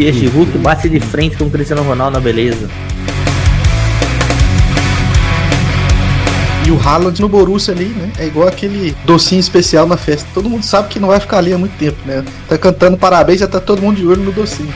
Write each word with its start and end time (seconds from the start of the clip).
PSG 0.00 0.28
Hulk 0.28 0.56
bate 0.58 0.88
de 0.88 0.98
frente 0.98 1.36
com 1.36 1.44
o 1.44 1.50
Cristiano 1.50 1.82
Ronaldo 1.82 2.14
na 2.14 2.20
beleza. 2.20 2.70
E 6.66 6.70
o 6.70 6.80
Haaland 6.80 7.20
no 7.20 7.28
Borussia 7.28 7.74
ali, 7.74 7.88
né? 7.88 8.10
É 8.18 8.26
igual 8.26 8.48
aquele 8.48 8.96
docinho 9.04 9.40
especial 9.40 9.86
na 9.86 9.98
festa. 9.98 10.26
Todo 10.32 10.48
mundo 10.48 10.64
sabe 10.64 10.88
que 10.88 10.98
não 10.98 11.08
vai 11.08 11.20
ficar 11.20 11.36
ali 11.36 11.52
há 11.52 11.58
muito 11.58 11.76
tempo, 11.76 11.98
né? 12.06 12.24
Tá 12.48 12.56
cantando 12.56 12.96
parabéns, 12.96 13.40
já 13.40 13.46
tá 13.46 13.60
todo 13.60 13.82
mundo 13.82 13.98
de 13.98 14.06
olho 14.06 14.22
no 14.22 14.32
docinho. 14.32 14.72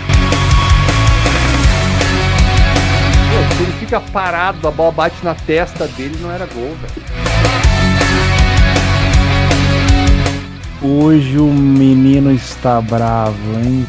Pô, 3.31 3.57
se 3.57 3.63
ele 3.63 3.73
fica 3.81 4.01
parado, 4.01 4.69
a 4.69 4.71
bola 4.71 4.93
bate 4.93 5.17
na 5.25 5.35
testa 5.35 5.87
dele, 5.87 6.19
não 6.21 6.31
era 6.31 6.45
gol, 6.45 6.77
velho. 6.83 7.15
Hoje 10.83 11.39
o 11.39 11.47
menino 11.47 12.31
está 12.31 12.79
bravo, 12.79 13.59
hein? 13.65 13.87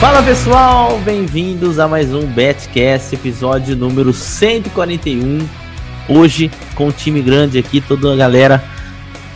Fala 0.00 0.22
pessoal, 0.22 0.96
bem-vindos 1.00 1.80
a 1.80 1.88
mais 1.88 2.14
um 2.14 2.24
Betcast, 2.24 3.16
episódio 3.16 3.74
número 3.74 4.12
141. 4.12 5.44
Hoje 6.08 6.52
com 6.76 6.86
um 6.86 6.92
time 6.92 7.20
grande 7.20 7.58
aqui, 7.58 7.80
toda 7.80 8.12
a 8.12 8.16
galera 8.16 8.62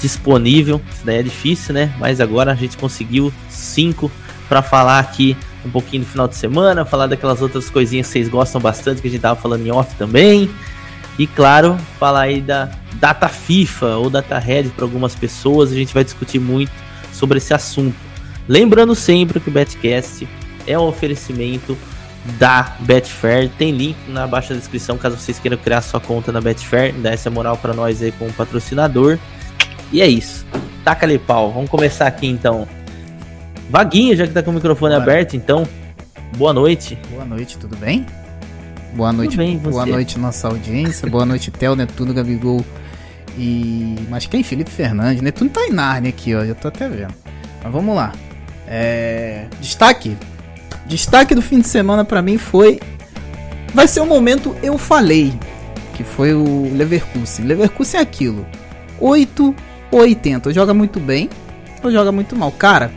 disponível. 0.00 0.80
Isso 0.94 1.04
daí 1.04 1.16
é 1.16 1.22
difícil, 1.24 1.74
né? 1.74 1.92
Mas 1.98 2.20
agora 2.20 2.52
a 2.52 2.54
gente 2.54 2.76
conseguiu 2.76 3.32
cinco 3.48 4.08
para 4.48 4.62
falar 4.62 5.00
aqui 5.00 5.36
um 5.66 5.70
pouquinho 5.70 6.04
do 6.04 6.08
final 6.08 6.28
de 6.28 6.36
semana, 6.36 6.84
falar 6.84 7.08
daquelas 7.08 7.42
outras 7.42 7.68
coisinhas 7.68 8.06
que 8.06 8.12
vocês 8.12 8.28
gostam 8.28 8.60
bastante 8.60 9.02
que 9.02 9.08
a 9.08 9.10
gente 9.10 9.20
tava 9.20 9.40
falando 9.40 9.66
em 9.66 9.72
off 9.72 9.96
também. 9.96 10.48
E 11.18 11.26
claro, 11.26 11.76
falar 11.98 12.20
aí 12.22 12.40
da 12.40 12.70
data 13.00 13.28
FIFA 13.28 13.96
ou 13.96 14.08
data 14.08 14.38
Red 14.38 14.68
para 14.76 14.84
algumas 14.84 15.16
pessoas, 15.16 15.72
a 15.72 15.74
gente 15.74 15.92
vai 15.92 16.04
discutir 16.04 16.38
muito 16.38 16.70
sobre 17.12 17.38
esse 17.38 17.52
assunto. 17.52 17.96
Lembrando 18.46 18.94
sempre 18.94 19.40
que 19.40 19.48
o 19.48 19.52
Betcast 19.52 20.28
é 20.66 20.78
um 20.78 20.82
oferecimento 20.82 21.76
da 22.38 22.76
Betfair. 22.80 23.50
Tem 23.58 23.72
link 23.72 23.96
na 24.08 24.26
baixa 24.26 24.54
descrição 24.54 24.96
caso 24.96 25.16
vocês 25.16 25.38
queiram 25.38 25.56
criar 25.56 25.80
sua 25.82 26.00
conta 26.00 26.30
na 26.32 26.40
Betfair. 26.40 26.94
Dá 26.94 27.10
essa 27.10 27.30
moral 27.30 27.56
para 27.56 27.74
nós 27.74 28.02
aí 28.02 28.12
como 28.12 28.32
patrocinador. 28.32 29.18
E 29.92 30.00
é 30.00 30.06
isso. 30.06 30.46
Taca 30.84 31.06
ali 31.06 31.18
pau. 31.18 31.52
Vamos 31.52 31.70
começar 31.70 32.06
aqui 32.06 32.26
então. 32.26 32.66
Vaguinho, 33.68 34.16
já 34.16 34.26
que 34.26 34.32
tá 34.32 34.42
com 34.42 34.50
o 34.50 34.54
microfone 34.54 34.94
Bora. 34.94 35.02
aberto, 35.02 35.34
então. 35.34 35.66
Boa 36.36 36.52
noite. 36.52 36.98
Boa 37.10 37.24
noite, 37.24 37.58
tudo 37.58 37.76
bem? 37.76 38.06
Boa 38.94 39.10
noite, 39.10 39.38
bem, 39.38 39.56
boa 39.56 39.86
noite 39.86 40.18
nossa 40.18 40.48
audiência, 40.48 41.08
boa 41.08 41.24
noite 41.24 41.50
Theo, 41.50 41.74
Netuno, 41.74 42.12
Gabigol 42.12 42.62
e... 43.38 43.96
Mas 44.10 44.26
quem? 44.26 44.42
Felipe 44.42 44.70
Fernandes, 44.70 45.22
Netuno 45.22 45.48
tá 45.48 45.66
em 45.66 45.72
Narnia 45.72 46.10
aqui, 46.10 46.34
ó, 46.34 46.44
já 46.44 46.54
tô 46.54 46.68
até 46.68 46.90
vendo. 46.90 47.14
Mas 47.62 47.72
vamos 47.72 47.96
lá. 47.96 48.12
É... 48.68 49.46
Destaque. 49.62 50.14
Destaque 50.92 51.34
do 51.34 51.40
fim 51.40 51.58
de 51.58 51.66
semana 51.68 52.04
pra 52.04 52.20
mim 52.20 52.36
foi... 52.36 52.78
Vai 53.72 53.88
ser 53.88 54.00
o 54.00 54.06
momento 54.06 54.54
eu 54.62 54.76
falei, 54.76 55.32
que 55.94 56.04
foi 56.04 56.34
o 56.34 56.70
Leverkusen. 56.76 57.46
Leverkusen 57.46 57.98
é 57.98 58.02
aquilo, 58.02 58.44
8 59.00 59.54
ou 59.90 60.00
80, 60.00 60.50
ou 60.50 60.54
joga 60.54 60.74
muito 60.74 61.00
bem 61.00 61.30
ou 61.82 61.90
joga 61.90 62.12
muito 62.12 62.36
mal. 62.36 62.52
Cara, 62.52 62.92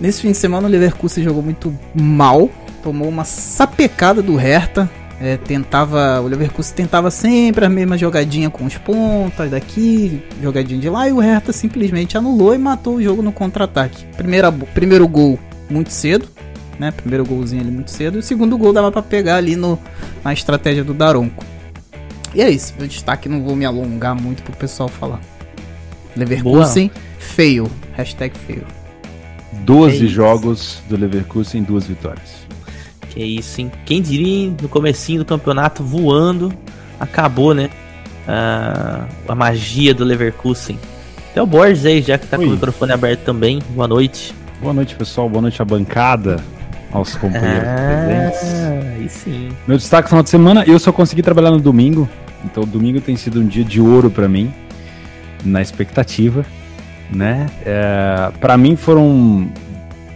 nesse 0.00 0.20
fim 0.20 0.32
de 0.32 0.36
semana 0.36 0.66
o 0.66 0.70
Leverkusen 0.70 1.22
jogou 1.22 1.44
muito 1.44 1.72
mal, 1.94 2.50
tomou 2.82 3.08
uma 3.08 3.22
sapecada 3.22 4.20
do 4.20 4.34
Hertha. 4.34 4.90
É, 5.20 5.36
tentava, 5.36 6.20
o 6.20 6.26
Leverkusen 6.26 6.74
tentava 6.74 7.08
sempre 7.08 7.64
a 7.64 7.68
mesma 7.68 7.96
jogadinha 7.96 8.50
com 8.50 8.64
os 8.64 8.76
pontas 8.76 9.48
daqui, 9.48 10.24
jogadinha 10.42 10.80
de 10.80 10.90
lá, 10.90 11.08
e 11.08 11.12
o 11.12 11.20
Hertha 11.20 11.52
simplesmente 11.52 12.18
anulou 12.18 12.52
e 12.52 12.58
matou 12.58 12.96
o 12.96 13.02
jogo 13.02 13.22
no 13.22 13.30
contra-ataque. 13.30 14.04
Primeiro 14.16 15.06
gol 15.06 15.38
muito 15.70 15.90
cedo, 15.92 16.28
né? 16.78 16.90
Primeiro 16.90 17.24
golzinho 17.24 17.62
ali 17.62 17.70
muito 17.70 17.90
cedo, 17.90 18.16
e 18.16 18.20
o 18.20 18.22
segundo 18.22 18.56
gol 18.58 18.72
dava 18.72 18.90
pra 18.90 19.02
pegar 19.02 19.36
ali 19.36 19.56
no, 19.56 19.78
na 20.22 20.32
estratégia 20.32 20.84
do 20.84 20.94
Daronco. 20.94 21.44
E 22.34 22.42
é 22.42 22.50
isso, 22.50 22.74
meu 22.78 22.88
destaque, 22.88 23.28
não 23.28 23.42
vou 23.42 23.54
me 23.54 23.64
alongar 23.64 24.14
muito 24.14 24.42
pro 24.42 24.52
pessoal 24.56 24.88
falar. 24.88 25.20
Leverkusen, 26.16 26.90
feio. 27.18 27.70
Hashtag 27.96 28.36
feio. 28.36 28.66
12 29.64 30.04
É 30.04 30.08
jogos 30.08 30.82
do 30.88 30.96
Leverkusen, 30.96 31.62
duas 31.62 31.86
vitórias. 31.86 32.44
Que 33.10 33.22
isso, 33.22 33.60
hein? 33.60 33.70
Quem 33.84 34.02
diria 34.02 34.46
hein? 34.46 34.56
no 34.60 34.68
comecinho 34.68 35.20
do 35.20 35.24
campeonato 35.24 35.84
voando, 35.84 36.52
acabou, 36.98 37.54
né? 37.54 37.70
Ah, 38.26 39.06
a 39.28 39.34
magia 39.34 39.94
do 39.94 40.04
Leverkusen. 40.04 40.78
Até 41.30 41.42
o 41.42 41.46
Borges 41.46 41.84
aí, 41.84 42.02
já 42.02 42.18
que 42.18 42.26
tá 42.26 42.36
com 42.36 42.42
Oi. 42.42 42.48
o 42.48 42.52
microfone 42.52 42.92
aberto 42.92 43.20
também. 43.20 43.60
Boa 43.70 43.86
noite. 43.88 44.34
Boa 44.60 44.72
noite, 44.72 44.94
pessoal. 44.94 45.28
Boa 45.28 45.42
noite 45.42 45.60
à 45.60 45.64
bancada, 45.64 46.42
aos 46.94 47.16
companheiros 47.16 47.68
presentes. 47.68 48.54
Ah, 48.54 48.92
aí 48.96 49.08
sim. 49.08 49.48
Meu 49.66 49.76
destaque 49.76 50.08
final 50.08 50.22
de 50.22 50.30
semana, 50.30 50.64
eu 50.64 50.78
só 50.78 50.92
consegui 50.92 51.22
trabalhar 51.22 51.50
no 51.50 51.60
domingo. 51.60 52.08
Então, 52.44 52.64
domingo 52.64 53.00
tem 53.00 53.16
sido 53.16 53.40
um 53.40 53.46
dia 53.46 53.64
de 53.64 53.80
ouro 53.80 54.10
pra 54.10 54.28
mim, 54.28 54.52
na 55.44 55.60
expectativa, 55.60 56.46
né? 57.10 57.46
É, 57.66 58.30
para 58.40 58.56
mim 58.56 58.76
foram 58.76 59.50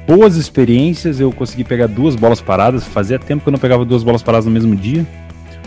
boas 0.06 0.36
experiências. 0.36 1.18
Eu 1.18 1.32
consegui 1.32 1.64
pegar 1.64 1.88
duas 1.88 2.14
bolas 2.14 2.40
paradas. 2.40 2.84
Fazia 2.84 3.18
tempo 3.18 3.42
que 3.42 3.48
eu 3.48 3.52
não 3.52 3.58
pegava 3.58 3.84
duas 3.84 4.04
bolas 4.04 4.22
paradas 4.22 4.46
no 4.46 4.52
mesmo 4.52 4.76
dia. 4.76 5.06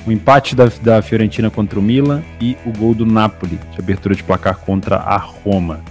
O 0.07 0.11
empate 0.11 0.55
da, 0.55 0.71
da 0.81 1.01
Fiorentina 1.01 1.49
contra 1.51 1.77
o 1.77 1.81
Milan 1.81 2.23
e 2.39 2.57
o 2.65 2.71
gol 2.71 2.95
do 2.95 3.05
Napoli, 3.05 3.59
de 3.71 3.79
abertura 3.79 4.15
de 4.15 4.23
placar 4.23 4.57
contra 4.57 4.95
a 4.97 5.17
Roma. 5.17 5.81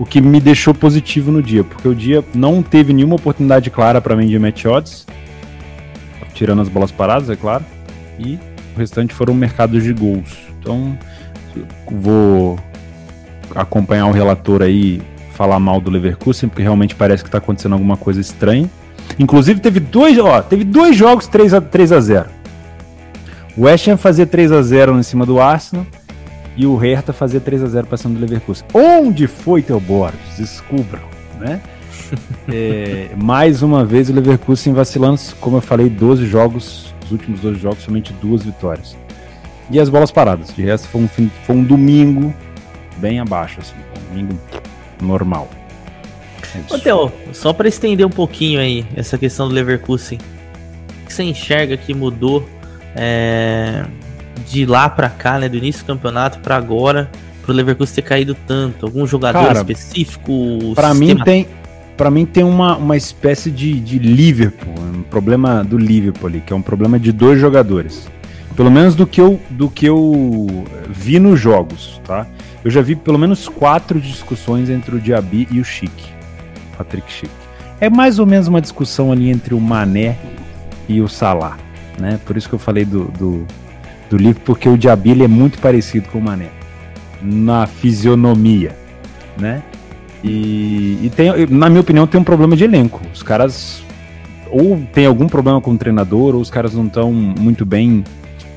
O 0.00 0.06
que 0.06 0.18
me 0.18 0.40
deixou 0.40 0.72
positivo 0.72 1.30
no 1.30 1.42
dia, 1.42 1.62
porque 1.62 1.86
o 1.86 1.94
dia 1.94 2.24
não 2.34 2.62
teve 2.62 2.90
nenhuma 2.90 3.16
oportunidade 3.16 3.68
clara 3.68 4.00
para 4.00 4.16
mim 4.16 4.26
de 4.26 4.38
match 4.38 4.64
odds, 4.64 5.06
tirando 6.32 6.62
as 6.62 6.70
bolas 6.70 6.90
paradas, 6.90 7.28
é 7.28 7.36
claro, 7.36 7.62
e 8.18 8.38
o 8.74 8.78
restante 8.78 9.12
foram 9.12 9.34
mercados 9.34 9.84
de 9.84 9.92
gols. 9.92 10.38
Então, 10.58 10.98
vou 11.90 12.58
acompanhar 13.54 14.06
o 14.06 14.10
relator 14.10 14.62
aí 14.62 15.02
falar 15.34 15.60
mal 15.60 15.82
do 15.82 15.90
Leverkusen, 15.90 16.48
porque 16.48 16.62
realmente 16.62 16.94
parece 16.94 17.22
que 17.22 17.28
está 17.28 17.36
acontecendo 17.36 17.74
alguma 17.74 17.98
coisa 17.98 18.22
estranha. 18.22 18.70
Inclusive 19.18 19.60
teve 19.60 19.80
dois, 19.80 20.18
ó, 20.18 20.40
teve 20.40 20.64
dois 20.64 20.96
jogos 20.96 21.26
3 21.26 21.52
a 21.52 21.60
3 21.60 21.92
a 21.92 22.00
0. 22.00 22.26
O 23.54 23.64
West 23.64 23.86
Ham 23.86 23.98
fazia 23.98 24.24
3 24.24 24.50
a 24.50 24.62
0 24.62 24.98
em 24.98 25.02
cima 25.02 25.26
do 25.26 25.38
Arsenal 25.38 25.84
e 26.62 26.66
o 26.66 26.76
Hertha 26.76 27.12
fazia 27.12 27.40
3 27.40 27.62
a 27.62 27.66
0 27.68 27.86
para 27.86 27.96
cima 27.96 28.14
do 28.14 28.20
Leverkusen. 28.20 28.64
Onde 28.74 29.26
foi 29.26 29.62
teu 29.62 29.80
Borges? 29.80 30.18
Descubram, 30.38 31.02
né? 31.38 31.60
É, 32.52 33.10
mais 33.16 33.62
uma 33.62 33.84
vez 33.84 34.10
o 34.10 34.12
Leverkusen 34.12 34.72
vacilando, 34.72 35.20
como 35.40 35.58
eu 35.58 35.60
falei, 35.60 35.88
12 35.88 36.26
jogos, 36.26 36.92
os 37.04 37.12
últimos 37.12 37.38
12 37.40 37.60
jogos, 37.60 37.84
somente 37.84 38.12
duas 38.14 38.42
vitórias. 38.42 38.96
E 39.70 39.78
as 39.78 39.88
bolas 39.88 40.10
paradas. 40.10 40.52
De 40.52 40.60
resto, 40.62 40.88
foi 40.88 41.00
um, 41.02 41.06
fim- 41.06 41.30
foi 41.46 41.54
um 41.54 41.62
domingo 41.62 42.34
bem 42.96 43.20
abaixo, 43.20 43.60
assim, 43.60 43.74
um 43.76 44.08
domingo 44.14 44.40
normal. 45.00 45.48
É. 46.52 46.74
Ô, 46.74 46.78
Theo, 46.80 47.12
só 47.32 47.52
pra 47.52 47.68
estender 47.68 48.04
um 48.04 48.10
pouquinho 48.10 48.58
aí 48.58 48.84
essa 48.96 49.16
questão 49.16 49.46
do 49.48 49.54
Leverkusen. 49.54 50.18
O 51.04 51.06
que 51.06 51.12
você 51.14 51.22
enxerga 51.22 51.76
que 51.76 51.94
mudou 51.94 52.44
é, 52.96 53.84
de 54.48 54.66
lá 54.66 54.88
pra 54.88 55.08
cá, 55.08 55.38
né? 55.38 55.48
Do 55.48 55.56
início 55.56 55.82
do 55.82 55.86
campeonato 55.86 56.38
pra 56.40 56.56
agora, 56.56 57.10
pro 57.42 57.52
Leverkusen 57.52 57.94
ter 57.96 58.02
caído 58.02 58.36
tanto? 58.46 58.86
Algum 58.86 59.06
jogador 59.06 59.46
Cara, 59.46 59.58
específico? 59.58 60.32
Pra 60.74 60.94
mim 60.94 61.16
tem, 61.16 61.46
para 61.96 62.10
mim 62.10 62.24
tem 62.24 62.44
uma, 62.44 62.76
uma 62.76 62.96
espécie 62.96 63.50
de, 63.50 63.78
de 63.78 63.98
Liverpool, 63.98 64.74
um 64.78 65.02
problema 65.02 65.62
do 65.62 65.76
Liverpool 65.76 66.28
ali, 66.28 66.40
que 66.40 66.52
é 66.52 66.56
um 66.56 66.62
problema 66.62 66.98
de 66.98 67.12
dois 67.12 67.40
jogadores. 67.40 68.08
Pelo 68.56 68.70
menos 68.70 68.94
do 68.94 69.06
que 69.06 69.20
eu 69.20 69.40
do 69.50 69.68
que 69.68 69.86
eu 69.86 70.64
vi 70.88 71.18
nos 71.18 71.38
jogos, 71.38 72.00
tá? 72.04 72.26
Eu 72.64 72.70
já 72.70 72.82
vi 72.82 72.94
pelo 72.94 73.18
menos 73.18 73.48
quatro 73.48 73.98
discussões 74.00 74.68
entre 74.68 74.96
o 74.96 75.00
Diaby 75.00 75.48
e 75.50 75.60
o 75.60 75.64
Chique, 75.64 76.08
Patrick 76.76 77.10
Chique. 77.10 77.32
É 77.80 77.88
mais 77.88 78.18
ou 78.18 78.26
menos 78.26 78.48
uma 78.48 78.60
discussão 78.60 79.10
ali 79.10 79.30
entre 79.30 79.54
o 79.54 79.60
Mané 79.60 80.18
e 80.86 81.00
o 81.00 81.08
Salah, 81.08 81.56
né? 81.98 82.20
Por 82.26 82.36
isso 82.36 82.48
que 82.48 82.54
eu 82.54 82.58
falei 82.58 82.84
do, 82.84 83.04
do, 83.12 83.46
do 84.10 84.16
Liverpool, 84.16 84.44
porque 84.44 84.68
o 84.68 84.76
Diaby 84.76 85.22
é 85.22 85.28
muito 85.28 85.58
parecido 85.58 86.08
com 86.08 86.18
o 86.18 86.22
Mané 86.22 86.50
na 87.22 87.66
fisionomia, 87.66 88.76
né? 89.38 89.62
E, 90.22 90.98
e 91.02 91.10
tem, 91.14 91.46
na 91.46 91.68
minha 91.68 91.80
opinião, 91.80 92.06
tem 92.06 92.20
um 92.20 92.24
problema 92.24 92.56
de 92.56 92.64
elenco. 92.64 93.00
Os 93.14 93.22
caras 93.22 93.82
ou 94.50 94.82
tem 94.92 95.06
algum 95.06 95.28
problema 95.28 95.60
com 95.60 95.72
o 95.72 95.78
treinador, 95.78 96.34
ou 96.34 96.40
os 96.40 96.50
caras 96.50 96.74
não 96.74 96.86
estão 96.86 97.12
muito 97.12 97.64
bem 97.64 98.04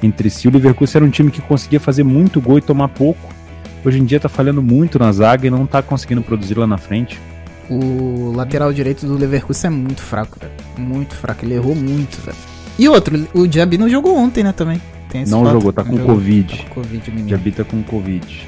entre 0.02 0.30
si. 0.30 0.48
O 0.48 0.52
Leverkusen 0.52 1.00
era 1.00 1.06
um 1.06 1.10
time 1.10 1.32
que 1.32 1.42
conseguia 1.42 1.80
fazer 1.80 2.04
muito 2.04 2.42
gol 2.42 2.58
e 2.58 2.62
tomar 2.62 2.90
pouco. 2.90 3.32
Hoje 3.86 4.00
em 4.00 4.06
dia 4.06 4.20
tá 4.20 4.28
falhando 4.28 4.62
muito 4.62 4.98
na 4.98 5.12
zaga 5.12 5.46
e 5.46 5.50
não 5.50 5.66
tá 5.66 5.82
conseguindo 5.82 6.22
produzir 6.22 6.58
lá 6.58 6.66
na 6.66 6.78
frente. 6.78 7.20
O 7.70 8.34
lateral 8.36 8.74
direito 8.74 9.06
do 9.06 9.16
Leverkusen 9.16 9.68
é 9.68 9.74
muito 9.74 10.02
fraco, 10.02 10.38
velho. 10.40 10.54
Muito 10.78 11.16
fraco. 11.16 11.46
Ele 11.46 11.54
errou 11.54 11.76
muito, 11.76 12.20
velho. 12.22 12.38
E 12.78 12.90
outro, 12.90 13.28
o 13.34 13.48
Diaby 13.48 13.78
não 13.78 13.88
jogou 13.88 14.18
ontem, 14.18 14.44
né, 14.44 14.52
também. 14.52 14.82
Tem 15.14 15.22
esse 15.22 15.32
Não 15.32 15.44
fato. 15.46 15.54
jogou, 15.54 15.72
tá 15.72 15.84
com 15.84 15.96
jogou. 15.96 16.16
Covid. 16.16 16.58
Tá 16.58 16.64
com 16.66 16.82
Covid, 16.82 17.10
menino. 17.12 17.28
Diaby 17.30 17.52
tá 17.52 17.64
com 17.64 17.82
Covid. 17.84 18.48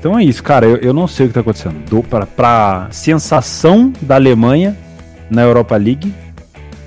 Então 0.00 0.18
é 0.18 0.24
isso, 0.24 0.42
cara. 0.42 0.66
Eu, 0.66 0.76
eu 0.78 0.92
não 0.94 1.06
sei 1.06 1.26
o 1.26 1.28
que 1.28 1.34
tá 1.34 1.40
acontecendo. 1.40 1.76
Dou 1.88 2.02
pra, 2.02 2.26
pra 2.26 2.88
sensação 2.90 3.92
da 4.00 4.14
Alemanha 4.16 4.76
na 5.30 5.42
Europa 5.42 5.76
League, 5.76 6.12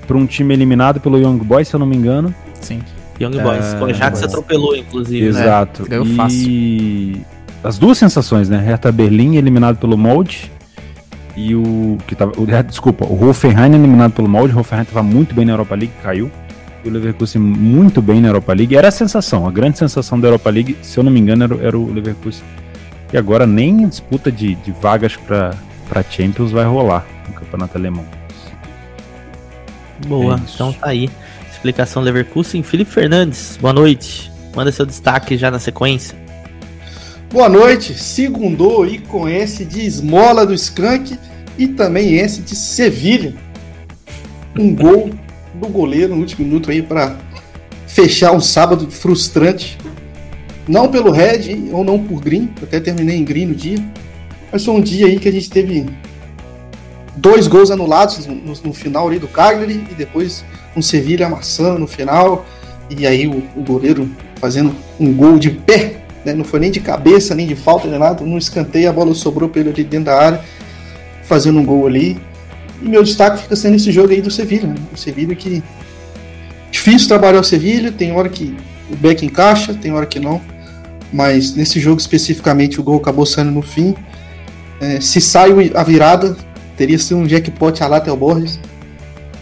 pra 0.07 0.17
um 0.17 0.25
time 0.25 0.53
eliminado 0.53 0.99
pelo 0.99 1.17
Young 1.17 1.37
Boys, 1.37 1.67
se 1.67 1.75
eu 1.75 1.79
não 1.79 1.85
me 1.87 1.95
engano. 1.95 2.33
Sim. 2.59 2.81
Young 3.21 3.39
Boys. 3.41 3.73
É, 3.73 3.77
Com 3.77 3.85
o 3.85 3.89
Ajax 3.89 4.19
Boys. 4.19 4.23
atropelou, 4.33 4.75
inclusive. 4.75 5.23
né? 5.25 5.29
Exato. 5.29 5.85
ganhou 5.87 6.05
e 6.31 7.21
as 7.63 7.77
duas 7.77 7.97
sensações, 7.97 8.49
né? 8.49 8.57
Hertha 8.57 8.91
Berlim 8.91 9.35
eliminado 9.35 9.77
pelo 9.77 9.97
Molde 9.97 10.51
e 11.37 11.55
o 11.55 11.97
que 12.07 12.15
tava, 12.15 12.31
o, 12.37 12.45
desculpa, 12.63 13.05
o 13.05 13.29
Hoffenheim 13.29 13.73
eliminado 13.75 14.11
pelo 14.11 14.27
Molde, 14.27 14.53
o 14.55 14.59
Hoffenheim 14.59 14.85
tava 14.85 15.01
muito 15.03 15.33
bem 15.33 15.45
na 15.45 15.53
Europa 15.53 15.75
League, 15.75 15.93
caiu. 16.01 16.29
E 16.83 16.89
o 16.89 16.91
Leverkusen 16.91 17.41
muito 17.41 18.01
bem 18.01 18.19
na 18.19 18.27
Europa 18.27 18.53
League. 18.53 18.75
Era 18.75 18.89
a 18.89 18.91
sensação, 18.91 19.47
a 19.47 19.51
grande 19.51 19.77
sensação 19.77 20.19
da 20.19 20.27
Europa 20.27 20.49
League, 20.49 20.77
se 20.81 20.97
eu 20.97 21.03
não 21.03 21.11
me 21.11 21.19
engano, 21.19 21.43
era, 21.45 21.55
era 21.67 21.77
o 21.77 21.91
Leverkusen. 21.91 22.43
E 23.11 23.17
agora 23.17 23.45
nem 23.45 23.87
disputa 23.87 24.31
de, 24.31 24.55
de 24.55 24.71
vagas 24.71 25.15
para 25.15 25.55
Champions 26.09 26.51
vai 26.51 26.65
rolar 26.65 27.05
no 27.27 27.33
campeonato 27.33 27.77
alemão. 27.77 28.05
Boa, 30.07 30.35
É 30.35 30.51
então 30.53 30.73
tá 30.73 30.89
aí. 30.89 31.09
Explicação 31.51 32.01
Leverkusen. 32.01 32.63
Felipe 32.63 32.91
Fernandes, 32.91 33.57
boa 33.61 33.73
noite. 33.73 34.31
Manda 34.55 34.71
seu 34.71 34.85
destaque 34.85 35.37
já 35.37 35.49
na 35.49 35.59
sequência. 35.59 36.17
Boa 37.31 37.49
noite, 37.49 37.95
segundou 37.95 38.85
e 38.85 38.99
com 38.99 39.27
esse 39.27 39.65
de 39.65 39.85
esmola 39.85 40.45
do 40.45 40.53
Skank 40.53 41.17
e 41.57 41.67
também 41.67 42.15
esse 42.15 42.41
de 42.41 42.55
Sevilha. 42.55 43.33
Um 44.57 44.75
gol 44.75 45.09
do 45.53 45.67
goleiro 45.67 46.15
no 46.15 46.21
último 46.21 46.45
minuto 46.45 46.71
aí 46.71 46.81
para 46.81 47.15
fechar 47.87 48.31
um 48.31 48.39
sábado 48.41 48.89
frustrante. 48.89 49.77
Não 50.67 50.89
pelo 50.89 51.11
Red 51.11 51.69
ou 51.71 51.83
não 51.83 52.01
por 52.01 52.21
Green, 52.21 52.49
até 52.61 52.79
terminei 52.79 53.17
em 53.17 53.23
Green 53.25 53.47
no 53.47 53.55
dia, 53.55 53.77
mas 54.51 54.63
foi 54.63 54.73
um 54.73 54.81
dia 54.81 55.07
aí 55.07 55.19
que 55.19 55.27
a 55.27 55.31
gente 55.31 55.49
teve 55.49 55.85
dois 57.17 57.47
gols 57.47 57.69
anulados 57.69 58.25
no, 58.25 58.35
no- 58.35 58.73
final 58.73 59.07
ali 59.07 59.19
do 59.19 59.27
Cagliari 59.27 59.83
e 59.91 59.93
depois 59.93 60.43
um 60.75 60.81
Sevilha 60.81 61.27
amassando 61.27 61.79
no 61.79 61.87
final 61.87 62.45
e 62.89 63.05
aí 63.05 63.27
o, 63.27 63.43
o 63.55 63.61
goleiro 63.61 64.09
fazendo 64.37 64.73
um 64.99 65.13
gol 65.13 65.37
de 65.37 65.49
pé 65.51 66.03
né? 66.25 66.33
Não 66.33 66.43
foi 66.43 66.59
nem 66.59 66.71
de 66.71 66.79
cabeça, 66.79 67.35
nem 67.35 67.45
de 67.45 67.55
falta, 67.55 67.87
nem 67.87 67.99
nada. 67.99 68.23
Num 68.23 68.37
escanteio, 68.37 68.89
a 68.89 68.93
bola 68.93 69.13
sobrou 69.13 69.49
pra 69.49 69.61
ele 69.61 69.71
dentro 69.83 70.05
da 70.05 70.17
área, 70.17 70.41
fazendo 71.23 71.59
um 71.59 71.65
gol 71.65 71.85
ali. 71.85 72.17
E 72.83 72.89
meu 72.89 73.03
destaque 73.03 73.43
fica 73.43 73.55
sendo 73.55 73.75
esse 73.75 73.91
jogo 73.91 74.11
aí 74.11 74.21
do 74.21 74.29
Sevilha. 74.29 74.67
Né? 74.67 74.75
O 74.93 74.97
Sevilha 74.97 75.35
que. 75.35 75.63
Difícil 76.71 77.07
trabalhar 77.07 77.39
o 77.39 77.43
Sevilha, 77.43 77.91
tem 77.91 78.11
hora 78.11 78.27
que 78.27 78.55
o 78.91 78.95
Beck 78.95 79.25
encaixa, 79.25 79.73
tem 79.73 79.93
hora 79.93 80.05
que 80.05 80.19
não. 80.19 80.41
Mas 81.11 81.55
nesse 81.55 81.79
jogo 81.79 81.99
especificamente 81.99 82.79
o 82.79 82.83
gol 82.83 82.97
acabou 82.97 83.25
saindo 83.25 83.51
no 83.51 83.61
fim. 83.61 83.95
É, 84.81 84.99
se 84.99 85.21
sai 85.21 85.51
a 85.75 85.83
virada, 85.83 86.35
teria 86.75 86.97
sido 86.97 87.17
um 87.17 87.27
jackpot 87.27 87.81
a 87.81 87.87
Latel 87.87 88.17
Borges. 88.17 88.59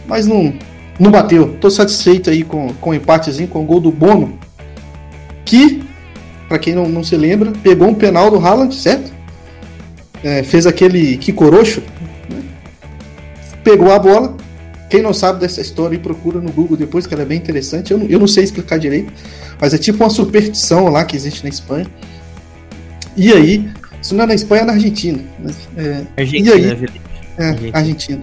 Mas 0.05 0.27
não, 0.27 0.53
não 0.99 1.09
bateu. 1.09 1.57
Tô 1.59 1.69
satisfeito 1.69 2.29
aí 2.29 2.43
com, 2.43 2.73
com 2.73 2.89
o 2.89 2.93
empatezinho, 2.93 3.47
com 3.47 3.61
o 3.61 3.65
gol 3.65 3.79
do 3.79 3.91
Bono. 3.91 4.37
Que 5.45 5.81
Pra 6.51 6.59
quem 6.59 6.75
não, 6.75 6.89
não 6.89 7.01
se 7.01 7.15
lembra, 7.15 7.53
pegou 7.63 7.87
um 7.87 7.93
penal 7.93 8.29
do 8.29 8.37
Haaland, 8.37 8.75
certo? 8.75 9.09
É, 10.21 10.43
fez 10.43 10.67
aquele 10.67 11.15
Kikorocho? 11.15 11.81
Pegou 13.63 13.91
a 13.91 13.99
bola. 13.99 14.35
Quem 14.89 15.01
não 15.01 15.13
sabe 15.13 15.39
dessa 15.39 15.61
história, 15.61 15.97
aí, 15.97 16.01
procura 16.03 16.39
no 16.41 16.51
Google 16.51 16.75
depois, 16.75 17.07
que 17.07 17.13
ela 17.13 17.23
é 17.23 17.25
bem 17.25 17.37
interessante. 17.37 17.91
Eu 17.91 17.97
não, 17.99 18.07
eu 18.07 18.19
não 18.19 18.27
sei 18.27 18.43
explicar 18.43 18.77
direito, 18.77 19.11
mas 19.59 19.73
é 19.73 19.77
tipo 19.77 20.03
uma 20.03 20.09
superstição 20.09 20.89
lá 20.89 21.05
que 21.05 21.15
existe 21.15 21.43
na 21.43 21.49
Espanha. 21.49 21.87
E 23.15 23.31
aí, 23.31 23.69
isso 24.01 24.15
não 24.15 24.23
é 24.23 24.27
na 24.27 24.33
Espanha, 24.35 24.63
é 24.63 24.65
na 24.65 24.73
Argentina. 24.73 25.19
mas, 25.41 25.55
é, 25.77 26.01
Argentina, 26.17 26.49
E 26.49 26.53
aí? 26.53 26.65
É, 27.37 27.43
Argentina. 27.45 27.71
Argentina. 27.77 28.21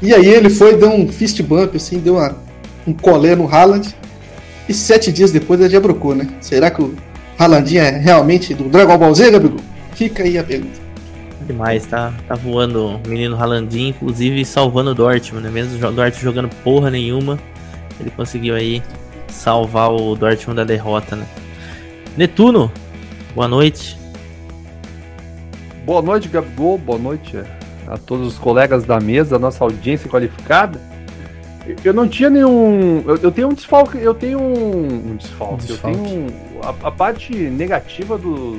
E 0.00 0.14
aí 0.14 0.26
ele 0.26 0.50
foi, 0.50 0.76
deu 0.76 0.90
um 0.90 1.08
fist 1.08 1.40
bump, 1.42 1.76
assim, 1.76 1.98
deu 1.98 2.14
uma- 2.16 2.36
um 2.86 2.92
colé 2.92 3.34
no 3.36 3.48
Haaland. 3.52 3.94
E 4.68 4.74
sete 4.74 5.10
dias 5.12 5.30
depois 5.32 5.60
ele 5.60 5.70
já 5.70 5.80
brocou, 5.80 6.14
né? 6.14 6.28
Será 6.40 6.70
que 6.70 6.80
o 6.82 6.94
Haalandinho 7.38 7.82
é 7.82 7.90
realmente 7.98 8.54
do 8.54 8.64
Dragon 8.68 8.96
Ball 8.98 9.14
Z, 9.14 9.30
Gabigol? 9.32 9.58
Fica 9.94 10.22
aí 10.22 10.38
a 10.38 10.44
pergunta. 10.44 10.80
Demais, 11.52 11.84
tá, 11.86 12.12
tá 12.26 12.34
voando 12.34 12.96
o 12.96 13.08
menino 13.08 13.36
Ralandinho, 13.36 13.90
inclusive 13.90 14.42
salvando 14.44 14.90
o 14.90 14.94
Dortmund, 14.94 15.44
né? 15.44 15.50
Mesmo 15.50 15.76
o 15.76 15.92
Dortmund 15.92 16.22
jogando 16.24 16.48
porra 16.64 16.90
nenhuma, 16.90 17.38
ele 18.00 18.10
conseguiu 18.10 18.54
aí 18.54 18.82
salvar 19.28 19.90
o 19.92 20.14
Dortmund 20.16 20.56
da 20.56 20.64
derrota, 20.64 21.14
né? 21.14 21.26
Netuno, 22.16 22.72
boa 23.34 23.46
noite. 23.46 23.98
Boa 25.84 26.00
noite, 26.00 26.28
Gabigol. 26.28 26.78
Boa 26.78 26.98
noite 26.98 27.36
a 27.86 27.98
todos 27.98 28.26
os 28.28 28.38
colegas 28.38 28.84
da 28.84 28.98
mesa, 28.98 29.36
a 29.36 29.38
nossa 29.38 29.62
audiência 29.62 30.08
qualificada. 30.08 30.80
Eu- 31.66 31.76
Eu 31.84 31.92
não 31.92 32.08
tinha 32.08 32.30
nenhum. 32.30 33.02
Eu, 33.06 33.16
eu 33.16 33.30
tenho 33.30 33.48
um 33.48 33.52
desfalque. 33.52 33.98
Eu 33.98 34.14
tenho 34.14 34.40
um, 34.40 35.10
um 35.12 35.16
desfalque. 35.16 35.66
Desfalque. 35.66 35.98
Eu 35.98 36.04
tenho 36.04 36.18
um- 36.26 36.60
a, 36.62 36.88
a 36.88 36.90
parte 36.90 37.34
negativa 37.34 38.16
do, 38.16 38.58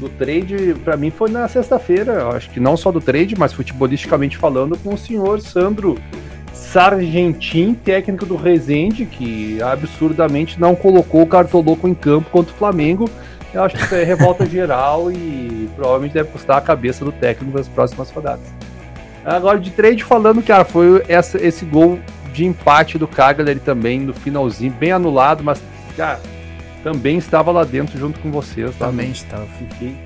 do 0.00 0.08
trade, 0.08 0.74
pra 0.82 0.96
mim, 0.96 1.10
foi 1.10 1.30
na 1.30 1.46
sexta-feira. 1.46 2.28
Acho 2.28 2.50
que 2.50 2.58
não 2.58 2.76
só 2.76 2.90
do 2.90 3.00
trade, 3.00 3.36
mas 3.38 3.52
futebolisticamente 3.52 4.36
falando, 4.36 4.76
com 4.78 4.94
o 4.94 4.98
senhor 4.98 5.40
Sandro 5.40 5.98
Sargentin, 6.52 7.74
técnico 7.74 8.24
do 8.24 8.36
Resende, 8.36 9.04
que 9.04 9.60
absurdamente 9.62 10.58
não 10.58 10.74
colocou 10.74 11.22
o 11.22 11.26
Cartoloco 11.26 11.86
em 11.86 11.94
campo 11.94 12.30
contra 12.30 12.52
o 12.52 12.56
Flamengo. 12.56 13.08
Eu 13.52 13.64
acho 13.64 13.76
que 13.76 13.82
isso 13.82 13.94
é 13.94 14.04
revolta 14.04 14.46
geral 14.48 15.10
e 15.10 15.68
provavelmente 15.74 16.12
deve 16.12 16.30
custar 16.30 16.58
a 16.58 16.60
cabeça 16.60 17.04
do 17.04 17.12
técnico 17.12 17.56
nas 17.56 17.68
próximas 17.68 18.10
rodadas. 18.10 18.46
Agora 19.24 19.58
de 19.58 19.70
trade 19.70 20.02
falando, 20.02 20.42
cara, 20.42 20.64
foi 20.64 21.02
essa, 21.08 21.44
esse 21.44 21.64
gol 21.64 21.98
de 22.32 22.44
empate 22.44 22.96
do 22.96 23.06
Cagliari 23.06 23.60
também 23.60 24.00
no 24.00 24.14
finalzinho, 24.14 24.72
bem 24.72 24.92
anulado, 24.92 25.42
mas 25.42 25.60
cara, 25.96 26.20
também 26.82 27.18
estava 27.18 27.50
lá 27.50 27.64
dentro 27.64 27.98
junto 27.98 28.18
com 28.20 28.30
vocês. 28.30 28.74
Tá? 28.76 28.86
Também 28.86 29.10
estava. 29.10 29.46
Fiquei. 29.58 29.96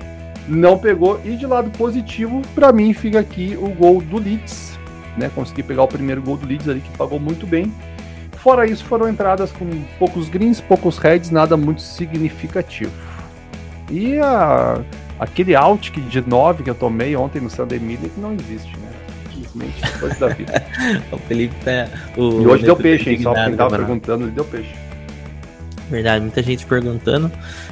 Não 0.47 0.77
pegou. 0.77 1.19
E 1.25 1.35
de 1.35 1.45
lado 1.45 1.69
positivo, 1.71 2.41
pra 2.53 2.71
mim 2.71 2.93
fica 2.93 3.19
aqui 3.19 3.57
o 3.59 3.69
gol 3.69 4.01
do 4.01 4.17
Leeds. 4.19 4.77
Né? 5.17 5.31
Consegui 5.33 5.63
pegar 5.63 5.83
o 5.83 5.87
primeiro 5.87 6.21
gol 6.21 6.37
do 6.37 6.45
Leeds 6.45 6.67
ali, 6.69 6.81
que 6.81 6.97
pagou 6.97 7.19
muito 7.19 7.47
bem. 7.47 7.73
Fora 8.37 8.67
isso, 8.67 8.83
foram 8.85 9.09
entradas 9.09 9.51
com 9.51 9.65
poucos 9.97 10.29
greens, 10.29 10.61
poucos 10.61 10.97
reds, 10.99 11.31
nada 11.31 11.57
muito 11.57 11.81
significativo. 11.81 12.91
E 13.89 14.19
a, 14.19 14.81
aquele 15.19 15.55
out 15.55 15.91
que- 15.91 16.01
de 16.01 16.21
9 16.27 16.63
que 16.63 16.69
eu 16.69 16.75
tomei 16.75 17.15
ontem 17.15 17.41
no 17.41 17.49
Sunday 17.49 17.79
Media 17.79 18.07
que 18.07 18.19
não 18.19 18.33
existe, 18.33 18.71
né? 18.77 18.89
Infelizmente, 19.31 19.99
coisa 19.99 20.15
da 20.19 20.27
vida. 20.27 20.63
O 21.11 21.17
Felipe 21.17 21.55
tá. 21.63 21.87
O 22.17 22.21
E 22.41 22.47
hoje 22.47 22.63
deu 22.63 22.75
Netuno 22.75 22.75
peixe, 22.77 23.09
hein? 23.11 23.21
Só 23.23 23.33
quem 23.33 23.55
tava 23.55 23.77
perguntando, 23.77 24.25
ele 24.25 24.31
deu 24.31 24.45
peixe. 24.45 24.75
Verdade, 25.89 26.21
muita 26.21 26.41
gente 26.41 26.65
perguntando. 26.65 27.31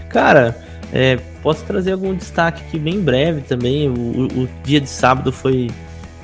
Cara, 0.09 0.55
é, 0.91 1.17
posso 1.41 1.63
trazer 1.65 1.93
algum 1.93 2.13
destaque 2.15 2.61
aqui 2.67 2.77
bem 2.77 2.99
breve 3.01 3.41
também. 3.41 3.89
O, 3.89 3.93
o- 4.43 4.49
dia 4.63 4.79
de 4.79 4.89
sábado 4.89 5.31
foi, 5.31 5.69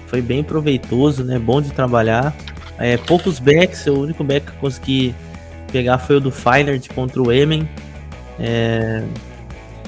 foi 0.07 0.21
bem 0.21 0.43
proveitoso, 0.43 1.23
né? 1.23 1.39
Bom 1.39 1.61
de 1.61 1.71
trabalhar. 1.71 2.35
É, 2.77 2.95
poucos 2.97 3.39
backs, 3.39 3.85
o 3.87 3.93
único 4.01 4.23
back 4.23 4.45
que 4.45 4.51
eu 4.53 4.59
consegui 4.59 5.15
pegar 5.71 5.97
foi 5.97 6.17
o 6.17 6.19
do 6.19 6.31
Feyenoord 6.31 6.87
contra 6.89 7.21
o 7.21 7.31
Emen. 7.31 7.67
É, 8.39 9.03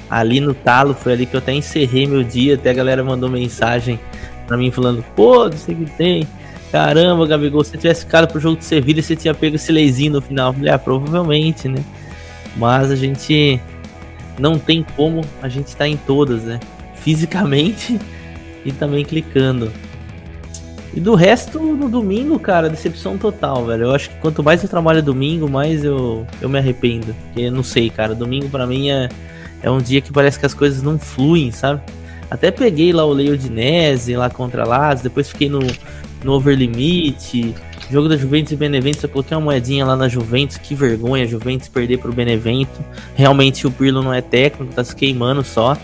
ali 0.10 0.39
no 0.41 0.53
talo, 0.53 0.93
foi 0.93 1.13
ali 1.13 1.25
que 1.25 1.36
eu 1.36 1.39
até 1.39 1.53
encerrei 1.53 2.05
meu 2.08 2.24
dia. 2.24 2.55
Até 2.55 2.72
a 2.72 2.74
galera 2.74 3.03
mandou 3.03 3.29
mensagem 3.29 4.00
pra 4.48 4.58
mim 4.58 4.72
falando: 4.72 5.03
pô, 5.15 5.48
não 5.48 5.58
sei 5.58 5.75
o 5.75 5.77
que 5.77 5.91
tem. 5.91 6.27
Caramba, 6.71 7.27
Gabigol, 7.27 7.63
se 7.65 7.77
tivesse 7.77 8.05
ficado 8.05 8.31
pro 8.31 8.39
jogo 8.39 8.57
de 8.57 8.63
Sevilha, 8.63 9.03
você 9.03 9.13
tinha 9.13 9.33
pego 9.33 9.57
esse 9.57 9.71
leizinho 9.71 10.13
no 10.13 10.21
final. 10.21 10.49
Eu 10.49 10.53
falei, 10.53 10.71
ah, 10.71 10.79
provavelmente, 10.79 11.67
né? 11.67 11.83
Mas 12.55 12.89
a 12.89 12.95
gente 12.95 13.59
não 14.39 14.57
tem 14.57 14.85
como 14.95 15.21
a 15.41 15.49
gente 15.49 15.67
estar 15.67 15.87
em 15.87 15.97
todas, 15.97 16.43
né? 16.43 16.61
Fisicamente 16.95 17.99
e 18.63 18.71
também 18.71 19.03
clicando. 19.03 19.69
E 20.93 20.99
do 20.99 21.13
resto, 21.13 21.59
no 21.59 21.89
domingo, 21.89 22.39
cara, 22.39 22.69
decepção 22.69 23.17
total, 23.17 23.65
velho. 23.65 23.83
Eu 23.83 23.95
acho 23.95 24.09
que 24.09 24.15
quanto 24.17 24.41
mais 24.41 24.63
eu 24.63 24.69
trabalho 24.69 25.03
domingo, 25.03 25.49
mais 25.49 25.83
eu, 25.83 26.25
eu 26.41 26.47
me 26.47 26.57
arrependo. 26.57 27.13
Porque 27.25 27.49
não 27.49 27.63
sei, 27.63 27.89
cara. 27.89 28.15
Domingo 28.15 28.49
pra 28.49 28.65
mim 28.65 28.89
é, 28.89 29.09
é 29.61 29.69
um 29.69 29.79
dia 29.79 29.99
que 29.99 30.11
parece 30.11 30.39
que 30.39 30.45
as 30.45 30.53
coisas 30.53 30.81
não 30.81 30.97
fluem, 30.97 31.51
sabe? 31.51 31.81
Até 32.29 32.49
peguei 32.49 32.93
lá 32.93 33.03
o 33.05 33.11
Leo 33.11 33.37
Dinese 33.37 34.15
lá 34.15 34.29
contra 34.29 34.65
Lazio, 34.65 35.03
depois 35.03 35.29
fiquei 35.29 35.49
no, 35.49 35.59
no 36.23 36.33
Over 36.33 36.57
Limite. 36.57 37.53
Jogo 37.89 38.07
da 38.07 38.15
Juventus 38.15 38.53
e 38.53 38.55
Benevento, 38.55 39.03
eu 39.03 39.09
coloquei 39.09 39.35
uma 39.35 39.43
moedinha 39.43 39.85
lá 39.85 39.97
na 39.97 40.07
Juventus, 40.07 40.55
que 40.57 40.73
vergonha, 40.73 41.25
a 41.25 41.27
Juventus 41.27 41.67
perder 41.67 41.97
pro 41.99 42.13
Benevento. 42.13 42.79
Realmente 43.15 43.67
o 43.67 43.71
Pirlo 43.71 44.01
não 44.01 44.13
é 44.13 44.21
técnico, 44.21 44.73
tá 44.73 44.81
se 44.83 44.95
queimando 44.95 45.43
só. 45.43 45.75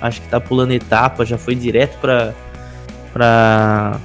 Acho 0.00 0.20
que 0.22 0.28
tá 0.28 0.38
pulando 0.38 0.70
etapa, 0.72 1.24
já 1.24 1.36
foi 1.36 1.56
direto 1.56 1.98
pra. 2.00 2.32
pra. 3.12 3.96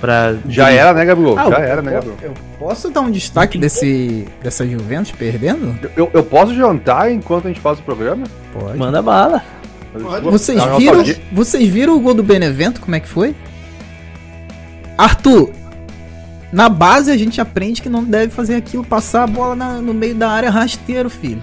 pra. 0.00 0.36
Já 0.48 0.70
era, 0.70 0.92
né, 0.94 1.04
Gabriel? 1.04 1.36
Ah, 1.36 1.50
Já 1.50 1.56
eu- 1.58 1.64
era, 1.64 1.82
né, 1.82 1.92
Gabriel? 1.92 2.16
Eu 2.22 2.34
posso 2.58 2.88
dar 2.90 3.00
um 3.00 3.10
destaque 3.10 3.58
desse, 3.58 4.24
dessa 4.40 4.64
Juventus 4.64 5.10
perdendo? 5.10 5.76
Eu, 5.96 6.08
eu 6.14 6.22
posso 6.22 6.54
jantar 6.54 7.10
enquanto 7.10 7.46
a 7.46 7.48
gente 7.48 7.60
faz 7.60 7.80
o 7.80 7.82
programa? 7.82 8.26
Pode. 8.52 8.78
Manda 8.78 9.02
bala. 9.02 9.42
Vocês 10.22 10.58
Não, 10.58 10.76
viram, 10.76 11.04
vocês 11.32 11.68
viram 11.68 11.96
o 11.96 12.00
gol 12.00 12.14
do 12.14 12.22
Benevento? 12.22 12.80
Como 12.80 12.94
é 12.94 13.00
que 13.00 13.08
foi? 13.08 13.34
Arthur, 14.96 15.50
na 16.52 16.68
base 16.68 17.10
a 17.10 17.16
gente 17.16 17.40
aprende 17.40 17.82
que 17.82 17.88
não 17.88 18.04
deve 18.04 18.32
fazer 18.32 18.54
aquilo, 18.54 18.84
passar 18.84 19.24
a 19.24 19.26
bola 19.26 19.56
na- 19.56 19.80
no 19.80 19.92
meio 19.94 20.14
da 20.14 20.30
área 20.30 20.50
rasteiro, 20.50 21.10
filho. 21.10 21.42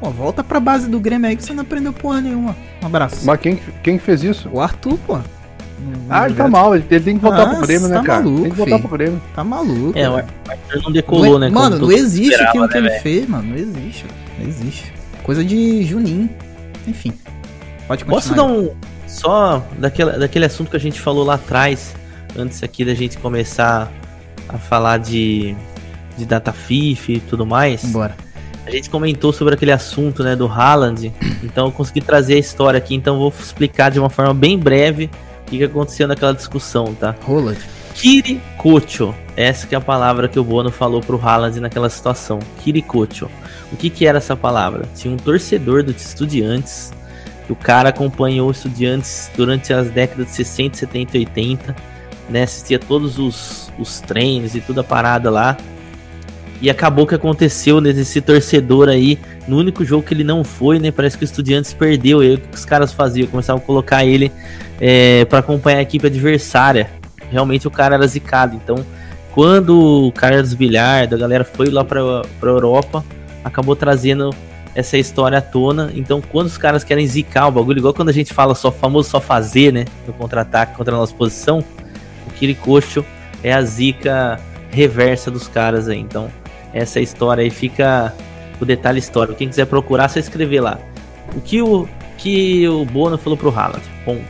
Pô, 0.00 0.10
volta 0.10 0.44
pra 0.44 0.60
base 0.60 0.88
do 0.88 1.00
Grêmio 1.00 1.28
aí 1.28 1.36
que 1.36 1.42
você 1.44 1.52
não 1.52 1.62
aprendeu 1.62 1.92
porra 1.92 2.20
nenhuma. 2.20 2.54
Um 2.82 2.86
abraço. 2.86 3.24
Mas 3.24 3.40
quem, 3.40 3.58
quem 3.82 3.98
fez 3.98 4.22
isso? 4.22 4.48
O 4.52 4.60
Arthur, 4.60 4.98
pô. 5.06 5.18
Ah, 6.08 6.26
ele 6.26 6.34
tá 6.34 6.48
mal, 6.48 6.74
ele 6.74 6.84
ele 6.90 7.04
tem 7.04 7.16
que 7.16 7.22
voltar 7.22 7.42
Ah, 7.42 7.54
pro 7.56 7.66
Grêmio, 7.66 7.88
né, 7.88 7.96
tá 7.96 8.02
cara? 8.02 8.22
maluco, 8.22 8.42
tem 8.42 8.50
que 8.50 8.56
voltar 8.56 8.76
filho. 8.76 8.88
pro 8.88 8.98
Grêmio. 8.98 9.22
Tá 9.34 9.44
maluco. 9.44 9.98
É, 9.98 10.08
o. 10.08 10.16
Arthur 10.16 10.82
não 10.84 10.92
decolou, 10.92 11.38
né? 11.38 11.48
Mano, 11.50 11.76
como 11.78 11.90
não 11.90 11.96
existe 11.96 12.30
esperava, 12.32 12.48
aquilo 12.50 12.68
que 12.68 12.74
né, 12.74 12.80
ele 12.80 12.88
velho? 12.90 13.02
fez, 13.02 13.28
mano. 13.28 13.48
Não 13.50 13.56
existe. 13.56 14.04
Não 14.38 14.46
existe. 14.48 14.92
Coisa 15.22 15.44
de 15.44 15.82
Juninho. 15.84 16.30
Enfim. 16.86 17.12
Pode 17.88 18.04
continuar. 18.04 18.22
Posso 18.22 18.34
dar 18.34 18.44
um. 18.44 18.70
Só 19.06 19.64
daquele, 19.78 20.12
daquele 20.12 20.44
assunto 20.44 20.70
que 20.70 20.76
a 20.76 20.80
gente 20.80 21.00
falou 21.00 21.24
lá 21.24 21.34
atrás, 21.34 21.94
antes 22.36 22.62
aqui 22.62 22.84
da 22.84 22.94
gente 22.94 23.18
começar 23.18 23.92
a 24.48 24.58
falar 24.58 24.98
de, 24.98 25.54
de 26.16 26.24
data 26.24 26.52
FIFA 26.52 27.12
e 27.12 27.20
tudo 27.20 27.46
mais. 27.46 27.84
Bora. 27.84 28.16
A 28.66 28.70
gente 28.70 28.90
comentou 28.90 29.32
sobre 29.32 29.54
aquele 29.54 29.72
assunto, 29.72 30.24
né, 30.24 30.34
do 30.34 30.46
Haaland. 30.46 31.12
Então 31.42 31.66
eu 31.66 31.72
consegui 31.72 32.00
trazer 32.00 32.34
a 32.34 32.38
história 32.38 32.78
aqui, 32.78 32.94
então 32.94 33.14
eu 33.14 33.20
vou 33.20 33.32
explicar 33.38 33.90
de 33.90 33.98
uma 34.00 34.10
forma 34.10 34.34
bem 34.34 34.58
breve 34.58 35.08
o 35.46 35.50
que 35.50 35.62
aconteceu 35.62 36.08
naquela 36.08 36.34
discussão, 36.34 36.92
tá? 36.94 37.14
Rola. 37.22 37.54
Kirikocho. 37.94 39.14
Essa 39.36 39.66
que 39.66 39.74
é 39.74 39.78
a 39.78 39.80
palavra 39.80 40.28
que 40.28 40.38
o 40.38 40.44
Bono 40.44 40.70
falou 40.70 41.00
pro 41.00 41.20
Haaland 41.20 41.60
naquela 41.60 41.88
situação. 41.88 42.40
Kirikocho. 42.58 43.30
O 43.72 43.76
que 43.76 43.88
que 43.88 44.06
era 44.06 44.18
essa 44.18 44.34
palavra? 44.34 44.88
Tinha 44.94 45.14
um 45.14 45.16
torcedor 45.16 45.82
do 45.82 45.92
Estudiantes, 45.92 46.92
que 47.46 47.52
o 47.52 47.56
cara 47.56 47.90
acompanhou 47.90 48.48
o 48.48 48.50
Estudiantes 48.50 49.30
durante 49.36 49.72
as 49.72 49.88
décadas 49.90 50.26
de 50.26 50.32
60, 50.32 50.76
70 50.76 51.16
e 51.16 51.20
80, 51.20 51.76
né? 52.28 52.42
Assistia 52.42 52.78
todos 52.78 53.18
os, 53.18 53.72
os 53.78 54.00
treinos 54.00 54.54
e 54.54 54.60
toda 54.60 54.80
a 54.80 54.84
parada 54.84 55.30
lá. 55.30 55.56
E 56.60 56.70
acabou 56.70 57.06
que 57.06 57.14
aconteceu 57.14 57.80
nesse 57.80 58.20
torcedor 58.20 58.88
aí, 58.88 59.18
no 59.46 59.58
único 59.58 59.84
jogo 59.84 60.02
que 60.02 60.14
ele 60.14 60.24
não 60.24 60.42
foi, 60.42 60.78
né? 60.78 60.90
Parece 60.90 61.18
que 61.18 61.24
o 61.24 61.26
Estudiantes 61.26 61.74
perdeu. 61.74 62.22
E 62.22 62.34
o 62.34 62.38
que 62.38 62.56
os 62.56 62.64
caras 62.64 62.92
faziam? 62.92 63.28
Começavam 63.28 63.62
a 63.62 63.66
colocar 63.66 64.04
ele 64.04 64.32
é, 64.80 65.24
para 65.26 65.40
acompanhar 65.40 65.78
a 65.78 65.82
equipe 65.82 66.06
adversária. 66.06 66.90
Realmente 67.30 67.68
o 67.68 67.70
cara 67.70 67.94
era 67.94 68.06
zicado. 68.06 68.56
Então, 68.56 68.84
quando 69.32 70.06
o 70.06 70.12
Carlos 70.12 70.54
Bilhar, 70.54 71.06
da 71.06 71.16
galera 71.16 71.44
foi 71.44 71.68
lá 71.68 71.84
pra, 71.84 72.00
pra 72.40 72.50
Europa, 72.50 73.04
acabou 73.44 73.76
trazendo 73.76 74.30
essa 74.74 74.96
história 74.96 75.38
à 75.38 75.42
tona. 75.42 75.92
Então, 75.94 76.22
quando 76.22 76.46
os 76.46 76.56
caras 76.56 76.82
querem 76.82 77.06
zicar 77.06 77.48
o 77.48 77.50
bagulho, 77.50 77.78
igual 77.78 77.92
quando 77.92 78.08
a 78.08 78.12
gente 78.12 78.32
fala 78.32 78.54
só 78.54 78.70
famoso 78.70 79.10
só 79.10 79.20
fazer, 79.20 79.72
né? 79.72 79.84
No 80.06 80.12
contra-ataque 80.14 80.74
contra 80.74 80.94
a 80.94 80.98
nossa 80.98 81.14
posição, 81.14 81.62
Kirikocho 82.38 83.04
é 83.42 83.52
a 83.52 83.62
zica 83.62 84.38
reversa 84.70 85.30
dos 85.30 85.48
caras 85.48 85.88
aí. 85.88 85.98
Então, 85.98 86.28
essa 86.72 87.00
história 87.00 87.42
aí 87.42 87.50
fica 87.50 88.12
o 88.60 88.64
detalhe 88.64 88.98
histórico. 88.98 89.36
Quem 89.38 89.48
quiser 89.48 89.66
procurar, 89.66 90.08
só 90.08 90.18
escrever 90.18 90.60
lá. 90.60 90.78
O 91.34 91.40
que 91.40 91.60
o 91.62 91.88
que 92.18 92.66
o 92.68 92.84
Bono 92.84 93.18
falou 93.18 93.36
pro 93.36 93.50
Haaland. 93.54 93.82
Ponto. 94.04 94.22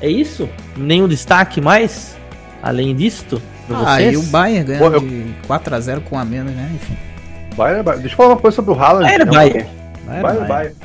É 0.00 0.08
isso? 0.08 0.48
Nenhum 0.76 1.08
destaque 1.08 1.60
mais? 1.60 2.16
Além 2.62 2.94
disto? 2.94 3.40
pra 3.68 3.78
Ah, 3.78 3.94
vocês? 3.96 4.12
e 4.14 4.16
o 4.16 4.22
Bayern 4.24 4.64
ganhando 4.66 4.90
Pô, 4.90 4.96
eu- 4.96 5.00
de 5.00 5.34
4x0 5.46 6.00
com 6.02 6.18
a 6.18 6.24
menos, 6.24 6.52
né? 6.52 6.68
Enfim. 6.74 6.96
Bayern, 7.56 7.82
Bayern. 7.82 8.02
Deixa 8.02 8.14
eu 8.14 8.16
falar 8.16 8.28
uma 8.30 8.36
coisa 8.40 8.54
sobre 8.56 8.72
o 8.72 8.74
Haaland. 8.74 9.04
Bayern, 9.04 9.22
É 9.22 9.24
uma- 9.24 9.32
Bayern. 9.34 9.68
Bayern, 10.22 10.48
Bayern. 10.48 10.76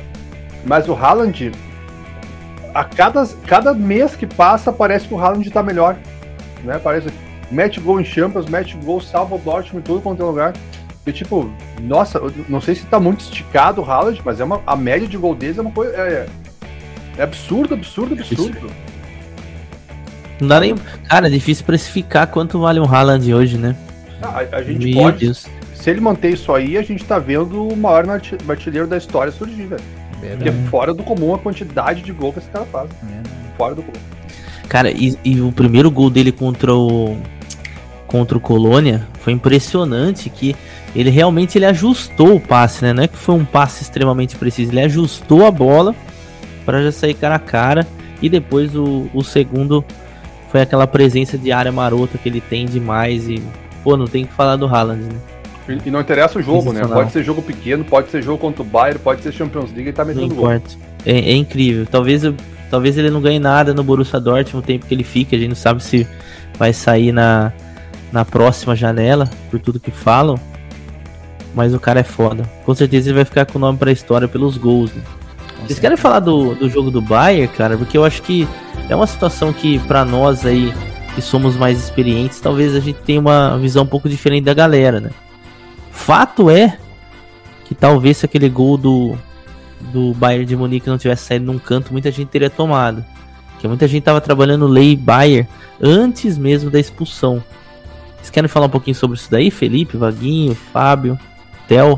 Mas 0.64 0.88
o 0.88 0.94
Haaland, 0.94 1.52
a 2.74 2.84
cada, 2.84 3.26
cada 3.46 3.74
mês 3.74 4.14
que 4.14 4.26
passa, 4.26 4.72
parece 4.72 5.08
que 5.08 5.14
o 5.14 5.18
Haaland 5.20 5.50
tá 5.50 5.62
melhor. 5.62 5.96
Né? 6.68 6.78
Parece. 6.78 7.08
Mete 7.50 7.80
gol 7.80 7.98
em 8.00 8.04
Champions, 8.04 8.46
mete 8.46 8.76
gol, 8.76 9.00
salva 9.00 9.34
o 9.34 9.38
Dortmund 9.38 9.78
em 9.78 9.82
tudo 9.82 10.02
quanto 10.02 10.22
é 10.22 10.24
lugar. 10.26 10.52
E 11.06 11.12
tipo, 11.12 11.50
nossa, 11.80 12.20
não 12.48 12.60
sei 12.60 12.74
se 12.74 12.84
tá 12.84 13.00
muito 13.00 13.20
esticado 13.20 13.80
o 13.80 13.90
Haaland, 13.90 14.20
mas 14.22 14.38
é 14.38 14.44
uma, 14.44 14.60
a 14.66 14.76
média 14.76 15.08
de 15.08 15.16
gol 15.16 15.34
deles 15.34 15.56
é 15.56 15.62
uma 15.62 15.70
coisa. 15.70 15.94
É, 15.96 16.26
é 17.16 17.22
absurdo, 17.22 17.72
absurdo, 17.72 18.12
absurdo. 18.14 18.70
Não 20.40 20.46
dá 20.48 20.60
nem. 20.60 20.74
Cara, 21.08 21.26
é 21.26 21.30
difícil 21.30 21.64
precificar 21.64 22.26
quanto 22.26 22.60
vale 22.60 22.78
um 22.78 22.84
Haaland 22.84 23.32
hoje, 23.32 23.56
né? 23.56 23.74
Ah, 24.22 24.42
A, 24.52 24.56
a 24.58 24.62
gente 24.62 24.84
Meu 24.92 25.02
pode. 25.02 25.24
Deus. 25.24 25.46
Se 25.74 25.90
ele 25.90 26.00
manter 26.00 26.34
isso 26.34 26.52
aí, 26.52 26.76
a 26.76 26.82
gente 26.82 27.04
tá 27.04 27.18
vendo 27.18 27.66
o 27.66 27.76
maior 27.76 28.08
arti- 28.10 28.36
artilheiro 28.48 28.86
da 28.86 28.96
história 28.98 29.32
surgir, 29.32 29.64
velho. 29.66 29.82
Porque 30.36 30.48
é 30.48 30.52
fora 30.68 30.92
do 30.92 31.02
comum 31.02 31.34
a 31.34 31.38
quantidade 31.38 32.02
de 32.02 32.12
gol 32.12 32.32
que 32.32 32.40
esse 32.40 32.48
cara 32.50 32.66
faz. 32.66 32.90
Fora 33.56 33.74
do 33.74 33.82
comum. 33.82 33.98
Cara, 34.68 34.90
e, 34.90 35.16
e 35.24 35.40
o 35.40 35.50
primeiro 35.50 35.90
gol 35.90 36.10
dele 36.10 36.32
contra 36.32 36.74
o. 36.74 37.16
Contra 38.06 38.38
o 38.38 38.40
Colônia 38.40 39.06
foi 39.20 39.34
impressionante 39.34 40.30
que 40.30 40.56
ele 40.96 41.10
realmente 41.10 41.58
ele 41.58 41.66
ajustou 41.66 42.36
o 42.36 42.40
passe, 42.40 42.82
né? 42.82 42.94
Não 42.94 43.02
é 43.02 43.08
que 43.08 43.16
foi 43.18 43.34
um 43.34 43.44
passe 43.44 43.82
extremamente 43.82 44.34
preciso, 44.36 44.72
ele 44.72 44.80
ajustou 44.80 45.44
a 45.44 45.50
bola 45.50 45.94
para 46.64 46.82
já 46.82 46.90
sair 46.92 47.12
cara 47.14 47.34
a 47.34 47.38
cara. 47.38 47.86
E 48.22 48.28
depois 48.28 48.74
o, 48.74 49.08
o 49.14 49.22
segundo 49.22 49.84
foi 50.50 50.62
aquela 50.62 50.86
presença 50.86 51.36
de 51.36 51.52
área 51.52 51.70
marota 51.70 52.16
que 52.18 52.28
ele 52.28 52.40
tem 52.40 52.64
demais. 52.66 53.28
E, 53.28 53.42
pô, 53.84 53.96
não 53.96 54.06
tem 54.06 54.24
que 54.24 54.32
falar 54.32 54.56
do 54.56 54.66
Haaland, 54.66 55.02
né? 55.04 55.20
E, 55.68 55.88
e 55.88 55.90
não 55.90 56.00
interessa 56.00 56.38
o 56.38 56.42
jogo, 56.42 56.72
né? 56.72 56.80
Pode 56.86 57.12
ser 57.12 57.22
jogo 57.22 57.42
pequeno, 57.42 57.84
pode 57.84 58.10
ser 58.10 58.22
jogo 58.22 58.38
contra 58.38 58.62
o 58.62 58.64
Bayern, 58.64 58.98
pode 58.98 59.22
ser 59.22 59.32
Champions 59.32 59.66
League, 59.70 59.82
ele 59.82 59.92
tá 59.92 60.04
Não 60.04 60.14
metendo 60.14 60.34
gol. 60.34 60.50
É, 61.04 61.12
é 61.12 61.32
incrível. 61.34 61.86
Talvez, 61.86 62.24
eu- 62.24 62.34
talvez 62.70 62.96
ele 62.96 63.10
não 63.10 63.20
ganhe 63.20 63.38
nada 63.38 63.72
no 63.74 63.82
Borussia 63.82 64.20
Dortmund 64.20 64.64
o 64.64 64.66
tempo 64.66 64.86
que 64.86 64.94
ele 64.94 65.04
fica. 65.04 65.36
A 65.36 65.38
gente 65.38 65.48
não 65.48 65.56
sabe 65.56 65.82
se 65.82 66.06
vai 66.58 66.72
sair 66.72 67.12
na, 67.12 67.52
na 68.12 68.24
próxima 68.24 68.74
janela, 68.74 69.28
por 69.50 69.60
tudo 69.60 69.80
que 69.80 69.90
falam. 69.90 70.38
Mas 71.54 71.74
o 71.74 71.80
cara 71.80 72.00
é 72.00 72.04
foda. 72.04 72.44
Com 72.64 72.74
certeza 72.74 73.08
ele 73.08 73.16
vai 73.16 73.24
ficar 73.24 73.46
com 73.46 73.58
o 73.58 73.60
nome 73.60 73.78
pra 73.78 73.90
história 73.90 74.28
pelos 74.28 74.56
gols. 74.56 74.92
Né? 74.92 75.02
Vocês 75.66 75.78
querem 75.78 75.96
falar 75.96 76.20
do, 76.20 76.54
do 76.54 76.68
jogo 76.68 76.90
do 76.90 77.00
Bayern, 77.00 77.48
cara? 77.48 77.76
Porque 77.76 77.96
eu 77.96 78.04
acho 78.04 78.22
que 78.22 78.46
é 78.88 78.94
uma 78.94 79.06
situação 79.06 79.52
que, 79.52 79.78
pra 79.80 80.04
nós 80.04 80.46
aí, 80.46 80.72
que 81.14 81.20
somos 81.20 81.56
mais 81.56 81.78
experientes, 81.78 82.40
talvez 82.40 82.74
a 82.74 82.80
gente 82.80 83.00
tenha 83.00 83.20
uma 83.20 83.58
visão 83.58 83.82
um 83.82 83.86
pouco 83.86 84.08
diferente 84.08 84.44
da 84.44 84.54
galera, 84.54 85.00
né? 85.00 85.10
Fato 85.90 86.48
é 86.48 86.78
que 87.64 87.74
talvez 87.74 88.18
se 88.18 88.24
aquele 88.24 88.48
gol 88.48 88.76
do, 88.76 89.18
do 89.92 90.12
Bayern 90.14 90.44
de 90.44 90.56
Munique 90.56 90.88
não 90.88 90.98
tivesse 90.98 91.24
saído 91.24 91.44
num 91.46 91.58
canto, 91.58 91.92
muita 91.92 92.10
gente 92.10 92.28
teria 92.28 92.50
tomado. 92.50 93.04
Porque 93.52 93.66
muita 93.68 93.88
gente 93.88 94.04
tava 94.04 94.20
trabalhando 94.20 94.66
lei 94.66 94.94
Bayern 94.96 95.48
antes 95.80 96.36
mesmo 96.38 96.70
da 96.70 96.78
expulsão. 96.78 97.42
Vocês 98.16 98.30
querem 98.30 98.48
falar 98.48 98.66
um 98.66 98.70
pouquinho 98.70 98.94
sobre 98.94 99.16
isso 99.16 99.30
daí, 99.30 99.50
Felipe, 99.50 99.96
Vaguinho, 99.96 100.54
Fábio, 100.72 101.18
Theo? 101.66 101.96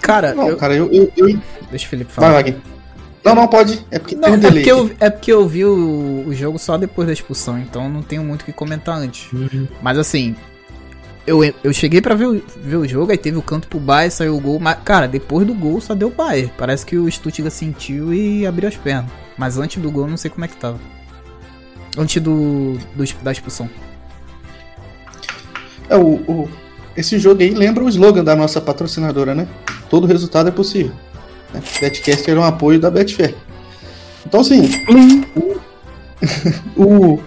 Cara, 0.00 0.34
Não, 0.34 0.48
eu- 0.48 0.56
cara, 0.56 0.74
eu. 0.74 0.90
eu, 0.92 1.10
eu... 1.16 1.38
deixa 1.70 1.86
o 1.86 1.88
Felipe 1.88 2.12
Vai, 2.14 2.24
falar. 2.26 2.32
Wagner. 2.34 2.56
Não, 3.24 3.34
não, 3.34 3.48
pode. 3.48 3.84
É 3.90 3.98
porque 3.98 4.14
Não, 4.14 4.22
tem 4.22 4.32
um 4.32 4.36
é 4.36 4.50
porque, 4.50 4.70
eu, 4.72 4.90
é 5.00 5.10
porque 5.10 5.32
eu 5.32 5.48
vi 5.48 5.64
o, 5.64 6.24
o 6.26 6.34
jogo 6.34 6.58
só 6.58 6.76
depois 6.76 7.06
da 7.06 7.12
expulsão, 7.12 7.58
então 7.58 7.88
não 7.88 8.02
tenho 8.02 8.22
muito 8.22 8.42
o 8.42 8.44
que 8.44 8.52
comentar 8.52 8.98
antes. 8.98 9.30
Mas 9.80 9.96
assim, 9.96 10.36
eu, 11.26 11.42
eu 11.62 11.72
cheguei 11.72 12.00
pra 12.00 12.14
ver, 12.14 12.26
o- 12.26 12.42
ver 12.62 12.76
o 12.76 12.86
jogo, 12.86 13.10
aí 13.12 13.18
teve 13.18 13.36
o 13.38 13.42
canto 13.42 13.66
pro 13.68 13.78
Bayern, 13.80 14.10
saiu 14.10 14.36
o 14.36 14.40
gol, 14.40 14.58
mas, 14.60 14.78
cara, 14.84 15.06
depois 15.08 15.46
do 15.46 15.54
gol 15.54 15.80
só 15.80 15.94
deu 15.94 16.10
Bayern. 16.10 16.52
Parece 16.58 16.84
que 16.84 16.96
o 16.96 17.10
Stuttgart 17.10 17.52
sentiu 17.52 18.12
e 18.12 18.46
abriu 18.46 18.68
as 18.68 18.76
pernas. 18.76 19.10
Mas 19.38 19.58
antes 19.58 19.82
do 19.82 19.90
gol, 19.90 20.06
não 20.06 20.16
sei 20.16 20.30
como 20.30 20.44
é 20.44 20.48
que 20.48 20.56
tava. 20.56 20.78
Antes 21.96 22.20
do, 22.22 22.76
do 22.94 23.04
da 23.22 23.32
expulsão. 23.32 23.68
É, 25.88 25.96
o, 25.96 26.14
o- 26.30 26.48
esse 26.96 27.18
jogo 27.18 27.42
aí 27.42 27.50
lembra 27.50 27.82
o 27.84 27.88
slogan 27.88 28.22
da 28.24 28.36
nossa 28.36 28.60
patrocinadora, 28.60 29.34
né? 29.34 29.48
Todo 29.90 30.06
resultado 30.06 30.48
é 30.48 30.52
possível. 30.52 30.92
Né? 31.52 31.62
Betcast 31.80 32.30
era 32.30 32.40
um 32.40 32.44
apoio 32.44 32.78
da 32.80 32.90
Betfair. 32.90 33.34
Então, 34.26 34.40
assim, 34.40 34.62
o, 35.36 35.56
o- 37.16 37.20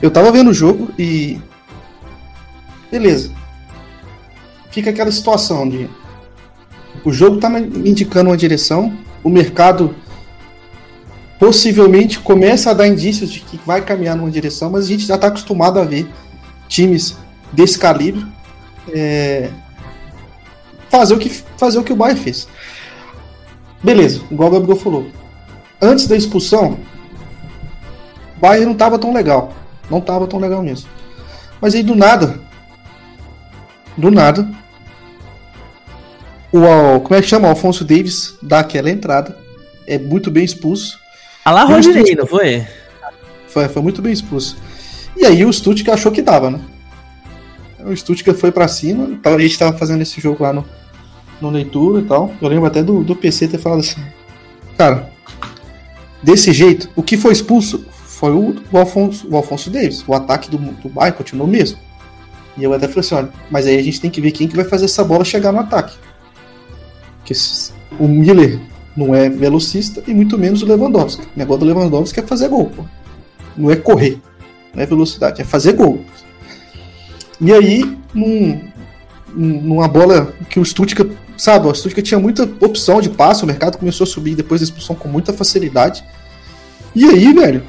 eu 0.00 0.10
tava 0.10 0.30
vendo 0.32 0.50
o 0.50 0.54
jogo 0.54 0.90
e. 0.98 1.40
Beleza. 2.90 3.30
Fica 4.70 4.90
aquela 4.90 5.10
situação 5.10 5.68
de. 5.68 5.88
O 7.04 7.12
jogo 7.12 7.38
tá 7.38 7.48
me 7.48 7.60
indicando 7.88 8.30
uma 8.30 8.36
direção, 8.36 8.96
o 9.22 9.28
mercado 9.28 9.94
possivelmente 11.38 12.18
começa 12.18 12.70
a 12.70 12.74
dar 12.74 12.86
indícios 12.86 13.30
de 13.30 13.40
que 13.40 13.58
vai 13.64 13.80
caminhar 13.80 14.16
numa 14.16 14.30
direção, 14.30 14.70
mas 14.70 14.84
a 14.84 14.88
gente 14.88 15.06
já 15.06 15.16
tá 15.16 15.28
acostumado 15.28 15.78
a 15.78 15.84
ver 15.84 16.06
times 16.68 17.16
desse 17.52 17.78
calibre 17.78 18.26
é, 18.92 19.50
fazer 20.90 21.14
o 21.14 21.18
que 21.18 21.30
fazer 21.56 21.78
o 21.78 21.84
que 21.84 21.92
o 21.92 21.96
Bayern 21.96 22.20
fez. 22.20 22.46
Beleza, 23.82 24.20
igual 24.30 24.50
o 24.50 24.52
Gabriel 24.52 24.76
falou. 24.76 25.06
Antes 25.80 26.06
da 26.06 26.16
expulsão, 26.16 26.78
o 28.36 28.40
Bayern 28.40 28.66
não 28.66 28.74
tava 28.74 28.98
tão 28.98 29.12
legal. 29.12 29.52
Não 29.90 30.00
tava 30.00 30.26
tão 30.26 30.38
legal 30.38 30.62
mesmo. 30.62 30.88
Mas 31.60 31.74
aí 31.74 31.82
do 31.82 31.94
nada, 31.94 32.38
do 34.00 34.10
nada, 34.10 34.48
o 36.52 37.00
como 37.00 37.14
é 37.14 37.22
que 37.22 37.28
chama? 37.28 37.46
O 37.46 37.50
Alfonso 37.50 37.84
Davis 37.84 38.34
dá 38.42 38.60
aquela 38.60 38.90
entrada. 38.90 39.36
é 39.86 39.98
muito 39.98 40.30
bem 40.30 40.44
expulso. 40.44 40.98
Ah 41.44 41.52
lá, 41.52 41.82
Stuttgart- 41.82 42.16
não 42.18 42.26
foi? 42.26 42.66
Foi, 43.48 43.68
foi 43.68 43.82
muito 43.82 44.02
bem 44.02 44.12
expulso. 44.12 44.56
E 45.16 45.24
aí 45.24 45.44
o 45.44 45.52
Stuttgart 45.52 45.98
achou 45.98 46.12
que 46.12 46.22
dava, 46.22 46.50
né? 46.50 46.60
O 47.84 47.96
Stuttgart 47.96 48.36
foi 48.38 48.52
pra 48.52 48.68
cima, 48.68 49.18
a 49.24 49.38
gente 49.38 49.58
tava 49.58 49.76
fazendo 49.76 50.02
esse 50.02 50.20
jogo 50.20 50.42
lá 50.42 50.52
no, 50.52 50.64
no 51.40 51.50
leitura 51.50 52.00
e 52.00 52.04
tal. 52.04 52.32
Eu 52.40 52.48
lembro 52.48 52.66
até 52.66 52.82
do, 52.82 53.02
do 53.02 53.16
PC 53.16 53.48
ter 53.48 53.58
falado 53.58 53.80
assim, 53.80 54.00
cara, 54.76 55.10
desse 56.22 56.52
jeito, 56.52 56.90
o 56.94 57.02
que 57.02 57.16
foi 57.16 57.32
expulso 57.32 57.84
foi 57.90 58.32
o, 58.32 58.56
o 58.70 58.78
Alfonso, 58.78 59.26
o 59.30 59.36
Alfonso 59.36 59.70
Davis. 59.70 60.04
O 60.06 60.14
ataque 60.14 60.50
do, 60.50 60.58
do 60.58 60.88
Bayern 60.88 61.16
continuou 61.16 61.48
mesmo. 61.48 61.78
E 62.56 62.64
eu 62.64 62.72
até 62.72 62.86
falei 62.88 63.00
assim, 63.00 63.14
olha, 63.14 63.28
mas 63.50 63.66
aí 63.66 63.78
a 63.78 63.82
gente 63.82 64.00
tem 64.00 64.10
que 64.10 64.20
ver 64.20 64.32
quem 64.32 64.48
que 64.48 64.56
vai 64.56 64.64
fazer 64.64 64.84
essa 64.86 65.04
bola 65.04 65.24
chegar 65.24 65.52
no 65.52 65.60
ataque. 65.60 65.96
Porque 67.18 67.34
o 67.98 68.08
Miller 68.08 68.60
não 68.96 69.14
é 69.14 69.28
velocista 69.30 70.02
e 70.06 70.12
muito 70.12 70.36
menos 70.36 70.62
o 70.62 70.66
Lewandowski. 70.66 71.22
O 71.22 71.28
negócio 71.38 71.60
do 71.60 71.66
Lewandowski 71.66 72.20
é 72.20 72.22
fazer 72.22 72.48
gol, 72.48 72.66
pô. 72.70 72.84
Não 73.56 73.70
é 73.70 73.76
correr, 73.76 74.18
não 74.74 74.82
é 74.82 74.86
velocidade, 74.86 75.40
é 75.40 75.44
fazer 75.44 75.72
gol. 75.74 76.00
E 77.40 77.52
aí, 77.52 77.96
num- 78.12 78.60
numa 79.34 79.86
bola 79.88 80.34
que 80.48 80.58
o 80.58 80.64
Stuttgart, 80.64 81.10
sabe, 81.36 81.66
o 81.68 81.74
Stuttgart 81.74 82.04
tinha 82.06 82.20
muita 82.20 82.42
opção 82.60 83.00
de 83.00 83.08
passe, 83.08 83.44
o 83.44 83.46
mercado 83.46 83.78
começou 83.78 84.04
a 84.04 84.08
subir 84.08 84.34
depois 84.34 84.60
da 84.60 84.64
expulsão 84.64 84.94
com 84.96 85.08
muita 85.08 85.32
facilidade. 85.32 86.04
E 86.94 87.06
aí, 87.06 87.32
velho, 87.32 87.62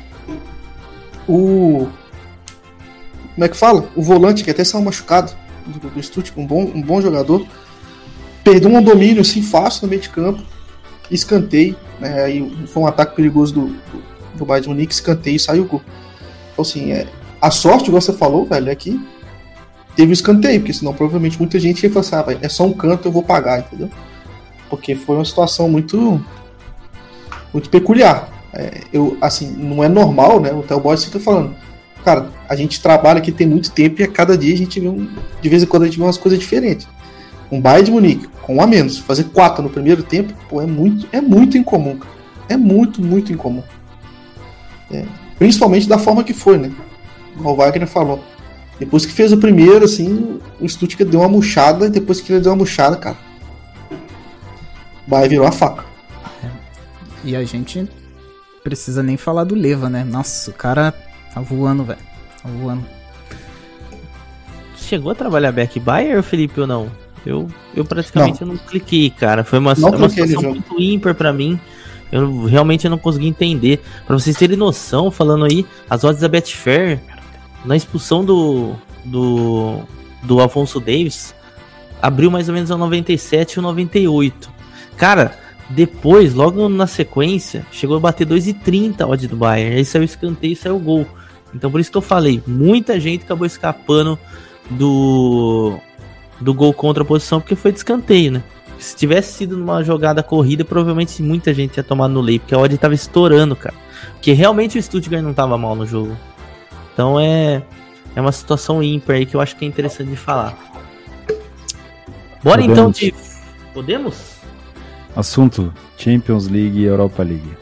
o. 1.27 1.87
Como 3.41 3.47
é 3.47 3.49
que 3.49 3.57
fala? 3.57 3.89
O 3.95 4.03
volante, 4.03 4.43
que 4.43 4.51
até 4.51 4.63
saiu 4.63 4.83
machucado 4.83 5.31
do, 5.65 5.79
do 5.79 6.39
um 6.39 6.45
bom, 6.45 6.61
um 6.75 6.79
bom 6.79 7.01
jogador, 7.01 7.43
perdeu 8.43 8.69
um 8.69 8.83
domínio 8.83 9.21
assim 9.21 9.41
fácil 9.41 9.81
no 9.81 9.89
meio 9.89 9.99
de 9.99 10.09
campo, 10.09 10.43
escanteio, 11.09 11.75
né, 11.99 12.21
aí 12.21 12.67
foi 12.67 12.83
um 12.83 12.85
ataque 12.85 13.15
perigoso 13.15 13.51
do, 13.51 13.61
do, 13.69 14.03
do 14.35 14.45
Bayern 14.45 14.61
de 14.61 14.69
Munique, 14.69 14.93
escanteio 14.93 15.37
e 15.37 15.39
saiu 15.39 15.63
o 15.63 15.65
gol. 15.65 15.81
Então, 16.51 16.61
assim, 16.61 16.91
é, 16.91 17.07
a 17.41 17.49
sorte, 17.49 17.87
igual 17.87 17.99
você 17.99 18.13
falou, 18.13 18.45
velho, 18.45 18.69
é 18.69 18.75
que 18.75 19.03
teve 19.95 20.11
o 20.11 20.13
escanteio, 20.13 20.59
porque 20.59 20.73
senão 20.73 20.93
provavelmente 20.93 21.39
muita 21.39 21.59
gente 21.59 21.81
ia 21.81 21.89
falar 21.89 22.01
assim, 22.01 22.15
ah, 22.15 22.37
é 22.43 22.47
só 22.47 22.63
um 22.63 22.73
canto, 22.73 23.07
eu 23.07 23.11
vou 23.11 23.23
pagar, 23.23 23.61
entendeu? 23.61 23.89
Porque 24.69 24.93
foi 24.93 25.15
uma 25.15 25.25
situação 25.25 25.67
muito 25.67 26.23
muito 27.51 27.71
peculiar. 27.71 28.29
É, 28.53 28.81
eu, 28.93 29.17
assim, 29.19 29.49
não 29.51 29.83
é 29.83 29.89
normal, 29.89 30.39
né? 30.39 30.53
O 30.53 30.61
Theo 30.61 30.79
Boys 30.79 31.05
fica 31.05 31.19
falando, 31.19 31.55
cara, 32.03 32.29
a 32.47 32.55
gente 32.55 32.81
trabalha 32.81 33.19
aqui 33.19 33.31
tem 33.31 33.47
muito 33.47 33.71
tempo 33.71 34.01
e 34.01 34.03
a 34.03 34.07
cada 34.07 34.37
dia 34.37 34.53
a 34.53 34.57
gente 34.57 34.79
vê 34.79 34.87
um, 34.87 35.07
de 35.41 35.49
vez 35.49 35.63
em 35.63 35.65
quando 35.65 35.83
a 35.83 35.85
gente 35.85 35.97
vê 35.97 36.03
umas 36.03 36.17
coisas 36.17 36.39
diferentes. 36.39 36.87
Um 37.51 37.59
Bayern 37.59 37.85
de 37.85 37.91
Munique 37.91 38.27
com 38.41 38.55
um 38.55 38.61
a 38.61 38.67
menos, 38.67 38.97
fazer 38.97 39.25
quatro 39.25 39.61
no 39.61 39.69
primeiro 39.69 40.03
tempo, 40.03 40.33
pô, 40.49 40.61
é 40.61 40.65
muito, 40.65 41.07
é 41.11 41.21
muito 41.21 41.57
incomum, 41.57 41.97
cara. 41.97 42.13
É 42.49 42.57
muito, 42.57 43.01
muito 43.01 43.31
incomum. 43.31 43.63
É, 44.91 45.05
principalmente 45.37 45.87
da 45.87 45.97
forma 45.97 46.23
que 46.23 46.33
foi, 46.33 46.57
né? 46.57 46.71
O 47.37 47.55
Wagner 47.55 47.87
falou. 47.87 48.21
Depois 48.79 49.05
que 49.05 49.11
fez 49.11 49.31
o 49.31 49.37
primeiro, 49.37 49.85
assim, 49.85 50.39
o 50.59 50.67
Stuttgart 50.67 51.09
deu 51.09 51.21
uma 51.21 51.29
murchada, 51.29 51.85
e 51.85 51.89
depois 51.89 52.19
que 52.19 52.33
ele 52.33 52.41
deu 52.41 52.51
uma 52.51 52.57
murchada, 52.57 52.97
cara, 52.97 53.17
o 53.91 55.09
Bayern 55.09 55.29
virou 55.29 55.47
a 55.47 55.51
faca. 55.51 55.85
E 57.23 57.35
a 57.35 57.43
gente 57.43 57.87
precisa 58.63 59.03
nem 59.03 59.17
falar 59.17 59.43
do 59.43 59.55
Leva, 59.55 59.89
né? 59.89 60.03
Nossa, 60.03 60.49
o 60.49 60.53
cara 60.53 60.93
tá 61.33 61.41
voando, 61.41 61.83
velho. 61.83 61.99
Tá 62.41 62.49
voando. 62.49 62.85
Chegou 64.75 65.11
a 65.11 65.15
trabalhar 65.15 65.51
back 65.51 65.79
buyer, 65.79 66.21
Felipe, 66.21 66.59
ou 66.59 66.67
não? 66.67 66.91
Eu, 67.25 67.47
eu 67.75 67.85
praticamente 67.85 68.43
não. 68.43 68.57
cliquei, 68.57 69.09
cara. 69.09 69.43
Foi 69.43 69.59
uma, 69.59 69.73
uma 69.73 70.09
situação 70.09 70.41
muito 70.41 70.81
ímpar 70.81 71.13
pra 71.13 71.31
mim. 71.31 71.59
Eu 72.11 72.45
realmente 72.45 72.89
não 72.89 72.97
consegui 72.97 73.27
entender. 73.27 73.81
Pra 74.05 74.17
vocês 74.17 74.35
terem 74.35 74.57
noção, 74.57 75.09
falando 75.11 75.45
aí, 75.45 75.65
as 75.89 76.03
odds 76.03 76.21
da 76.21 76.27
Betfair, 76.27 76.99
na 77.63 77.75
expulsão 77.75 78.25
do, 78.25 78.73
do, 79.05 79.79
do 80.23 80.41
Alfonso 80.41 80.79
Davis, 80.79 81.33
abriu 82.01 82.31
mais 82.31 82.49
ou 82.49 82.55
menos 82.55 82.71
a 82.71 82.77
97 82.77 83.53
e 83.53 83.59
o 83.59 83.61
98. 83.61 84.49
Cara, 84.97 85.37
depois, 85.69 86.33
logo 86.33 86.67
na 86.67 86.87
sequência, 86.87 87.65
chegou 87.71 87.95
a 87.97 87.99
bater 87.99 88.27
2,30 88.27 89.01
a 89.01 89.07
odd 89.07 89.27
do 89.27 89.37
Bayern. 89.37 89.77
Aí 89.77 89.85
saiu 89.85 90.01
o 90.01 90.05
escanteio 90.05 90.53
e 90.53 90.55
saiu 90.55 90.75
o 90.75 90.79
gol. 90.79 91.07
Então 91.53 91.71
por 91.71 91.79
isso 91.79 91.91
que 91.91 91.97
eu 91.97 92.01
falei, 92.01 92.41
muita 92.45 92.99
gente 92.99 93.23
acabou 93.23 93.45
escapando 93.45 94.17
do, 94.69 95.77
do 96.39 96.53
gol 96.53 96.73
contra 96.73 97.03
a 97.03 97.05
posição 97.05 97.39
porque 97.39 97.55
foi 97.55 97.71
de 97.71 97.79
escanteio, 97.79 98.31
né? 98.31 98.43
Se 98.77 98.95
tivesse 98.95 99.33
sido 99.33 99.55
numa 99.55 99.83
jogada 99.83 100.23
corrida, 100.23 100.65
provavelmente 100.65 101.21
muita 101.21 101.53
gente 101.53 101.77
ia 101.77 101.83
tomar 101.83 102.07
no 102.07 102.19
lei, 102.19 102.39
porque 102.39 102.55
a 102.55 102.57
odd 102.57 102.75
tava 102.79 102.95
estourando, 102.95 103.55
cara. 103.55 103.75
Porque 104.13 104.33
realmente 104.33 104.77
o 104.77 104.81
Stuttgart 104.81 105.23
não 105.23 105.33
tava 105.33 105.55
mal 105.55 105.75
no 105.75 105.85
jogo. 105.85 106.17
Então 106.91 107.19
é, 107.19 107.61
é 108.15 108.21
uma 108.21 108.31
situação 108.31 108.81
ímpar 108.81 109.17
aí 109.17 109.25
que 109.25 109.35
eu 109.35 109.41
acho 109.41 109.55
que 109.55 109.65
é 109.65 109.67
interessante 109.67 110.09
de 110.09 110.15
falar. 110.15 110.57
Bora 112.43 112.61
Podemos. 112.61 112.71
então 112.71 112.91
de. 112.91 113.13
Podemos? 113.71 114.35
Assunto: 115.15 115.71
Champions 115.97 116.47
League 116.47 116.79
e 116.79 116.85
Europa 116.85 117.21
League. 117.21 117.55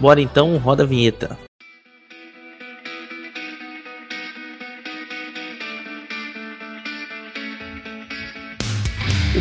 Bora 0.00 0.20
então, 0.20 0.56
roda 0.58 0.82
a 0.82 0.86
vinheta. 0.86 1.38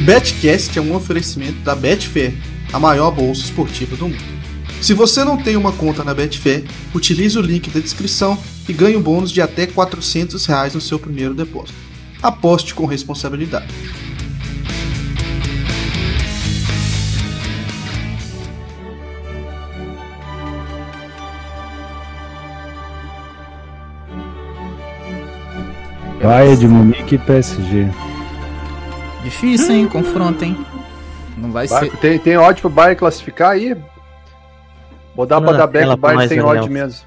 Betcast 0.07 0.79
é 0.79 0.81
um 0.81 0.95
oferecimento 0.95 1.59
da 1.63 1.75
Betfair, 1.75 2.33
a 2.71 2.79
maior 2.79 3.11
bolsa 3.11 3.41
esportiva 3.41 3.93
do 3.97 4.07
mundo. 4.07 4.23
Se 4.81 4.93
você 4.93 5.21
não 5.21 5.35
tem 5.35 5.57
uma 5.57 5.73
conta 5.73 6.01
na 6.01 6.13
Betfair, 6.13 6.63
utilize 6.95 7.37
o 7.37 7.41
link 7.41 7.69
da 7.69 7.81
descrição 7.81 8.41
e 8.69 8.71
ganhe 8.71 8.95
um 8.95 9.01
bônus 9.01 9.33
de 9.33 9.41
até 9.41 9.67
400 9.67 10.45
reais 10.45 10.73
no 10.73 10.79
seu 10.79 10.97
primeiro 10.97 11.33
depósito. 11.33 11.77
Aposte 12.23 12.73
com 12.73 12.85
responsabilidade. 12.85 13.67
Bayern 26.23 26.93
de 26.93 27.13
e 27.13 27.17
PSG. 27.17 28.06
Difícil, 29.29 29.75
hein? 29.75 29.87
Confronto, 29.87 30.43
hein? 30.45 30.57
Não 31.37 31.51
vai 31.51 31.67
ser. 31.67 31.91
Tem, 31.97 32.17
tem 32.17 32.37
odd 32.37 32.59
pro 32.61 32.69
Bayern 32.69 32.95
classificar 32.95 33.51
aí? 33.51 33.75
Vou 35.15 35.25
dar 35.25 35.41
pra 35.41 35.47
Manda 35.51 35.57
dar 35.59 35.67
back, 35.67 35.87
o 35.89 35.97
Bayern 35.97 36.27
tem 36.29 36.41
odd 36.41 36.69
mesmo. 36.69 37.05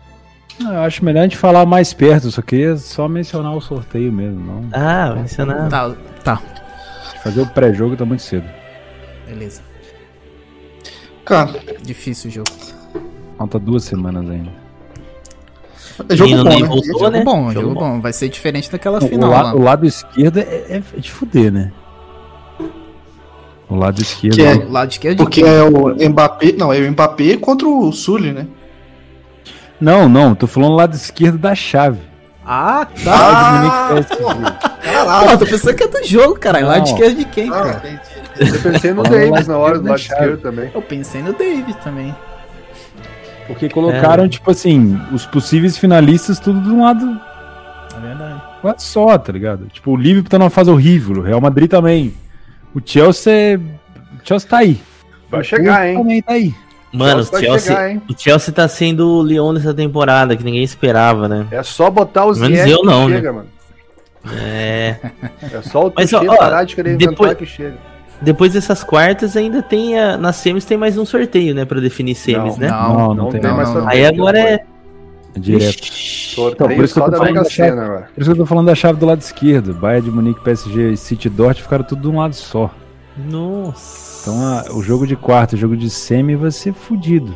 Eu 0.60 0.80
acho 0.80 1.02
melhor 1.04 1.20
a 1.20 1.22
gente 1.22 1.38
falar 1.38 1.64
mais 1.64 1.94
perto, 1.94 2.30
só 2.30 2.42
queria 2.42 2.76
só 2.76 3.08
mencionar 3.08 3.54
o 3.56 3.60
sorteio 3.62 4.12
mesmo, 4.12 4.38
não. 4.44 4.68
Ah, 4.72 5.14
mencionar. 5.16 5.68
Tá, 5.70 5.94
tá, 6.22 6.42
Fazer 7.22 7.40
o 7.40 7.46
pré-jogo 7.46 7.96
tá 7.96 8.04
muito 8.04 8.22
cedo. 8.22 8.46
beleza. 9.26 9.62
Cara, 11.24 11.54
Difícil 11.82 12.30
o 12.30 12.32
jogo. 12.34 12.50
Falta 13.38 13.58
duas 13.58 13.84
semanas 13.84 14.28
ainda. 14.28 14.50
é 16.08 16.16
jogo 16.16 16.30
Menino 16.30 16.44
bom, 16.44 16.60
né? 16.60 16.66
voltou, 16.66 16.98
Jogo 16.98 17.10
né? 17.10 17.24
bom, 17.24 17.40
Jogo 17.52 17.52
jogo 17.68 17.74
bom. 17.74 17.80
bom. 17.94 18.00
Vai 18.00 18.12
ser 18.12 18.28
diferente 18.28 18.70
daquela 18.70 18.98
O, 18.98 19.08
final 19.08 19.30
la- 19.30 19.42
lá. 19.42 19.54
o 19.54 19.62
lado 19.62 19.86
esquerdo 19.86 20.40
é, 20.40 20.66
é 20.68 20.82
de 20.98 21.10
fuder, 21.10 21.50
né? 21.52 21.72
O 23.70 23.76
lado 23.76 24.00
esquerdo. 24.02 24.34
Que 24.34 24.42
é- 24.42 24.54
O 24.56 24.70
lado 24.70 24.90
esquerdo 24.90 25.18
Porque 25.18 25.42
é 25.42 25.62
o 25.62 25.94
Mbappé. 26.10 26.52
Não, 26.58 26.72
é 26.72 26.78
o 26.80 26.90
Mbappé 26.90 27.36
contra 27.36 27.68
o 27.68 27.92
Sully, 27.92 28.32
né? 28.32 28.46
Não, 29.80 30.08
não, 30.08 30.34
tô 30.34 30.46
falando 30.46 30.72
o 30.72 30.76
lado 30.76 30.94
esquerdo 30.94 31.38
da 31.38 31.54
chave. 31.54 32.00
Ah, 32.44 32.86
tá. 33.04 33.92
De 33.94 34.00
e 34.00 34.04
PSG. 34.04 34.24
Pô, 35.30 35.38
tô 35.38 35.46
pensando 35.46 35.74
que 35.76 35.84
é 35.84 35.88
do 35.88 36.04
jogo, 36.06 36.34
caralho. 36.38 36.66
Lado 36.66 36.86
esquerdo 36.86 37.16
de 37.16 37.24
quem, 37.26 37.48
Ah, 37.48 37.52
cara? 37.52 37.82
entendi. 38.38 38.56
Eu 38.56 38.72
pensei 38.72 38.92
no 38.92 39.02
Davis 39.04 39.46
na 39.46 39.56
hora 39.56 39.78
do 39.78 39.88
lado 39.88 39.98
esquerdo 40.00 40.40
também. 40.42 40.70
Eu 40.74 40.82
pensei 40.82 41.22
no 41.22 41.32
David 41.32 41.74
também. 41.84 42.14
Porque 43.46 43.68
colocaram, 43.68 44.28
tipo 44.28 44.50
assim, 44.50 45.00
os 45.12 45.26
possíveis 45.26 45.76
finalistas 45.78 46.38
tudo 46.38 46.60
de 46.60 46.68
um 46.70 46.82
lado, 46.82 47.04
É 47.96 48.00
verdade. 48.00 48.42
um 48.62 48.66
lado 48.66 48.80
só, 48.80 49.16
tá 49.18 49.32
ligado? 49.32 49.66
Tipo, 49.66 49.92
o 49.92 49.96
Liverpool 49.96 50.30
tá 50.30 50.38
numa 50.38 50.50
fase 50.50 50.70
horrível, 50.70 51.16
o 51.18 51.22
Real 51.22 51.40
Madrid 51.40 51.68
também. 51.70 52.14
O 52.74 52.80
Chelsea. 52.84 53.58
O 54.22 54.26
Chelsea 54.26 54.48
tá 54.48 54.58
aí. 54.58 54.80
Vai 55.30 55.40
O 55.40 55.44
chegar, 55.44 55.88
hein? 55.88 55.96
Também 55.98 56.22
tá 56.22 56.32
aí. 56.32 56.54
Mano, 56.92 57.20
o 57.20 57.24
Chelsea 57.24 57.30
vai 57.40 57.40
Chelsea, 57.60 57.76
chegar, 57.76 58.02
o 58.08 58.18
Chelsea 58.18 58.54
tá 58.54 58.66
sendo 58.68 59.06
o 59.08 59.22
Leão 59.22 59.52
nessa 59.52 59.72
temporada, 59.72 60.36
que 60.36 60.42
ninguém 60.42 60.64
esperava, 60.64 61.28
né? 61.28 61.46
É 61.52 61.62
só 61.62 61.88
botar 61.88 62.26
os 62.26 62.38
Menos 62.40 62.58
eu 62.68 62.80
que 62.80 62.86
não, 62.86 63.08
né? 63.08 63.16
chega, 63.16 63.32
mano. 63.32 63.46
É. 64.32 64.96
É 65.40 65.62
só 65.62 65.86
o 65.86 65.92
Mas, 65.96 66.10
Tuchel 66.10 66.30
ó, 66.32 66.36
parar 66.36 66.64
de 66.64 66.74
querer 66.74 66.90
inventar 66.94 67.10
depois- 67.10 67.34
que 67.38 67.46
chega. 67.46 67.76
Depois 68.22 68.52
dessas 68.52 68.84
quartas, 68.84 69.34
ainda 69.34 69.62
tem. 69.62 69.98
A, 69.98 70.18
nas 70.18 70.36
semis 70.36 70.66
tem 70.66 70.76
mais 70.76 70.98
um 70.98 71.06
sorteio, 71.06 71.54
né? 71.54 71.64
Pra 71.64 71.80
definir 71.80 72.14
semis, 72.14 72.58
Não, 72.58 72.58
né? 72.58 72.68
Não, 72.68 72.88
Não, 72.92 72.98
não, 72.98 73.14
Não 73.14 73.30
tem. 73.30 73.40
tem 73.40 73.48
não, 73.50 73.56
mais 73.56 73.68
não, 73.70 73.80
sorteio. 73.82 74.04
Aí 74.06 74.14
agora 74.14 74.38
é. 74.38 74.64
É 75.34 75.38
direto. 75.38 75.84
Ixi. 75.84 76.19
Então, 76.32 76.68
por 76.68 76.84
isso 76.84 76.94
que 76.94 77.00
eu 77.00 77.04
tô 77.04 77.10
da 77.10 77.20
Mega. 77.24 77.44
Sena 77.44 77.84
agora. 77.84 78.08
Por 78.14 78.20
isso 78.20 78.30
que 78.30 78.36
eu 78.40 78.44
tô 78.44 78.46
falando 78.46 78.66
da 78.66 78.74
chave 78.74 78.98
do 78.98 79.06
lado 79.06 79.20
esquerdo. 79.20 79.74
Bayern 79.74 80.08
de 80.08 80.10
Munique, 80.14 80.40
PSG 80.40 80.92
e 80.92 80.96
City 80.96 81.28
Dortmund 81.28 81.62
ficaram 81.62 81.84
tudo 81.84 82.02
de 82.02 82.08
um 82.08 82.18
lado 82.18 82.34
só. 82.34 82.70
Nossa. 83.16 84.30
Então 84.30 84.42
a- 84.46 84.64
o 84.76 84.82
jogo 84.82 85.06
de 85.06 85.16
quarto, 85.16 85.54
o 85.54 85.56
jogo 85.56 85.76
de 85.76 85.88
semi 85.90 86.34
vai 86.36 86.50
ser 86.50 86.72
fudido. 86.72 87.34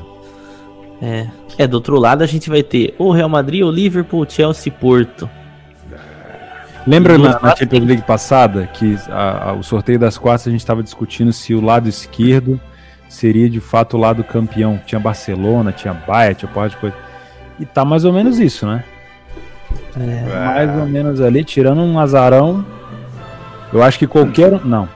É. 1.03 1.27
É, 1.59 1.67
do 1.67 1.75
outro 1.75 1.99
lado 1.99 2.23
a 2.23 2.27
gente 2.27 2.49
vai 2.49 2.63
ter 2.63 2.95
o 2.99 3.11
Real 3.13 3.29
Madrid, 3.29 3.63
o 3.63 3.71
Liverpool, 3.71 4.27
Chelsea 4.29 4.69
e 4.69 4.71
Porto. 4.71 5.29
Lembra 6.87 7.17
na, 7.17 7.41
na 7.41 7.57
Champions 7.57 7.85
League 7.87 8.03
passada 8.03 8.67
que 8.75 8.97
a- 9.09 9.51
a- 9.51 9.53
o 9.55 9.63
sorteio 9.63 9.99
das 9.99 10.19
quartas 10.19 10.47
a 10.49 10.51
gente 10.51 10.61
estava 10.61 10.83
discutindo 10.83 11.33
se 11.33 11.55
o 11.55 11.61
lado 11.61 11.89
esquerdo 11.89 12.61
seria 13.09 13.49
de 13.49 13.59
fato 13.61 13.97
o 13.97 14.01
lado 14.01 14.23
campeão? 14.23 14.79
Tinha 14.85 15.01
Barcelona, 15.01 15.73
tinha 15.73 15.95
Bayern, 15.95 16.35
tinha 16.35 16.51
porra 16.51 16.69
de 16.69 16.77
coisa. 16.77 16.95
E 17.59 17.65
tá 17.65 17.85
mais 17.85 18.05
ou 18.05 18.13
menos 18.13 18.39
isso, 18.39 18.67
né? 18.67 18.85
É. 19.99 20.35
Mais 20.45 20.79
ou 20.81 20.87
menos 20.87 21.21
ali, 21.21 21.45
tirando 21.45 21.81
um 21.81 21.99
azarão. 21.99 22.65
Eu 23.73 23.83
acho 23.83 23.99
que 23.99 24.07
qualquer 24.07 24.53
um. 24.55 24.61
Não. 24.65 24.89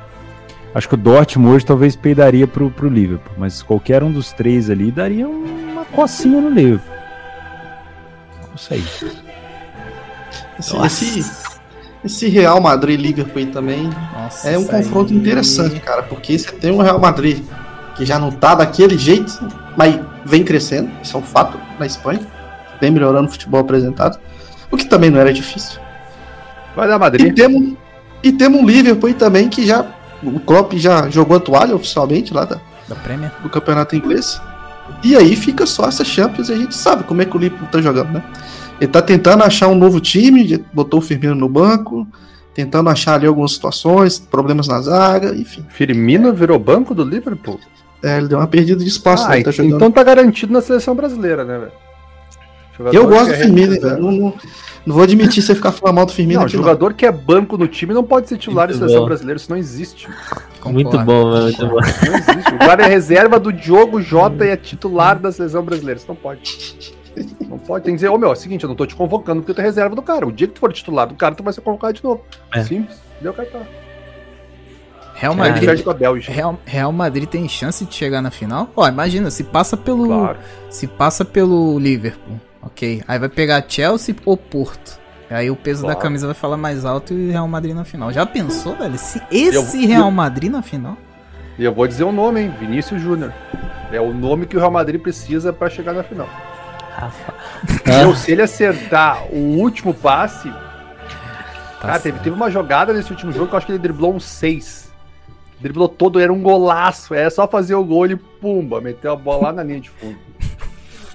Acho 0.75 0.89
que 0.89 0.95
o 0.95 0.99
Dortmund 0.99 1.55
hoje 1.57 1.65
talvez 1.67 1.97
peidaria 1.97 2.47
pro, 2.47 2.71
pro 2.71 2.89
Liverpool. 2.89 3.33
Mas 3.37 3.63
qualquer 3.63 4.03
um 4.03 4.11
dos 4.13 4.33
três 4.33 4.71
ali 4.71 4.91
daria 4.91 5.27
uma 5.29 5.85
cocinha 5.87 6.41
no 6.41 6.51
Liverpool. 6.51 6.95
Não 8.51 8.57
sei. 8.57 8.83
Esse, 10.59 10.77
esse, 10.87 11.33
esse 12.05 12.29
Real 12.29 12.61
Madrid 12.61 13.01
Liverpool 13.01 13.39
aí 13.39 13.47
também 13.47 13.89
Nossa, 14.13 14.51
é 14.51 14.59
um 14.59 14.63
isso 14.63 14.75
aí- 14.75 14.83
confronto 14.83 15.15
interessante, 15.15 15.79
cara, 15.81 16.03
porque 16.03 16.37
você 16.39 16.51
tem 16.53 16.73
um 16.73 16.79
Real 16.83 16.99
Madrid 16.99 17.45
que 17.95 18.05
já 18.05 18.19
não 18.19 18.31
tá 18.31 18.55
daquele 18.57 18.99
jeito, 18.99 19.33
mas 19.77 19.99
vem 20.25 20.43
crescendo, 20.45 20.91
isso 21.03 21.17
é 21.17 21.21
um 21.21 21.23
fato 21.23 21.59
na 21.79 21.87
Espanha, 21.87 22.21
vem 22.81 22.91
melhorando 22.91 23.29
o 23.29 23.31
futebol 23.31 23.61
apresentado, 23.61 24.19
o 24.71 24.77
que 24.77 24.87
também 24.87 25.11
não 25.11 25.19
era 25.21 25.33
difícil. 25.33 25.81
Vai 26.77 26.87
dar 26.89 26.97
E 26.97 26.99
Madrid. 26.99 27.35
temos, 27.35 27.75
e 28.23 28.33
temos 28.33 28.61
um 28.61 28.67
Liverpool 28.67 29.09
aí 29.09 29.15
também 29.15 29.49
que 29.49 29.67
já 29.67 29.85
o 30.23 30.39
Klopp 30.41 30.73
já 30.75 31.09
jogou 31.09 31.37
a 31.37 31.41
toalha 31.41 31.75
oficialmente 31.75 32.33
lá 32.35 32.45
da, 32.45 32.59
Da 32.89 32.95
Premier. 32.97 33.31
do 33.43 33.49
campeonato 33.49 33.95
inglês. 33.97 34.41
E 35.03 35.17
aí 35.17 35.37
fica 35.37 35.67
só 35.67 35.87
essa 35.89 36.05
Champions 36.05 36.49
e 36.49 36.53
a 36.53 36.57
gente 36.57 36.75
sabe 36.75 37.05
como 37.05 37.23
é 37.23 37.25
que 37.25 37.37
o 37.37 37.41
Liverpool 37.41 37.69
tá 37.71 37.81
jogando, 37.81 38.11
né? 38.13 38.23
Ele 38.81 38.91
tá 38.91 39.03
tentando 39.03 39.43
achar 39.45 39.69
um 39.69 39.75
novo 39.75 40.01
time, 40.01 40.65
botou 40.73 40.99
o 40.99 41.03
Firmino 41.03 41.35
no 41.35 41.49
banco, 41.49 42.07
tentando 42.55 42.89
achar 42.91 43.15
ali 43.15 43.27
algumas 43.27 43.53
situações, 43.53 44.19
problemas 44.19 44.67
na 44.69 44.81
zaga, 44.81 45.35
enfim. 45.35 45.65
Firmino 45.69 46.33
virou 46.33 46.59
banco 46.59 46.95
do 46.95 47.05
Liverpool? 47.05 47.59
É, 48.03 48.19
ele 48.19 48.29
deu 48.29 48.39
uma 48.39 48.47
perdida 48.47 48.83
de 48.83 48.89
espaço, 48.89 49.25
Ah, 49.27 49.31
né? 49.37 49.43
Tá 49.43 49.51
então 49.63 49.91
tá 49.91 50.03
garantido 50.05 50.53
na 50.53 50.61
seleção 50.61 50.95
brasileira, 50.95 51.45
né, 51.45 51.59
velho? 51.59 51.73
Jogador 52.79 52.97
eu 52.97 53.09
gosto 53.09 53.25
que 53.25 53.31
do 53.31 53.35
é 53.35 53.39
Firmino, 53.45 53.81
velho. 53.81 53.99
Não, 53.99 54.11
não, 54.13 54.35
não 54.87 54.95
vou 54.95 55.03
admitir 55.03 55.43
você 55.43 55.55
ficar 55.55 55.73
falando 55.73 55.97
mal 55.97 56.07
do 56.07 56.13
Firmino 56.13 56.39
Não, 56.41 56.47
aqui, 56.47 56.57
não. 56.57 56.63
jogador 56.63 56.95
que 56.95 57.05
é 57.05 57.11
banco 57.13 57.59
no 57.59 57.67
time 57.67 57.93
não 57.93 58.05
pode 58.05 58.29
ser 58.29 58.39
titular 58.39 58.69
da 58.69 58.73
Muito 58.73 58.79
seleção 58.79 59.01
bom. 59.01 59.07
brasileira, 59.07 59.37
isso 59.37 59.51
não 59.51 59.57
existe. 59.59 60.09
Muito 60.65 60.91
Concordo. 60.91 61.05
bom, 61.05 61.33
velho, 61.33 61.43
muito 61.45 61.67
bom. 61.67 61.75
Não 61.81 62.19
existe. 62.19 62.55
O 62.55 62.59
cara 62.59 62.85
é 62.85 62.89
reserva 62.89 63.39
do 63.41 63.53
Diogo 63.53 64.01
Jota 64.01 64.47
e 64.47 64.51
é 64.51 64.57
titular 64.57 65.19
da 65.19 65.33
seleção 65.33 65.63
brasileira. 65.65 65.99
Isso 65.99 66.09
não 66.09 66.17
pode. 66.17 66.97
Não 67.49 67.59
pode. 67.59 67.85
Tem 67.85 67.95
que 67.95 67.97
dizer, 67.97 68.09
ô 68.11 68.17
meu, 68.19 68.29
é 68.29 68.33
o 68.33 68.37
seguinte, 68.37 68.63
eu 68.63 68.69
não 68.69 68.77
tô 68.77 68.87
te 68.87 68.95
convocando 68.95 69.43
porque 69.43 69.53
tu 69.53 69.61
é 69.61 69.65
reserva 69.65 69.97
do 69.97 70.03
cara. 70.03 70.27
O 70.27 70.31
dia 70.33 70.47
que 70.47 70.55
tu 70.55 70.61
for 70.61 70.73
titular 70.73 71.07
do 71.09 71.15
cara, 71.15 71.35
tu 71.35 71.43
vai 71.43 71.53
ser 71.53 71.61
convocado 71.63 71.95
de 71.95 72.05
novo. 72.05 72.23
É. 72.55 72.63
Simples. 72.63 72.97
Deu 73.21 73.35
cartão. 73.35 73.63
Real 75.15 75.33
gente 75.33 75.85
Madrid. 75.85 76.29
Real, 76.29 76.59
Real 76.65 76.93
Madrid 76.93 77.29
tem 77.29 77.49
chance 77.49 77.85
de 77.85 77.93
chegar 77.93 78.23
na 78.23 78.31
final? 78.31 78.71
Ó, 78.77 78.87
imagina, 78.87 79.33
se 79.33 79.43
passa 79.43 79.77
pelo. 79.77 80.07
Claro. 80.07 80.39
Se 80.71 80.87
passa 80.87 81.25
pelo 81.25 81.77
Liverpool, 81.77 82.41
ok. 82.63 83.03
Aí 83.07 83.19
vai 83.19 83.29
pegar 83.29 83.65
Chelsea 83.69 84.15
ou 84.25 84.37
Porto. 84.37 84.99
Aí 85.31 85.51
o 85.51 85.57
peso 85.57 85.83
da 85.83 85.89
Claro. 85.89 86.01
camisa 86.01 86.27
vai 86.27 86.35
falar 86.35 86.57
mais 86.57 86.85
alto 86.87 87.13
e 87.13 87.31
Real 87.31 87.47
Madrid 87.47 87.75
na 87.75 87.85
final. 87.85 88.11
Já 88.13 88.25
pensou, 88.25 88.75
velho? 88.77 88.97
Se 88.99 89.21
esse 89.31 89.83
Eu- 89.83 89.89
Real 89.89 90.11
Madrid 90.11 90.51
na 90.51 90.63
final? 90.63 90.97
E 91.59 91.65
eu 91.65 91.75
vou 91.75 91.87
dizer 91.87 92.05
o 92.05 92.13
nome, 92.13 92.41
hein? 92.41 92.55
Vinícius 92.59 93.03
Júnior. 93.03 93.33
É 93.93 94.01
o 94.01 94.15
nome 94.15 94.47
que 94.47 94.57
o 94.57 94.59
Real 94.61 94.71
Madrid 94.71 95.01
precisa 95.01 95.53
pra 95.53 95.69
chegar 95.69 95.93
na 95.93 96.03
final. 96.03 96.29
Meu, 97.87 98.15
se 98.15 98.33
ele 98.33 98.43
acertar 98.43 99.25
o 99.33 99.37
último 99.59 99.93
passe. 99.95 100.51
Tá 100.51 101.87
cara, 101.89 102.01
teve, 102.01 102.19
teve 102.21 102.35
uma 102.35 102.51
jogada 102.51 102.93
nesse 102.93 103.11
último 103.13 103.31
jogo 103.33 103.47
que 103.49 103.55
eu 103.55 103.57
acho 103.57 103.67
que 103.67 103.73
ele 103.73 103.79
driblou 103.79 104.15
um 104.15 104.21
6. 104.21 104.91
Driblou 105.61 105.89
todo, 105.89 106.19
era 106.21 106.33
um 106.33 106.41
golaço. 106.43 107.15
Era 107.15 107.31
só 107.31 107.47
fazer 107.47 107.75
o 107.75 107.85
gol 107.85 108.07
e 108.07 108.17
pumba, 108.17 108.81
meteu 108.81 109.13
a 109.13 109.17
bola 109.17 109.45
lá 109.49 109.53
na 109.53 109.63
linha 109.63 109.81
de 109.81 109.91
fundo. 109.91 110.19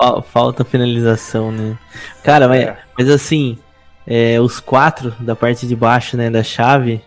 Fal- 0.04 0.22
Falta 0.22 0.64
finalização, 0.64 1.52
né? 1.52 1.78
Cara, 2.24 2.48
mas, 2.48 2.62
É. 2.62 2.78
mas 2.98 3.10
assim, 3.10 3.58
é, 4.06 4.40
os 4.42 4.60
quatro 4.60 5.14
da 5.20 5.36
parte 5.36 5.66
de 5.66 5.76
baixo, 5.76 6.18
né, 6.18 6.30
da 6.30 6.44
chave, 6.44 7.02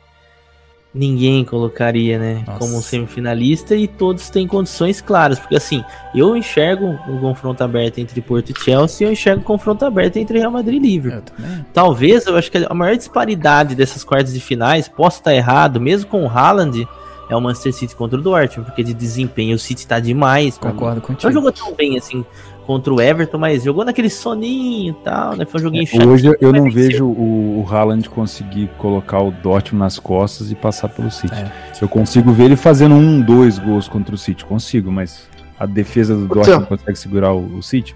ninguém 0.95 1.45
colocaria, 1.45 2.19
né, 2.19 2.43
Nossa. 2.47 2.59
como 2.59 2.81
semifinalista 2.81 3.77
e 3.77 3.87
todos 3.87 4.31
têm 4.31 4.47
condições 4.47 5.03
claras, 5.03 5.39
porque 5.39 5.55
assim, 5.57 5.85
eu 6.15 6.35
enxergo 6.35 6.87
um 7.07 7.19
confronto 7.21 7.63
aberto 7.63 7.99
entre 7.99 8.19
Porto 8.23 8.51
e 8.51 8.59
Chelsea, 8.59 9.05
e 9.05 9.09
eu 9.09 9.13
enxergo 9.13 9.43
um 9.43 9.45
confronto 9.45 9.85
aberto 9.85 10.17
entre 10.17 10.39
Real 10.39 10.51
Madrid 10.51 10.83
e 10.83 10.87
Liverpool. 10.89 11.35
Eu. 11.39 11.65
Talvez, 11.75 12.25
eu 12.27 12.35
acho 12.35 12.51
que 12.51 12.67
a 12.67 12.73
maior 12.73 12.97
disparidade 12.97 13.75
dessas 13.75 14.03
quartas 14.03 14.33
de 14.33 14.41
finais, 14.41 14.89
posso 14.89 15.19
estar 15.19 15.35
errado, 15.35 15.79
mesmo 15.79 16.09
com 16.09 16.25
o 16.25 16.29
Haaland, 16.31 16.89
é 17.29 17.37
o 17.37 17.41
Manchester 17.43 17.75
City 17.75 17.95
contra 17.95 18.19
o 18.19 18.23
Dortmund, 18.23 18.71
porque 18.71 18.83
de 18.83 18.95
desempenho 18.95 19.57
o 19.57 19.59
City 19.59 19.87
tá 19.87 19.99
demais. 20.01 20.57
Concordo 20.57 20.95
Não 21.01 21.03
contigo. 21.03 21.31
jogou 21.33 21.53
tão 21.53 21.75
bem 21.75 21.99
assim 21.99 22.25
contra 22.67 22.93
o 22.93 23.01
Everton, 23.01 23.39
mas 23.39 23.63
jogou 23.63 23.85
naquele 23.85 24.11
soninho 24.11 24.91
e 24.91 25.05
tal, 25.05 25.37
né? 25.37 25.47
Foi 25.47 25.61
um 25.61 25.65
joguinho 25.65 25.87
chato. 25.87 26.09
Hoje 26.09 26.37
eu 26.41 26.53
não 26.53 26.71
vejo 26.71 27.07
o, 27.07 27.61
o 27.61 27.67
Haaland 27.71 28.09
conseguir 28.11 28.69
colocar 28.77 29.23
o 29.23 29.31
Dortmund 29.31 29.85
nas 29.85 29.99
costas 29.99 30.51
e 30.51 30.55
passar 30.55 30.89
pelo 30.89 31.11
City. 31.11 31.35
É. 31.35 31.53
Eu 31.81 31.89
consigo 31.89 32.33
ver 32.33 32.47
ele 32.47 32.57
fazendo 32.57 32.95
um, 32.95 33.23
dois 33.23 33.59
gols 33.59 33.87
contra 33.87 34.15
o 34.15 34.19
City, 34.19 34.45
consigo, 34.45 34.91
mas 34.91 35.29
a 35.59 35.65
defesa 35.65 36.15
do 36.17 36.27
Dortmund 36.27 36.67
consegue 36.67 36.99
segurar 36.99 37.33
o, 37.33 37.59
o 37.59 37.63
City? 37.63 37.95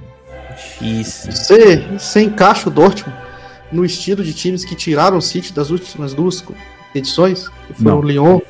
Difícil. 0.51 1.33
Você, 1.33 1.77
você 1.99 2.23
encaixa 2.23 2.69
o 2.69 2.73
Dortmund 2.73 3.19
no 3.73 3.85
estilo 3.85 4.23
de 4.23 4.33
times 4.33 4.65
que 4.65 4.75
tiraram 4.75 5.19
o 5.19 5.23
City 5.23 5.53
das 5.53 5.71
últimas 5.71 6.15
duas 6.15 6.45
edições, 6.95 7.49
que 7.67 7.75
foram 7.75 7.97
Não. 7.97 8.01
o 8.01 8.03
Lyon 8.03 8.41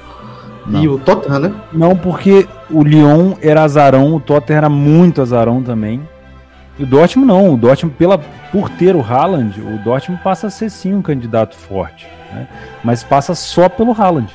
Não. 0.70 0.82
e 0.82 0.88
o 0.88 0.98
Tottenham, 0.98 1.40
né? 1.40 1.54
Não, 1.72 1.96
porque 1.96 2.46
o 2.70 2.82
Lyon 2.82 3.34
era 3.42 3.62
azarão, 3.62 4.14
o 4.14 4.20
Tottenham 4.20 4.58
era 4.58 4.68
muito 4.68 5.20
azarão 5.20 5.62
também. 5.62 6.00
E 6.78 6.84
o 6.84 6.86
Dortmund 6.86 7.28
não, 7.28 7.52
o 7.52 7.56
Dortmund, 7.56 7.94
pela, 7.96 8.18
por 8.50 8.70
ter 8.70 8.96
o 8.96 9.02
Haaland, 9.02 9.60
o 9.60 9.78
Dortmund 9.84 10.22
passa 10.22 10.46
a 10.46 10.50
ser 10.50 10.70
sim 10.70 10.94
um 10.94 11.02
candidato 11.02 11.54
forte, 11.54 12.08
né? 12.32 12.48
mas 12.82 13.02
passa 13.02 13.34
só 13.34 13.68
pelo 13.68 13.92
Haaland. 13.92 14.32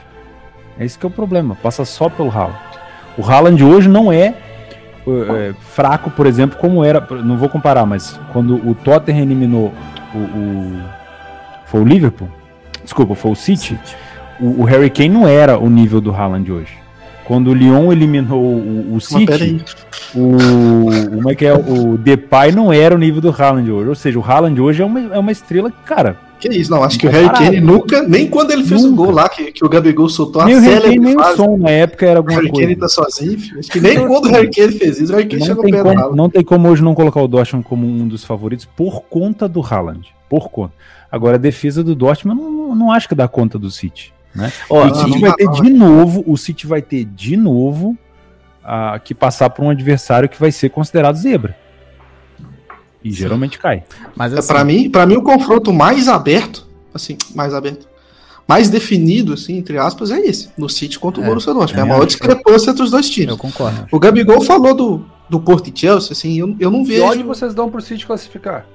É 0.78 0.86
esse 0.86 1.00
que 1.00 1.06
é 1.06 1.10
o 1.10 1.12
problema, 1.12 1.56
passa 1.56 1.86
só 1.86 2.10
pelo 2.10 2.30
Haaland. 2.30 2.60
O 3.18 3.24
Haaland 3.24 3.64
hoje 3.64 3.90
não 3.90 4.12
é, 4.12 4.36
é, 5.08 5.54
fraco, 5.60 6.12
por 6.12 6.28
exemplo, 6.28 6.58
como 6.60 6.84
era, 6.84 7.00
não 7.24 7.38
vou 7.38 7.50
comparar, 7.50 7.86
mas 7.86 8.20
quando 8.34 8.56
o 8.56 8.76
Tottenham 8.76 9.24
eliminou 9.24 9.74
o, 10.14 10.18
o 10.18 10.82
foi 11.66 11.82
o 11.82 11.86
Liverpool, 11.86 12.30
desculpa, 12.84 13.16
foi 13.16 13.32
o 13.32 13.36
City, 13.36 13.80
o, 14.40 14.62
o 14.62 14.64
Harry 14.64 14.90
Kane 14.90 15.10
não 15.10 15.28
era 15.28 15.58
o 15.58 15.70
nível 15.70 16.00
do 16.02 16.12
Haaland 16.12 16.52
hoje. 16.52 16.74
Quando 17.26 17.50
o 17.50 17.54
Lyon 17.56 17.92
eliminou 17.92 18.40
o, 18.40 18.96
o 18.96 19.02
City, 19.02 19.64
o, 20.14 20.38
como 21.16 21.32
é 21.32 21.34
que 21.36 21.44
é? 21.46 21.54
O 21.54 21.98
Depay 21.98 22.52
não 22.52 22.72
era 22.72 22.94
o 22.94 23.00
nível 23.00 23.20
do 23.20 23.30
Haaland 23.32 23.72
hoje. 23.72 23.90
Ou 23.90 23.96
seja, 23.96 24.20
o 24.20 24.24
Haaland 24.24 24.62
hoje 24.62 24.84
é 24.84 24.86
uma, 24.86 25.00
é 25.16 25.18
uma 25.18 25.32
estrela 25.32 25.72
que, 25.72 25.78
cara, 25.86 26.18
Que 26.40 26.50
isso, 26.50 26.70
não. 26.70 26.84
Acho 26.84 27.00
que 27.00 27.08
o 27.08 27.10
Harry. 27.10 27.30
Kane 27.30 27.60
nunca, 27.62 28.04
nem 28.04 28.28
quando 28.28 28.52
ele 28.52 28.64
fez 28.64 28.86
o 28.86 28.94
gol 28.94 29.10
lá, 29.10 29.28
que, 29.28 29.52
que 29.52 29.66
o 29.66 29.70
Gabigol 29.70 30.08
soltou 30.08 30.44
a 30.44 30.46
nem 30.46 30.56
o 30.56 30.60
Harry 30.60 30.74
Kane, 30.76 30.84
célebre 30.84 31.00
nem 31.00 31.18
o 31.18 31.36
som 31.36 31.58
na 31.58 31.72
época 31.72 32.06
era 32.06 32.20
o 32.20 32.22
alguma 32.22 32.36
Harry 32.36 32.50
coisa. 32.52 32.68
Kane 32.68 32.76
tá 32.80 32.88
sozinho. 32.88 33.40
filho. 33.40 33.60
Acho 33.60 33.72
que 33.72 33.80
nem 33.82 34.08
quando 34.08 34.26
o 34.26 34.30
Harry 34.30 34.52
Kane 34.52 34.72
fez 34.74 35.02
isso, 35.02 35.12
o 35.12 35.16
Harry 35.16 35.28
Kane 35.28 35.40
Não 35.40 35.48
chegou 35.48 35.64
perto 35.64 35.84
como, 35.84 36.00
Haaland. 36.00 36.16
não 36.18 36.30
tem 36.30 36.44
como 36.44 36.70
hoje 36.70 36.84
não 36.84 36.94
colocar 36.94 37.22
o 37.22 37.28
Dortmund 37.28 37.66
como 37.68 37.88
um 37.88 38.08
dos 38.08 38.24
favoritos 38.24 38.66
por 38.66 39.02
conta 39.10 39.48
do 39.48 39.62
Haaland. 39.62 40.14
Por 40.30 40.50
conta. 40.50 40.74
Agora, 41.12 41.38
a 41.38 41.40
defesa 41.40 41.84
do 41.84 41.96
Dortmund, 41.96 42.40
eu 42.40 42.52
não, 42.52 42.76
não 42.76 42.92
acho 42.92 43.10
que 43.10 43.16
dá 43.16 43.28
conta 43.28 43.58
do 43.58 43.72
City. 43.72 44.14
Né? 44.36 44.52
Ó, 44.70 44.86
o 44.86 44.96
City 44.96 45.20
vai 45.20 45.34
ter 45.34 45.50
de 45.50 45.70
novo, 45.70 46.24
o 46.28 46.38
City 46.38 46.68
vai 46.68 46.82
ter 46.82 47.06
de 47.06 47.38
novo 47.38 47.98
ah, 48.64 49.00
que 49.04 49.16
passar 49.16 49.50
por 49.50 49.64
um 49.64 49.70
adversário 49.70 50.28
que 50.28 50.40
vai 50.40 50.52
ser 50.52 50.70
considerado 50.70 51.16
zebra. 51.16 51.58
E 53.04 53.12
geralmente 53.12 53.60
cai. 53.60 53.84
Mas 54.16 54.34
É, 54.34 54.40
assim, 54.40 54.48
Pra 54.48 54.64
mim, 54.64 54.90
para 54.90 55.06
mim 55.06 55.16
o 55.16 55.22
confronto 55.22 55.72
mais 55.72 56.08
aberto, 56.08 56.68
assim, 56.94 57.18
mais 57.36 57.54
aberto, 57.54 57.88
mais 58.48 58.70
definido, 58.70 59.34
assim, 59.34 59.58
entre 59.58 59.78
aspas, 59.78 60.12
é 60.12 60.20
esse, 60.20 60.50
no 60.58 60.68
City 60.68 61.00
contra 61.00 61.22
o 61.22 61.24
É, 61.24 61.28
Borussia 61.28 61.54
Dortmund. 61.54 61.72
É 61.72 61.76
a 61.76 61.84
também 61.84 61.94
maior 61.94 62.06
discrepância 62.06 62.72
entre 62.72 62.84
os 62.84 62.92
dois 62.92 63.10
times. 63.10 63.30
eu 63.30 63.38
concordo. 63.38 63.88
O 63.92 64.00
Gabigol 64.00 64.42
falou 64.42 64.74
do, 64.74 65.06
do 65.30 65.40
Porto 65.40 65.70
e 65.70 65.80
Chelsea, 65.80 66.12
assim, 66.12 66.40
eu, 66.40 66.56
eu 66.60 66.70
não 66.72 66.82
E 66.82 66.86
vejo... 66.86 67.04
onde 67.06 67.24
vocês 67.24 67.54
dão 67.54 67.70
pro 67.70 67.82
City 67.82 68.06
classificar? 68.06 68.66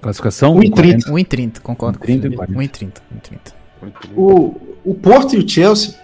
Classificação? 0.00 0.54
1,30. 0.56 1.04
1,30, 1.10 1.60
concordo 1.60 1.98
com 1.98 2.04
o 2.04 2.08
1,30 2.08 2.18
e 2.18 2.20
Felipe. 2.22 2.36
40. 2.36 3.02
1,30. 3.16 3.65
1,30. 3.82 3.92
O, 4.16 4.56
o 4.84 4.94
Porto 4.94 5.34
e 5.34 5.38
o 5.38 5.48
Chelsea, 5.48 5.94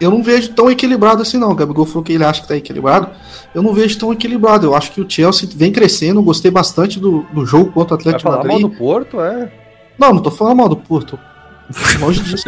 eu 0.00 0.10
não 0.10 0.22
vejo 0.22 0.50
tão 0.52 0.70
equilibrado 0.70 1.22
assim, 1.22 1.38
não. 1.38 1.50
O 1.50 1.54
Gabigol 1.54 1.86
falou 1.86 2.02
que 2.02 2.12
ele 2.12 2.24
acha 2.24 2.42
que 2.42 2.48
tá 2.48 2.56
equilibrado. 2.56 3.08
Eu 3.54 3.62
não 3.62 3.72
vejo 3.72 3.98
tão 3.98 4.12
equilibrado. 4.12 4.66
Eu 4.66 4.74
acho 4.74 4.92
que 4.92 5.00
o 5.00 5.08
Chelsea 5.08 5.48
vem 5.54 5.72
crescendo. 5.72 6.22
Gostei 6.22 6.50
bastante 6.50 7.00
do, 7.00 7.22
do 7.32 7.44
jogo 7.46 7.72
contra 7.72 7.94
o 7.94 7.98
Vai 7.98 8.12
Atlético 8.14 8.18
de 8.18 8.22
falar 8.22 8.36
mal 8.44 8.46
Madrid. 8.60 8.70
do 8.70 8.76
Porto, 8.78 9.20
é? 9.20 9.52
Não, 9.98 10.14
não 10.14 10.22
tô 10.22 10.30
falando 10.30 10.56
mal 10.56 10.68
do 10.68 10.76
Porto. 10.76 11.18
Longe 12.00 12.22
disso. 12.22 12.44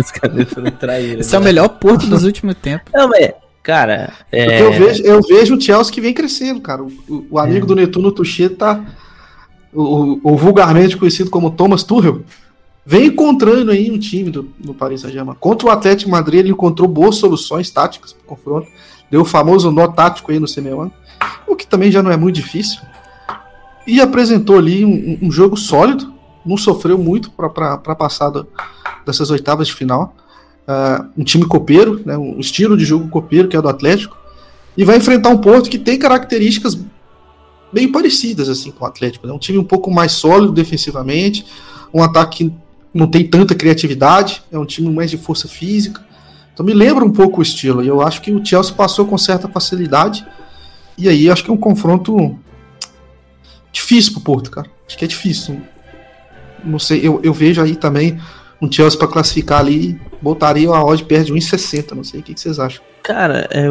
Traíra, 0.79 1.21
Esse 1.21 1.35
é 1.35 1.39
o 1.39 1.41
né? 1.41 1.47
melhor 1.47 1.69
Porto 1.69 2.07
dos 2.07 2.25
últimos 2.25 2.55
tempos. 2.55 2.91
Não, 2.95 3.09
mas, 3.09 3.33
cara, 3.63 4.13
é, 4.33 4.63
eu 4.63 4.73
vejo, 4.73 5.03
eu 5.03 5.21
vejo 5.23 5.57
o 5.57 5.61
Chelsea 5.61 5.93
que 5.93 6.01
vem 6.01 6.15
crescendo, 6.15 6.61
cara. 6.61 6.83
O, 6.83 7.27
o- 7.31 7.39
amigo 7.39 7.67
do 7.67 7.75
Netuno 7.75 8.13
Tuchê 8.13 8.49
tá. 8.49 8.81
O, 9.73 9.83
o- 9.83 10.21
o 10.23 10.37
vulgarmente 10.37 10.97
conhecido 10.97 11.29
como 11.31 11.51
Thomas 11.51 11.83
Tuchel. 11.83 12.23
Vem 12.85 13.07
encontrando 13.07 13.71
aí 13.71 13.91
um 13.91 13.99
time 13.99 14.31
do, 14.31 14.49
do 14.59 14.73
Paris 14.75 15.03
Saint-Germain. 15.03 15.37
Contra 15.39 15.69
o 15.69 15.71
Atlético 15.71 16.11
Madrid, 16.11 16.41
ele 16.41 16.51
encontrou 16.51 16.89
boas 16.89 17.17
soluções 17.17 17.71
táticas 17.71 18.13
para 18.13 18.25
confronto. 18.27 18.69
Deu 19.11 19.23
o 19.23 19.25
famoso 19.25 19.71
nó 19.71 19.89
tático 19.89 20.33
aí 20.33 20.39
no 20.41 20.49
Simeone, 20.49 20.93
o 21.47 21.55
que 21.55 21.67
também 21.67 21.91
já 21.91 22.03
não 22.03 22.11
é 22.11 22.17
muito 22.17 22.37
difícil. 22.37 22.81
E 23.87 24.01
apresentou 24.01 24.57
ali 24.57 24.85
um, 24.85 25.19
um 25.23 25.31
jogo 25.31 25.57
sólido. 25.57 26.13
Não 26.45 26.57
sofreu 26.57 26.97
muito 26.97 27.31
para 27.31 27.95
passar 27.95 28.31
da- 28.31 28.47
dessas 29.05 29.31
oitavas 29.31 29.67
de 29.67 29.75
final. 29.75 30.15
Ah, 30.67 31.07
um 31.19 31.25
time 31.25 31.45
copeiro, 31.45 32.01
né, 32.07 32.17
um 32.17 32.39
estilo 32.39 32.77
de 32.77 32.85
jogo 32.85 33.09
copeiro 33.09 33.49
que 33.49 33.57
é 33.57 33.61
do 33.61 33.69
Atlético 33.69 34.17
e 34.77 34.85
vai 34.85 34.97
enfrentar 34.97 35.31
um 35.31 35.39
Porto 35.39 35.69
que 35.69 35.79
tem 35.79 35.99
características 35.99 36.79
bem 37.73 37.91
parecidas 37.91 38.49
assim 38.49 38.71
com 38.71 38.85
o 38.85 38.87
Atlético. 38.87 39.27
É 39.27 39.29
né? 39.29 39.35
um 39.35 39.39
time 39.39 39.59
um 39.59 39.65
pouco 39.65 39.91
mais 39.91 40.13
sólido 40.13 40.53
defensivamente, 40.53 41.45
um 41.93 42.03
ataque 42.03 42.45
que 42.45 42.55
não 42.93 43.07
tem 43.07 43.27
tanta 43.27 43.55
criatividade, 43.55 44.43
é 44.51 44.59
um 44.59 44.65
time 44.65 44.91
mais 44.91 45.11
de 45.11 45.17
força 45.17 45.49
física. 45.49 46.05
Então 46.53 46.67
me 46.67 46.75
lembra 46.75 47.05
um 47.05 47.11
pouco 47.11 47.39
o 47.39 47.43
estilo. 47.43 47.83
E 47.83 47.89
eu 47.89 48.01
acho 48.01 48.21
que 48.21 48.33
o 48.33 48.45
Chelsea 48.45 48.75
passou 48.75 49.07
com 49.07 49.17
certa 49.17 49.49
facilidade. 49.49 50.27
E 50.99 51.09
aí 51.09 51.31
acho 51.31 51.45
que 51.45 51.51
é 51.51 51.55
um 51.55 51.57
confronto 51.57 52.39
difícil 53.73 54.13
pro 54.13 54.21
Porto, 54.21 54.51
cara. 54.51 54.69
Acho 54.87 54.99
que 54.99 55.05
é 55.05 55.09
difícil. 55.09 55.61
Não 56.65 56.79
sei, 56.79 57.01
eu, 57.07 57.21
eu 57.23 57.33
vejo 57.33 57.63
aí 57.63 57.75
também 57.77 58.21
um 58.61 58.71
Chelsea 58.71 58.99
para 58.99 59.09
classificar 59.09 59.61
ali, 59.61 59.99
botaria 60.21 60.69
a 60.69 60.85
odd 60.85 61.03
perto 61.05 61.27
de 61.27 61.33
1,60. 61.33 61.93
Não 61.93 62.05
sei 62.05 62.21
o 62.21 62.23
que, 62.23 62.35
que 62.35 62.41
vocês 62.41 62.59
acham. 62.59 62.83
Cara, 63.03 63.49
é, 63.51 63.67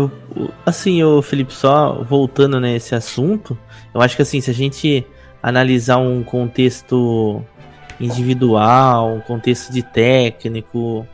assim, 0.65 1.03
o 1.03 1.21
Felipe, 1.21 1.53
só 1.53 2.03
voltando 2.03 2.60
nesse 2.60 2.95
assunto, 2.95 3.58
eu 3.93 4.01
acho 4.01 4.15
que 4.15 4.21
assim, 4.21 4.41
se 4.41 4.49
a 4.49 4.53
gente 4.53 5.05
analisar 5.41 5.97
um 5.97 6.23
contexto 6.23 7.43
individual, 7.99 9.21
contexto 9.27 9.71
de 9.71 9.83
técnico, 9.83 11.05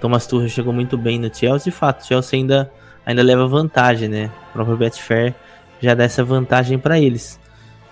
Thomas 0.00 0.26
Tuchel 0.26 0.48
chegou 0.48 0.72
muito 0.72 0.98
bem 0.98 1.18
no 1.18 1.32
Chelsea, 1.32 1.70
de 1.70 1.78
fato, 1.78 2.00
o 2.02 2.04
Chelsea 2.04 2.38
ainda, 2.38 2.70
ainda 3.06 3.22
leva 3.22 3.46
vantagem, 3.46 4.08
né? 4.08 4.30
O 4.50 4.52
próprio 4.54 4.76
Betfair 4.76 5.34
já 5.80 5.94
dá 5.94 6.04
essa 6.04 6.24
vantagem 6.24 6.78
para 6.78 6.98
eles. 6.98 7.38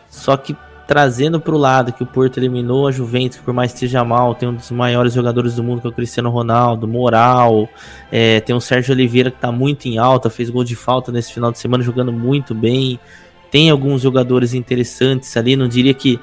Só 0.08 0.36
que 0.36 0.56
trazendo 0.90 1.40
para 1.40 1.54
o 1.54 1.56
lado 1.56 1.92
que 1.92 2.02
o 2.02 2.06
Porto 2.06 2.38
eliminou 2.38 2.88
a 2.88 2.90
Juventus, 2.90 3.38
que 3.38 3.44
por 3.44 3.54
mais 3.54 3.70
que 3.70 3.76
esteja 3.76 4.02
mal, 4.04 4.34
tem 4.34 4.48
um 4.48 4.54
dos 4.54 4.72
maiores 4.72 5.12
jogadores 5.12 5.54
do 5.54 5.62
mundo, 5.62 5.80
que 5.80 5.86
é 5.86 5.90
o 5.90 5.92
Cristiano 5.92 6.30
Ronaldo, 6.30 6.88
moral, 6.88 7.68
é, 8.10 8.40
tem 8.40 8.56
o 8.56 8.60
Sérgio 8.60 8.92
Oliveira 8.92 9.30
que 9.30 9.38
tá 9.38 9.52
muito 9.52 9.86
em 9.86 9.98
alta, 9.98 10.28
fez 10.28 10.50
gol 10.50 10.64
de 10.64 10.74
falta 10.74 11.12
nesse 11.12 11.32
final 11.32 11.52
de 11.52 11.60
semana, 11.60 11.84
jogando 11.84 12.12
muito 12.12 12.56
bem. 12.56 12.98
Tem 13.52 13.70
alguns 13.70 14.02
jogadores 14.02 14.52
interessantes 14.52 15.36
ali, 15.36 15.54
não 15.54 15.68
diria 15.68 15.94
que 15.94 16.18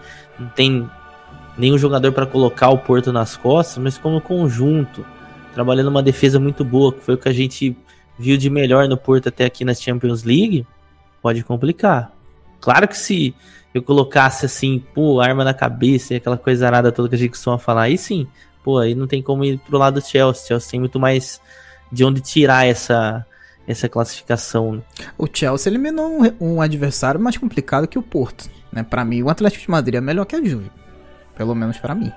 tem 0.53 0.89
nenhum 1.57 1.77
jogador 1.77 2.11
para 2.11 2.25
colocar 2.25 2.69
o 2.69 2.77
Porto 2.77 3.11
nas 3.11 3.35
costas, 3.35 3.77
mas 3.83 3.97
como 3.97 4.21
conjunto, 4.21 5.05
trabalhando 5.53 5.87
uma 5.87 6.03
defesa 6.03 6.39
muito 6.39 6.63
boa, 6.63 6.93
que 6.93 7.01
foi 7.01 7.15
o 7.15 7.17
que 7.17 7.29
a 7.29 7.33
gente 7.33 7.75
viu 8.17 8.37
de 8.37 8.49
melhor 8.49 8.87
no 8.87 8.97
Porto 8.97 9.29
até 9.29 9.45
aqui 9.45 9.65
na 9.65 9.73
Champions 9.73 10.23
League, 10.23 10.65
pode 11.21 11.43
complicar. 11.43 12.11
Claro 12.59 12.87
que 12.87 12.97
se 12.97 13.35
eu 13.73 13.81
colocasse 13.81 14.45
assim, 14.45 14.83
pô, 14.93 15.19
arma 15.19 15.43
na 15.43 15.53
cabeça 15.53 16.13
e 16.13 16.17
aquela 16.17 16.37
coisa 16.37 16.65
arada 16.65 16.91
toda 16.91 17.09
que 17.09 17.15
a 17.15 17.17
gente 17.17 17.31
costuma 17.31 17.57
falar, 17.57 17.83
aí 17.83 17.97
sim, 17.97 18.27
pô, 18.63 18.79
aí 18.79 18.95
não 18.95 19.07
tem 19.07 19.21
como 19.21 19.43
ir 19.45 19.59
pro 19.59 19.77
lado 19.77 19.95
do 19.95 20.05
Chelsea. 20.05 20.43
O 20.43 20.47
Chelsea 20.47 20.71
tem 20.71 20.79
muito 20.79 20.99
mais 20.99 21.39
de 21.91 22.03
onde 22.03 22.21
tirar 22.21 22.65
essa, 22.65 23.25
essa 23.67 23.87
classificação. 23.87 24.73
né? 24.73 24.81
O 25.17 25.27
Chelsea 25.31 25.71
eliminou 25.71 26.21
um, 26.21 26.55
um 26.55 26.61
adversário 26.61 27.19
mais 27.19 27.37
complicado 27.37 27.87
que 27.87 27.99
o 27.99 28.03
Porto. 28.03 28.49
Né? 28.71 28.83
Para 28.83 29.05
mim, 29.05 29.21
o 29.21 29.29
Atlético 29.29 29.63
de 29.63 29.71
Madrid 29.71 29.95
é 29.95 30.01
melhor 30.01 30.25
que 30.25 30.35
a 30.35 30.43
Juve. 30.43 30.71
Pelo 31.37 31.53
menos 31.55 31.77
pra 31.77 31.93
mim. 31.95 32.11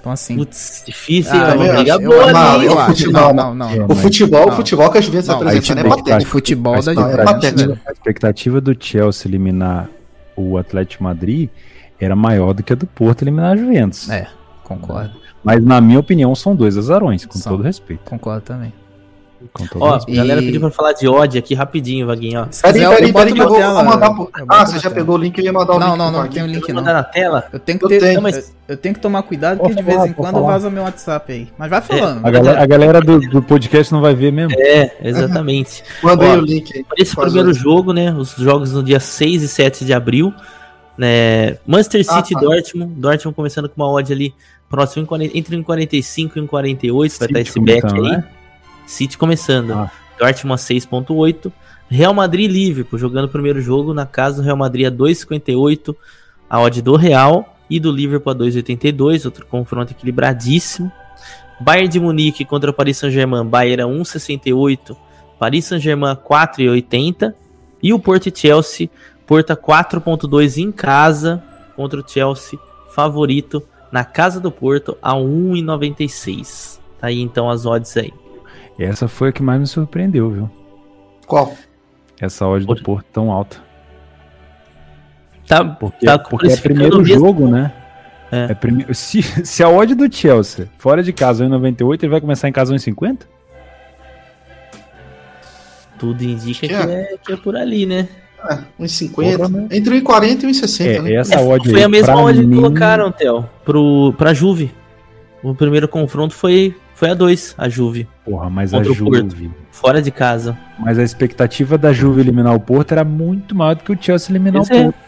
Então, 0.00 0.12
assim. 0.12 0.36
Putz, 0.36 0.82
difícil, 0.86 1.32
Ah, 1.34 1.50
é 1.50 1.54
uma 1.54 1.72
briga 1.74 1.98
boa 1.98 2.32
não, 2.32 2.62
eu 2.62 2.78
acho. 2.78 2.90
futebol, 2.92 3.34
Não, 3.34 3.54
não, 3.54 3.76
não. 3.76 3.86
O 3.88 3.94
futebol, 3.94 4.46
não. 4.46 4.52
o 4.52 4.56
futebol 4.56 4.90
que 4.90 4.98
a 4.98 5.00
Juventus 5.00 5.28
Não, 5.28 5.36
apresentando 5.36 5.78
é 5.78 5.82
aí, 5.82 5.88
patético. 5.88 6.22
O 6.22 6.26
futebol 6.32 6.72
Mas 6.74 6.84
da 6.84 6.94
não, 6.94 7.06
é 7.06 7.10
Juventus. 7.10 7.32
patético. 7.32 7.78
A 7.86 7.92
expectativa 7.92 8.60
do 8.60 8.76
Chelsea 8.78 9.28
eliminar 9.28 9.88
o 10.36 10.56
Atlético 10.56 11.02
Madrid 11.04 11.50
era 12.00 12.14
maior 12.14 12.52
do 12.54 12.62
que 12.62 12.72
a 12.72 12.76
do 12.76 12.86
Porto 12.86 13.22
eliminar 13.22 13.52
a 13.52 13.56
Juventus. 13.56 14.08
É, 14.08 14.28
concordo. 14.62 15.10
Mas 15.42 15.64
na 15.64 15.80
minha 15.80 15.98
opinião 15.98 16.32
são 16.34 16.54
dois 16.54 16.76
azarões, 16.76 17.26
com 17.26 17.36
São. 17.38 17.52
todo 17.52 17.64
respeito. 17.64 18.02
Concordo 18.04 18.42
também. 18.42 18.72
Ó, 19.80 19.98
galera 20.08 20.40
E- 20.42 20.46
pediu 20.46 20.60
pra 20.60 20.70
falar 20.70 20.92
de 20.92 21.06
odd 21.08 21.38
aqui 21.38 21.54
rapidinho, 21.54 22.06
Vaguinho, 22.06 22.40
ó. 22.42 22.46
Peraí, 22.62 22.80
peraí, 22.80 23.12
peraí, 23.12 23.32
que 23.32 23.40
eu 23.40 23.48
vou, 23.48 23.56
tela, 23.58 23.74
vou 23.74 23.84
mandar 23.84 24.10
pro... 24.14 24.30
Ah, 24.48 24.66
você 24.66 24.74
já 24.76 24.82
tela. 24.82 24.94
pegou 24.96 25.14
o 25.14 25.18
link, 25.18 25.38
eu 25.38 25.44
ia 25.44 25.52
mandar 25.52 25.74
o 25.74 25.78
Não, 25.78 25.88
link 25.90 25.98
não, 25.98 26.10
não 26.10 26.18
Vaguinho. 26.20 26.32
tem 26.34 26.42
o 26.42 26.46
link 26.56 26.68
não. 26.68 26.74
mandar 26.76 26.92
na 26.94 27.02
tela? 27.04 27.44
Eu 27.52 27.58
tenho 27.60 27.78
que 27.78 27.84
Eu 27.84 27.88
ter. 27.88 28.00
tenho. 28.00 28.14
Não, 28.14 28.22
mas- 28.22 28.52
eu, 28.68 28.76
tenho 28.76 28.94
que 28.94 29.00
tomar 29.00 29.22
cuidado 29.22 29.58
porque 29.58 29.74
de 29.74 29.82
vez 29.82 30.04
em 30.04 30.12
quando 30.12 30.42
vaza 30.44 30.68
meu 30.68 30.82
WhatsApp 30.82 31.32
aí. 31.32 31.48
Mas 31.56 31.70
vai 31.70 31.80
falando. 31.80 32.26
A 32.26 32.30
galera, 32.30 32.62
a 32.62 32.66
galera 32.66 33.00
do, 33.00 33.20
do 33.20 33.42
podcast 33.42 33.92
não 33.92 34.00
vai 34.00 34.14
ver 34.14 34.30
mesmo. 34.32 34.52
É, 34.58 34.96
exatamente. 35.02 35.82
Mandei 36.02 36.30
o 36.30 36.40
link 36.40 36.72
aí. 36.76 36.84
Esse 36.96 37.14
primeiro 37.16 37.52
jogo, 37.54 37.92
né? 37.92 38.12
Os 38.12 38.32
jogos 38.36 38.72
no 38.72 38.82
dia 38.82 39.00
6 39.00 39.42
e 39.42 39.48
7 39.48 39.84
de 39.84 39.92
abril. 39.94 40.34
Né, 40.96 41.56
Manchester 41.66 42.04
Ah, 42.08 42.16
City 42.16 42.32
e 42.32 42.34
tá. 42.34 42.40
Dortmund. 42.40 42.92
Dortmund 43.00 43.36
começando 43.36 43.68
com 43.68 43.80
uma 43.80 43.90
odd 43.90 44.12
ali 44.12 44.34
próximo 44.68 45.02
em 45.04 45.06
40 45.06 45.38
entre 45.38 45.56
1,45 45.56 46.36
e 46.36 46.40
1,48. 46.40 46.92
Vai 46.92 47.06
estar 47.06 47.40
esse 47.40 47.60
bet 47.60 47.80
começando, 47.82 48.04
aí. 48.04 48.10
né? 48.12 48.24
City 48.88 49.18
começando. 49.18 49.72
Ah. 49.72 49.92
Dortmund 50.18 50.54
a 50.54 50.64
6,8. 50.64 51.52
Real 51.90 52.14
Madrid 52.14 52.50
e 52.50 52.52
Liverpool 52.52 52.98
jogando 52.98 53.26
o 53.26 53.28
primeiro 53.28 53.60
jogo 53.60 53.92
na 53.92 54.06
casa 54.06 54.38
do 54.38 54.42
Real 54.42 54.56
Madrid 54.56 54.86
a 54.86 54.90
2,58. 54.90 55.94
A 56.48 56.60
odd 56.60 56.80
do 56.80 56.96
Real 56.96 57.54
e 57.68 57.78
do 57.78 57.92
Liverpool 57.92 58.32
a 58.32 58.34
2,82. 58.34 59.26
Outro 59.26 59.46
confronto 59.46 59.92
equilibradíssimo. 59.92 60.90
Bayern 61.60 61.88
de 61.88 62.00
Munique 62.00 62.46
contra 62.46 62.70
o 62.70 62.74
Paris 62.74 62.96
Saint-Germain. 62.96 63.44
Bayern 63.44 63.82
a 63.82 63.86
1,68. 63.86 64.96
Paris 65.38 65.66
Saint-Germain 65.66 66.16
4,80. 66.16 67.34
E 67.82 67.92
o 67.92 67.98
Porto 67.98 68.28
e 68.28 68.32
Chelsea. 68.34 68.88
Porto 69.26 69.50
a 69.50 69.56
4,2 69.56 70.56
em 70.56 70.72
casa 70.72 71.42
contra 71.76 72.00
o 72.00 72.08
Chelsea. 72.08 72.58
Favorito 72.90 73.62
na 73.92 74.02
casa 74.02 74.40
do 74.40 74.50
Porto 74.50 74.96
a 75.02 75.12
1,96. 75.12 76.80
Tá 76.98 77.08
aí 77.08 77.20
então 77.20 77.50
as 77.50 77.66
odds 77.66 77.94
aí. 77.98 78.12
Essa 78.78 79.08
foi 79.08 79.30
a 79.30 79.32
que 79.32 79.42
mais 79.42 79.58
me 79.60 79.66
surpreendeu, 79.66 80.30
viu? 80.30 80.50
Qual? 81.26 81.54
Essa 82.20 82.46
odd 82.46 82.64
do 82.66 82.76
Porto. 82.82 83.06
Tão 83.12 83.30
alta. 83.32 83.56
Tá, 85.46 85.64
Porque, 85.64 86.04
tá 86.06 86.18
porque 86.18 86.48
é 86.52 86.56
primeiro 86.56 86.98
mesmo- 87.02 87.14
jogo, 87.24 87.48
né? 87.48 87.72
É. 88.30 88.52
É 88.52 88.54
prime... 88.54 88.84
se, 88.94 89.22
se 89.22 89.62
a 89.62 89.68
odd 89.70 89.94
do 89.94 90.14
Chelsea 90.14 90.68
fora 90.76 91.02
de 91.02 91.12
casa 91.12 91.44
é 91.44 91.48
1,98, 91.48 92.02
ele 92.02 92.10
vai 92.10 92.20
começar 92.20 92.48
em 92.48 92.52
casa 92.52 92.74
1,50? 92.74 93.20
Tudo 95.98 96.22
indica 96.22 96.60
Que 96.60 96.68
que 96.68 96.74
é. 96.74 96.78
é, 97.12 97.16
que 97.24 97.32
é 97.32 97.36
por 97.36 97.56
ali, 97.56 97.86
né? 97.86 98.06
É, 98.50 98.54
1,50. 98.80 99.36
Porra, 99.36 99.48
né? 99.48 99.68
Entre 99.72 100.00
1,40 100.00 100.42
e 100.44 100.46
1,60, 100.46 100.84
É, 100.86 101.00
né? 101.02 101.14
essa 101.14 101.40
odd 101.40 101.68
foi 101.68 101.78
aí, 101.80 101.84
a 101.84 101.88
mesma 101.88 102.22
odd 102.22 102.38
que 102.38 102.46
mim, 102.46 102.56
colocaram, 102.56 103.10
Theo, 103.10 103.48
pro, 103.64 104.14
pra 104.16 104.32
Juve. 104.34 104.72
O 105.42 105.54
primeiro 105.54 105.88
confronto 105.88 106.34
foi, 106.34 106.76
foi 106.98 107.10
a 107.10 107.14
2, 107.14 107.54
a 107.56 107.68
Juve, 107.68 108.08
Porra, 108.24 108.50
mas 108.50 108.74
a 108.74 108.78
o 108.78 108.82
Porto. 108.82 108.94
Juve. 108.94 109.50
fora 109.70 110.02
de 110.02 110.10
casa. 110.10 110.58
Mas 110.78 110.98
a 110.98 111.02
expectativa 111.04 111.78
da 111.78 111.92
Juve 111.92 112.20
eliminar 112.20 112.54
o 112.54 112.60
Porto 112.60 112.90
era 112.92 113.04
muito 113.04 113.54
maior 113.54 113.76
do 113.76 113.84
que 113.84 113.92
o 113.92 113.98
Chelsea 114.00 114.32
eliminar 114.32 114.62
Pois 114.66 114.70
o 114.70 114.74
é. 114.74 114.82
Porto. 114.84 114.98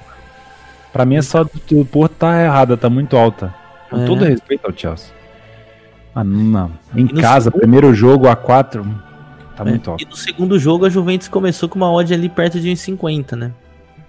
Pra 0.92 1.05
mim, 1.05 1.16
essa 1.16 1.42
do 1.44 1.85
Porto 1.85 2.12
tá 2.12 2.40
errada, 2.42 2.76
tá 2.76 2.88
muito 2.88 3.16
alta. 3.16 3.53
Com 3.90 4.03
É. 4.03 4.05
todo 4.07 4.24
respeito 4.24 4.66
ao 4.66 4.72
Chelsea. 4.76 5.12
Ah, 6.14 6.22
não. 6.22 6.70
Em 6.94 7.07
E 7.07 7.12
casa, 7.20 7.44
segundo- 7.44 7.61
primeiro 7.61 7.92
jogo 7.94 8.29
a 8.29 8.37
4, 8.37 8.85
tá 9.57 9.64
É. 9.64 9.68
muito 9.68 9.90
alto. 9.90 10.03
E 10.03 10.07
no 10.07 10.16
segundo 10.16 10.59
jogo 10.61 10.87
a 10.87 10.88
Juventus 10.88 11.26
começou 11.29 11.68
com 11.68 11.76
uma 11.76 11.90
odd 11.92 12.12
ali 12.14 12.29
perto 12.29 12.61
de 12.61 12.68
1,50, 12.70 13.35
né? 13.37 13.50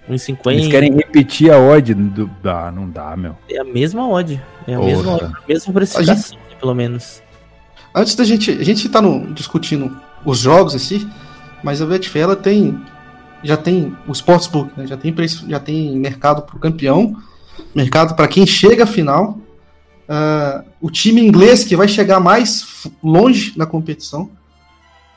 1,50 0.08 0.58
Eles 0.60 0.68
querem 0.68 0.92
repetir 0.94 1.52
a 1.52 1.58
odd 1.58 1.94
do. 1.94 2.30
Ah, 2.44 2.72
não 2.74 2.88
dá, 2.88 3.16
meu. 3.16 3.36
é 3.50 3.58
a 3.58 3.64
mesma 3.64 4.08
odd. 4.08 4.40
É 4.66 4.74
a 4.74 4.78
Porra. 4.78 4.88
mesma 4.90 5.12
odd, 5.14 5.24
a 5.24 5.48
mesma 5.48 5.72
precificação, 5.72 6.38
né, 6.38 6.56
pelo 6.60 6.74
menos. 6.74 7.22
Antes 7.94 8.14
da 8.14 8.24
gente. 8.24 8.50
A 8.50 8.64
gente 8.64 8.88
tá 8.88 9.00
no, 9.00 9.32
discutindo 9.32 9.94
os 10.24 10.38
jogos 10.38 10.80
si, 10.80 11.06
mas 11.62 11.82
a 11.82 11.86
Betfair 11.86 12.24
ela 12.24 12.36
tem. 12.36 12.80
Já 13.44 13.56
tem 13.56 13.96
o 14.06 14.12
Sportsbook, 14.12 14.70
né? 14.76 14.86
já, 14.86 14.96
tem 14.96 15.12
preço, 15.12 15.44
já 15.48 15.58
tem 15.58 15.98
mercado 15.98 16.42
pro 16.42 16.60
campeão, 16.60 17.16
mercado 17.74 18.14
para 18.14 18.28
quem 18.28 18.46
chega 18.46 18.84
à 18.84 18.86
final. 18.86 19.38
ah, 20.08 20.64
o 20.80 20.90
time 20.90 21.20
inglês 21.20 21.64
que 21.64 21.76
vai 21.76 21.88
chegar 21.88 22.20
mais 22.20 22.86
longe 23.02 23.52
na 23.56 23.66
competição. 23.66 24.30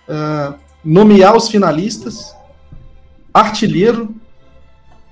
ah, 0.10 0.56
nomear 0.84 1.36
os 1.36 1.48
finalistas. 1.48 2.36
Artilheiro. 3.34 4.14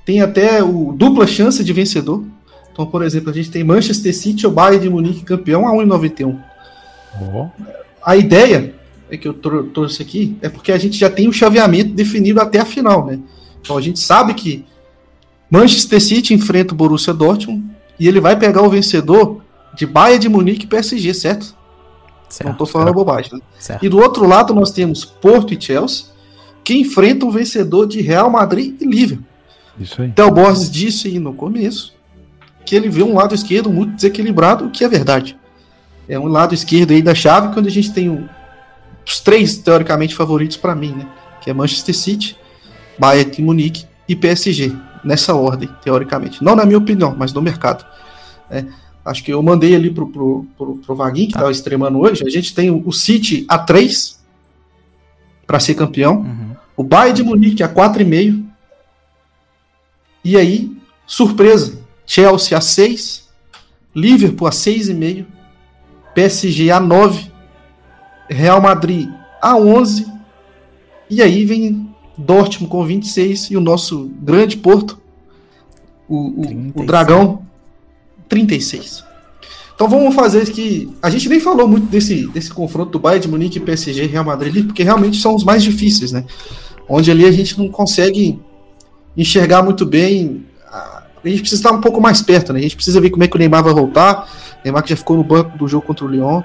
Tem 0.05 0.21
até 0.21 0.61
o 0.61 0.91
dupla 0.91 1.25
chance 1.25 1.63
de 1.63 1.71
vencedor. 1.71 2.25
Então, 2.71 2.85
por 2.85 3.03
exemplo, 3.03 3.29
a 3.29 3.33
gente 3.33 3.51
tem 3.51 3.63
Manchester 3.63 4.13
City 4.13 4.45
ou 4.45 4.51
Bayern 4.51 4.83
de 4.83 4.89
Munique 4.89 5.23
campeão 5.23 5.67
a 5.67 5.71
1,91. 5.71 6.52
Oh. 7.21 7.47
A 8.03 8.17
ideia 8.17 8.73
é 9.09 9.17
que 9.17 9.27
eu 9.27 9.33
trouxe 9.33 10.01
aqui 10.01 10.37
é 10.41 10.49
porque 10.49 10.71
a 10.71 10.77
gente 10.77 10.97
já 10.97 11.09
tem 11.09 11.27
o 11.27 11.33
chaveamento 11.33 11.93
definido 11.93 12.41
até 12.41 12.59
a 12.59 12.65
final, 12.65 13.05
né? 13.05 13.19
Então 13.61 13.77
a 13.77 13.81
gente 13.81 13.99
sabe 13.99 14.33
que 14.33 14.65
Manchester 15.49 16.01
City 16.01 16.33
enfrenta 16.33 16.73
o 16.73 16.77
Borussia 16.77 17.13
Dortmund 17.13 17.63
e 17.99 18.07
ele 18.07 18.19
vai 18.19 18.37
pegar 18.37 18.61
o 18.61 18.69
vencedor 18.69 19.41
de 19.75 19.85
Bayern 19.85 20.19
de 20.19 20.29
Munique 20.29 20.65
e 20.65 20.67
PSG, 20.67 21.13
certo? 21.13 21.55
certo 22.27 22.45
Não 22.45 22.51
estou 22.53 22.67
falando 22.67 22.87
certo. 22.87 22.97
bobagem. 22.97 23.31
Né? 23.33 23.79
E 23.81 23.89
do 23.89 23.99
outro 23.99 24.27
lado 24.27 24.53
nós 24.53 24.71
temos 24.71 25.05
Porto 25.05 25.53
e 25.53 25.61
Chelsea, 25.61 26.07
que 26.63 26.73
enfrentam 26.73 27.29
o 27.29 27.31
vencedor 27.31 27.85
de 27.85 28.01
Real 28.01 28.29
Madrid 28.29 28.75
e 28.81 28.85
Liverpool. 28.85 29.25
Isso 29.79 30.01
aí. 30.01 30.13
Borges 30.31 30.69
disse 30.69 31.07
aí 31.07 31.19
no 31.19 31.33
começo 31.33 31.93
que 32.65 32.75
ele 32.75 32.89
vê 32.89 33.03
um 33.03 33.15
lado 33.15 33.35
esquerdo 33.35 33.69
muito 33.69 33.95
desequilibrado, 33.95 34.65
o 34.65 34.71
que 34.71 34.83
é 34.83 34.87
verdade. 34.87 35.37
É 36.07 36.19
um 36.19 36.27
lado 36.27 36.53
esquerdo 36.53 36.91
aí 36.91 37.01
da 37.01 37.15
chave, 37.15 37.53
quando 37.53 37.67
a 37.67 37.71
gente 37.71 37.91
tem 37.93 38.09
um, 38.09 38.27
os 39.05 39.19
três, 39.19 39.57
teoricamente, 39.57 40.15
favoritos 40.15 40.57
para 40.57 40.75
mim, 40.75 40.91
né? 40.91 41.07
Que 41.41 41.49
é 41.49 41.53
Manchester 41.53 41.95
City, 41.95 42.37
Bayern 42.97 43.31
de 43.31 43.41
Munique 43.41 43.85
e 44.07 44.15
PSG. 44.15 44.73
Nessa 45.03 45.33
ordem, 45.35 45.69
teoricamente. 45.83 46.41
Não 46.41 46.55
na 46.55 46.65
minha 46.65 46.77
opinião, 46.77 47.13
mas 47.17 47.33
no 47.33 47.41
mercado. 47.41 47.85
É, 48.49 48.65
acho 49.03 49.21
que 49.21 49.33
eu 49.33 49.43
mandei 49.43 49.75
ali 49.75 49.89
pro, 49.89 50.07
pro, 50.07 50.45
pro, 50.57 50.75
pro 50.77 50.95
Vaguinho, 50.95 51.27
que 51.27 51.33
tá. 51.33 51.51
extremando 51.51 51.99
hoje. 51.99 52.23
A 52.25 52.29
gente 52.29 52.55
tem 52.55 52.71
o 52.71 52.91
City 52.91 53.45
a 53.49 53.57
3 53.57 54.23
para 55.45 55.59
ser 55.59 55.73
campeão. 55.73 56.19
Uhum. 56.19 56.55
O 56.77 56.83
Bayern 56.83 57.17
de 57.17 57.23
Munique 57.23 57.63
a 57.63 57.67
4,5. 57.67 58.45
E 60.23 60.37
aí, 60.37 60.71
surpresa, 61.05 61.79
Chelsea 62.05 62.57
a 62.57 62.61
6, 62.61 63.27
Liverpool 63.93 64.47
a 64.47 64.51
6,5, 64.51 65.25
PSG 66.13 66.71
a 66.71 66.79
9, 66.79 67.31
Real 68.29 68.61
Madrid 68.61 69.09
a 69.41 69.57
11, 69.57 70.07
e 71.09 71.21
aí 71.21 71.45
vem 71.45 71.89
Dortmund 72.17 72.69
com 72.71 72.85
26 72.85 73.51
e 73.51 73.57
o 73.57 73.61
nosso 73.61 74.11
grande 74.21 74.57
Porto, 74.57 74.99
o, 76.07 76.17
o, 76.17 76.71
o 76.75 76.85
Dragão, 76.85 77.41
36. 78.29 79.03
Então 79.75 79.89
vamos 79.89 80.13
fazer 80.13 80.49
que 80.51 80.89
a 81.01 81.09
gente 81.09 81.27
nem 81.27 81.39
falou 81.39 81.67
muito 81.67 81.87
desse, 81.87 82.27
desse 82.27 82.51
confronto 82.51 82.91
do 82.91 82.99
Bayern 82.99 83.23
de 83.23 83.27
Munique, 83.27 83.59
PSG, 83.59 84.05
Real 84.05 84.23
Madrid, 84.23 84.65
porque 84.65 84.83
realmente 84.83 85.19
são 85.19 85.35
os 85.35 85.43
mais 85.43 85.63
difíceis, 85.63 86.11
né? 86.11 86.25
Onde 86.87 87.09
ali 87.09 87.25
a 87.25 87.31
gente 87.31 87.57
não 87.57 87.67
consegue 87.69 88.39
enxergar 89.17 89.63
muito 89.63 89.85
bem. 89.85 90.45
A 91.23 91.29
gente 91.29 91.41
precisa 91.41 91.59
estar 91.59 91.71
um 91.71 91.81
pouco 91.81 92.01
mais 92.01 92.21
perto, 92.21 92.51
né? 92.51 92.59
A 92.59 92.61
gente 92.61 92.75
precisa 92.75 92.99
ver 92.99 93.09
como 93.09 93.23
é 93.23 93.27
que 93.27 93.35
o 93.35 93.39
Neymar 93.39 93.63
vai 93.63 93.73
voltar. 93.73 94.27
O 94.59 94.63
Neymar 94.63 94.83
que 94.83 94.89
já 94.89 94.95
ficou 94.95 95.15
no 95.15 95.23
banco 95.23 95.57
do 95.57 95.67
jogo 95.67 95.85
contra 95.85 96.05
o 96.05 96.07
Lyon. 96.07 96.41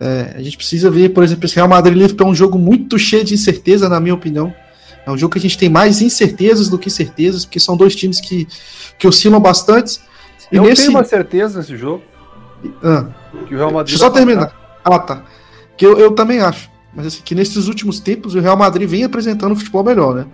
É, 0.00 0.34
a 0.36 0.42
gente 0.42 0.56
precisa 0.56 0.90
ver, 0.90 1.10
por 1.10 1.22
exemplo, 1.22 1.44
esse 1.44 1.54
Real 1.54 1.68
Madrid 1.68 1.96
Liverpool 1.96 2.26
é 2.26 2.30
um 2.30 2.34
jogo 2.34 2.58
muito 2.58 2.98
cheio 2.98 3.22
de 3.22 3.34
incerteza, 3.34 3.88
na 3.88 4.00
minha 4.00 4.14
opinião. 4.14 4.52
É 5.06 5.10
um 5.10 5.16
jogo 5.16 5.32
que 5.32 5.38
a 5.38 5.42
gente 5.42 5.56
tem 5.56 5.68
mais 5.68 6.00
incertezas 6.00 6.68
do 6.68 6.78
que 6.78 6.90
certezas, 6.90 7.44
porque 7.44 7.60
são 7.60 7.76
dois 7.76 7.94
times 7.94 8.20
que, 8.20 8.48
que 8.98 9.06
oscilam 9.06 9.40
bastante. 9.40 10.00
E 10.50 10.56
eu 10.56 10.64
nesse... 10.64 10.82
tenho 10.82 10.96
uma 10.96 11.04
certeza 11.04 11.58
nesse 11.58 11.76
jogo. 11.76 12.02
Ah, 12.82 13.06
que 13.46 13.54
o 13.54 13.58
Real 13.58 13.72
Madrid. 13.72 13.96
Deixa 13.96 14.04
eu 14.04 14.08
só 14.08 14.10
terminar. 14.10 14.52
Ah, 14.84 14.98
tá. 14.98 15.22
Que 15.76 15.86
eu, 15.86 15.98
eu 15.98 16.12
também 16.12 16.40
acho. 16.40 16.70
Mas 16.94 17.06
assim, 17.06 17.22
que 17.24 17.34
nesses 17.34 17.68
últimos 17.68 18.00
tempos 18.00 18.34
o 18.34 18.40
Real 18.40 18.56
Madrid 18.56 18.88
vem 18.88 19.04
apresentando 19.04 19.52
um 19.52 19.56
futebol 19.56 19.84
melhor, 19.84 20.14
né? 20.14 20.26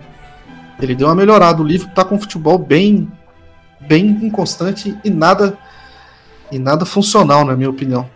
Ele 0.80 0.94
deu 0.94 1.06
uma 1.06 1.14
melhorada. 1.14 1.62
O 1.62 1.64
livro 1.64 1.88
tá 1.94 2.04
com 2.04 2.16
um 2.16 2.20
futebol 2.20 2.58
bem, 2.58 3.10
bem 3.80 4.06
inconstante 4.22 4.96
e 5.04 5.10
nada 5.10 5.58
e 6.50 6.58
nada 6.58 6.84
funcional, 6.84 7.44
na 7.44 7.56
minha 7.56 7.70
opinião. 7.70 8.08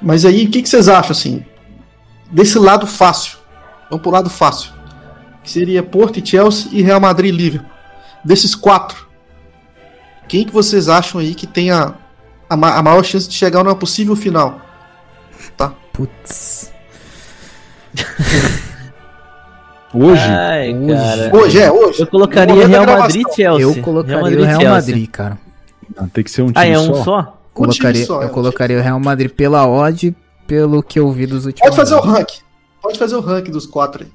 Mas 0.00 0.24
aí, 0.24 0.46
o 0.46 0.50
que, 0.50 0.62
que 0.62 0.68
vocês 0.68 0.88
acham 0.88 1.12
assim? 1.12 1.44
Desse 2.30 2.58
lado 2.58 2.86
fácil. 2.86 3.38
Vamos 3.90 4.02
pro 4.02 4.10
lado 4.10 4.30
fácil. 4.30 4.72
Que 5.42 5.50
seria 5.50 5.82
Porto 5.82 6.18
e 6.18 6.26
Chelsea 6.26 6.70
e 6.72 6.82
Real 6.82 7.00
Madrid 7.00 7.32
e 7.32 7.36
Liverpool. 7.36 7.70
Desses 8.24 8.54
quatro, 8.54 9.06
quem 10.26 10.44
que 10.44 10.52
vocês 10.52 10.88
acham 10.88 11.20
aí 11.20 11.34
que 11.34 11.46
tem 11.46 11.70
a, 11.70 11.94
a, 12.50 12.54
a 12.54 12.82
maior 12.82 13.04
chance 13.04 13.28
de 13.28 13.34
chegar 13.34 13.62
numa 13.62 13.76
possível 13.76 14.16
final? 14.16 14.60
Tá? 15.56 15.72
Putz. 15.92 16.72
Hoje? 19.96 20.22
Ai, 20.22 20.74
hoje. 20.74 21.36
hoje, 21.36 21.58
é, 21.58 21.72
hoje. 21.72 22.00
Eu 22.00 22.06
colocaria 22.06 22.66
Real 22.66 22.84
Madrid 22.84 23.22
e 23.26 23.34
Chelsea. 23.34 23.62
Eu 23.62 23.82
colocaria 23.82 24.16
Real 24.16 24.22
Madrid, 24.22 24.40
o 24.40 24.58
Real. 24.58 24.72
Madrid, 24.74 25.10
cara. 25.10 25.38
Não, 25.96 26.08
tem 26.08 26.22
que 26.22 26.30
ser 26.30 26.42
um 26.42 26.52
time 26.52 26.54
só. 26.54 26.60
Ah, 26.60 26.66
é 26.66 26.78
um 26.78 26.94
só? 26.94 27.04
só? 27.04 27.38
Colocaria, 27.54 28.04
só, 28.04 28.20
eu 28.20 28.28
é 28.28 28.30
colocaria 28.30 28.78
o 28.78 28.82
Real 28.82 29.00
Madrid 29.00 29.30
pela 29.30 29.66
odd, 29.66 30.14
pelo 30.46 30.82
que 30.82 30.98
eu 30.98 31.10
vi 31.10 31.26
dos 31.26 31.46
últimos 31.46 31.70
Pode 31.70 31.76
fazer 31.76 31.94
anos. 31.94 32.06
o 32.06 32.08
rank. 32.10 32.28
Pode 32.82 32.98
fazer 32.98 33.16
o 33.16 33.20
rank 33.20 33.48
dos 33.48 33.64
quatro 33.64 34.04
aí. 34.04 34.10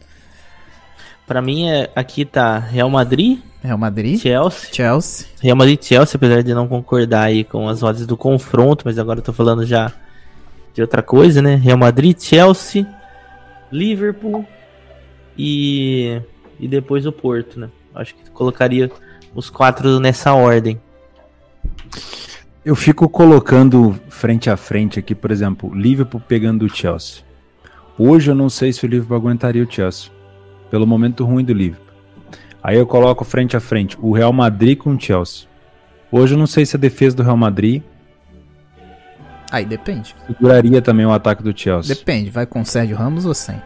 Pra 1.25 1.41
mim, 1.41 1.67
é, 1.67 1.89
aqui 1.95 2.25
tá 2.25 2.59
Real 2.59 2.89
Madrid. 2.89 3.39
Real 3.63 3.77
Madrid. 3.77 4.19
Chelsea. 4.19 4.69
Chelsea. 4.71 5.27
Real 5.41 5.57
Madrid 5.57 5.79
e 5.81 5.85
Chelsea, 5.85 6.15
apesar 6.15 6.43
de 6.43 6.53
não 6.53 6.67
concordar 6.67 7.23
aí 7.23 7.43
com 7.43 7.67
as 7.67 7.81
odds 7.81 8.05
do 8.05 8.15
confronto, 8.15 8.83
mas 8.85 8.99
agora 8.99 9.17
eu 9.19 9.23
tô 9.23 9.33
falando 9.33 9.65
já 9.65 9.91
de 10.75 10.81
outra 10.81 11.01
coisa, 11.01 11.41
né? 11.41 11.55
Real 11.55 11.77
Madrid, 11.77 12.15
Chelsea, 12.19 12.85
Liverpool 13.71 14.45
e, 15.37 16.21
e 16.59 16.67
depois 16.67 17.05
o 17.05 17.11
Porto, 17.11 17.59
né? 17.59 17.69
Acho 17.93 18.15
que 18.15 18.29
colocaria 18.31 18.91
os 19.33 19.49
quatro 19.49 19.99
nessa 19.99 20.33
ordem. 20.33 20.79
Eu 22.63 22.75
fico 22.75 23.09
colocando 23.09 23.99
frente 24.09 24.49
a 24.49 24.55
frente 24.55 24.99
aqui, 24.99 25.15
por 25.15 25.31
exemplo, 25.31 25.73
Liverpool 25.73 26.21
pegando 26.21 26.65
o 26.65 26.69
Chelsea. 26.69 27.23
Hoje 27.97 28.31
eu 28.31 28.35
não 28.35 28.49
sei 28.49 28.71
se 28.71 28.85
o 28.85 28.87
Liverpool 28.87 29.17
aguentaria 29.17 29.63
o 29.63 29.71
Chelsea, 29.71 30.11
pelo 30.69 30.85
momento 30.85 31.25
ruim 31.25 31.43
do 31.43 31.53
Liverpool. 31.53 31.91
Aí 32.63 32.77
eu 32.77 32.85
coloco 32.85 33.25
frente 33.25 33.57
a 33.57 33.59
frente 33.59 33.97
o 33.99 34.11
Real 34.11 34.31
Madrid 34.31 34.77
com 34.77 34.93
o 34.93 34.99
Chelsea. 34.99 35.47
Hoje 36.11 36.35
eu 36.35 36.37
não 36.37 36.45
sei 36.45 36.65
se 36.65 36.75
a 36.75 36.79
defesa 36.79 37.15
do 37.15 37.23
Real 37.23 37.37
Madrid. 37.37 37.81
Aí 39.51 39.65
depende. 39.65 40.15
Seguraria 40.27 40.81
também 40.81 41.05
o 41.05 41.11
ataque 41.11 41.41
do 41.41 41.57
Chelsea. 41.57 41.95
Depende, 41.95 42.29
vai 42.29 42.45
com 42.45 42.61
o 42.61 42.65
Sérgio 42.65 42.95
Ramos 42.95 43.25
ou 43.25 43.33
sem? 43.33 43.61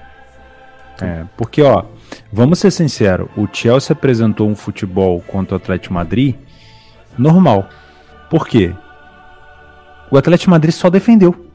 É, 1.01 1.25
porque 1.35 1.61
ó, 1.61 1.83
vamos 2.31 2.59
ser 2.59 2.71
sinceros, 2.71 3.29
o 3.35 3.47
Chelsea 3.51 3.93
apresentou 3.93 4.49
um 4.49 4.55
futebol 4.55 5.21
contra 5.21 5.55
o 5.55 5.57
Atlético 5.57 5.93
Madrid 5.93 6.35
normal. 7.17 7.69
Por 8.29 8.47
quê? 8.47 8.73
O 10.09 10.17
Atlético 10.17 10.51
Madrid 10.51 10.73
só 10.73 10.89
defendeu. 10.89 11.45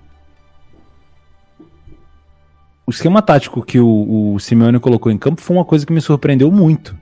O 2.87 2.91
esquema 2.91 3.23
tático 3.23 3.63
que 3.63 3.79
o, 3.79 4.35
o 4.35 4.41
Simeone 4.41 4.81
colocou 4.81 5.13
em 5.13 5.19
campo 5.19 5.41
foi 5.41 5.57
uma 5.57 5.65
coisa 5.65 5.87
que 5.87 5.93
me 5.93 6.01
surpreendeu 6.01 6.51
muito. 6.51 6.97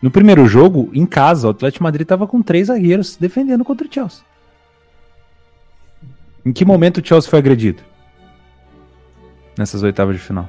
No 0.00 0.10
primeiro 0.10 0.46
jogo, 0.46 0.88
em 0.94 1.04
casa, 1.04 1.48
o 1.48 1.50
Atlético 1.50 1.82
Madrid 1.82 2.02
estava 2.02 2.26
com 2.26 2.40
três 2.40 2.68
zagueiros 2.68 3.16
defendendo 3.16 3.64
contra 3.64 3.86
o 3.86 3.92
Chelsea. 3.92 4.22
Em 6.46 6.52
que 6.52 6.64
momento 6.64 6.98
o 6.98 7.06
Chelsea 7.06 7.28
foi 7.28 7.40
agredido? 7.40 7.82
Nessas 9.58 9.82
oitavas 9.82 10.14
de 10.14 10.22
final. 10.22 10.48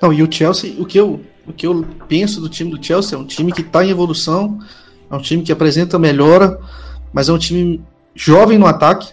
Não, 0.00 0.12
e 0.12 0.22
o 0.22 0.30
Chelsea, 0.30 0.74
o 0.78 0.84
que 0.84 0.98
eu, 0.98 1.20
o 1.46 1.52
que 1.52 1.66
eu 1.66 1.86
penso 2.08 2.40
do 2.40 2.48
time 2.48 2.70
do 2.70 2.84
Chelsea 2.84 3.16
é 3.16 3.20
um 3.20 3.24
time 3.24 3.52
que 3.52 3.62
está 3.62 3.84
em 3.84 3.90
evolução, 3.90 4.58
é 5.10 5.14
um 5.14 5.20
time 5.20 5.42
que 5.42 5.52
apresenta 5.52 5.98
melhora, 5.98 6.58
mas 7.12 7.28
é 7.28 7.32
um 7.32 7.38
time 7.38 7.82
jovem 8.14 8.58
no 8.58 8.66
ataque, 8.66 9.12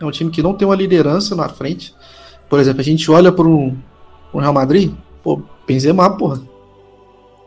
é 0.00 0.04
um 0.04 0.10
time 0.10 0.30
que 0.30 0.42
não 0.42 0.54
tem 0.54 0.66
uma 0.66 0.74
liderança 0.74 1.34
na 1.34 1.48
frente. 1.48 1.94
Por 2.48 2.58
exemplo, 2.60 2.80
a 2.80 2.84
gente 2.84 3.10
olha 3.10 3.32
para 3.32 3.46
um, 3.46 3.76
um 4.32 4.38
Real 4.38 4.52
Madrid, 4.52 4.92
pô, 5.22 5.42
Benzema, 5.66 6.16
porra. 6.16 6.40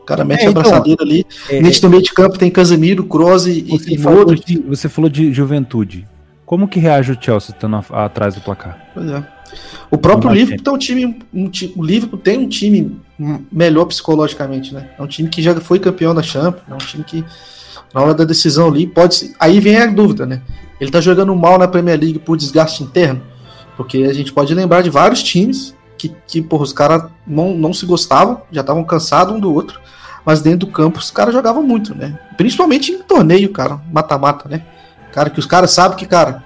O 0.01 0.05
cara 0.05 0.23
mete 0.23 0.43
é, 0.43 0.47
a 0.47 0.49
então, 0.51 0.61
abraçadeira 0.61 1.03
ali. 1.03 1.25
É, 1.49 1.61
Neste 1.61 1.83
no 1.83 1.89
meio 1.89 2.03
de 2.03 2.13
campo 2.13 2.37
tem 2.37 2.51
Casemiro, 2.51 3.05
Kroos 3.05 3.47
e, 3.47 3.61
você, 3.61 3.93
e 3.93 4.35
de, 4.45 4.59
você 4.59 4.87
falou 4.87 5.09
de 5.09 5.33
juventude. 5.33 6.07
Como 6.45 6.67
que 6.67 6.79
reage 6.79 7.11
o 7.11 7.17
Chelsea 7.19 7.53
estando 7.55 7.83
atrás 7.91 8.35
do 8.35 8.41
placar? 8.41 8.77
Pois 8.93 9.09
é. 9.09 9.23
O 9.89 9.97
próprio 9.97 10.31
Liverpool 10.31 10.63
tem 10.63 10.73
um 10.73 10.77
time, 10.77 11.19
um, 11.33 11.51
o 11.75 11.83
Liverpool 11.83 12.19
tem 12.19 12.37
um 12.37 12.47
time 12.47 12.99
melhor 13.51 13.85
psicologicamente, 13.85 14.73
né? 14.73 14.89
É 14.97 15.01
um 15.01 15.07
time 15.07 15.29
que 15.29 15.41
já 15.41 15.55
foi 15.55 15.79
campeão 15.79 16.13
da 16.13 16.21
Champions, 16.21 16.63
é 16.69 16.73
um 16.73 16.77
time 16.77 17.03
que 17.03 17.23
na 17.93 18.01
hora 18.01 18.13
da 18.13 18.25
decisão 18.25 18.67
ali 18.67 18.85
pode, 18.85 19.33
aí 19.39 19.59
vem 19.59 19.77
a 19.77 19.85
dúvida, 19.85 20.25
né? 20.25 20.41
Ele 20.79 20.91
tá 20.91 20.99
jogando 20.99 21.33
mal 21.35 21.57
na 21.57 21.67
Premier 21.67 21.99
League 21.99 22.19
por 22.19 22.35
desgaste 22.35 22.83
interno, 22.83 23.21
porque 23.77 23.99
a 23.99 24.13
gente 24.13 24.33
pode 24.33 24.53
lembrar 24.53 24.81
de 24.81 24.89
vários 24.89 25.23
times 25.23 25.73
que, 25.97 26.13
que 26.27 26.41
porra, 26.41 26.63
os 26.63 26.73
caras 26.73 27.09
não, 27.25 27.55
não 27.55 27.73
se 27.73 27.85
gostavam, 27.85 28.41
já 28.51 28.61
estavam 28.61 28.83
cansados 28.83 29.33
um 29.33 29.39
do 29.39 29.53
outro, 29.53 29.79
mas 30.25 30.41
dentro 30.41 30.67
do 30.67 30.73
campo 30.73 30.99
os 30.99 31.11
caras 31.11 31.33
jogavam 31.33 31.63
muito, 31.63 31.95
né? 31.95 32.19
Principalmente 32.35 32.91
em 32.91 33.01
torneio, 33.01 33.51
cara, 33.51 33.79
mata-mata, 33.91 34.49
né? 34.49 34.65
Cara, 35.15 35.29
que 35.29 35.39
os 35.39 35.45
caras 35.45 35.71
sabem 35.71 35.97
que, 35.97 36.05
cara, 36.05 36.43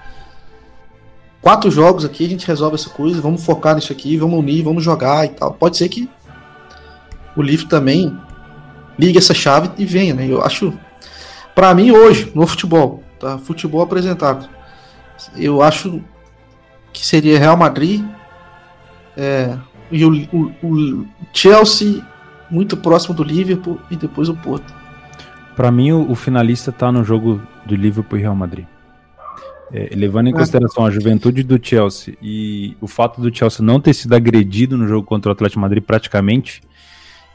quatro 1.41 1.71
jogos 1.71 2.05
aqui, 2.05 2.23
a 2.23 2.29
gente 2.29 2.45
resolve 2.45 2.75
essa 2.75 2.91
coisa, 2.91 3.19
vamos 3.19 3.43
focar 3.43 3.73
nisso 3.73 3.91
aqui, 3.91 4.15
vamos 4.15 4.37
unir, 4.37 4.63
vamos 4.63 4.83
jogar 4.83 5.25
e 5.25 5.29
tal. 5.29 5.55
Pode 5.55 5.75
ser 5.75 5.89
que 5.89 6.07
o 7.35 7.41
livro 7.41 7.65
também 7.67 8.15
ligue 8.95 9.17
essa 9.17 9.33
chave 9.33 9.71
e 9.75 9.85
venha, 9.85 10.13
né? 10.13 10.27
Eu 10.29 10.45
acho 10.45 10.71
para 11.55 11.73
mim, 11.73 11.89
hoje, 11.89 12.31
no 12.35 12.45
futebol, 12.45 13.03
tá? 13.19 13.39
Futebol 13.39 13.81
apresentado. 13.81 14.47
Eu 15.35 15.63
acho 15.63 15.99
que 16.93 17.03
seria 17.03 17.39
Real 17.39 17.57
Madrid, 17.57 18.05
é, 19.17 19.57
e 19.91 20.05
o, 20.05 20.11
o, 20.31 20.67
o 20.67 21.07
Chelsea 21.33 22.05
muito 22.51 22.77
próximo 22.77 23.15
do 23.15 23.23
Liverpool 23.23 23.79
e 23.89 23.95
depois 23.95 24.29
o 24.29 24.35
Porto. 24.35 24.71
Pra 25.55 25.71
mim, 25.71 25.91
o, 25.91 26.11
o 26.11 26.13
finalista 26.13 26.71
tá 26.71 26.91
no 26.91 27.03
jogo 27.03 27.41
do 27.69 27.75
Liverpool 27.75 28.17
e 28.17 28.21
Real 28.21 28.35
Madrid. 28.35 28.65
É, 29.71 29.91
levando 29.95 30.27
em 30.27 30.31
É. 30.31 30.33
consideração 30.33 30.85
a 30.85 30.89
juventude 30.89 31.43
do 31.43 31.59
Chelsea 31.61 32.15
e 32.21 32.75
o 32.81 32.87
fato 32.87 33.21
do 33.21 33.33
Chelsea 33.35 33.63
não 33.63 33.79
ter 33.79 33.93
sido 33.93 34.13
agredido 34.15 34.75
no 34.77 34.87
jogo 34.87 35.05
contra 35.05 35.29
o 35.29 35.33
Atlético 35.33 35.59
Madrid 35.59 35.83
praticamente, 35.83 36.61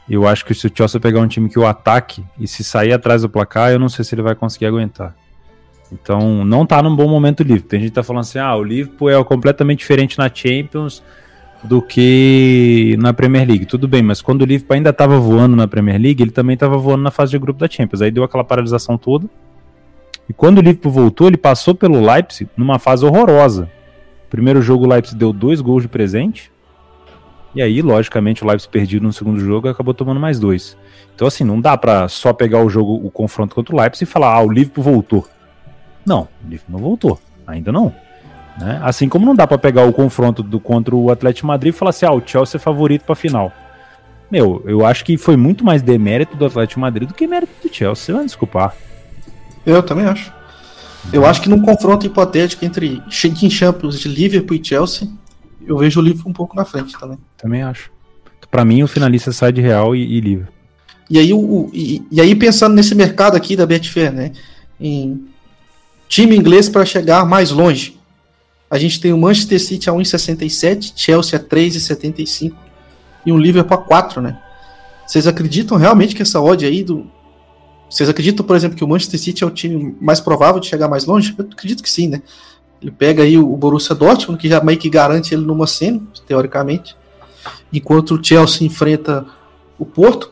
eu 0.09 0.27
acho 0.27 0.45
que 0.45 0.53
se 0.53 0.67
o 0.67 0.71
Chelsea 0.73 0.99
pegar 0.99 1.21
um 1.21 1.27
time 1.27 1.49
que 1.49 1.57
o 1.57 1.65
ataque 1.65 2.23
e 2.37 2.47
se 2.47 2.63
sair 2.63 2.91
atrás 2.91 3.21
do 3.21 3.29
placar, 3.29 3.71
eu 3.71 3.79
não 3.79 3.87
sei 3.89 4.03
se 4.03 4.13
ele 4.13 4.21
vai 4.21 4.35
conseguir 4.35 4.65
aguentar. 4.65 5.15
Então, 5.91 6.43
não 6.43 6.65
tá 6.65 6.81
num 6.83 6.95
bom 6.95 7.07
momento 7.07 7.39
o 7.39 7.43
Liverpool. 7.43 7.69
Tem 7.69 7.79
gente 7.79 7.89
que 7.89 7.95
tá 7.95 8.03
falando 8.03 8.21
assim, 8.21 8.37
ah, 8.39 8.55
o 8.55 8.63
Liverpool 8.63 9.09
é 9.09 9.23
completamente 9.23 9.79
diferente 9.79 10.17
na 10.17 10.29
Champions 10.33 11.01
do 11.63 11.81
que 11.81 12.95
na 12.99 13.13
Premier 13.13 13.47
League. 13.47 13.65
Tudo 13.65 13.87
bem, 13.87 14.03
mas 14.03 14.21
quando 14.21 14.41
o 14.41 14.45
Liverpool 14.45 14.75
ainda 14.75 14.91
tava 14.91 15.17
voando 15.19 15.55
na 15.55 15.67
Premier 15.67 15.99
League, 15.99 16.21
ele 16.21 16.31
também 16.31 16.57
tava 16.57 16.77
voando 16.77 17.03
na 17.03 17.11
fase 17.11 17.31
de 17.31 17.39
grupo 17.39 17.59
da 17.59 17.67
Champions. 17.69 18.01
Aí 18.01 18.11
deu 18.11 18.23
aquela 18.23 18.43
paralisação 18.43 18.97
toda. 18.97 19.27
E 20.27 20.33
quando 20.33 20.57
o 20.57 20.61
Liverpool 20.61 20.91
voltou, 20.91 21.27
ele 21.27 21.37
passou 21.37 21.75
pelo 21.75 21.99
Leipzig 21.99 22.49
numa 22.57 22.79
fase 22.79 23.05
horrorosa. 23.05 23.69
Primeiro 24.29 24.61
jogo, 24.61 24.85
o 24.85 24.89
Leipzig 24.89 25.17
deu 25.17 25.31
dois 25.31 25.61
gols 25.61 25.83
de 25.83 25.89
presente. 25.89 26.51
E 27.53 27.61
aí, 27.61 27.81
logicamente, 27.81 28.43
o 28.43 28.47
Leipzig 28.47 28.69
perdido 28.69 29.03
no 29.03 29.13
segundo 29.13 29.39
jogo 29.39 29.67
e 29.67 29.71
acabou 29.71 29.93
tomando 29.93 30.19
mais 30.19 30.39
dois. 30.39 30.75
Então, 31.13 31.27
assim, 31.27 31.43
não 31.43 31.61
dá 31.61 31.77
pra 31.77 32.07
só 32.09 32.33
pegar 32.33 32.61
o 32.61 32.69
jogo, 32.69 32.95
o 32.95 33.09
confronto 33.09 33.55
contra 33.55 33.73
o 33.73 33.79
Leipzig 33.79 34.03
e 34.03 34.11
falar, 34.11 34.33
ah, 34.33 34.41
o 34.41 34.51
Liverpool 34.51 34.83
voltou. 34.83 35.27
Não, 36.05 36.27
o 36.43 36.49
Liverpool 36.49 36.73
não 36.73 36.79
voltou. 36.79 37.19
Ainda 37.47 37.71
não. 37.71 37.93
Né? 38.59 38.79
Assim 38.83 39.07
como 39.07 39.25
não 39.25 39.35
dá 39.35 39.45
pra 39.45 39.57
pegar 39.57 39.85
o 39.85 39.93
confronto 39.93 40.41
do, 40.41 40.59
contra 40.59 40.95
o 40.95 41.11
Atlético 41.11 41.47
Madrid 41.47 41.73
e 41.73 41.77
falar 41.77 41.91
assim, 41.91 42.05
ah, 42.05 42.11
o 42.11 42.21
Chelsea 42.25 42.57
é 42.57 42.59
favorito 42.59 43.05
pra 43.05 43.15
final. 43.15 43.53
Meu, 44.29 44.61
eu 44.65 44.85
acho 44.85 45.05
que 45.05 45.17
foi 45.17 45.37
muito 45.37 45.63
mais 45.63 45.81
demérito 45.81 46.35
do 46.35 46.45
Atlético 46.45 46.79
Madrid 46.79 47.07
do 47.07 47.13
que 47.13 47.27
mérito 47.27 47.53
do 47.61 47.73
Chelsea. 47.73 48.05
Você 48.05 48.11
vai 48.11 48.21
me 48.21 48.27
desculpar. 48.27 48.75
Eu 49.65 49.81
também 49.83 50.05
acho. 50.05 50.31
Eu 51.13 51.25
acho 51.25 51.41
que 51.41 51.49
num 51.49 51.61
confronto 51.61 52.05
hipotético 52.05 52.65
entre 52.65 53.01
Shaking 53.09 53.49
Champions 53.49 53.99
de 53.99 54.07
Liverpool 54.07 54.57
e 54.57 54.63
Chelsea, 54.63 55.07
eu 55.65 55.77
vejo 55.77 55.99
o 55.99 56.03
Liverpool 56.03 56.29
um 56.31 56.33
pouco 56.33 56.55
na 56.55 56.65
frente 56.65 56.97
também. 56.99 57.17
Também 57.37 57.61
acho. 57.63 57.91
Pra 58.49 58.65
mim, 58.65 58.81
o 58.83 58.87
finalista 58.87 59.31
sai 59.31 59.51
de 59.51 59.61
Real 59.61 59.95
e, 59.95 60.01
e 60.17 60.19
livre. 60.19 60.47
E 61.09 61.19
aí, 61.19 61.31
o- 61.33 61.69
e, 61.73 62.01
e 62.11 62.19
aí 62.21 62.33
pensando 62.35 62.73
nesse 62.73 62.95
mercado 62.95 63.35
aqui 63.35 63.55
da 63.55 63.65
Betfair, 63.65 64.11
né? 64.11 64.31
Em 64.79 65.25
time 66.07 66.35
inglês 66.35 66.67
para 66.69 66.85
chegar 66.85 67.25
mais 67.25 67.51
longe. 67.51 67.99
A 68.69 68.77
gente 68.79 68.99
tem 68.99 69.13
o 69.13 69.17
Manchester 69.17 69.59
City 69.61 69.89
a 69.89 69.93
1,67, 69.93 70.93
Chelsea 70.95 71.37
a 71.37 71.41
3,75 71.41 72.53
e 73.25 73.31
um 73.31 73.37
Liverpool 73.37 73.77
a 73.77 73.81
4, 73.81 74.21
né? 74.21 74.39
Vocês 75.05 75.27
acreditam 75.27 75.77
realmente 75.77 76.15
que 76.15 76.21
essa 76.23 76.41
odd 76.41 76.65
aí 76.65 76.83
do 76.83 77.05
Vocês 77.89 78.09
acreditam, 78.09 78.45
por 78.45 78.55
exemplo, 78.55 78.75
que 78.77 78.83
o 78.83 78.87
Manchester 78.87 79.19
City 79.19 79.43
é 79.43 79.47
o 79.47 79.51
time 79.51 79.95
mais 80.01 80.19
provável 80.19 80.59
de 80.59 80.67
chegar 80.67 80.87
mais 80.87 81.05
longe? 81.05 81.33
Eu 81.37 81.45
acredito 81.51 81.83
que 81.83 81.89
sim, 81.89 82.07
né? 82.07 82.21
Ele 82.81 82.91
pega 82.91 83.23
aí 83.23 83.37
o 83.37 83.47
Borussia 83.55 83.95
Dortmund, 83.95 84.39
que 84.39 84.49
já 84.49 84.61
meio 84.61 84.77
que 84.77 84.89
garante 84.89 85.33
ele 85.33 85.43
numa 85.45 85.65
semi, 85.65 86.01
teoricamente. 86.27 86.95
Enquanto 87.71 88.15
o 88.15 88.23
Chelsea 88.23 88.65
enfrenta 88.65 89.25
o 89.77 89.85
Porto 89.85 90.31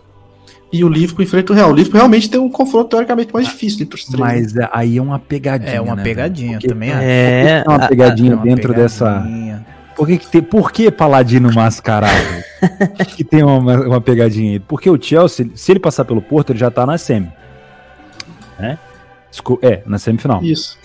e 0.72 0.84
o 0.84 0.90
Liverpool 0.90 1.24
enfrenta 1.24 1.54
o 1.54 1.56
Real. 1.56 1.70
O 1.72 1.74
Liverpool 1.74 2.00
realmente 2.00 2.30
tem 2.30 2.40
um 2.40 2.50
confronto 2.50 2.90
teoricamente 2.90 3.32
mais 3.34 3.46
difícil 3.48 3.84
entre 3.84 3.96
os 4.00 4.06
três. 4.06 4.20
né? 4.20 4.26
Mas 4.26 4.56
é- 4.56 4.70
aí 4.74 4.98
é 4.98 5.02
uma 5.02 5.20
pegadinha. 5.20 5.72
É 5.72 5.82
uma 5.82 5.96
né, 5.96 6.04
pegadinha? 6.04 6.54
Porque 6.54 6.68
também 6.68 6.92
acho. 6.92 7.02
É, 7.04 7.64
Tem 7.64 7.74
uma 7.76 7.88
pegadinha 7.88 8.32
É 8.32 8.36
uma 8.36 8.44
dentro 8.44 8.74
dessa. 8.74 9.06
pegadinha. 9.06 9.66
Por 9.96 10.08
que, 10.08 10.18
que 10.18 10.28
tem, 10.28 10.42
por 10.42 10.72
que 10.72 10.90
Paladino 10.90 11.54
mascarado? 11.54 12.44
que 13.16 13.24
tem 13.24 13.44
uma, 13.44 13.80
uma 13.82 14.02
pegadinha 14.02 14.54
aí? 14.54 14.60
Porque 14.60 14.90
o 14.90 15.00
Chelsea, 15.00 15.48
se 15.54 15.72
ele 15.72 15.80
passar 15.80 16.04
pelo 16.04 16.22
Porto, 16.22 16.52
ele 16.52 16.60
já 16.60 16.72
tá 16.72 16.86
na 16.86 16.98
semi. 16.98 17.30
Né? 18.64 18.80
É, 19.62 19.82
na 19.86 19.98
semifinal. 19.98 20.42
Isso. 20.44 20.78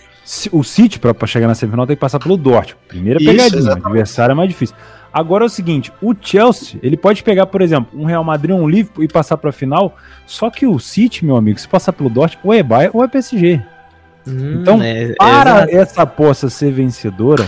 O 0.52 0.62
City, 0.62 0.98
pra, 0.98 1.14
pra 1.14 1.26
chegar 1.26 1.46
na 1.46 1.54
semifinal, 1.54 1.86
tem 1.86 1.96
que 1.96 2.00
passar 2.00 2.18
pelo 2.18 2.36
Dortmund. 2.36 2.76
Primeira 2.86 3.18
Isso, 3.20 3.30
pegadinha, 3.30 3.56
o 3.56 3.60
exatamente. 3.60 3.86
adversário 3.86 4.32
é 4.32 4.34
mais 4.34 4.48
difícil. 4.48 4.76
Agora 5.10 5.44
é 5.44 5.46
o 5.46 5.48
seguinte, 5.48 5.90
o 6.02 6.14
Chelsea, 6.20 6.78
ele 6.82 6.96
pode 6.96 7.22
pegar, 7.22 7.46
por 7.46 7.62
exemplo, 7.62 7.98
um 7.98 8.04
Real 8.04 8.22
Madrid 8.22 8.54
ou 8.54 8.60
um 8.62 8.68
Liverpool 8.68 9.02
e 9.02 9.08
passar 9.08 9.38
pra 9.38 9.50
final, 9.52 9.96
só 10.26 10.50
que 10.50 10.66
o 10.66 10.78
City, 10.78 11.24
meu 11.24 11.34
amigo, 11.36 11.58
se 11.58 11.66
passar 11.66 11.94
pelo 11.94 12.10
Dortmund, 12.10 12.46
ou 12.46 12.52
é 12.52 12.62
Bayern 12.62 12.90
ou 12.94 13.02
é 13.02 13.08
PSG. 13.08 13.62
Hum, 14.26 14.58
Então, 14.60 14.82
é- 14.82 15.12
é 15.12 15.14
Para 15.14 15.50
exato. 15.62 15.76
essa 15.76 16.02
aposta 16.02 16.50
ser 16.50 16.70
vencedora, 16.72 17.46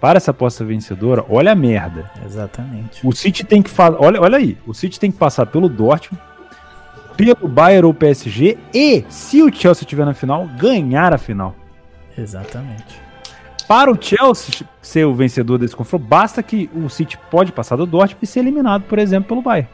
para 0.00 0.16
essa 0.18 0.30
aposta 0.30 0.64
vencedora, 0.64 1.24
olha 1.28 1.50
a 1.50 1.56
merda. 1.56 2.08
Exatamente. 2.24 3.04
O 3.04 3.10
City 3.12 3.44
tem 3.44 3.60
que 3.60 3.68
fazer. 3.68 3.96
Olha, 3.98 4.20
olha 4.20 4.38
aí. 4.38 4.56
O 4.64 4.72
City 4.72 4.98
tem 5.00 5.10
que 5.10 5.18
passar 5.18 5.46
pelo 5.46 5.68
Dortmund, 5.68 6.22
pelo 7.24 7.48
Bayern 7.48 7.86
ou 7.86 7.94
PSG 7.94 8.58
e, 8.74 9.04
se 9.08 9.42
o 9.42 9.52
Chelsea 9.52 9.82
estiver 9.84 10.04
na 10.06 10.14
final, 10.14 10.46
ganhar 10.58 11.12
a 11.14 11.18
final. 11.18 11.54
Exatamente. 12.16 13.00
Para 13.68 13.90
o 13.90 13.96
Chelsea 14.00 14.66
ser 14.82 15.04
o 15.06 15.14
vencedor 15.14 15.58
desse 15.58 15.76
confronto, 15.76 16.04
basta 16.04 16.42
que 16.42 16.68
o 16.74 16.88
City 16.88 17.16
pode 17.30 17.52
passar 17.52 17.76
do 17.76 17.86
Dortmund 17.86 18.18
e 18.22 18.26
ser 18.26 18.40
eliminado, 18.40 18.82
por 18.82 18.98
exemplo, 18.98 19.28
pelo 19.28 19.42
Bayern. 19.42 19.68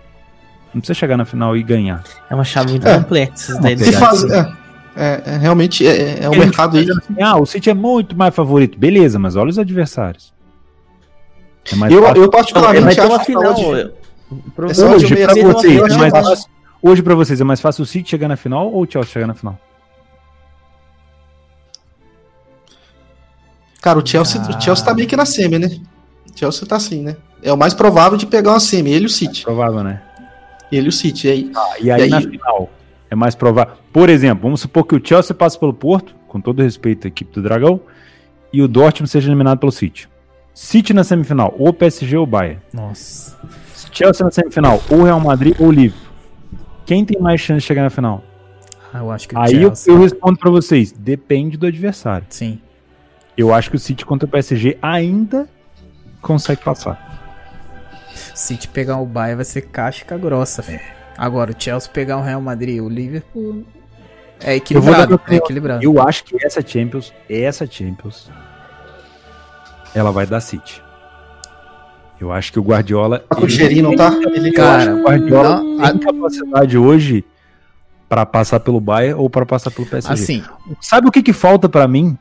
Não 0.75 0.81
precisa 0.81 0.95
chegar 0.99 1.17
na 1.17 1.25
final 1.25 1.57
e 1.57 1.63
ganhar. 1.63 2.05
É 2.29 2.35
uma 2.35 2.45
chave 2.45 2.71
muito 2.73 2.87
É. 2.87 2.95
complexa. 2.99 3.59
daí, 3.61 3.75
né? 3.77 3.93
faz, 3.93 4.23
é, 4.25 4.53
é- 4.97 5.23
é 5.25 5.39
realmente 5.39 5.87
é, 5.87 6.25
é 6.25 6.29
um 6.29 6.33
Ele 6.35 6.45
mercado 6.45 6.77
aí. 6.77 6.87
assim, 6.91 7.23
ah, 7.23 7.37
o 7.39 7.47
City 7.47 7.71
é 7.71 7.75
muito 7.75 8.15
mais 8.15 8.35
favorito. 8.35 8.79
Beleza, 8.79 9.19
mas 9.19 9.35
olha 9.37 9.49
os 9.49 9.59
adversários. 9.59 10.35
É 11.73 11.77
mais 11.77 11.91
Eu, 11.93 12.05
eu 12.05 12.31
particularmente 12.31 13.01
acho 13.01 13.19
que 13.19 13.25
final. 13.25 13.43
eu- 13.45 13.93
Essa 14.69 14.87
odd 14.87 14.95
Hoje, 15.05 15.15
pra 15.27 15.35
vocês, 15.53 15.81
é 15.81 16.11
hoje 16.83 17.03
pra 17.03 17.15
vocês 17.15 17.41
é 17.41 17.45
mais 17.45 17.61
fácil 17.61 17.83
o 17.83 17.87
City 17.87 18.11
chegar 18.11 18.29
na 18.29 18.37
final 18.37 18.71
ou 18.73 18.83
o 18.85 18.91
Chelsea 18.91 19.13
chegar 19.13 19.27
na 19.27 19.35
final? 19.35 19.59
Cara, 23.81 23.99
o 23.99 24.07
Chelsea, 24.07 24.41
o 24.41 24.61
Chelsea 24.61 24.85
tá 24.85 24.95
meio 24.95 25.07
que 25.09 25.17
na 25.17 25.25
semi, 25.27 25.59
né? 25.59 25.69
O 26.35 26.39
Chelsea 26.39 26.67
tá 26.67 26.77
assim, 26.77 27.03
né? 27.03 27.17
É 27.43 27.53
o 27.53 27.57
mais 27.57 27.73
provável 27.75 28.19
de 28.19 28.27
pegar 28.27 28.51
uma 28.53 28.61
semi, 28.61 28.91
ele 28.91 29.05
e 29.05 29.07
o 29.07 29.11
City. 29.11 29.45
Provável, 29.45 29.85
né? 29.85 30.03
Ele 30.73 30.87
e 30.87 30.89
o 30.89 30.93
City. 30.93 31.29
E 31.29 31.31
aí, 31.31 31.53
E 31.81 31.91
aí, 31.91 32.01
E 32.01 32.03
aí- 32.05 32.11
na 32.11 32.21
final 32.21 32.71
é 33.11 33.15
mais 33.15 33.35
provável. 33.35 33.75
Por 33.93 34.09
exemplo, 34.09 34.43
vamos 34.43 34.61
supor 34.61 34.85
que 34.85 34.97
o 34.97 35.01
Chelsea 35.05 35.35
passe 35.35 35.59
pelo 35.59 35.73
Porto, 35.73 36.15
com 36.27 36.41
todo 36.41 36.63
respeito 36.63 37.07
à 37.07 37.09
equipe 37.09 37.33
do 37.33 37.43
Dragão, 37.43 37.81
e 38.53 38.61
o 38.63 38.67
Dortmund 38.69 39.09
seja 39.11 39.29
eliminado 39.29 39.59
pelo 39.59 39.71
City. 39.73 40.09
City 40.53 40.93
na 40.93 41.05
semifinal, 41.05 41.55
ou 41.59 41.73
PSG 41.73 42.17
ou 42.17 42.27
Bayern. 42.27 42.61
Nossa. 42.73 43.37
Chelsea 43.93 44.25
na 44.25 44.33
semifinal, 44.33 44.83
ou 44.91 45.05
Real 45.05 45.21
Madrid 45.21 45.55
ou 45.61 45.71
Liverpool. 45.71 46.06
Quem 46.87 47.05
tem 47.05 47.21
mais 47.21 47.41
chance 47.41 47.61
de 47.61 47.67
chegar 47.67 47.83
na 47.83 47.91
final? 47.91 48.23
Ah, 48.95 48.99
eu 48.99 49.11
acho 49.11 49.29
que 49.29 49.35
o 49.35 49.39
Aí 49.39 49.61
eu, 49.61 49.73
eu 49.87 49.99
respondo 49.99 50.39
pra 50.39 50.51
vocês, 50.51 50.93
depende 50.93 51.57
do 51.57 51.67
adversário. 51.67 52.27
Sim. 52.31 52.61
Eu 53.37 53.53
acho 53.53 53.69
que 53.69 53.77
o 53.77 53.79
City 53.79 54.07
contra 54.07 54.27
o 54.27 54.31
PSG 54.31 54.79
ainda 54.81 55.49
consegue 56.23 56.63
passar. 56.63 57.05
Se 58.35 58.57
te 58.57 58.69
pegar 58.69 58.99
o 58.99 59.05
Bayern 59.05 59.37
vai 59.37 59.45
ser 59.45 59.63
casca 59.63 60.17
grossa, 60.17 60.63
filho. 60.63 60.81
Agora, 61.19 61.51
o 61.51 61.55
Chelsea 61.59 61.91
pegar 61.91 62.19
o 62.19 62.23
Real 62.23 62.41
Madrid 62.41 62.81
o 62.81 62.89
Liverpool 62.89 63.65
é 64.41 64.53
Eu 64.53 64.57
equilibrado. 64.57 65.21
minha 65.27 65.39
É 65.39 65.43
equilibrado. 65.43 65.85
Eu 65.85 66.01
acho 66.01 66.25
que 66.25 66.37
essa 66.45 66.67
Champions, 66.67 67.13
essa 67.29 67.67
Champions, 67.67 68.31
ela 69.95 70.13
vai 70.13 70.27
dar 70.27 70.41
City. 70.41 70.83
Eu 72.21 72.33
acho 72.33 72.53
que 72.53 72.59
o 72.59 72.63
Guardiola. 72.63 73.21
tá 73.21 73.37
com 73.37 73.47
não 73.83 73.95
tá? 73.95 74.13
Ele, 74.35 74.53
Cara, 74.53 74.95
o 74.95 75.03
Guardiola 75.03 75.63
não, 75.63 75.79
tem 75.91 75.99
capacidade 75.99 76.79
hoje 76.79 77.25
pra 78.09 78.25
passar 78.25 78.61
pelo 78.61 78.81
Bayern 78.81 79.21
ou 79.21 79.29
pra 79.29 79.45
passar 79.45 79.71
pelo 79.71 79.87
PSG. 79.87 80.13
assim, 80.13 80.43
Sabe 80.81 81.09
o 81.09 81.13
que, 81.13 81.23
que 81.23 81.33
falta 81.33 81.69
pra 81.69 81.87
mim, 81.87 82.17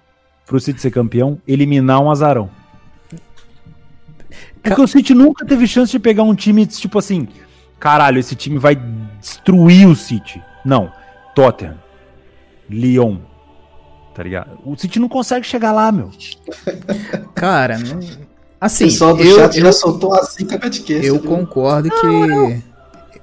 pro 0.46 0.60
City 0.60 0.82
ser 0.82 0.91
campeão? 0.91 1.39
Eliminar 1.48 2.02
um 2.02 2.12
azarão. 2.12 2.50
Porque 4.62 4.82
o 4.82 4.88
City 4.88 5.14
nunca 5.14 5.46
teve 5.46 5.68
chance 5.68 5.91
de 5.91 6.00
pegar 6.00 6.24
um 6.24 6.34
time 6.34 6.66
tipo 6.66 6.98
assim, 6.98 7.28
caralho, 7.80 8.20
esse 8.20 8.36
time 8.36 8.58
vai 8.58 8.76
destruir 9.20 9.88
o 9.88 9.96
City. 9.96 10.41
Não. 10.66 10.91
Tottenham, 11.36 11.78
Lyon, 12.70 13.18
tá 14.16 14.24
ligado? 14.24 14.58
O 14.66 14.76
City 14.76 15.00
não 15.00 15.08
consegue 15.08 15.46
chegar 15.46 15.72
lá, 15.72 15.91
meu. 15.91 16.10
cara, 17.36 17.78
não- 17.78 18.24
o 18.62 18.66
assim, 18.66 18.86
pessoal 18.86 19.16
do 19.16 19.24
eu, 19.24 19.36
chat 19.36 19.58
eu, 19.58 19.66
já 19.66 19.72
soltou 19.72 20.14
a 20.14 20.24
zica 20.24 20.58
betcast. 20.58 21.06
eu 21.06 21.20
viu? 21.20 21.24
concordo 21.24 21.89
que 21.89 22.64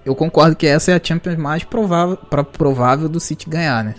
eu 0.04 0.14
concordo 0.14 0.56
que 0.56 0.66
essa 0.66 0.90
é 0.90 0.94
a 0.94 1.00
Champions 1.02 1.36
mais 1.36 1.62
provável, 1.64 2.16
pra, 2.16 2.42
provável 2.42 3.08
do 3.08 3.20
City 3.20 3.48
ganhar, 3.48 3.84
né? 3.84 3.94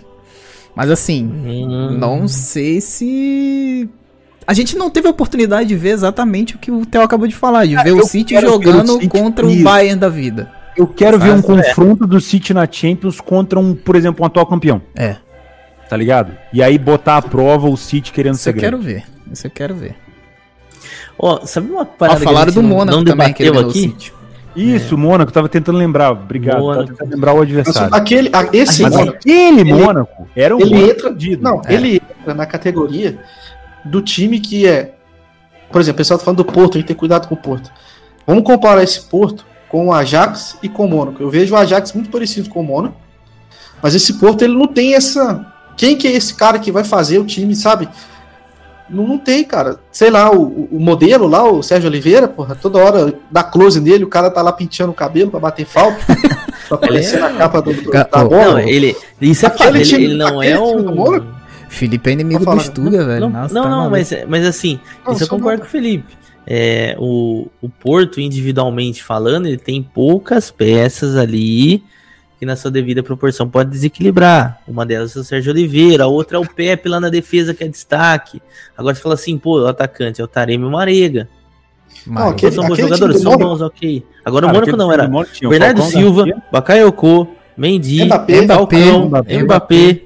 Mas 0.74 0.90
assim, 0.90 1.24
Hum. 1.24 1.96
não 1.98 2.26
sei 2.28 2.80
se 2.80 3.88
a 4.46 4.52
gente 4.52 4.76
não 4.76 4.90
teve 4.90 5.06
a 5.06 5.10
oportunidade 5.10 5.68
de 5.68 5.76
ver 5.76 5.90
exatamente 5.90 6.56
o 6.56 6.58
que 6.58 6.70
o 6.70 6.84
Theo 6.84 7.02
acabou 7.02 7.26
de 7.26 7.34
falar, 7.34 7.66
de 7.66 7.76
ver 7.76 7.92
o 7.92 8.04
City 8.04 8.34
quero 8.34 8.46
ver 8.46 8.68
o 8.68 8.72
jogando 8.72 8.92
City 8.94 9.08
contra 9.08 9.46
o 9.46 9.50
isso. 9.50 9.64
Bayern 9.64 9.98
da 9.98 10.08
vida. 10.08 10.50
Eu 10.76 10.86
quero 10.88 11.18
ver 11.18 11.30
um 11.30 11.38
é. 11.38 11.42
confronto 11.42 12.06
do 12.06 12.20
City 12.20 12.52
na 12.52 12.68
Champions 12.70 13.20
contra 13.20 13.58
um, 13.58 13.74
por 13.74 13.94
exemplo, 13.96 14.22
um 14.24 14.26
atual 14.26 14.44
campeão. 14.44 14.82
É. 14.94 15.16
Tá 15.88 15.96
ligado? 15.96 16.32
E 16.52 16.62
aí 16.62 16.76
botar 16.76 17.18
à 17.18 17.22
prova 17.22 17.68
o 17.68 17.76
City 17.76 18.12
querendo 18.12 18.34
Isso 18.34 18.42
ser 18.42 18.50
eu 18.50 18.54
quero 18.54 18.78
grande. 18.78 18.94
ver. 18.94 19.04
Isso 19.32 19.46
eu 19.46 19.50
quero 19.50 19.74
ver. 19.74 19.94
Ó, 21.18 21.40
sabe 21.46 21.70
uma 21.70 21.84
parada 21.84 22.18
que 22.18 22.24
a 22.24 22.28
falaram 22.28 22.46
gente 22.52 22.54
do 22.54 22.62
não- 22.62 22.68
Mônaco 22.76 22.98
não 22.98 23.04
também, 23.04 23.32
que 23.32 23.42
ele 23.42 23.56
o 23.56 23.68
aqui? 23.68 23.94
Isso, 24.56 24.94
o 24.94 24.98
Mônaco, 24.98 25.32
tava 25.32 25.48
tentando 25.48 25.76
lembrar. 25.78 26.12
Obrigado. 26.12 26.60
Mônaco. 26.60 26.84
Tava 26.84 26.92
tentando 26.96 27.10
lembrar 27.14 27.32
o 27.32 27.36
Mas 27.38 27.42
adversário. 27.44 27.94
Aquele, 27.94 28.30
a- 28.32 28.48
esse 28.52 28.82
Mas 28.82 28.92
Mônaco, 28.94 29.16
aquele 29.18 29.60
ele- 29.60 29.74
Mônaco 29.74 30.28
era 30.36 30.56
um 30.56 30.60
ele 30.60 30.74
Mônaco 30.76 30.90
entra, 30.90 31.16
não, 31.40 31.60
É. 31.66 31.74
ele 31.74 32.02
entra 32.20 32.34
na 32.34 32.46
categoria 32.46 33.18
do 33.84 34.00
time 34.00 34.38
que 34.38 34.66
é, 34.66 34.94
por 35.72 35.80
exemplo, 35.80 35.96
o 35.96 35.98
pessoal 35.98 36.18
tá 36.18 36.24
falando 36.24 36.38
do 36.38 36.44
Porto, 36.44 36.76
a 36.76 36.78
gente 36.78 36.86
tem 36.86 36.96
cuidado 36.96 37.26
com 37.26 37.34
o 37.34 37.38
Porto. 37.38 37.70
Vamos 38.26 38.44
comparar 38.44 38.82
esse 38.82 39.00
Porto 39.00 39.44
com 39.68 39.88
o 39.88 39.92
Ajax 39.92 40.56
e 40.62 40.68
com 40.68 40.84
o 40.84 40.88
Mônaco. 40.88 41.20
Eu 41.20 41.28
vejo 41.30 41.52
o 41.54 41.58
Ajax 41.58 41.92
muito 41.92 42.08
parecido 42.10 42.48
com 42.48 42.60
o 42.60 42.64
Mônaco, 42.64 42.96
mas 43.82 43.94
esse 43.94 44.14
Porto 44.14 44.42
ele 44.42 44.56
não 44.56 44.68
tem 44.68 44.94
essa, 44.94 45.44
quem 45.76 45.96
que 45.96 46.06
é 46.06 46.12
esse 46.12 46.32
cara 46.32 46.60
que 46.60 46.70
vai 46.70 46.84
fazer 46.84 47.18
o 47.18 47.24
time, 47.24 47.56
sabe? 47.56 47.88
Não, 48.88 49.06
não 49.06 49.18
tem, 49.18 49.42
cara. 49.44 49.78
Sei 49.90 50.10
lá, 50.10 50.30
o, 50.30 50.68
o- 50.70 50.78
modelo 50.80 51.26
lá, 51.26 51.42
o 51.50 51.62
Sérgio 51.62 51.88
Oliveira, 51.88 52.28
porra, 52.28 52.54
toda 52.54 52.78
hora 52.78 53.14
dá 53.30 53.42
close 53.42 53.80
nele, 53.80 54.04
o 54.04 54.08
cara 54.08 54.30
tá 54.30 54.42
lá 54.42 54.52
penteando 54.52 54.92
o 54.92 54.94
cabelo 54.94 55.30
pra 55.30 55.40
bater 55.40 55.64
falta, 55.64 55.98
pra 56.68 56.76
aparecer 56.76 57.18
na 57.18 57.32
capa 57.32 57.62
do, 57.62 57.72
do- 57.72 57.90
da 57.90 58.08
Não, 58.14 58.28
bola. 58.28 58.44
Não, 58.52 58.58
ele. 58.60 58.94
Isso 59.20 59.46
é 59.46 59.48
Aquele 59.48 59.64
fato, 59.64 59.76
ele, 59.76 59.84
time- 59.84 60.04
ele 60.04 60.14
não 60.14 60.40
aquele 60.40 60.52
é 60.52 60.60
um. 60.60 61.34
Felipe 61.68 62.10
é 62.10 62.12
inimigo 62.12 62.44
Vou 62.44 62.54
do. 62.54 62.60
Stuga, 62.60 63.04
velho. 63.04 63.20
Não, 63.22 63.30
Nossa, 63.30 63.54
não, 63.54 63.62
tá 63.62 63.68
não, 63.70 63.90
mas, 63.90 64.10
mas 64.28 64.46
assim, 64.46 64.78
Não, 65.04 65.12
isso 65.12 65.24
eu 65.24 65.28
concordo 65.28 65.62
com 65.62 65.66
o 65.66 65.70
Felipe. 65.70 66.14
É, 66.46 66.94
o, 66.98 67.48
o 67.62 67.68
Porto, 67.70 68.20
individualmente 68.20 69.02
falando, 69.02 69.46
ele 69.46 69.56
tem 69.56 69.82
poucas 69.82 70.50
peças 70.50 71.16
ali 71.16 71.82
que 72.44 72.46
na 72.46 72.56
sua 72.56 72.70
devida 72.70 73.02
proporção 73.02 73.48
pode 73.48 73.70
desequilibrar. 73.70 74.60
Uma 74.68 74.84
delas 74.84 75.16
é 75.16 75.20
o 75.20 75.24
Sérgio 75.24 75.50
Oliveira, 75.50 76.04
a 76.04 76.06
outra 76.06 76.36
é 76.36 76.40
o 76.40 76.46
Pepe 76.46 76.90
lá 76.90 77.00
na 77.00 77.08
defesa, 77.08 77.54
que 77.54 77.64
é 77.64 77.68
destaque. 77.68 78.42
Agora 78.76 78.94
você 78.94 79.00
fala 79.00 79.14
assim, 79.14 79.38
pô, 79.38 79.62
o 79.62 79.66
atacante 79.66 80.20
é 80.20 80.24
o 80.24 80.28
Taremi 80.28 80.62
e 80.64 80.66
o 80.66 80.70
Marega. 80.70 81.26
Não, 82.06 82.14
Mas- 82.14 82.32
aquele- 82.32 82.52
são 82.52 82.68
bons 82.68 82.76
jogadores, 82.78 83.16
do 83.16 83.22
são 83.22 83.38
bons, 83.38 83.60
ok. 83.62 84.04
Agora 84.24 84.46
Cara, 84.46 84.58
o 84.58 84.60
Mônaco 84.60 84.76
não 84.76 84.92
era 84.92 85.08
tinha 85.32 85.48
Bernardo 85.48 85.80
Falcão 85.82 85.98
Silva, 86.00 86.24
Bakayoko, 86.52 87.28
Mendy, 87.56 88.04
Mbappé, 88.04 88.46
Falcão, 88.46 89.06
Mbappé, 89.06 89.42
Mbappé, 89.42 90.00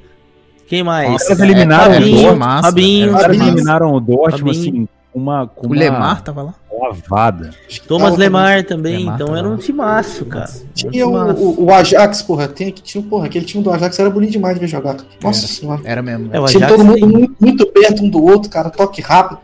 quem 0.69 0.83
mais? 0.85 1.11
Nossa, 1.11 1.33
Eles 1.33 1.41
eliminaram 1.41 1.95
é, 1.95 1.99
o 1.99 2.01
Dortmund, 2.01 3.09
Os 3.09 3.21
caras 3.21 3.41
eliminaram 3.41 3.95
o 3.95 4.01
Dortmund, 4.01 4.31
Fabinho. 4.39 4.51
assim, 4.51 4.89
com 5.13 5.19
uma, 5.19 5.47
com 5.49 5.67
O 5.67 5.71
uma 5.71 5.77
Lemar 5.77 6.23
tava 6.23 6.43
lá. 6.43 6.55
Lavada. 6.81 7.51
Thomas 7.87 8.11
Tava- 8.11 8.17
Lemar 8.17 8.65
também, 8.65 8.99
Lemar 8.99 9.15
então 9.17 9.29
tá 9.29 9.39
era 9.39 9.49
um 9.49 9.57
timaço, 9.57 10.25
cara. 10.25 10.45
Era 10.45 10.59
um 10.61 10.91
Tinha 10.91 11.07
o, 11.07 11.11
timaço. 11.11 11.43
o, 11.43 11.65
o 11.65 11.73
Ajax, 11.75 12.23
porra, 12.23 12.49
tem, 12.49 12.71
tinha, 12.71 13.03
porra, 13.03 13.27
aquele 13.27 13.45
time 13.45 13.63
do 13.63 13.71
Ajax 13.71 13.99
era 13.99 14.11
bonito 14.11 14.33
demais 14.33 14.55
de 14.55 14.61
ver 14.61 14.67
jogar. 14.69 14.97
Nossa 15.23 15.47
senhora. 15.47 15.81
Era 15.85 16.03
mesmo. 16.03 16.29
É, 16.33 16.41
o 16.41 16.45
Tinha 16.47 16.65
Ajax 16.67 16.81
todo 16.81 16.85
mundo 16.85 17.07
muito, 17.07 17.35
muito 17.41 17.67
perto 17.67 18.03
um 18.05 18.09
do 18.09 18.23
outro, 18.25 18.51
cara, 18.51 18.71
toque 18.71 19.01
rápido. 19.01 19.39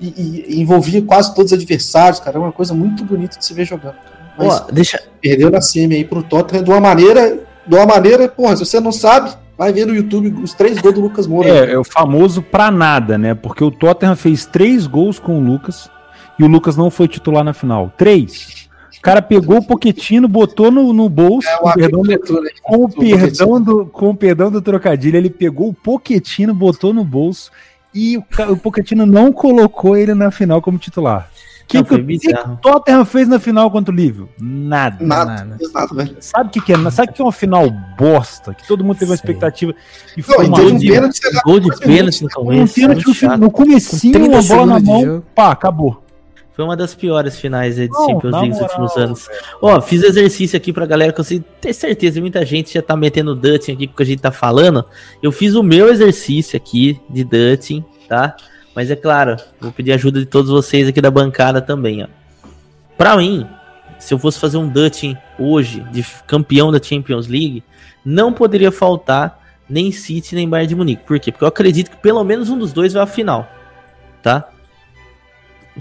E, 0.00 0.06
e- 0.48 0.60
envolvia 0.60 1.02
quase 1.02 1.34
todos 1.34 1.52
os 1.52 1.58
adversários, 1.58 2.20
cara. 2.20 2.38
É 2.38 2.40
uma 2.40 2.52
coisa 2.52 2.72
muito 2.72 3.04
bonita 3.04 3.38
de 3.38 3.44
se 3.44 3.52
ver 3.52 3.66
jogando. 3.66 3.94
Mas 4.38 4.48
Ó, 4.48 4.66
deixa, 4.72 4.98
perdeu 5.20 5.50
na 5.50 5.60
semi 5.60 5.96
aí 5.96 6.04
pro 6.04 6.22
Tottenham 6.22 6.64
de 6.64 6.70
uma 6.70 6.80
maneira. 6.80 7.38
De 7.66 7.74
uma 7.76 7.84
maneira, 7.86 8.26
porra, 8.26 8.56
se 8.56 8.64
você 8.64 8.80
não 8.80 8.90
sabe, 8.90 9.30
vai 9.58 9.70
ver 9.72 9.86
no 9.86 9.94
YouTube 9.94 10.42
os 10.42 10.54
três 10.54 10.78
gols 10.80 10.94
do 10.94 11.02
Lucas 11.02 11.26
Moura. 11.26 11.46
É, 11.48 11.72
é 11.72 11.78
o 11.78 11.84
famoso 11.84 12.40
pra 12.40 12.70
nada, 12.70 13.18
né? 13.18 13.34
Porque 13.34 13.62
o 13.62 13.70
Tottenham 13.70 14.16
fez 14.16 14.46
três 14.46 14.86
gols 14.86 15.18
com 15.18 15.38
o 15.38 15.40
Lucas 15.44 15.90
e 16.40 16.44
o 16.44 16.46
Lucas 16.48 16.76
não 16.76 16.90
foi 16.90 17.06
titular 17.06 17.44
na 17.44 17.52
final. 17.52 17.92
Três. 17.96 18.68
O 18.98 19.02
cara 19.02 19.22
pegou 19.22 19.58
o 19.58 19.64
Poquetino, 19.64 20.26
botou 20.28 20.70
no, 20.70 20.92
no 20.92 21.08
bolso, 21.08 21.48
É, 21.48 21.56
o 21.56 21.72
perdão, 21.72 22.02
do- 22.02 22.08
né? 22.10 22.50
com 22.62 22.84
o 22.84 22.88
perdão 22.88 23.60
do, 23.62 23.86
com 23.86 24.10
o 24.10 24.14
perdão 24.16 24.50
do 24.50 24.60
trocadilho, 24.60 25.16
ele 25.16 25.30
pegou 25.30 25.68
o 25.68 25.74
Poquetino, 25.74 26.52
botou 26.54 26.92
no 26.92 27.02
bolso 27.04 27.50
e 27.94 28.18
o, 28.18 28.24
o 28.50 28.56
Poquetino 28.58 29.06
não 29.06 29.32
colocou 29.32 29.96
ele 29.96 30.12
na 30.14 30.30
final 30.30 30.60
como 30.60 30.76
titular. 30.76 31.30
O 31.62 31.66
que, 31.70 31.76
Não, 31.78 31.84
que, 31.84 31.94
o- 31.94 32.04
que 32.06 32.60
Tottenham 32.60 33.04
fez 33.06 33.26
na 33.28 33.38
final 33.38 33.70
contra 33.70 33.90
o 33.94 33.96
Liverpool? 33.96 34.28
Nada. 34.40 34.96
Nada, 35.00 35.30
Nada. 35.44 35.58
nada, 35.72 35.94
velho. 35.94 36.16
Sabe 36.20 36.48
o 36.48 36.52
que, 36.52 36.60
que 36.60 36.72
é? 36.72 36.90
Sabe 36.90 37.10
o 37.10 37.14
que 37.14 37.22
é 37.22 37.24
uma 37.24 37.32
final 37.32 37.70
bosta? 37.96 38.52
Que 38.52 38.66
todo 38.68 38.84
mundo 38.84 38.98
teve 38.98 39.12
uma 39.12 39.16
Sei. 39.16 39.22
expectativa 39.30 39.72
e 40.16 40.20
Não, 40.20 40.24
foi 40.26 40.46
uma 40.46 40.56
teve 40.58 40.72
um 40.72 40.76
de- 40.76 40.88
pênalti, 40.88 41.20
Gol 41.44 41.60
de 41.60 41.70
pênalti 41.78 42.20
no 42.22 42.26
um 42.28 42.30
começo. 42.44 42.74
pênalti 42.74 43.24
no, 43.26 43.36
no 43.38 43.50
comecinho, 43.50 44.12
Com 44.12 44.18
30 44.30 44.36
uma 44.36 44.42
bola 44.42 44.66
na 44.66 44.80
mão, 44.80 45.22
pá, 45.34 45.52
acabou. 45.52 46.04
Foi 46.60 46.66
uma 46.66 46.76
das 46.76 46.94
piores 46.94 47.40
finais 47.40 47.76
de 47.76 47.88
Não, 47.88 48.06
Champions 48.06 48.34
League 48.34 48.50
dos 48.50 48.60
moral, 48.60 48.68
últimos 48.68 48.96
anos. 48.98 49.28
Ó, 49.62 49.80
fiz 49.80 50.02
exercício 50.02 50.58
aqui 50.58 50.74
pra 50.74 50.84
galera 50.84 51.10
que 51.10 51.18
eu 51.18 51.24
sei, 51.24 51.42
tenho 51.58 51.72
certeza, 51.74 52.20
muita 52.20 52.44
gente 52.44 52.74
já 52.74 52.82
tá 52.82 52.94
metendo 52.94 53.34
Dutting 53.34 53.72
aqui 53.72 53.86
com 53.86 53.94
o 53.94 53.96
que 53.96 54.02
a 54.02 54.06
gente 54.06 54.20
tá 54.20 54.30
falando. 54.30 54.84
Eu 55.22 55.32
fiz 55.32 55.54
o 55.54 55.62
meu 55.62 55.88
exercício 55.88 56.58
aqui 56.58 57.00
de 57.08 57.24
Dutting, 57.24 57.82
tá? 58.06 58.36
Mas 58.74 58.90
é 58.90 58.96
claro, 58.96 59.38
vou 59.58 59.72
pedir 59.72 59.92
ajuda 59.92 60.20
de 60.20 60.26
todos 60.26 60.50
vocês 60.50 60.86
aqui 60.86 61.00
da 61.00 61.10
bancada 61.10 61.62
também, 61.62 62.02
ó. 62.02 62.08
Pra 62.94 63.16
mim, 63.16 63.46
se 63.98 64.12
eu 64.12 64.18
fosse 64.18 64.38
fazer 64.38 64.58
um 64.58 64.68
Dutting 64.68 65.16
hoje, 65.38 65.80
de 65.90 66.04
campeão 66.26 66.70
da 66.70 66.82
Champions 66.82 67.26
League, 67.26 67.64
não 68.04 68.34
poderia 68.34 68.70
faltar 68.70 69.40
nem 69.66 69.90
City 69.90 70.34
nem 70.34 70.46
Bayern 70.46 70.68
de 70.68 70.74
Munique. 70.74 71.04
Por 71.06 71.18
quê? 71.18 71.32
Porque 71.32 71.42
eu 71.42 71.48
acredito 71.48 71.90
que 71.90 71.96
pelo 71.96 72.22
menos 72.22 72.50
um 72.50 72.58
dos 72.58 72.70
dois 72.70 72.92
vai 72.92 73.02
à 73.02 73.06
final, 73.06 73.48
tá? 74.22 74.46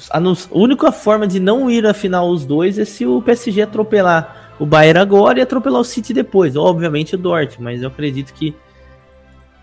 A, 0.09 0.19
não- 0.19 0.33
a 0.33 0.57
única 0.57 0.91
forma 0.91 1.27
de 1.27 1.39
não 1.39 1.69
ir 1.69 1.85
à 1.85 1.93
final 1.93 2.29
os 2.29 2.45
dois 2.45 2.77
é 2.77 2.85
se 2.85 3.05
o 3.05 3.21
PSG 3.21 3.61
atropelar 3.63 4.53
o 4.59 4.65
Bayern 4.65 4.99
agora 4.99 5.39
e 5.39 5.41
atropelar 5.41 5.81
o 5.81 5.85
City 5.85 6.13
depois. 6.13 6.55
Obviamente 6.55 7.15
o 7.15 7.17
Dortmund, 7.17 7.63
mas 7.63 7.81
eu 7.81 7.87
acredito 7.87 8.33
que 8.33 8.55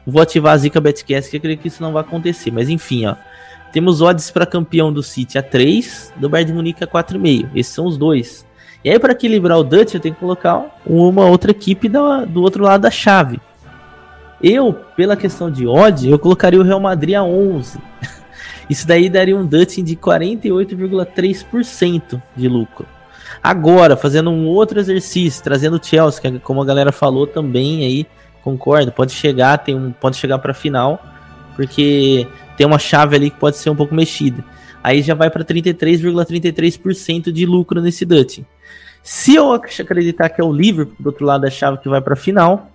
vou 0.07 0.23
ativar 0.23 0.55
a 0.55 0.57
Zica 0.59 0.81
Betcast 0.81 1.31
que 1.31 1.37
eu 1.37 1.39
acredito 1.39 1.63
que 1.63 1.69
isso 1.69 1.83
não 1.83 1.93
vai 1.93 2.03
acontecer. 2.03 2.51
Mas 2.51 2.69
enfim, 2.69 3.07
ó. 3.07 3.15
Temos 3.73 4.01
odds 4.01 4.31
para 4.31 4.47
campeão 4.47 4.93
do 4.93 5.03
City 5.03 5.37
a 5.39 5.43
3, 5.43 6.13
do 6.17 6.29
Bayern 6.29 6.51
de 6.53 6.57
Munique 6.57 6.85
a 6.85 6.87
4,5. 6.87 7.49
Esses 7.55 7.75
são 7.75 7.87
os 7.87 7.99
dois. 7.99 8.47
E 8.85 8.91
aí 8.91 8.99
para 8.99 9.13
equilibrar 9.13 9.59
o 9.59 9.65
Dutch, 9.65 9.95
eu 9.95 10.01
tenho 10.01 10.15
que 10.15 10.21
colocar 10.21 10.81
uma 10.87 11.27
outra 11.27 11.51
equipe 11.51 11.89
do 11.89 12.43
outro 12.43 12.63
lado 12.65 12.83
da 12.83 12.91
chave. 12.91 13.41
Eu, 14.43 14.73
pela 14.97 15.17
questão 15.17 15.51
de 15.51 15.67
odd, 15.67 16.09
eu 16.09 16.19
colocaria 16.19 16.61
o 16.61 16.63
Real 16.63 16.79
Madrid 16.81 17.15
a 17.15 17.23
11. 17.23 17.79
Isso 18.69 18.87
daí 18.87 19.09
daria 19.09 19.37
um 19.37 19.47
Dutch 19.47 19.79
de 19.79 19.97
48,3% 19.97 22.21
de 22.35 22.49
lucro. 22.49 22.87
Agora, 23.43 23.97
fazendo 23.97 24.31
um 24.31 24.47
outro 24.47 24.79
exercício, 24.81 25.43
trazendo 25.43 25.77
o 25.77 25.85
Chelsea, 25.85 26.21
que 26.21 26.27
é 26.29 26.39
como 26.39 26.63
a 26.63 26.65
galera 26.65 26.93
falou 26.93 27.27
também 27.27 27.85
aí, 27.85 28.07
concordo, 28.43 28.93
pode 28.93 29.13
chegar, 29.13 29.59
tem 29.59 29.75
um, 29.75 29.93
pode 29.93 30.17
chegar 30.17 30.39
para 30.39 30.55
final, 30.55 31.03
porque 31.55 32.27
tem 32.57 32.67
uma 32.67 32.79
chave 32.79 33.17
ali 33.17 33.31
que 33.31 33.39
pode 33.39 33.57
ser 33.57 33.71
um 33.71 33.77
pouco 33.77 33.95
mexida. 33.95 34.45
Aí 34.83 35.03
já 35.03 35.15
vai 35.15 35.31
para 35.31 35.45
33,33% 35.45 37.33
de 37.33 37.47
lucro 37.47 37.81
nesse 37.81 38.05
Dutch. 38.05 38.41
Se 39.03 39.35
eu 39.35 39.53
ac- 39.53 39.81
acreditar 39.83 40.29
que 40.29 40.41
é 40.41 40.45
o 40.45 40.53
Liverpool 40.53 40.97
do 40.99 41.07
outro 41.07 41.25
lado 41.25 41.43
da 41.43 41.51
chave 41.51 41.79
que 41.79 41.89
vai 41.89 42.01
para 42.01 42.17
final, 42.17 42.71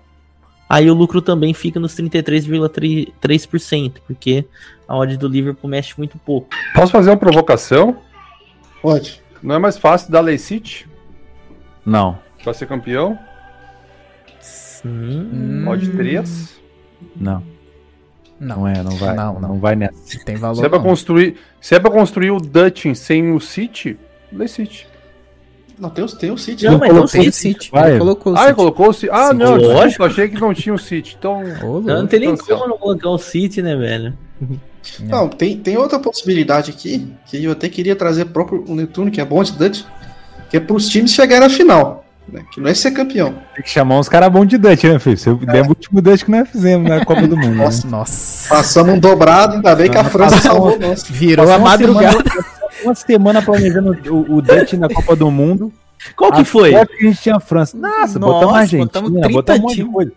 aí 0.73 0.89
o 0.89 0.93
lucro 0.93 1.21
também 1.21 1.53
fica 1.53 1.79
nos 1.79 1.93
33,3%, 1.95 3.93
porque 4.07 4.45
a 4.87 4.95
odd 4.97 5.17
do 5.17 5.27
Liverpool 5.27 5.69
mexe 5.69 5.93
muito 5.97 6.17
pouco. 6.19 6.47
Posso 6.73 6.91
fazer 6.91 7.09
uma 7.11 7.17
provocação? 7.17 7.97
Pode. 8.81 9.21
Não 9.43 9.55
é 9.55 9.59
mais 9.59 9.77
fácil 9.77 10.11
dar 10.11 10.21
Lei 10.21 10.37
City 10.37 10.87
Não. 11.85 12.17
pra 12.43 12.53
ser 12.53 12.67
campeão? 12.67 13.17
Hum, 14.85 15.65
Odd 15.67 15.89
Hum, 15.89 15.95
3? 15.95 16.59
Não, 17.15 17.43
Não, 18.39 18.57
não 18.57 18.67
é, 18.67 18.81
não 18.83 18.91
vai. 18.91 19.15
Não, 19.15 19.33
Não, 19.39 19.49
não. 19.49 19.59
vai 19.59 19.75
nessa. 19.75 20.23
tem 20.25 20.35
Se 20.35 20.41
valor. 20.41 20.65
é, 20.65 20.69
pra 20.69 20.79
construir, 20.79 21.37
se 21.59 21.75
é 21.75 21.79
pra 21.79 21.91
construir 21.91 22.31
o 22.31 22.37
Dutch 22.37 22.85
sem 22.95 23.31
o 23.31 23.39
City, 23.39 23.97
Lei 24.31 24.47
City. 24.47 24.87
Não, 25.81 25.89
tem, 25.89 26.03
o- 26.05 26.07
tem 26.07 26.31
o 26.31 26.37
City. 26.37 26.63
Não, 26.65 26.73
né? 26.73 26.77
mas 26.81 26.93
não 26.93 27.03
o 27.03 27.07
tem 27.07 27.31
City. 27.31 27.69
Vai. 27.71 27.89
Ele 27.91 27.99
colocou 27.99 28.33
o 28.33 28.35
Ah, 28.37 28.39
ele 28.41 28.47
City. 28.49 28.55
colocou 28.55 28.89
o 28.89 28.93
City. 28.93 29.09
Ah, 29.11 29.27
Sim, 29.29 29.33
não, 29.37 29.51
lógico. 29.55 29.87
desculpa, 29.87 30.11
achei 30.11 30.29
que 30.29 30.39
não 30.39 30.53
tinha 30.53 30.75
o 30.75 30.77
City. 30.77 31.15
Então, 31.17 31.41
Ô, 31.63 31.65
louco. 31.67 31.87
Não 31.87 32.05
tem 32.07 32.19
nem 32.19 32.37
como 32.37 32.67
não 32.67 32.77
colocar 32.77 33.09
o 33.09 33.17
City, 33.17 33.61
né, 33.61 33.75
velho? 33.75 34.13
Não, 35.01 35.29
tem, 35.29 35.55
tem 35.57 35.77
outra 35.77 35.99
possibilidade 35.99 36.71
aqui, 36.71 37.07
que 37.27 37.43
eu 37.43 37.51
até 37.51 37.69
queria 37.69 37.95
trazer 37.95 38.25
próprio 38.25 38.63
o 38.67 38.73
Netuno, 38.75 39.11
que 39.11 39.21
é 39.21 39.25
bom 39.25 39.43
de 39.43 39.51
Dutch, 39.51 39.83
que 40.49 40.57
é 40.57 40.59
para 40.59 40.75
os 40.75 40.89
times 40.89 41.11
chegarem 41.13 41.45
à 41.45 41.49
final. 41.51 42.03
Né? 42.27 42.41
Que 42.51 42.59
não 42.59 42.67
é 42.67 42.73
ser 42.73 42.89
campeão. 42.89 43.31
Tem 43.53 43.63
que 43.63 43.69
chamar 43.69 43.99
uns 43.99 44.09
caras 44.09 44.31
bons 44.31 44.47
de 44.47 44.57
Dutch, 44.57 44.83
né, 44.85 44.97
filho? 44.97 45.17
Você 45.17 45.29
lembra 45.29 45.65
o 45.65 45.69
último 45.69 46.01
Dutch 46.01 46.23
que 46.23 46.31
nós 46.31 46.49
fizemos 46.49 46.89
na 46.89 47.05
Copa 47.05 47.27
do 47.27 47.37
Mundo. 47.37 47.49
né? 47.55 47.63
Nossa, 47.63 47.87
Nossa. 47.87 48.49
Passamos 48.49 48.95
um 48.95 48.99
dobrado, 48.99 49.55
ainda 49.57 49.75
bem 49.75 49.87
que 49.89 49.97
a 49.97 50.03
França 50.03 50.37
salvou 50.37 50.79
nós. 50.79 51.03
Virou 51.07 51.45
Passou 51.45 51.53
a 51.53 51.63
uma 51.63 51.69
madrugada. 51.69 52.23
Uma 52.83 52.95
semana 52.95 53.41
planejando 53.41 53.91
o, 54.13 54.35
o 54.37 54.41
Dutch 54.41 54.73
na 54.73 54.89
Copa 54.89 55.15
do 55.15 55.29
Mundo. 55.29 55.71
Qual 56.15 56.31
que 56.31 56.41
A 56.41 56.45
foi? 56.45 56.71
sorte 56.71 56.97
que 56.97 57.05
a 57.05 57.09
gente 57.09 57.21
tinha 57.21 57.35
a 57.35 57.39
França. 57.39 57.77
Nossa, 57.77 58.17
Nossa, 58.17 58.19
botamos 58.19 58.55
a 58.55 58.57
Argentina, 58.59 58.85
botamos 58.85 59.11
botamos, 59.11 59.43
30 59.43 59.53
um 59.53 59.61
monte 59.61 59.69
de 59.69 59.75
times. 59.75 59.93
coisa. 59.93 60.11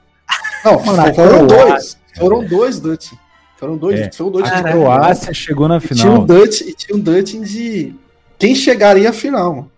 Não, 0.65 0.85
Mano, 0.85 1.15
foram 1.15 1.47
dois. 1.47 1.99
Foram 2.17 2.45
dois 2.45 2.81
Dutch. 2.81 3.13
Foram 3.59 3.77
dois. 3.77 4.01
É. 4.01 4.11
O 4.23 4.31
Dutch 4.31 4.47
A. 4.51 4.63
Croácia 4.63 5.35
chegou 5.35 5.69
na 5.69 5.77
E 5.77 5.81
tinha 5.81 6.11
um 6.11 6.15
final. 6.15 6.27
Dutch, 6.27 6.61
e 6.63 6.73
tinha 6.75 6.97
um 6.97 7.01
Dutch 7.01 7.33
de 7.35 7.95
quem 8.39 8.55
chegaria 8.55 9.11
à 9.11 9.13
final. 9.13 9.69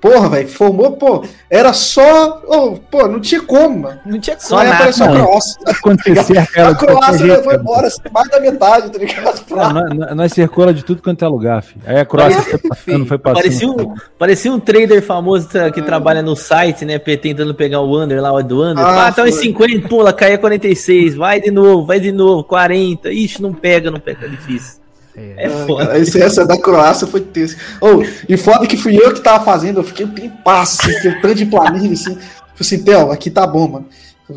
Porra, 0.00 0.30
velho, 0.30 0.48
formou, 0.48 0.92
pô, 0.92 1.22
era 1.50 1.74
só. 1.74 2.42
oh, 2.46 2.78
pô, 2.90 3.06
não 3.06 3.20
tinha 3.20 3.42
como, 3.42 3.80
mano. 3.80 4.00
Não 4.06 4.18
tinha 4.18 4.38
Só 4.40 4.48
Só 4.48 4.58
aí 4.58 4.64
nada, 4.68 4.76
apareceu 4.76 5.04
a. 5.06 5.08
Croácia. 5.10 5.60
Quando 5.82 6.02
você 6.02 6.22
cerca 6.24 6.60
ela 6.60 6.70
A 6.70 6.74
Croácia 6.74 7.18
jeito, 7.18 7.28
levou 7.32 7.44
cara. 7.50 7.60
embora 7.60 7.88
mais 8.12 8.28
da 8.30 8.40
metade, 8.40 8.90
tá 8.90 8.98
ligado? 8.98 9.42
Não, 9.50 9.72
nós- 9.74 9.94
nós- 9.98 10.16
Nós 10.16 10.32
cercou 10.32 10.64
ela 10.64 10.72
de 10.72 10.82
tudo 10.84 11.02
quanto 11.02 11.22
é 11.22 11.28
lugar, 11.28 11.62
filho. 11.62 11.82
Aí 11.86 11.98
a 11.98 12.04
Croácia 12.06 12.40
foi 12.42 12.58
passando, 12.58 13.06
foi 13.06 13.18
passando. 13.18 13.42
Parecia 13.42 13.68
um, 13.70 13.94
parecia 14.18 14.52
um 14.52 14.58
trader 14.60 15.02
famoso 15.02 15.48
que 15.74 15.82
trabalha 15.82 16.22
no 16.22 16.34
site, 16.34 16.84
né? 16.86 16.98
Tentando 16.98 17.54
pegar 17.54 17.80
o 17.80 18.00
under 18.02 18.22
lá, 18.22 18.32
o 18.32 18.42
do 18.42 18.62
under. 18.62 18.82
Ah, 18.84 19.08
Ah, 19.08 19.12
tá 19.12 19.28
em 19.28 19.32
foi. 19.32 19.42
50, 19.42 19.86
pula, 19.88 20.12
caia 20.14 20.38
46. 20.38 21.14
Vai 21.14 21.40
de 21.42 21.50
novo, 21.50 21.84
vai 21.84 22.00
de 22.00 22.10
novo. 22.10 22.42
40. 22.44 23.10
Ixi, 23.12 23.42
não 23.42 23.52
pega, 23.52 23.90
não 23.90 24.00
pega. 24.00 24.24
É 24.24 24.28
difícil. 24.30 24.79
É 25.16 25.46
Ah, 25.46 25.66
foda. 25.66 25.86
cara, 25.86 25.98
esse, 25.98 26.20
essa 26.22 26.46
da 26.46 26.56
Croácia 26.58 27.06
foi 27.06 27.20
tenso. 27.20 27.56
Oh, 27.80 28.02
e 28.28 28.36
foda 28.36 28.66
que 28.66 28.76
fui 28.76 28.96
eu 28.96 29.12
que 29.12 29.20
tava 29.20 29.44
fazendo, 29.44 29.80
eu 29.80 29.84
fiquei 29.84 30.06
um 30.06 30.10
tempasso, 30.10 30.80
assim, 30.88 31.10
tanto 31.20 31.34
de 31.34 31.46
planilha, 31.46 31.92
assim. 31.92 32.14
Falei 32.14 32.20
assim, 32.60 32.82
Theo, 32.84 33.10
aqui 33.10 33.30
tá 33.30 33.46
bom, 33.46 33.68
mano. 33.68 33.86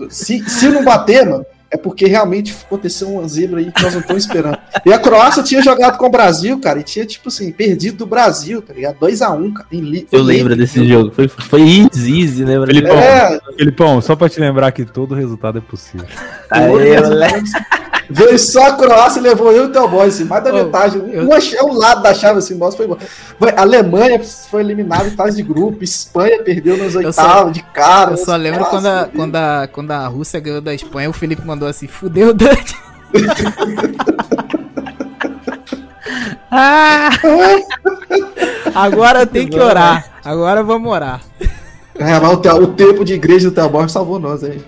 Se, 0.10 0.44
se 0.50 0.68
não 0.70 0.84
bater, 0.84 1.26
mano, 1.26 1.46
é 1.70 1.78
porque 1.78 2.06
realmente 2.08 2.56
aconteceu 2.66 3.10
uma 3.10 3.28
zebra 3.28 3.60
aí 3.60 3.72
que 3.72 3.82
nós 3.84 3.94
não 3.94 4.02
estamos 4.02 4.24
esperando. 4.26 4.58
E 4.86 4.92
a 4.94 4.98
Croácia 5.00 5.42
tinha 5.44 5.62
jogado 5.62 5.98
com 5.98 6.06
o 6.06 6.10
Brasil, 6.10 6.60
cara, 6.60 6.80
e 6.80 6.84
tinha, 6.84 7.06
tipo 7.06 7.30
assim, 7.30 7.52
perdido 7.52 7.98
do 7.98 8.06
Brasil, 8.06 8.62
tá 8.62 8.74
ligado? 8.74 8.96
2x1, 9.00 9.54
cara. 9.54 9.68
Em 9.72 9.80
li- 9.82 10.08
Eu 10.12 10.22
lembro 10.24 10.56
desse 10.56 10.88
jogo. 10.88 11.12
Foi, 11.14 11.28
foi 11.28 11.62
easy, 11.62 12.22
easy, 12.22 12.46
né? 12.46 12.54
Felipão, 12.66 12.96
É, 12.98 13.40
Felipão, 13.58 14.02
só 14.02 14.16
pra 14.16 14.30
te 14.30 14.40
lembrar 14.40 14.72
que 14.72 14.86
todo 14.86 15.14
resultado 15.16 15.58
é 15.58 15.62
possível. 15.62 16.06
Aê, 16.50 17.00
moleque. 17.02 17.50
Veio 18.10 18.38
só 18.38 18.68
a 18.68 18.74
Croácia 18.74 19.20
e 19.20 19.24
levou 19.24 19.52
eu 19.52 19.64
e 19.64 19.66
o 19.68 19.72
Theo 19.72 19.88
Boy, 19.88 20.08
assim, 20.08 20.26
mais 20.26 20.44
da 20.44 20.52
Oh, 20.52 20.56
metade. 20.56 20.98
eu- 20.98 21.28
Um, 21.28 21.34
ach- 21.34 21.56
um 21.64 21.74
lado 21.74 22.04
da 22.04 22.14
chave, 22.14 22.40
assim, 22.40 22.56
nossa, 22.56 22.76
foi. 22.78 22.88
Foi- 23.40 23.52
A 23.56 23.62
Alemanha 23.62 24.22
foi 24.50 24.62
eliminada 24.62 25.08
em 25.08 25.12
fase 25.12 25.38
de 25.38 25.44
grupo, 25.44 25.84
Espanha 25.84 26.42
perdeu 26.44 26.78
nos 26.78 26.94
só- 26.94 27.00
oitavos 27.00 27.54
de 27.54 27.64
cara. 27.64 28.12
Eu 28.12 28.18
só 28.18 28.36
lembro 28.36 28.60
Nossa, 28.62 28.72
quando 28.72 28.86
a, 28.88 29.10
quando, 29.16 29.36
a, 29.36 29.70
quando 29.72 29.92
a 29.92 30.08
Rússia 30.08 30.40
ganhou 30.40 30.62
da 30.62 30.74
Espanha, 30.74 31.10
o 31.10 31.14
Felipe 31.14 31.46
mandou 31.46 31.68
assim, 31.68 31.88
fudeu 31.88 32.30
o 32.30 32.34
Dante. 32.34 32.76
ah! 36.52 37.10
Agora 38.76 39.26
tem 39.26 39.48
que 39.48 39.60
orar. 39.60 40.06
Agora 40.24 40.64
vamos 40.64 40.92
orar. 40.92 41.22
É, 41.96 42.20
mas 42.20 42.34
o, 42.34 42.64
o 42.64 42.68
tempo 42.68 43.06
de 43.06 43.14
igreja 43.14 43.50
do 43.50 43.56
Theo 43.56 43.70
Boy 43.70 43.88
salvou 43.88 44.20
nós 44.20 44.44
aí. 44.44 44.62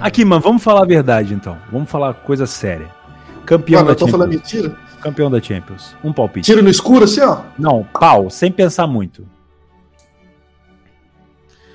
Aqui, 0.00 0.24
mano, 0.24 0.40
vamos 0.40 0.62
falar 0.62 0.82
a 0.82 0.86
verdade 0.86 1.34
então. 1.34 1.58
Vamos 1.70 1.90
falar 1.90 2.14
coisa 2.14 2.46
séria. 2.46 2.88
Campeão 3.44 3.80
Mano, 3.80 3.90
eu 3.90 3.94
da 3.94 3.98
tô 3.98 4.08
falando 4.08 4.32
Champions. 4.32 4.52
mentira. 4.54 4.76
Campeão 5.00 5.30
da 5.30 5.40
Champions. 5.40 5.96
Um 6.04 6.12
palpite. 6.12 6.44
Tiro 6.46 6.62
no 6.62 6.68
escuro, 6.68 7.04
assim, 7.04 7.20
ó. 7.20 7.42
Não, 7.58 7.84
pau, 7.84 8.28
sem 8.30 8.50
pensar 8.52 8.86
muito. 8.86 9.26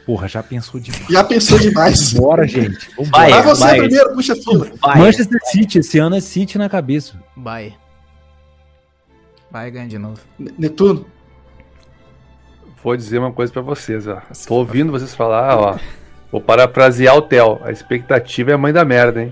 Porra, 0.05 0.27
já 0.27 0.43
pensou 0.43 0.79
demais. 0.79 1.07
Já 1.07 1.23
pensou 1.23 1.57
demais. 1.57 2.11
Bora, 2.13 2.45
gente. 2.47 2.89
Vai, 3.09 3.31
Vai 3.31 3.41
você 3.43 3.63
vai. 3.63 3.77
primeiro, 3.79 4.13
puxa 4.13 4.33
a 4.33 4.35
fila. 4.35 4.69
Vai. 4.81 4.99
Manchester 4.99 5.39
City, 5.45 5.79
esse 5.79 5.97
ano 5.97 6.15
é 6.15 6.19
City 6.19 6.57
na 6.57 6.67
cabeça. 6.69 7.15
Vai. 7.37 7.73
Vai 9.49 9.71
ganhar 9.71 9.87
de 9.87 9.97
novo. 9.97 10.19
Netuno. 10.37 11.05
Vou 12.83 12.97
dizer 12.97 13.17
uma 13.19 13.31
coisa 13.31 13.53
pra 13.53 13.61
vocês, 13.61 14.05
ó. 14.07 14.21
Tô 14.45 14.55
ouvindo 14.55 14.91
vocês 14.91 15.15
falar, 15.15 15.57
ó. 15.57 15.77
Vou 16.33 16.41
parafrasear 16.41 17.15
o 17.15 17.21
Theo. 17.21 17.59
A 17.63 17.71
expectativa 17.71 18.49
é 18.49 18.53
a 18.55 18.57
mãe 18.57 18.73
da 18.73 18.83
merda, 18.83 19.21
hein? 19.21 19.31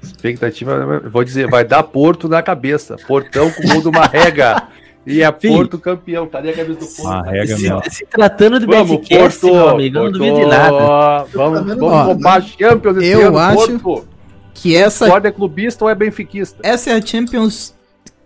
Expectativa, 0.00 1.00
vou 1.10 1.24
dizer, 1.24 1.48
vai 1.50 1.64
dar 1.64 1.82
Porto 1.82 2.28
na 2.28 2.40
cabeça. 2.40 2.94
Portão 3.08 3.50
com 3.50 3.66
o 3.66 3.68
gol 3.72 3.82
do 3.82 3.90
Marrega. 3.92 4.62
E 5.04 5.20
é 5.20 5.34
Sim. 5.40 5.48
Porto 5.56 5.78
campeão. 5.78 6.28
Cadê 6.28 6.50
a 6.50 6.52
cabeça 6.54 6.78
do 6.78 6.86
Porto? 6.86 7.02
Marrega, 7.02 7.56
Se, 7.56 7.62
meu. 7.68 7.82
se 7.90 8.06
tratando 8.06 8.60
de 8.60 8.66
Vamos, 8.66 8.98
BFCast, 9.00 9.40
Porto, 9.40 9.52
meu 9.52 9.68
amigo, 9.70 9.98
eu 9.98 10.04
não 10.04 10.12
duvido 10.12 10.36
de 10.36 10.46
nada. 10.46 10.70
Porto. 10.70 11.30
Vamos, 11.36 11.60
vamos 11.76 12.06
roubar 12.06 12.34
a 12.36 12.40
Champions 12.40 12.96
esse 12.98 13.08
Eu 13.08 13.26
ano, 13.26 13.38
acho- 13.38 13.78
Porto. 13.80 14.08
Que 14.54 14.76
essa, 14.76 15.06
Ford 15.08 15.24
é 15.24 15.30
clubista 15.32 15.84
ou 15.84 15.90
é 15.90 15.94
benfiquista? 15.94 16.58
essa 16.62 16.90
é 16.90 16.94
a 16.94 17.00
Champions 17.04 17.74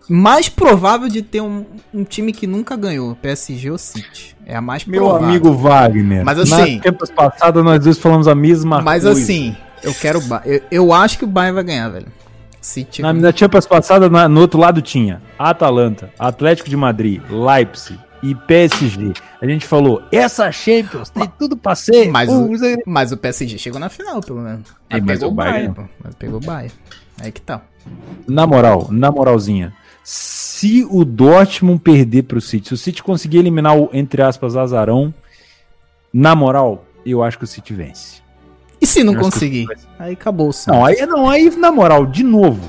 mais 0.08 0.48
provável 0.48 1.08
de 1.08 1.22
ter 1.22 1.40
um, 1.40 1.64
um 1.92 2.04
time 2.04 2.32
que 2.32 2.46
nunca 2.46 2.76
ganhou. 2.76 3.14
PSG 3.16 3.70
ou 3.70 3.78
City. 3.78 4.36
É 4.44 4.56
a 4.56 4.60
mais 4.60 4.84
Meu 4.84 5.02
provável. 5.02 5.28
amigo 5.28 5.52
Wagner. 5.52 6.24
Mas 6.24 6.38
assim- 6.38 6.76
Na 6.76 6.82
Champions 6.82 7.10
passada 7.10 7.62
nós 7.62 7.82
dois 7.84 7.98
falamos 7.98 8.26
a 8.28 8.34
mesma 8.34 8.82
Mas 8.82 9.04
coisa. 9.04 9.20
assim, 9.20 9.56
eu 9.82 9.94
quero 9.94 10.18
o 10.18 10.22
Bayern. 10.22 10.50
Eu, 10.70 10.84
eu 10.86 10.92
acho 10.92 11.18
que 11.18 11.24
o 11.24 11.28
Bayern 11.28 11.54
vai 11.54 11.64
ganhar, 11.64 11.88
velho. 11.88 12.06
City. 12.60 13.02
Na, 13.02 13.12
na 13.12 13.32
Champions 13.32 13.66
passada, 13.66 14.08
na- 14.08 14.28
no 14.28 14.40
outro 14.40 14.58
lado 14.60 14.80
tinha 14.82 15.20
Atalanta, 15.38 16.10
Atlético 16.18 16.68
de 16.68 16.76
Madrid, 16.76 17.20
Leipzig 17.28 17.98
e 18.22 18.34
PSG. 18.36 19.12
A 19.40 19.46
gente 19.46 19.66
falou, 19.66 20.02
essa 20.12 20.50
Champions 20.52 21.10
tem 21.10 21.28
tudo 21.38 21.56
pra 21.56 21.74
ser. 21.74 22.08
Mas 22.10 22.28
um, 22.28 22.52
o- 22.52 22.56
Mas 22.86 23.10
o 23.10 23.16
PSG 23.16 23.58
chegou 23.58 23.80
na 23.80 23.88
final, 23.88 24.20
pelo 24.20 24.40
menos. 24.40 24.68
É, 24.88 24.94
Aí 24.96 25.00
mas 25.00 25.18
pegou 25.18 25.32
o 25.32 25.34
Bayern, 25.34 25.58
Bayern 25.68 25.74
pô. 25.74 25.82
Mas 26.04 26.14
pegou 26.14 26.36
o 26.36 26.40
Bayern. 26.40 26.72
Aí 27.20 27.32
que 27.32 27.40
tá. 27.40 27.62
Na 28.28 28.46
moral, 28.46 28.86
na 28.90 29.10
moralzinha. 29.10 29.72
Se 30.04 30.86
o 30.90 31.04
Dortmund 31.04 31.80
perder 31.80 32.22
pro 32.24 32.40
City, 32.40 32.68
se 32.68 32.74
o 32.74 32.76
City 32.76 33.02
conseguir 33.02 33.38
eliminar 33.38 33.76
o, 33.76 33.88
entre 33.92 34.22
aspas, 34.22 34.56
azarão, 34.56 35.12
na 36.12 36.34
moral, 36.34 36.84
eu 37.06 37.22
acho 37.22 37.38
que 37.38 37.44
o 37.44 37.46
City 37.46 37.72
vence. 37.72 38.20
E 38.80 38.86
se 38.86 39.04
não 39.04 39.14
Eu 39.14 39.20
conseguir? 39.20 39.66
Aí 39.98 40.12
acabou 40.14 40.48
o 40.48 40.52
Santos. 40.52 40.78
Não, 40.78 40.84
aí 40.86 41.06
não, 41.06 41.28
aí 41.30 41.50
na 41.56 41.70
moral, 41.70 42.04
de 42.06 42.22
novo. 42.24 42.68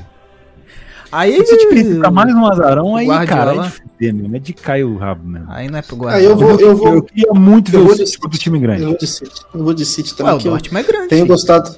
Aí, 1.11 1.33
Se 1.45 1.53
o 1.55 1.59
City 1.59 1.83
ficar 1.95 2.09
mais 2.09 2.33
um 2.33 2.45
azarão, 2.47 2.95
aí, 2.95 3.05
Guardiola- 3.05 3.27
cara, 3.45 3.55
é 3.55 3.61
de 3.63 3.69
fuder 3.71 4.15
mesmo, 4.15 4.35
é 4.35 4.39
de 4.39 4.53
cair 4.53 4.83
o 4.83 4.97
rabo 4.97 5.27
mesmo. 5.27 5.45
Aí 5.51 5.69
não 5.69 5.77
é 5.77 5.81
pro 5.83 6.07
Aí 6.07 6.23
eu 6.25 6.35
Guardiola. 6.35 6.57
vou, 6.57 6.59
eu 6.59 6.75
vou, 6.75 6.93
Eu 6.95 7.03
queria 7.03 7.33
muito 7.33 7.71
ver 7.71 7.77
eu 7.77 7.85
o 7.85 7.95
City 7.95 8.17
contra 8.17 8.35
o 8.35 8.39
time 8.39 8.59
grande. 8.59 8.81
eu 8.81 8.89
vou 8.89 8.97
de 8.97 9.07
City. 9.07 9.41
Eu 9.53 9.63
vou 9.63 9.73
de 9.75 9.85
City 9.85 10.15
também, 10.15 10.33
o 10.33 10.37
que 10.39 10.47
eu 10.47 10.51
Dortmund 10.51 10.83
é 10.83 10.91
grande. 10.91 11.07
tenho 11.09 11.25
gostado. 11.27 11.75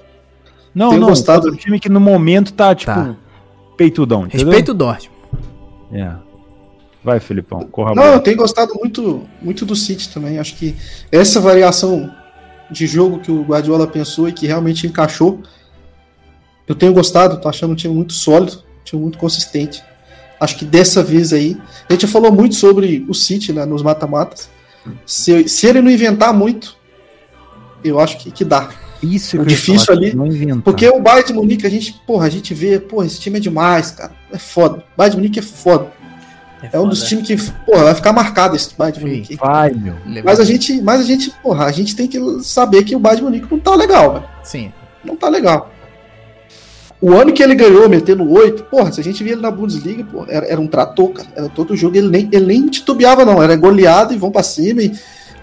Não, 0.74 0.90
Tenho 0.90 1.02
não, 1.02 1.10
gostado. 1.10 1.50
um 1.50 1.56
time 1.56 1.80
que 1.80 1.90
no 1.90 2.00
momento 2.00 2.54
tá, 2.54 2.74
tipo, 2.76 2.92
Tá. 2.94 3.16
peitudão, 3.78 4.26
entendeu? 4.26 4.48
Respeito 4.48 4.72
o 4.72 4.74
Dortmund. 4.74 5.15
É. 5.92 6.14
Vai, 7.04 7.20
Felipão, 7.20 7.62
corra 7.68 7.94
Não, 7.94 8.14
eu 8.14 8.20
tenho 8.20 8.38
gostado 8.38 8.74
muito, 8.74 9.28
muito 9.40 9.66
do 9.66 9.76
City 9.76 10.10
também. 10.10 10.40
Acho 10.40 10.56
que 10.56 10.76
essa 11.12 11.40
variação 11.40 12.12
de 12.72 12.88
jogo 12.88 13.20
que 13.20 13.32
o 13.32 13.44
Guardiola 13.44 13.86
pensou 13.86 14.28
e 14.28 14.34
que 14.34 14.48
realmente 14.48 14.88
encaixou, 14.88 15.44
eu 16.68 16.74
tenho 16.74 16.94
gostado. 16.94 17.40
Tô 17.40 17.48
achando 17.48 17.74
um 17.74 17.76
time 17.76 17.94
muito 17.94 18.14
sólido, 18.14 18.64
um 18.82 18.84
time 18.84 19.02
muito 19.04 19.20
consistente. 19.20 19.84
Acho 20.40 20.58
que 20.58 20.66
dessa 20.66 21.04
vez 21.04 21.32
aí, 21.32 21.56
a 21.88 21.94
gente 21.94 22.02
já 22.02 22.08
falou 22.08 22.32
muito 22.32 22.56
sobre 22.56 23.06
o 23.08 23.14
City 23.14 23.54
né, 23.54 23.66
nos 23.66 23.84
mata-matas. 23.84 24.50
Se, 25.06 25.48
se 25.48 25.68
ele 25.68 25.82
não 25.82 25.92
inventar 25.92 26.34
muito, 26.34 26.76
eu 27.84 28.00
acho 28.00 28.18
que, 28.18 28.32
que 28.32 28.44
dá. 28.44 28.70
Isso 29.02 29.40
o 29.40 29.46
difícil 29.46 29.86
falar, 29.86 30.00
ali. 30.00 30.62
Porque 30.64 30.88
o 30.88 31.00
Bayern 31.00 31.28
de 31.28 31.34
Munique, 31.34 31.68
a 31.68 31.70
gente, 31.70 32.02
porra, 32.06 32.26
a 32.26 32.30
gente 32.30 32.54
vê, 32.54 32.80
porra, 32.80 33.06
esse 33.06 33.20
time 33.20 33.38
é 33.38 33.42
demais, 33.42 33.92
cara. 33.92 34.12
É 34.32 34.38
foda. 34.38 34.78
O 34.78 34.98
Bayern 34.98 35.16
de 35.16 35.18
Munique 35.18 35.40
é 35.40 35.44
foda. 35.44 35.92
É 36.72 36.80
um 36.80 36.88
dos 36.88 37.04
times 37.04 37.28
que, 37.28 37.38
porra, 37.66 37.84
vai 37.86 37.96
ficar 37.96 38.14
marcado 38.14 38.56
esse 38.56 38.76
Bayern 38.76 38.98
de 38.98 39.04
Sim. 39.04 39.12
Munique. 39.12 39.36
Vai, 39.36 39.72
meu. 39.72 39.96
Mas 40.24 40.40
a 40.40 40.44
gente, 40.44 40.82
mas 40.82 41.02
a 41.02 41.04
gente, 41.04 41.32
porra, 41.44 41.66
a 41.66 41.72
gente 41.72 41.96
tem 41.96 42.08
que 42.08 42.20
saber 42.42 42.84
que 42.84 42.96
o 42.96 43.00
Bayern 43.00 43.22
de 43.22 43.24
Munique 43.24 43.52
não 43.52 43.60
tá 43.60 43.76
legal, 43.76 44.14
velho. 44.14 44.26
Sim. 44.44 44.72
Não 45.04 45.16
tá 45.16 45.30
legal. 45.30 45.72
O 47.02 47.14
ano 47.14 47.34
que 47.34 47.44
ele 47.44 47.54
ganhou, 47.54 47.88
metendo 47.90 48.28
8, 48.32 48.64
porra, 48.64 48.92
se 48.92 49.00
a 49.00 49.04
gente 49.04 49.24
via 49.24 49.34
ele 49.34 49.42
na 49.42 49.52
Bundesliga, 49.52 50.04
porra, 50.06 50.28
era, 50.30 50.46
era 50.48 50.62
um 50.62 50.68
trator, 50.68 51.10
cara. 51.10 51.28
Era 51.36 51.50
todo 51.50 51.76
jogo, 51.76 51.98
ele 51.98 52.10
nem, 52.10 52.30
ele 52.32 52.46
nem 52.46 52.68
titubeava, 52.68 53.26
não. 53.26 53.44
Era 53.44 53.56
goleado 53.56 54.14
e 54.14 54.18
vão 54.18 54.32
pra 54.32 54.42
cima. 54.42 54.82
E, 54.82 54.92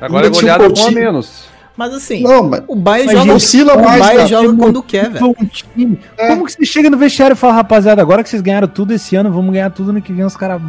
Agora 0.01 0.27
é 0.27 0.31
tinha 0.31 0.55
um 0.55 0.59
goleada 0.59 0.75
com 0.75 0.89
a 0.89 0.91
menos. 0.91 1.52
Mas 1.77 1.95
assim, 1.95 2.23
não, 2.23 2.43
mas 2.51 2.63
o 2.69 2.77
Bayern 2.77 3.07
Mas 3.15 3.19
joga, 3.25 3.35
oscila 3.35 3.75
o 3.77 3.83
mais, 3.85 4.01
Bayern 4.05 4.29
joga 4.29 4.57
quando 4.57 4.83
quer, 4.83 5.09
velho. 5.11 5.35
um 5.41 5.47
time. 5.47 5.99
É. 6.19 6.29
Como 6.29 6.45
que 6.45 6.53
você 6.53 6.65
chega 6.67 6.91
no 6.91 6.99
vestiário 6.99 7.33
e 7.35 7.37
fala, 7.37 7.55
rapaziada, 7.55 8.03
agora 8.03 8.23
que 8.23 8.29
vocês 8.29 8.43
ganharam 8.43 8.69
tudo 8.69 8.93
esse 8.93 9.17
ano, 9.17 9.33
vamos 9.33 9.53
ganhar 9.53 9.71
tudo 9.71 9.91
ano 9.91 10.03
que 10.03 10.13
vem, 10.13 10.25
os 10.25 10.37
caras. 10.37 10.61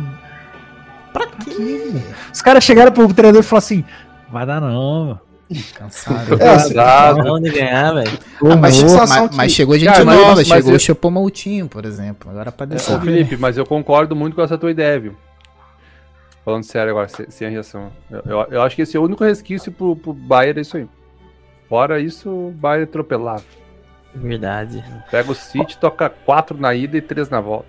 Pra 1.11 1.27
quê? 1.27 1.93
Os 2.33 2.41
caras 2.41 2.63
chegaram 2.63 2.91
pro 2.91 3.13
treinador 3.13 3.41
e 3.41 3.43
falaram 3.43 3.57
assim: 3.65 3.83
vai 4.31 4.45
dar 4.45 4.61
não. 4.61 5.19
Cansado. 5.75 6.35
É, 6.41 6.49
assim, 6.49 6.73
Cansado. 6.73 7.17
Não 7.23 7.39
de 7.39 7.49
ganhar, 7.51 7.93
velho. 7.93 8.11
Ah, 8.43 8.55
mas 8.55 8.81
Mas, 8.81 9.29
que- 9.29 9.35
mas 9.35 9.51
chegou 9.51 9.77
gente 9.77 9.91
Cara, 9.91 10.05
nova, 10.05 10.35
mas 10.37 10.47
chegou 10.47 10.71
eu- 10.71 10.77
o 10.77 10.79
Choupo-Moting, 10.79 11.67
por 11.67 11.85
exemplo. 11.85 12.31
Agora 12.31 12.51
pra 12.51 12.63
Ô, 12.65 12.69
descer. 12.69 12.99
Felipe, 13.01 13.37
mas 13.37 13.57
eu 13.57 13.65
concordo 13.65 14.15
muito 14.15 14.35
com 14.35 14.41
essa 14.41 14.57
tua 14.57 14.71
ideia, 14.71 14.99
viu? 14.99 15.15
Falando 16.45 16.63
sério 16.63 16.91
agora, 16.91 17.07
sem, 17.07 17.29
sem 17.29 17.47
a 17.47 17.49
reação. 17.49 17.91
Eu, 18.11 18.21
eu, 18.25 18.47
eu 18.51 18.61
acho 18.61 18.75
que 18.75 18.81
esse 18.81 18.97
é 18.97 18.99
o 18.99 19.03
único 19.03 19.23
resquício 19.23 19.71
pro, 19.71 19.95
pro 19.95 20.13
Bayern, 20.13 20.59
é 20.59 20.61
isso 20.61 20.75
aí. 20.77 20.87
Fora 21.69 21.99
isso, 21.99 22.29
o 22.29 22.51
Bayern 22.51 22.83
atropelável. 22.83 23.45
Verdade. 24.13 24.83
Pega 25.09 25.31
o 25.31 25.35
City, 25.35 25.77
toca 25.77 26.09
quatro 26.09 26.57
na 26.57 26.73
ida 26.75 26.97
e 26.97 27.01
três 27.01 27.29
na 27.29 27.39
volta. 27.41 27.65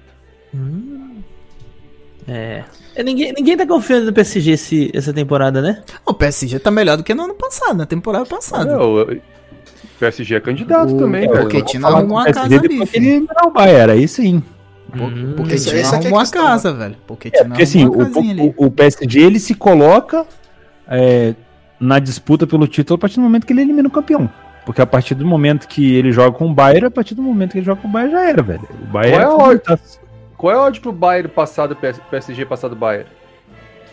Hum. 0.55 1.19
É. 2.27 2.65
É, 2.97 3.03
Ninguém, 3.03 3.33
ninguém 3.33 3.57
tá 3.57 3.67
confiando 3.67 4.07
no 4.07 4.13
PSG 4.13 4.51
esse, 4.53 4.91
essa 4.95 5.13
temporada, 5.13 5.61
né? 5.63 5.83
O 6.05 6.13
PSG 6.15 6.59
tá 6.59 6.71
melhor 6.71 6.97
do 6.97 7.05
que 7.05 7.15
no 7.15 7.25
ano 7.25 7.35
passado, 7.35 7.77
na 7.77 7.87
temporada 7.87 8.25
passada. 8.27 8.77
Não, 8.77 8.99
eu- 8.99 9.17
o 9.19 9.99
PSG 9.99 10.35
é 10.37 10.41
candidato 10.41 10.95
O- 10.95 10.99
também, 10.99 11.25
é, 11.25 11.33
velho. 11.33 11.65
tinha- 11.65 11.81
Falar 11.83 11.99
arrumou 11.99 12.17
com 12.17 12.19
a 12.19 12.23
o 12.23 12.25
PSG 12.25 12.41
casa 12.41 12.67
ali, 12.67 12.75
ele 12.75 13.09
eliminar 13.09 13.47
o 13.47 13.51
Bayern, 13.51 13.93
aí 13.93 14.09
sim. 14.09 14.43
Hum. 15.03 15.35
Porque 15.37 15.57
que 15.57 15.71
é 15.71 15.83
a 15.83 15.89
arrumou 15.89 16.19
a 16.19 16.23
questão, 16.23 16.43
casa, 16.43 16.73
velho. 16.73 16.97
Porque 17.07 17.31
É, 17.33 17.45
porque 17.45 17.63
assim, 17.63 17.87
o, 17.87 18.01
arrumou 18.01 18.55
o, 18.57 18.67
o 18.67 18.71
PSG 18.71 19.21
ele 19.21 19.39
se 19.39 19.55
coloca 19.55 20.27
é, 20.89 21.35
na 21.81 21.99
disputa 21.99 22.47
pelo 22.47 22.67
título 22.67 22.97
a 22.97 22.99
partir 22.99 23.17
do 23.17 23.23
momento 23.23 23.47
que 23.47 23.53
ele 23.53 23.63
elimina 23.63 23.89
o 23.89 23.91
campeão. 23.91 24.31
Porque 24.65 24.81
a 24.81 24.87
partir 24.87 25.15
do 25.15 25.27
momento 25.27 25.69
que 25.69 25.95
ele 25.95 26.11
joga 26.11 26.37
com 26.37 26.47
o 26.51 26.55
Bayern, 26.55 26.87
a 26.87 26.91
partir 26.91 27.15
do 27.15 27.23
momento 27.23 27.53
que 27.53 27.59
ele 27.59 27.67
joga 27.67 27.81
com 27.83 27.89
o 27.89 27.91
Bayern 27.91 28.13
já 28.13 28.29
era, 28.29 28.43
velho. 28.43 28.69
O 28.83 28.87
Bayern 28.87 29.19
Qual 29.19 29.31
é 29.31 29.35
a 29.35 29.39
favoritaço. 29.39 30.01
Qual 30.37 30.53
é 30.53 30.57
a 30.57 30.63
odd 30.63 30.81
pro 30.81 30.93
Bayern 30.93 31.29
passar 31.29 31.67
do 31.67 31.77
PS 31.77 32.01
PSG 32.11 32.45
passar 32.47 32.69
do 32.69 32.77
Bayern? 32.77 33.07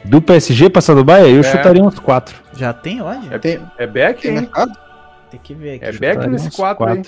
Do 0.05 0.21
PSG 0.21 0.69
passar 0.69 0.95
do 0.95 1.03
Bayern, 1.03 1.33
eu 1.33 1.39
É. 1.41 1.43
chutaria 1.43 1.83
uns 1.83 1.99
4. 1.99 2.35
Já 2.55 2.73
tem 2.73 3.01
hoje? 3.01 3.27
Tem, 3.39 3.59
É 3.77 3.85
back, 3.85 4.21
tem 4.21 4.31
hein? 4.31 4.41
mercado? 4.41 4.71
Tem 5.29 5.39
que 5.41 5.53
ver 5.53 5.75
aqui. 5.75 5.85
É 5.85 5.91
back 5.91 6.27
nesse 6.27 6.51
4 6.51 6.85
aí. 6.85 7.01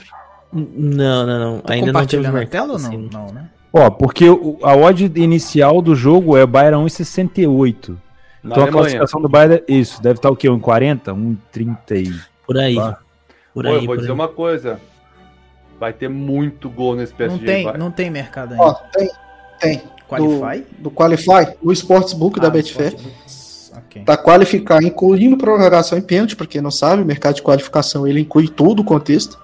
Não, 0.53 1.25
não, 1.25 1.39
não. 1.39 1.59
Tá 1.61 1.73
Ainda 1.73 1.91
não 1.91 2.01
mercado, 2.01 2.47
tela 2.47 2.73
ou 2.73 2.79
não? 2.79 2.87
assim. 2.87 3.09
Não, 3.11 3.27
né? 3.33 3.49
Ó, 3.75 3.89
porque 3.89 4.29
o- 4.29 4.59
a 4.61 4.75
odd 4.75 5.11
inicial 5.15 5.81
do 5.81 5.95
jogo 5.95 6.37
é 6.37 6.45
Bayern 6.45 6.77
1,68. 6.85 7.97
Na 8.43 8.51
Então 8.51 8.63
a 8.65 8.67
classificação 8.71 9.21
do 9.21 9.27
Bayern, 9.27 9.63
é 9.67 9.73
isso, 9.73 10.01
deve 10.01 10.15
estar 10.19 10.29
o 10.29 10.35
quê? 10.35 10.47
1,40? 10.49 11.11
1,30 11.13 11.95
e... 11.95 12.13
Por 12.45 12.57
aí. 12.57 12.75
Tá. 12.75 12.99
Por 13.53 13.63
Pô, 13.63 13.69
aí, 13.71 13.75
eu 13.77 13.85
vou 13.85 13.95
dizer 13.95 14.09
aí. 14.09 14.13
uma 14.13 14.27
coisa. 14.27 14.79
Vai 15.79 15.91
ter 15.93 16.07
muito 16.09 16.69
gol 16.69 16.95
nesse 16.95 17.13
PSG. 17.13 17.39
Não 17.39 17.45
tem, 17.45 17.63
vai. 17.63 17.77
não 17.77 17.91
tem 17.91 18.09
mercado 18.09 18.51
ainda. 18.51 18.63
Ó, 18.63 18.73
tem, 18.73 19.09
tem. 19.59 19.81
Qualify? 20.07 20.65
Do, 20.77 20.83
do 20.83 20.91
Qualify, 20.91 21.55
o 21.61 21.71
Sportsbook 21.71 22.39
da 22.39 22.47
Ah, 22.47 22.51
Betfair. 22.51 22.89
Sportsbooks. 22.93 23.71
Ok. 23.77 24.03
Para 24.03 24.17
qualificar, 24.17 24.83
incluindo 24.83 25.37
prorrogação 25.37 25.97
e 25.97 26.01
pênalti, 26.01 26.35
para 26.35 26.45
quem 26.45 26.61
não 26.61 26.69
sabe, 26.69 27.01
o 27.01 27.05
mercado 27.05 27.35
de 27.35 27.41
qualificação 27.41 28.05
ele 28.05 28.19
inclui 28.21 28.47
todo 28.47 28.81
o 28.81 28.83
contexto. 28.83 29.37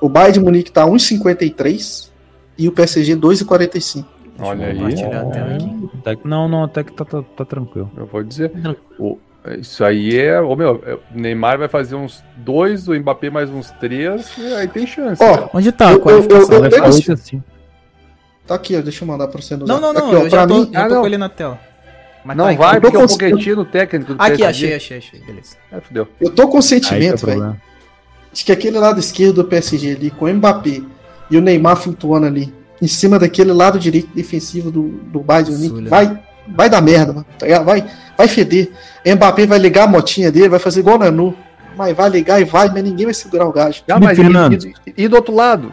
O 0.00 0.08
Bayern 0.08 0.34
de 0.34 0.40
Munique 0.40 0.70
tá 0.70 0.86
1,53 0.86 2.10
e 2.58 2.68
o 2.68 2.72
PSG 2.72 3.16
2,45. 3.16 4.04
Olha 4.38 4.66
aí. 4.66 4.74
Compartilhar 4.76 5.20
a 5.20 5.24
tela 5.26 5.54
aqui. 5.54 5.88
Até 6.00 6.16
que- 6.16 6.28
Não, 6.28 6.48
não, 6.48 6.64
até 6.64 6.82
que 6.84 6.92
tá, 6.92 7.04
tá, 7.04 7.22
tá 7.22 7.44
tranquilo. 7.44 7.90
Eu 7.96 8.06
vou 8.06 8.22
dizer. 8.22 8.50
O- 8.98 9.18
isso 9.60 9.84
aí 9.84 10.18
é. 10.18 10.40
Ô, 10.40 10.56
meu, 10.56 10.82
é- 10.86 10.94
o 10.94 11.00
Neymar 11.20 11.58
vai 11.58 11.68
fazer 11.68 11.94
uns 11.94 12.22
dois, 12.36 12.88
o 12.88 12.94
Mbappé 12.94 13.30
mais 13.30 13.50
uns 13.50 13.70
três, 13.72 14.32
e 14.38 14.54
aí 14.54 14.66
tem 14.68 14.86
chance. 14.86 15.22
Ó, 15.22 15.50
Onde 15.54 15.70
tá 15.70 15.92
Eu- 15.92 16.02
a 16.08 16.10
eu- 16.12 16.22
eu- 16.22 16.70
eu- 16.70 16.84
oito 16.92 17.12
assim. 17.12 17.42
Tá 18.46 18.56
aqui, 18.56 18.76
ó, 18.76 18.80
deixa 18.82 19.04
eu 19.04 19.08
mandar 19.08 19.28
para 19.28 19.40
você 19.40 19.56
no 19.56 19.66
Não, 19.66 19.80
não, 19.80 19.92
não, 19.92 20.06
Aqui, 20.08 20.16
ó, 20.16 20.18
eu 20.20 20.30
já 20.30 20.36
pra 20.38 20.46
tô, 20.46 20.54
mim, 20.62 20.70
já 20.72 20.84
Ah, 20.84 20.88
tô 20.88 20.94
não. 20.94 21.00
com 21.00 21.06
ele 21.06 21.18
na 21.18 21.28
tela. 21.28 21.58
Mas 22.24 22.36
não 22.36 22.46
tá 22.46 22.52
vai, 22.54 22.80
porque 22.80 22.96
é 22.96 22.98
um 22.98 23.02
conseguindo- 23.02 23.30
foguetinho 23.38 23.64
técnico 23.66 24.14
do 24.14 24.22
Aqui, 24.22 24.36
PSG. 24.38 24.74
achei, 24.74 24.76
achei, 24.76 24.98
achei. 24.98 25.20
Beleza. 25.20 25.56
É, 25.70 25.80
fudeu. 25.80 26.08
eu 26.20 26.30
tô 26.30 26.48
com 26.48 26.58
o 26.58 26.62
sentimento, 26.62 27.24
velho, 27.26 27.56
de 28.32 28.44
que 28.44 28.50
aquele 28.52 28.78
lado 28.78 28.98
esquerdo 28.98 29.42
do 29.42 29.44
PSG 29.44 29.92
ali, 29.94 30.10
com 30.10 30.24
o 30.24 30.28
Mbappé 30.34 30.80
e 31.30 31.36
o 31.36 31.40
Neymar 31.40 31.76
flutuando 31.76 32.26
ali, 32.26 32.52
em 32.80 32.86
cima 32.86 33.18
daquele 33.18 33.52
lado 33.52 33.78
direito 33.78 34.08
defensivo 34.14 34.70
do, 34.70 34.88
do 34.88 35.20
Bayern 35.20 35.50
de 35.50 35.56
Munique, 35.56 35.74
Sulha. 35.76 35.90
vai, 35.90 36.22
vai 36.48 36.68
dar 36.70 36.80
merda, 36.82 37.12
mano. 37.12 37.26
tá? 37.38 37.46
Vai, 37.62 37.84
vai 38.16 38.28
feder. 38.28 38.70
Mbappé 39.06 39.46
vai 39.46 39.58
ligar 39.58 39.84
a 39.84 39.88
motinha 39.88 40.30
dele, 40.30 40.48
vai 40.48 40.58
fazer 40.58 40.80
igual 40.80 40.96
o 40.96 40.98
Nanu. 40.98 41.34
Mas 41.76 41.96
vai 41.96 42.08
ligar 42.08 42.40
e 42.40 42.44
vai, 42.44 42.68
mas 42.68 42.84
ninguém 42.84 43.06
vai 43.06 43.14
segurar 43.14 43.46
o 43.46 43.52
gajo. 43.52 43.82
Ah, 43.90 43.98
mas 43.98 44.16
e, 44.16 44.22
Fernandes. 44.22 44.64
e- 44.64 44.94
e 44.96 45.08
do 45.08 45.16
outro 45.16 45.34
lado? 45.34 45.64
Não, 45.66 45.72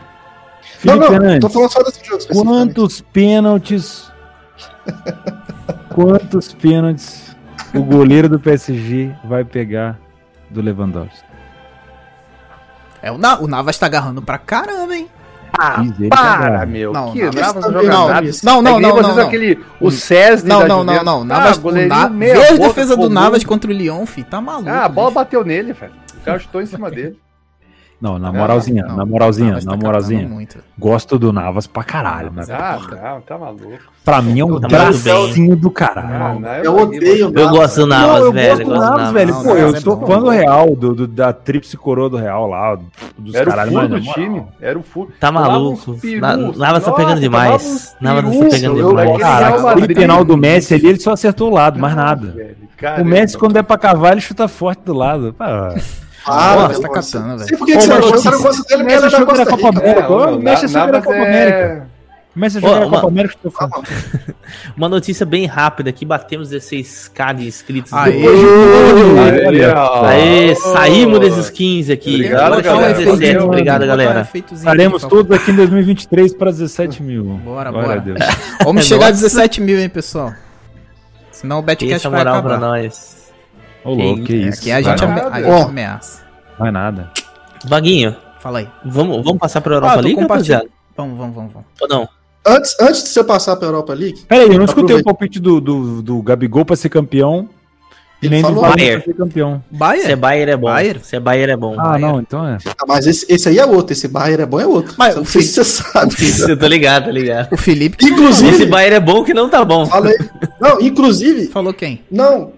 Felipe 0.79 0.99
não, 0.99 1.07
Fernandes, 1.09 1.39
tô 1.41 1.49
falando 1.49 1.71
só 1.71 1.83
desse 1.83 2.03
jogo 2.03 2.23
quantos 2.43 3.01
pênaltis... 3.01 4.11
quantos 5.93 6.53
pênaltis 6.53 7.35
o 7.73 7.83
goleiro 7.83 8.27
do 8.27 8.39
PSG 8.39 9.11
vai 9.23 9.43
pegar 9.43 9.99
do 10.49 10.61
Lewandowski? 10.61 11.23
É, 13.01 13.11
o, 13.11 13.17
Na, 13.17 13.39
o 13.39 13.47
Navas 13.47 13.77
tá 13.77 13.85
agarrando 13.85 14.21
pra 14.21 14.37
caramba, 14.37 14.95
hein? 14.95 15.07
Ah, 15.57 15.83
para, 16.09 16.65
meu. 16.65 16.93
Não, 16.93 17.11
que 17.11 17.21
não, 17.23 17.31
Navas 17.31 17.65
isso 17.65 17.71
não 17.71 17.83
não, 17.83 18.23
isso. 18.23 18.45
Não, 18.45 18.61
não, 18.61 18.79
É 18.79 18.91
vocês 18.91 19.15
não, 19.15 19.27
aquele, 19.27 19.59
o 19.79 19.91
César 19.91 20.47
Não, 20.47 20.67
não, 20.67 20.83
não, 20.83 21.03
não. 21.03 21.21
Ah, 21.21 21.25
Navas, 21.25 21.57
meia 22.11 22.33
Vê 22.35 22.47
a 22.47 22.67
defesa 22.67 22.95
do 22.95 23.09
Navas 23.09 23.43
contra 23.43 23.69
o 23.69 23.73
Lyon, 23.73 24.05
fi. 24.05 24.23
Tá 24.23 24.39
maluco. 24.39 24.69
Ah, 24.69 24.85
a 24.85 24.89
bola 24.89 25.11
bateu 25.11 25.43
nele, 25.43 25.73
velho. 25.73 25.93
O 26.21 26.23
cara 26.23 26.39
chutou 26.39 26.61
em 26.61 26.65
cima 26.65 26.89
dele. 26.91 27.17
Não, 28.01 28.17
na 28.17 28.31
Não, 28.31 28.39
moralzinha, 28.39 28.83
Não, 28.83 28.95
na 28.97 29.05
moralzinha, 29.05 29.49
Navas 29.49 29.65
na 29.65 29.71
tá 29.73 29.77
moralzinha. 29.77 30.27
muito. 30.27 30.57
Gosto 30.79 31.19
do 31.19 31.31
Navas 31.31 31.67
pra 31.67 31.83
caralho, 31.83 32.31
mas 32.33 32.49
Ah, 32.49 32.79
não, 33.13 33.21
tá 33.21 33.37
maluco. 33.37 33.77
pra 34.03 34.21
mim 34.23 34.39
é 34.39 34.43
um 34.45 34.59
Tá 34.59 34.67
bracinho 34.67 35.55
do 35.55 35.67
Ah, 35.67 35.71
caralho. 35.71 36.39
não, 36.39 36.49
Eu 36.55 36.75
odeio 36.77 37.31
Eu 37.37 37.49
gosto 37.49 37.81
do 37.81 37.85
Navas, 37.85 38.19
não, 38.19 38.25
eu 38.25 38.31
velho. 38.33 38.61
eu 38.61 38.65
gosto 38.65 38.79
do 38.79 38.79
Navas, 38.97 39.11
velho. 39.13 39.33
Não, 39.35 39.43
Pô, 39.43 39.49
eu 39.51 39.55
Navas 39.67 39.75
é 39.75 39.79
sou 39.81 39.99
fã 40.07 40.19
do 40.19 40.29
Real, 40.29 40.75
do, 40.75 40.95
do- 40.95 41.07
da 41.07 41.31
tríplice 41.31 41.77
coroa 41.77 42.09
do 42.09 42.17
Real 42.17 42.47
lá, 42.47 42.73
do- 42.73 42.85
dos 43.19 43.35
Era 43.35 43.47
o 43.47 43.49
caralho, 43.51 43.71
furo 43.71 43.89
mas 43.91 44.03
do 44.03 44.13
time. 44.13 44.43
Era 44.59 44.79
o 44.79 44.81
furo. 44.81 45.11
Tá 45.19 45.31
maluco. 45.31 45.95
Navas 46.57 46.83
tá 46.83 46.91
pegando 46.93 47.19
demais. 47.21 47.95
Navas 48.01 48.23
tá 48.35 48.45
pegando 48.49 48.79
eu- 48.79 48.89
demais. 48.89 49.19
Caraca, 49.21 49.71
aquele 49.73 49.93
penal 49.93 50.25
do 50.25 50.35
Messi 50.35 50.73
ali, 50.73 50.87
ele 50.87 50.99
só 50.99 51.11
acertou 51.13 51.51
o 51.51 51.53
lado, 51.53 51.79
mais 51.79 51.95
nada. 51.95 52.55
O. 52.99 53.05
Messi, 53.05 53.37
quando 53.37 53.55
é 53.57 53.61
pra 53.61 53.77
cavar, 53.77 54.13
ele 54.13 54.21
chuta 54.21 54.47
forte 54.47 54.81
do 54.83 54.93
lado. 54.93 55.35
Pá, 55.37 55.75
Ah, 56.25 56.55
Navas 56.55 56.79
meu 56.79 56.87
tá 56.87 56.93
catando, 56.93 57.37
velho. 57.39 57.57
Por 57.57 57.65
que 57.65 57.73
que 57.75 57.81
você 57.81 57.87
não 57.87 58.01
você- 58.01 58.11
gosta 58.11 58.31
não 58.31 58.41
gosta 58.41 58.63
dele, 58.63 58.83
Messi 58.83 58.97
é 58.97 59.01
da 59.01 59.09
jogou 59.09 59.25
na 59.25 59.45
Costa 59.45 59.51
Copa 59.57 59.67
Rica. 59.69 59.79
América. 59.79 60.07
É, 60.13 60.37
Messi 60.37 60.61
Na- 60.63 60.67
jogou 60.69 60.85
na 60.85 60.91
Navas 60.91 61.03
Copa 61.05 61.15
é- 61.17 61.27
América. 61.27 61.87
O 62.33 62.39
Messi 62.39 62.59
jogou 62.61 62.79
na 62.79 62.85
uma- 62.85 62.95
Copa 63.01 63.07
América. 63.07 63.37
Uma 64.77 64.89
notícia 64.89 65.25
bem 65.25 65.45
rápida 65.45 65.89
aqui, 65.89 66.05
batemos 66.05 66.49
16k 66.49 67.33
de 67.33 67.47
inscritos. 67.47 67.91
Aê. 67.91 68.23
Aê, 70.05 70.55
saímos 70.55 71.19
desses 71.19 71.49
15 71.49 71.91
aqui. 71.91 72.15
Obrigado, 72.15 72.61
galera. 72.61 72.93
um 72.93 72.97
17, 72.97 73.33
Valeu. 73.33 73.47
obrigado, 73.47 73.85
galera. 73.87 74.21
aqui, 74.21 74.43
todos 75.09 75.31
aqui 75.37 75.51
em 75.51 75.55
2023 75.55 76.33
para 76.33 76.51
17 76.51 77.01
mil. 77.03 77.23
Bora, 77.23 77.71
bora. 77.71 77.93
a 77.93 77.97
Deus. 77.97 78.19
Vamos 78.63 78.85
chegar 78.85 79.07
a 79.07 79.09
Nossa. 79.09 79.21
17 79.23 79.61
mil, 79.61 79.79
hein, 79.79 79.89
pessoal. 79.89 80.33
Senão 81.31 81.59
o 81.59 81.61
Betcast 81.61 81.95
Essa 81.95 82.09
vai 82.09 82.19
moral 82.19 82.41
pra 82.43 82.55
acabar. 82.55 82.67
nós. 82.67 83.20
Ô, 83.83 83.93
louco, 83.93 84.23
que 84.23 84.33
É, 84.33 84.47
isso. 84.49 84.61
Aqui 84.61 84.71
a 84.71 84.81
gente, 84.81 84.99
vai, 84.99 85.07
ame- 85.09 85.21
nada. 85.21 85.35
a 85.35 85.41
gente 85.57 85.69
ameaça. 85.69 86.21
vai 86.57 86.71
nada. 86.71 87.11
Vaguinho, 87.65 88.15
Fala 88.39 88.59
aí. 88.59 88.67
vamos, 88.85 89.23
vamos 89.23 89.39
passar 89.39 89.61
pra 89.61 89.73
Ah, 89.73 89.77
Europa 89.77 89.95
tô 89.95 90.01
League, 90.01 90.21
rapaziada? 90.21 90.65
Vamos, 90.97 91.17
vamos, 91.17 91.35
vamos. 91.35 91.53
vamos. 91.53 91.67
Ou 91.81 91.87
não? 91.87 92.09
Antes, 92.45 92.75
antes 92.79 93.03
de 93.03 93.09
você 93.09 93.23
passar 93.23 93.55
pra 93.55 93.67
Europa 93.67 93.93
League, 93.93 94.21
Pera 94.27 94.43
aí, 94.43 94.49
eu 94.49 94.57
não 94.57 94.65
escutei 94.65 94.95
o 94.95 95.03
palpite 95.03 95.39
do, 95.39 95.61
do, 95.61 96.01
do 96.01 96.21
Gabigol 96.23 96.65
pra 96.65 96.75
ser 96.75 96.89
campeão. 96.89 97.47
E 98.23 98.29
nem 98.29 98.41
do 98.41 98.49
falou 98.49 98.61
Bayern 98.61 98.77
Bayern. 98.77 99.01
pra 99.03 99.11
ser 99.13 99.17
campeão. 99.17 99.63
Se 99.71 99.75
é 99.75 99.77
Bayern? 99.79 100.15
Bayern 100.15 100.51
é 100.51 100.57
bom. 100.57 100.65
Bayern? 100.67 100.99
Se 101.03 101.15
é 101.15 101.19
Bayern 101.19 101.51
é 101.53 101.57
bom. 101.57 101.73
Ah, 101.79 101.83
Bayern. 101.83 102.01
não, 102.01 102.19
então 102.19 102.47
é. 102.47 102.57
ah, 102.67 102.85
mas 102.87 103.07
esse, 103.07 103.25
esse 103.27 103.49
aí 103.49 103.57
é 103.57 103.65
outro. 103.65 103.93
Esse 103.93 104.07
Bayern 104.07 104.43
é 104.43 104.45
bom, 104.45 104.59
é 104.59 104.65
outro. 104.67 104.93
Mas 104.97 105.15
não 105.15 105.23
o 105.23 105.25
sei 105.25 105.41
se 105.41 105.53
você 105.53 105.63
sabe. 105.63 106.15
Eu 106.47 106.57
tô 106.57 106.67
ligado, 106.67 107.05
tô 107.05 107.11
ligado. 107.11 107.51
O 107.51 107.57
Felipe 107.57 107.97
Esse 107.99 108.11
Inclusive, 108.13 108.65
Bayern 108.67 108.95
é 108.95 108.99
bom 108.99 109.23
que 109.23 109.33
não 109.33 109.49
tá 109.49 109.65
bom. 109.65 109.87
falei. 109.87 110.15
Não, 110.59 110.79
inclusive, 110.81 111.47
falou 111.47 111.73
quem? 111.73 112.01
não. 112.11 112.53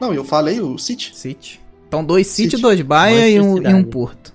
Não, 0.00 0.14
eu 0.14 0.24
falei 0.24 0.60
o 0.60 0.78
City. 0.78 1.12
City. 1.14 1.60
Então, 1.88 2.04
dois 2.04 2.26
City, 2.26 2.50
City. 2.52 2.62
dois 2.62 2.80
Bayern 2.80 3.30
e 3.34 3.40
um, 3.40 3.62
e 3.62 3.74
um. 3.74 3.84
Porto. 3.84 4.32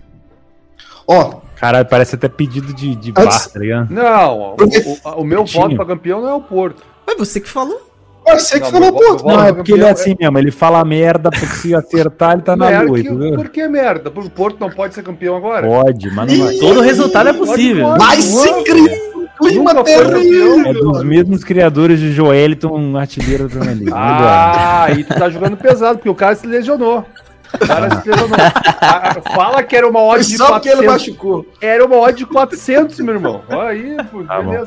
Ó, 1.07 1.41
Caralho, 1.55 1.85
parece 1.87 2.15
até 2.15 2.27
pedido 2.27 2.73
de, 2.73 2.95
de 2.95 3.11
Antes- 3.11 3.23
bar, 3.23 3.49
tá 3.49 3.59
ligado? 3.59 3.89
Não, 3.91 4.39
o, 4.39 4.55
o- 4.55 5.21
o 5.21 5.23
meu 5.23 5.45
voto 5.45 5.75
pra 5.75 5.85
campeão 5.85 6.21
não 6.21 6.29
é 6.29 6.33
o 6.33 6.41
Porto. 6.41 6.83
Mas 7.07 7.17
você 7.17 7.39
que 7.39 7.47
falou. 7.47 7.79
mas 8.27 8.43
você 8.43 8.59
que 8.59 8.65
Não, 8.65 8.71
falou, 8.71 8.99
meu 8.99 9.15
Não, 9.23 9.45
é 9.45 9.53
porque 9.53 9.71
ele 9.71 9.83
é 9.83 9.87
campeão 9.87 10.01
assim 10.03 10.15
mesmo, 10.19 10.37
ele 10.37 10.51
fala 10.51 10.83
merda, 10.83 11.29
porque 11.31 11.45
se 11.45 11.73
acertar, 11.73 12.33
ele 12.33 12.41
tá 12.41 12.55
na 12.57 12.81
lua? 12.81 12.97
Por 13.37 13.47
que 13.49 13.67
merda? 13.69 14.11
Porque 14.11 14.27
o 14.27 14.31
Porto 14.31 14.59
não 14.59 14.69
pode 14.69 14.93
ser 14.95 15.03
campeão 15.03 15.35
agora? 15.37 15.65
Pode, 15.65 16.11
mas 16.11 16.37
não 16.37 16.45
vai. 16.45 16.55
Todo 16.57 16.81
resultado 16.81 17.29
é 17.29 17.33
possível. 17.33 17.85
Pode, 17.87 17.99
Vai 18.03 18.21
se. 18.21 19.14
Clima 19.37 19.73
Nunca 19.73 19.91
foi 19.91 20.05
terrível. 20.11 20.65
É 20.65 20.73
dos 20.73 21.03
mesmos 21.03 21.43
criadores 21.43 21.99
de 21.99 22.11
Joeliton, 22.11 22.97
artilheiro 22.97 23.43
da 23.43 23.49
Premier 23.49 23.75
League. 23.75 23.85
Melhor. 23.85 23.97
Ah, 23.97 24.83
aí 24.85 25.03
tu 25.03 25.13
tá 25.15 25.29
jogando 25.29 25.57
pesado, 25.57 25.97
porque 25.97 26.09
o 26.09 26.15
cara 26.15 26.35
se 26.35 26.45
lesionou. 26.47 27.05
O 27.53 27.57
cara 27.67 28.01
se 28.01 28.09
lesionou. 28.09 28.37
Ah, 28.81 29.15
Fala 29.33 29.63
que 29.63 29.75
era 29.75 29.87
uma 29.87 30.01
odd 30.01 30.25
de 30.25 30.37
só 30.37 30.53
porque 30.53 30.69
ele 30.69 30.83
400. 30.83 31.07
machucou. 31.07 31.45
Era 31.61 31.85
uma 31.85 31.97
odd 31.97 32.17
de 32.17 32.25
400, 32.25 32.99
meu 32.99 33.15
irmão. 33.15 33.41
Olha 33.49 33.69
aí, 33.69 33.97
pô, 34.11 34.23
Tá 34.23 34.41
bom. 34.41 34.65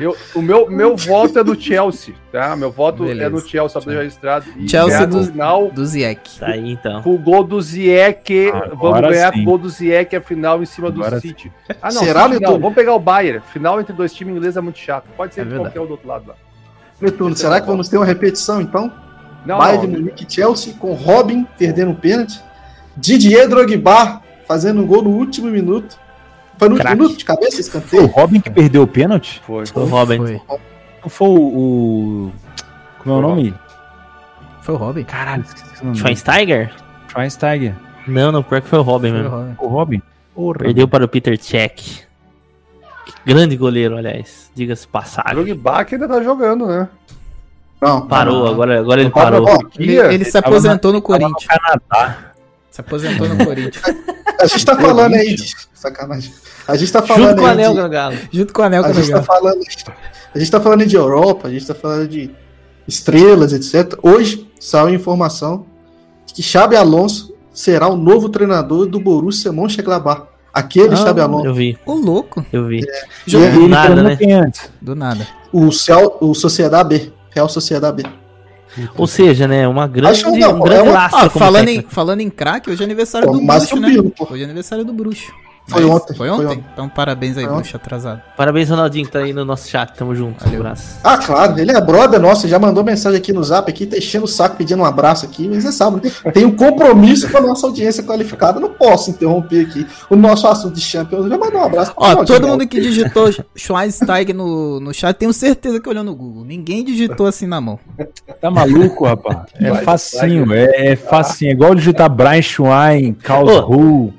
Eu, 0.00 0.16
o 0.34 0.42
meu, 0.42 0.70
meu 0.70 0.96
voto 0.98 1.38
é 1.38 1.44
no 1.44 1.58
Chelsea, 1.58 2.14
tá? 2.30 2.54
Meu 2.56 2.70
voto 2.70 3.04
Beleza. 3.04 3.22
é 3.26 3.28
no 3.28 3.40
Chelsea, 3.40 3.68
só 3.68 3.80
pra 3.80 3.94
registrado. 3.94 4.44
Chelsea 4.68 5.06
do- 5.06 5.24
final 5.24 5.70
Do 5.70 5.84
Ziek. 5.86 6.38
Tá 6.38 6.46
aí 6.48 6.72
então. 6.72 7.02
com 7.02 7.14
o 7.14 7.18
gol 7.18 7.42
do. 7.44 7.58
Agora 7.58 8.74
Vamos 8.76 9.00
ganhar 9.10 9.32
sim. 9.32 9.36
com 9.38 9.42
o 9.42 9.44
gol 9.44 9.58
do 9.58 9.68
Ziyech 9.68 10.16
a 10.16 10.20
final 10.20 10.62
em 10.62 10.66
cima 10.66 10.90
do 10.90 11.00
Agora 11.00 11.20
City. 11.20 11.50
Ah, 11.80 11.92
não, 11.92 12.02
Será. 12.04 12.28
Netuno? 12.28 12.58
Vamos 12.58 12.74
pegar 12.74 12.94
o 12.94 12.98
Bayern. 12.98 13.40
Final 13.52 13.80
entre 13.80 13.92
dois 13.92 14.12
times 14.12 14.36
ingleses 14.36 14.56
é 14.56 14.60
muito 14.60 14.78
chato. 14.78 15.04
Pode 15.16 15.34
ser 15.34 15.40
É 15.40 15.44
de 15.44 15.50
verdade. 15.50 15.70
qualquer 15.74 15.80
um 15.80 15.86
do 15.86 15.92
outro 15.92 16.08
lado 16.08 16.24
lá. 16.28 16.34
Netuno, 17.00 17.34
será 17.36 17.60
que 17.60 17.66
vamos 17.66 17.88
ter 17.88 17.96
uma 17.96 18.06
repetição 18.06 18.60
então? 18.60 18.92
Não, 19.44 19.58
Bayern 19.58 19.86
não. 19.86 19.94
de 19.94 20.00
Munique 20.00 20.26
e 20.28 20.32
Chelsea 20.32 20.74
com 20.78 20.92
Robin 20.94 21.46
perdendo 21.58 21.90
um 21.90 21.94
pênalti. 21.94 22.40
Didier 22.96 23.48
Drogba 23.48 24.22
fazendo 24.46 24.82
um 24.82 24.86
gol 24.86 25.02
no 25.02 25.10
último 25.10 25.48
minuto. 25.48 25.98
Foi 26.58 26.68
no 26.68 26.76
Craque. 26.76 26.96
minuto 26.96 27.16
de 27.16 27.24
cabeça 27.24 27.60
esse 27.60 27.80
Foi 27.80 28.00
o? 28.00 28.06
Robin 28.06 28.40
que 28.40 28.50
perdeu 28.50 28.82
o 28.82 28.86
pênalti? 28.86 29.42
Foi. 29.46 29.64
O 29.74 29.84
Robin. 29.84 30.16
Foi. 30.18 30.40
Não 31.02 31.08
foi 31.10 31.28
o. 31.28 31.32
o- 31.34 32.32
Como 33.02 33.14
é 33.14 33.18
o 33.18 33.20
Foi 33.20 33.30
o 33.30 33.34
nome? 33.34 33.54
Foi 34.60 34.74
o 34.74 34.78
Robin. 34.78 35.02
Caralho, 35.04 35.42
esqueci 35.42 35.82
o 35.82 35.86
nome. 35.86 35.98
Schweinsteiger? 35.98 36.72
Schweinsteiger. 37.08 37.74
Não, 38.06 38.30
não, 38.32 38.42
pior 38.42 38.60
que 38.60 38.68
foi 38.68 38.78
o 38.78 38.82
Robin 38.82 39.10
Foi 39.10 39.18
o 39.20 39.22
mesmo. 39.22 39.36
Robin. 39.36 39.54
O 39.58 39.66
Robin? 39.68 40.02
Porra. 40.34 40.58
Perdeu 40.58 40.86
para 40.88 41.04
o 41.04 41.08
Peter 41.08 41.36
Cech. 41.42 42.04
Grande 43.26 43.56
goleiro, 43.56 43.96
aliás. 43.96 44.50
Diga-se 44.54 44.86
passagem. 44.86 45.34
Drogba 45.34 45.84
que 45.84 45.94
ainda 45.96 46.08
tá 46.08 46.22
jogando, 46.22 46.66
né? 46.66 46.88
Não, 47.80 48.06
Parou, 48.06 48.44
não. 48.44 48.52
agora, 48.52 48.78
agora 48.78 49.00
ele 49.00 49.10
parou. 49.10 49.44
ó, 49.48 49.58
Ele, 49.76 49.96
ele 49.96 50.24
se 50.24 50.38
aposentou 50.38 50.92
no 50.92 51.00
Tava 51.02 51.18
no 51.18 51.24
Corinthians. 51.32 51.46
Canadá. 51.48 52.31
Se 52.72 52.80
aposentou 52.80 53.28
no 53.28 53.44
Corinthians. 53.44 53.84
A 54.40 54.46
gente 54.46 54.64
tá 54.66 54.76
falando 54.76 55.14
aí 55.14 55.34
de. 55.36 55.54
Sacanagem. 55.74 56.32
A 56.66 56.76
gente 56.76 56.92
tá 56.92 57.02
falando 57.02 57.28
Junto 57.30 57.40
com 57.40 57.46
o 57.46 57.50
Anel, 57.50 57.74
de, 57.74 57.88
Galo. 57.88 58.16
Junto 58.32 58.52
com 58.52 58.62
o 58.62 58.64
Anel 58.64 58.84
a 58.84 58.92
gente 58.92 59.10
tá 59.10 59.22
falando 59.22 59.60
A 60.34 60.38
gente 60.38 60.50
tá 60.50 60.60
falando 60.60 60.86
de 60.86 60.96
Europa, 60.96 61.48
a 61.48 61.50
gente 61.50 61.66
tá 61.66 61.74
falando 61.74 62.08
de 62.08 62.30
estrelas, 62.88 63.52
etc. 63.52 63.98
Hoje 64.02 64.48
saiu 64.58 64.86
a 64.86 64.90
informação 64.92 65.66
de 66.26 66.34
que 66.34 66.42
Xabi 66.42 66.76
Alonso 66.76 67.34
será 67.52 67.88
o 67.88 67.96
novo 67.96 68.28
treinador 68.28 68.86
do 68.86 68.98
Borussia 68.98 69.52
Mönchengladbach. 69.52 70.22
Aquele 70.54 70.96
Xabi 70.96 71.20
Ah, 71.20 71.24
Alonso. 71.24 71.46
eu 71.46 71.54
vi, 71.54 71.78
Ô, 71.84 71.94
louco. 71.94 72.44
eu 72.52 72.66
vi. 72.66 72.80
Jogou 73.26 73.48
E 73.48 73.52
Do 73.52 73.68
nada, 73.68 74.02
né? 74.02 74.16
antes? 74.34 74.70
do 74.80 74.94
nada. 74.94 75.26
O, 75.52 75.70
Cel, 75.72 76.16
o 76.20 76.34
Sociedade 76.34 76.88
B. 76.88 77.12
Real 77.30 77.48
Sociedade 77.48 78.02
B. 78.02 78.08
Ou 78.96 79.06
seja, 79.06 79.46
né, 79.48 79.66
uma 79.68 79.86
grande, 79.86 80.12
Acho 80.22 80.32
que 80.32 80.38
não, 80.38 80.56
um 80.56 80.60
grande 80.60 80.80
é 80.80 80.82
uma- 80.82 80.92
laço 80.92 81.16
como 81.16 81.30
falando, 81.30 81.68
em, 81.68 81.82
falando 81.88 82.20
em 82.20 82.30
craque, 82.30 82.70
hoje 82.70 82.82
é 82.82 82.84
aniversário 82.84 83.28
Pô, 83.28 83.34
do 83.38 83.44
Bruxo, 83.46 83.76
né? 83.80 83.88
Hoje 84.30 84.42
é 84.42 84.44
aniversário 84.44 84.84
do 84.84 84.92
Bruxo. 84.92 85.32
Foi 85.66 85.84
ontem, 85.84 86.14
Foi 86.14 86.28
foi 86.28 86.46
ontem? 86.46 86.64
Então 86.72 86.88
parabéns 86.88 87.36
aí, 87.36 87.44
Foi 87.44 87.54
Bruxo, 87.54 87.76
atrasado. 87.76 88.20
Parabéns, 88.36 88.68
Ronaldinho, 88.68 89.06
que 89.06 89.12
tá 89.12 89.20
aí 89.20 89.32
no 89.32 89.44
nosso 89.44 89.68
chat. 89.68 89.94
Tamo 89.94 90.14
junto. 90.14 90.42
Um 90.42 90.44
Valeu. 90.44 90.60
abraço. 90.60 90.98
Ah, 91.02 91.16
claro, 91.18 91.58
ele 91.58 91.70
é 91.70 91.80
brother 91.80 92.20
nosso, 92.20 92.48
já 92.48 92.58
mandou 92.58 92.82
mensagem 92.82 93.18
aqui 93.18 93.32
no 93.32 93.42
zap, 93.42 93.70
aqui, 93.70 93.86
tá 93.86 93.96
enchendo 93.96 94.24
o 94.24 94.28
saco 94.28 94.56
pedindo 94.56 94.82
um 94.82 94.84
abraço 94.84 95.24
aqui, 95.24 95.48
mas 95.48 95.62
você 95.62 95.72
sabe, 95.72 96.04
né? 96.04 96.32
tem 96.32 96.44
um 96.44 96.54
compromisso 96.54 97.30
com 97.30 97.38
a 97.38 97.40
nossa 97.40 97.66
audiência 97.66 98.02
qualificada, 98.02 98.58
não 98.58 98.70
posso 98.70 99.10
interromper 99.10 99.66
aqui 99.66 99.86
o 100.10 100.16
nosso 100.16 100.46
assunto 100.46 100.74
de 100.74 100.80
Champions, 100.80 101.28
já 101.28 101.38
mandou 101.38 101.60
um 101.60 101.64
abraço. 101.64 101.92
Ó, 101.96 102.08
Ronaldinho, 102.08 102.40
todo 102.40 102.48
mundo 102.48 102.66
que 102.66 102.80
digitou 102.80 103.30
Schweinsteiger 103.54 104.34
no, 104.34 104.80
no 104.80 104.92
chat, 104.92 105.16
tenho 105.16 105.32
certeza 105.32 105.80
que 105.80 105.88
olhou 105.88 106.04
no 106.04 106.14
Google. 106.14 106.44
Ninguém 106.44 106.84
digitou 106.84 107.26
assim 107.26 107.46
na 107.46 107.60
mão. 107.60 107.78
Tá 108.40 108.50
maluco, 108.50 109.04
rapaz? 109.04 109.38
É 109.54 109.74
facinho, 109.76 110.52
é, 110.52 110.92
é 110.92 110.96
facinho. 110.96 111.50
É 111.50 111.54
igual 111.54 111.74
digitar 111.74 112.10
Brian 112.10 112.42
Schwein. 112.42 113.16
Hu. 113.68 114.12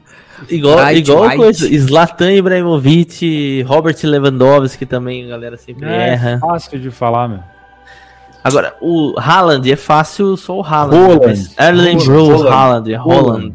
Igual, 0.49 0.77
Bright 0.77 0.99
igual 0.99 1.23
White. 1.23 1.37
coisa. 1.37 1.79
Zlatan 1.79 2.33
Ibrahimovic, 2.33 3.61
Robert 3.63 3.95
Lewandowski 4.03 4.85
também, 4.85 5.25
a 5.25 5.29
galera 5.29 5.57
sempre 5.57 5.85
É 5.87 6.09
erra. 6.09 6.39
fácil 6.39 6.79
de 6.79 6.91
falar, 6.91 7.27
meu. 7.27 7.39
Agora, 8.43 8.75
o 8.81 9.13
Haaland 9.17 9.71
é 9.71 9.75
fácil 9.75 10.35
só 10.35 10.57
o 10.59 10.61
Haaland. 10.63 11.49
Erling 11.57 11.97
Haaland. 11.97 12.05
Bro 12.05 12.47
Haaland, 12.49 12.91
é 12.91 12.95
Haaland. 12.97 13.53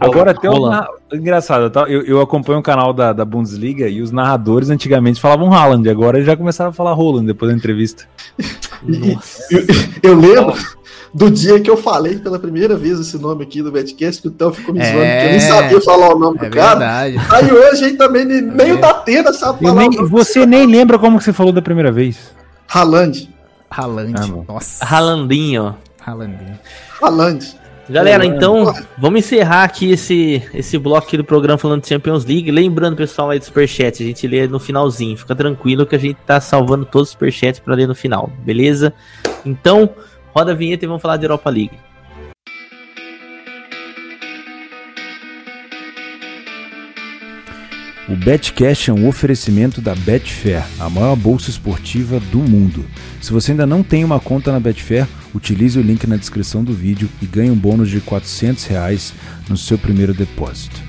Agora 0.00 0.32
até 0.32 0.50
o 0.50 0.68
na... 0.68 0.88
engraçado, 1.12 1.70
tá? 1.70 1.82
eu, 1.82 2.02
eu 2.02 2.20
acompanho 2.20 2.58
o 2.58 2.62
canal 2.62 2.92
da, 2.92 3.12
da 3.12 3.24
Bundesliga 3.24 3.86
e 3.86 4.00
os 4.02 4.10
narradores 4.10 4.70
antigamente 4.70 5.20
falavam 5.20 5.52
Haaland, 5.52 5.88
agora 5.88 6.16
eles 6.16 6.26
já 6.26 6.36
começaram 6.36 6.70
a 6.70 6.72
falar 6.72 6.94
Roland 6.94 7.26
depois 7.26 7.52
da 7.52 7.56
entrevista. 7.56 8.04
Nossa. 8.82 9.42
Eu 10.02 10.14
lembro 10.14 10.54
do 11.12 11.30
dia 11.30 11.58
que 11.60 11.70
eu 11.70 11.76
falei 11.76 12.16
pela 12.18 12.38
primeira 12.38 12.76
vez 12.76 13.00
esse 13.00 13.18
nome 13.18 13.42
aqui 13.42 13.62
do 13.62 13.72
Betcast, 13.72 14.20
que 14.22 14.28
o 14.28 14.30
Theo 14.30 14.52
ficou 14.52 14.74
me 14.74 14.80
É. 14.80 14.84
zoando, 14.92 15.00
que 15.06 15.26
eu 15.26 15.30
nem 15.30 15.40
sabia 15.40 15.80
falar 15.80 16.14
o 16.14 16.18
nome 16.18 16.38
É 16.40 16.48
do 16.48 16.56
cara. 16.56 16.78
verdade. 16.78 17.26
Aí 17.30 17.52
hoje 17.52 17.84
aí 17.86 17.96
também 17.96 18.24
nem, 18.24 18.42
nem 18.42 18.72
o 18.72 18.80
da 18.80 18.94
Tena 18.94 19.32
sabe 19.32 19.64
Eu 19.64 19.68
falar 19.70 19.80
nem- 19.80 19.88
o 19.90 20.02
nome. 20.02 20.08
você 20.08 20.44
nem 20.46 20.66
lembra 20.66 20.98
como 20.98 21.18
que 21.18 21.24
você 21.24 21.32
falou 21.32 21.52
da 21.52 21.62
primeira 21.62 21.90
vez. 21.90 22.16
Haaland. 22.68 23.28
Haaland. 23.70 24.14
Ah. 24.16 24.52
Nossa. 24.52 24.84
Haalandinho. 24.84 25.74
Haalandinho. 26.04 26.58
Haaland. 27.00 27.58
Galera, 27.90 28.26
então, 28.26 28.74
vamos 28.98 29.20
encerrar 29.20 29.64
aqui 29.64 29.92
esse, 29.92 30.42
esse 30.52 30.76
bloco 30.76 31.06
aqui 31.06 31.16
do 31.16 31.24
programa 31.24 31.56
falando 31.56 31.80
de 31.80 31.88
Champions 31.88 32.22
League. 32.22 32.50
Lembrando, 32.50 32.96
pessoal, 32.96 33.30
aí 33.30 33.38
do 33.38 33.44
Superchat, 33.46 34.02
a 34.02 34.06
gente 34.06 34.26
lê 34.26 34.46
no 34.46 34.60
finalzinho. 34.60 35.16
Fica 35.16 35.34
tranquilo 35.34 35.86
que 35.86 35.96
a 35.96 35.98
gente 35.98 36.18
tá 36.26 36.38
salvando 36.38 36.84
todos 36.84 37.08
os 37.08 37.12
Superchats 37.12 37.60
pra 37.60 37.74
ler 37.74 37.88
no 37.88 37.94
final, 37.94 38.30
beleza? 38.40 38.92
Então, 39.44 39.88
roda 40.34 40.52
a 40.52 40.54
vinheta 40.54 40.84
e 40.84 40.88
vamos 40.88 41.00
falar 41.00 41.16
de 41.16 41.24
Europa 41.24 41.48
League. 41.48 41.78
O 48.06 48.16
Betcash 48.16 48.88
é 48.88 48.92
um 48.92 49.06
oferecimento 49.06 49.80
da 49.82 49.94
Betfair, 49.94 50.64
a 50.78 50.88
maior 50.88 51.14
bolsa 51.14 51.50
esportiva 51.50 52.18
do 52.18 52.38
mundo. 52.38 52.84
Se 53.20 53.32
você 53.32 53.50
ainda 53.50 53.66
não 53.66 53.82
tem 53.82 54.04
uma 54.04 54.20
conta 54.20 54.52
na 54.52 54.60
Betfair, 54.60 55.06
utilize 55.34 55.78
o 55.78 55.82
link 55.82 56.06
na 56.06 56.16
descrição 56.16 56.62
do 56.62 56.72
vídeo 56.72 57.08
e 57.20 57.26
ganhe 57.26 57.50
um 57.50 57.56
bônus 57.56 57.90
de 57.90 58.00
400 58.00 58.64
reais 58.64 59.12
no 59.48 59.56
seu 59.56 59.76
primeiro 59.76 60.14
depósito. 60.14 60.88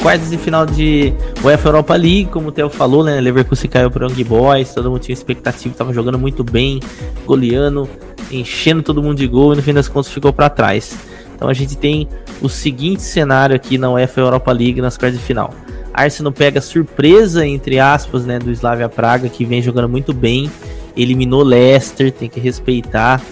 Quartas 0.00 0.30
de 0.30 0.38
final 0.38 0.64
de 0.64 1.12
UEFA 1.42 1.68
Europa 1.68 1.96
League, 1.96 2.26
como 2.26 2.48
o 2.48 2.52
Theo 2.52 2.70
falou, 2.70 3.02
né? 3.02 3.20
Leverkusen 3.20 3.68
caiu 3.68 3.90
pro 3.90 4.08
Young 4.08 4.22
Boys, 4.22 4.72
todo 4.72 4.88
mundo 4.88 5.00
tinha 5.00 5.12
expectativa, 5.12 5.74
tava 5.74 5.92
jogando 5.92 6.16
muito 6.16 6.44
bem, 6.44 6.78
goleando, 7.26 7.88
enchendo 8.30 8.84
todo 8.84 9.02
mundo 9.02 9.18
de 9.18 9.26
gol 9.26 9.52
e 9.52 9.56
no 9.56 9.62
fim 9.62 9.74
das 9.74 9.88
contas 9.88 10.12
ficou 10.12 10.32
para 10.32 10.48
trás. 10.48 10.96
Então 11.36 11.48
a 11.48 11.54
gente 11.54 11.76
tem 11.76 12.08
o 12.40 12.48
seguinte 12.48 13.02
cenário 13.02 13.54
aqui 13.54 13.76
na 13.78 13.90
UEFA 13.92 14.22
Europa 14.22 14.50
League 14.50 14.80
nas 14.80 14.96
quartas 14.96 15.20
de 15.20 15.24
final. 15.24 15.54
Arsenal 15.92 16.32
pega 16.32 16.60
surpresa, 16.60 17.46
entre 17.46 17.78
aspas, 17.78 18.24
né, 18.26 18.38
do 18.38 18.50
Slavia 18.50 18.88
Praga, 18.88 19.28
que 19.28 19.44
vem 19.44 19.62
jogando 19.62 19.88
muito 19.88 20.12
bem, 20.12 20.50
eliminou 20.96 21.42
Leicester, 21.42 22.12
tem 22.12 22.28
que 22.28 22.40
respeitar, 22.40 23.22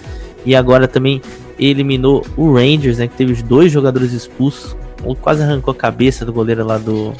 e 0.45 0.55
agora 0.55 0.87
também 0.87 1.21
eliminou 1.59 2.25
o 2.35 2.53
Rangers, 2.53 2.97
né, 2.97 3.07
que 3.07 3.15
teve 3.15 3.33
os 3.33 3.41
dois 3.43 3.71
jogadores 3.71 4.13
expulsos, 4.13 4.75
ou 5.03 5.15
quase 5.15 5.43
arrancou 5.43 5.71
a 5.71 5.75
cabeça 5.75 6.25
do 6.25 6.33
goleiro 6.33 6.65
lá 6.65 6.79
do, 6.79 7.13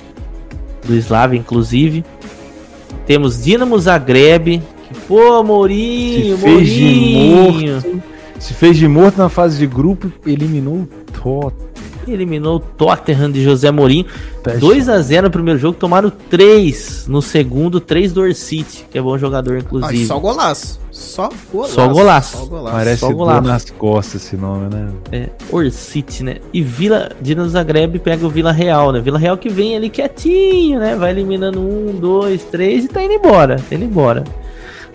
do 0.83 0.95
Slavia, 0.95 1.39
inclusive. 1.39 2.03
Temos 3.05 3.43
Dinamo 3.43 3.77
Zagreb, 3.77 4.63
que, 4.87 4.99
pô, 5.07 5.43
Mourinho, 5.43 6.37
Mourinho, 6.39 7.81
Se 8.39 8.53
fez 8.53 8.77
de 8.77 8.87
morto 8.87 9.17
na 9.17 9.29
fase 9.29 9.57
de 9.57 9.65
grupo, 9.67 10.11
eliminou 10.25 10.75
o 10.75 10.87
Tottenham. 11.11 11.65
eliminou 12.07 12.57
o 12.57 12.59
Tottenham 12.59 13.31
de 13.31 13.43
José 13.43 13.71
Mourinho. 13.71 14.05
2 14.59 14.87
a 14.89 15.01
0 15.01 15.23
no 15.27 15.31
primeiro 15.31 15.59
jogo, 15.59 15.75
tomaram 15.79 16.11
3 16.29 17.05
no 17.07 17.19
segundo, 17.19 17.79
3 17.79 18.13
do 18.13 18.21
Orcity, 18.21 18.85
que 18.91 18.97
é 18.97 19.01
bom 19.01 19.17
jogador, 19.17 19.55
Ah, 19.55 19.59
inclusive. 19.59 20.05
só 20.05 20.19
golaço. 20.19 20.79
Só 20.91 21.29
golaço. 21.51 21.73
Só 21.73 21.87
golaço. 21.87 22.37
Só 22.37 22.45
golaço. 22.45 22.75
Parece 22.77 22.99
só 22.99 23.07
dor 23.07 23.15
golaço. 23.15 23.41
nas 23.47 23.69
costas 23.71 24.23
esse 24.23 24.37
nome, 24.37 24.71
né? 24.73 24.89
É, 25.11 25.29
Orcity, 25.51 26.23
né? 26.23 26.35
E 26.53 26.61
Vila 26.61 27.09
Dinamo 27.19 27.49
Zagreb 27.49 27.97
pega 27.99 28.23
o 28.25 28.29
Vila 28.29 28.51
Real, 28.51 28.91
né? 28.91 29.01
Vila 29.01 29.17
Real 29.17 29.35
que 29.37 29.49
vem 29.49 29.75
ali 29.75 29.89
quietinho, 29.89 30.79
né? 30.79 30.95
Vai 30.95 31.09
eliminando 31.09 31.59
um, 31.59 31.91
dois, 31.99 32.43
três 32.43 32.85
e 32.85 32.87
tá 32.87 33.01
indo 33.01 33.13
embora. 33.13 33.55
Tá 33.67 33.73
indo 33.75 33.83
embora. 33.85 34.23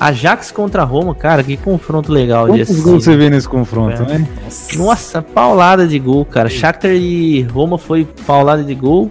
Ajax 0.00 0.50
contra 0.50 0.82
Roma, 0.82 1.14
cara, 1.14 1.44
que 1.44 1.58
confronto 1.58 2.10
legal 2.10 2.46
de 2.46 2.52
Quantos 2.52 2.70
assistir. 2.70 2.82
gols 2.82 3.04
você 3.04 3.16
vê 3.16 3.28
nesse 3.28 3.46
confronto, 3.46 4.02
É. 4.02 4.18
né? 4.18 4.28
Nossa, 4.76 5.20
paulada 5.20 5.86
de 5.86 5.98
gol, 5.98 6.24
cara. 6.24 6.48
Shakhtar 6.48 6.90
e 6.92 7.42
Roma 7.42 7.76
foi 7.76 8.08
paulada 8.26 8.64
de 8.64 8.74
gol. 8.74 9.10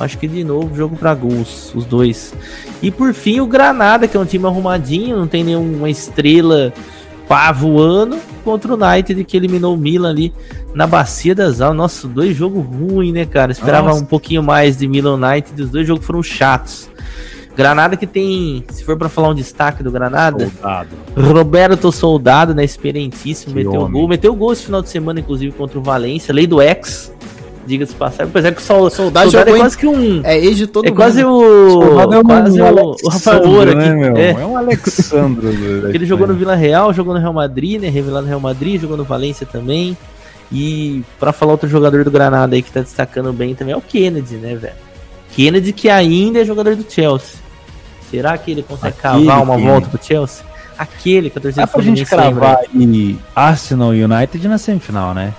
Acho 0.00 0.16
que 0.16 0.26
de 0.26 0.42
novo 0.42 0.74
jogo 0.74 0.96
pra 0.96 1.14
gols, 1.14 1.74
os 1.74 1.84
dois. 1.84 2.32
E 2.80 2.90
por 2.90 3.12
fim 3.12 3.38
o 3.40 3.46
Granada, 3.46 4.08
que 4.08 4.16
é 4.16 4.20
um 4.20 4.24
time 4.24 4.46
arrumadinho, 4.46 5.14
não 5.14 5.26
tem 5.26 5.44
nenhuma 5.44 5.90
estrela 5.90 6.72
pá 7.28 7.52
voando, 7.52 8.16
contra 8.42 8.74
o 8.74 8.82
United 8.82 9.22
que 9.24 9.36
eliminou 9.36 9.74
o 9.74 9.76
Milan 9.76 10.08
ali 10.08 10.32
na 10.74 10.86
bacia 10.86 11.34
das 11.34 11.60
almas. 11.60 11.76
Nossa, 11.76 12.08
dois 12.08 12.34
jogos 12.34 12.64
ruins, 12.64 13.12
né, 13.12 13.26
cara? 13.26 13.52
Esperava 13.52 13.88
Nossa. 13.88 14.02
um 14.02 14.06
pouquinho 14.06 14.42
mais 14.42 14.78
de 14.78 14.88
Milan 14.88 15.14
United, 15.16 15.62
os 15.62 15.68
dois 15.70 15.86
jogos 15.86 16.04
foram 16.06 16.22
chatos. 16.22 16.88
Granada 17.60 17.96
que 17.96 18.06
tem, 18.06 18.64
se 18.70 18.82
for 18.84 18.96
pra 18.96 19.08
falar 19.08 19.28
um 19.28 19.34
destaque 19.34 19.82
do 19.82 19.90
Granada, 19.90 20.38
Soldado. 20.50 20.88
Roberto 21.16 21.92
Soldado, 21.92 22.54
né? 22.54 22.64
Experientíssimo, 22.64 23.52
Que 23.54 23.64
meteu 23.64 23.80
homem. 23.80 23.92
gol. 23.92 24.08
Meteu 24.08 24.34
gol 24.34 24.52
esse 24.52 24.64
final 24.64 24.82
de 24.82 24.88
semana, 24.88 25.20
inclusive, 25.20 25.52
contra 25.52 25.78
o 25.78 25.82
Valência. 25.82 26.32
Lei 26.34 26.46
do 26.46 26.60
ex, 26.62 27.12
diga-se 27.66 27.94
passar. 27.94 28.24
Apesar 28.24 28.52
que 28.52 28.60
o 28.60 28.64
Sol, 28.64 28.88
Soldado 28.90 29.30
Soldado 29.30 29.48
é 29.48 29.52
jogou 29.52 29.56
em- 29.56 29.60
quase 29.60 29.78
que 29.78 29.86
um. 29.86 30.20
É 30.24 30.38
ex 30.38 30.56
de 30.56 30.66
todo 30.66 30.86
É 30.86 30.88
mundo. 30.88 30.96
quase 30.96 31.24
o. 31.24 31.70
Soldado 31.70 32.14
é 32.14 32.18
um 32.18 32.22
quase 32.22 32.60
o, 32.60 32.96
o 33.04 33.08
Rafael 33.08 33.46
Moura 33.46 33.74
né, 33.74 34.08
aqui. 34.08 34.20
É. 34.20 34.30
É 34.30 34.46
um 34.46 34.56
Alexandro. 34.56 35.52
da 35.82 35.90
Ele 35.94 36.06
jogou 36.06 36.26
no. 36.26 36.34
Vila 36.34 36.54
Real, 36.54 36.92
jogou 36.92 37.12
no 37.14 37.20
Real 37.20 37.32
Madrid, 37.32 37.80
né? 37.80 37.88
Revelado 37.88 38.22
no 38.22 38.28
Real 38.28 38.40
Madrid, 38.40 38.80
jogou 38.80 38.96
no 38.96 39.04
Valência 39.04 39.46
também. 39.46 39.96
E 40.52 41.02
pra 41.20 41.32
falar 41.32 41.52
outro 41.52 41.68
jogador 41.68 42.02
do 42.04 42.10
Granada 42.10 42.56
aí 42.56 42.62
que 42.62 42.72
tá 42.72 42.80
destacando 42.80 43.32
bem 43.32 43.54
também 43.54 43.72
é 43.72 43.76
o 43.76 43.80
Kennedy, 43.80 44.34
né, 44.34 44.56
velho? 44.56 44.74
Kennedy 45.32 45.72
que 45.72 45.88
ainda 45.88 46.40
é 46.40 46.44
jogador 46.44 46.74
do 46.74 46.84
Chelsea. 46.90 47.38
Será 48.10 48.36
que 48.36 48.50
ele 48.50 48.62
consegue 48.62 48.94
Aquele 49.02 49.26
cavar 49.26 49.42
uma 49.42 49.54
Kennedy. 49.54 49.68
volta 49.70 49.88
pro 49.88 50.04
Chelsea? 50.04 50.44
Aquele 50.78 51.30
que 51.30 51.38
a 51.38 51.40
torcida 51.40 51.62
Dá 51.62 51.66
pra 51.66 51.82
gente 51.82 52.04
cravar 52.06 52.58
aí 52.74 53.18
Arsenal 53.36 53.94
e 53.94 54.02
United 54.02 54.48
na 54.48 54.58
semifinal, 54.58 55.12
né? 55.14 55.32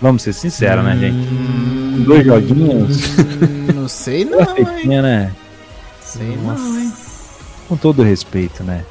Vamos 0.00 0.22
ser 0.22 0.32
sinceros, 0.32 0.84
né, 0.84 0.96
gente? 0.96 1.16
Hum, 1.16 2.02
Dois 2.06 2.24
joguinhos. 2.24 3.18
hum, 3.18 3.66
não 3.74 3.88
sei 3.88 4.24
não, 4.28 4.40
hein? 4.56 4.86
né? 5.02 5.32
Sei 6.00 6.36
não, 6.36 6.78
hein? 6.78 6.92
Com 7.68 7.76
todo 7.76 8.02
respeito, 8.02 8.62
né? 8.64 8.84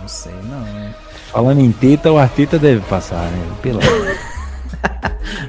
Não 0.00 0.06
sei 0.08 0.32
não, 0.48 0.60
hein? 0.82 0.90
Falando 1.32 1.60
em 1.60 1.70
teta, 1.72 2.10
o 2.10 2.18
Arteta 2.18 2.58
deve 2.58 2.80
passar, 2.82 3.22
né? 3.30 3.46
Pelo 3.62 3.80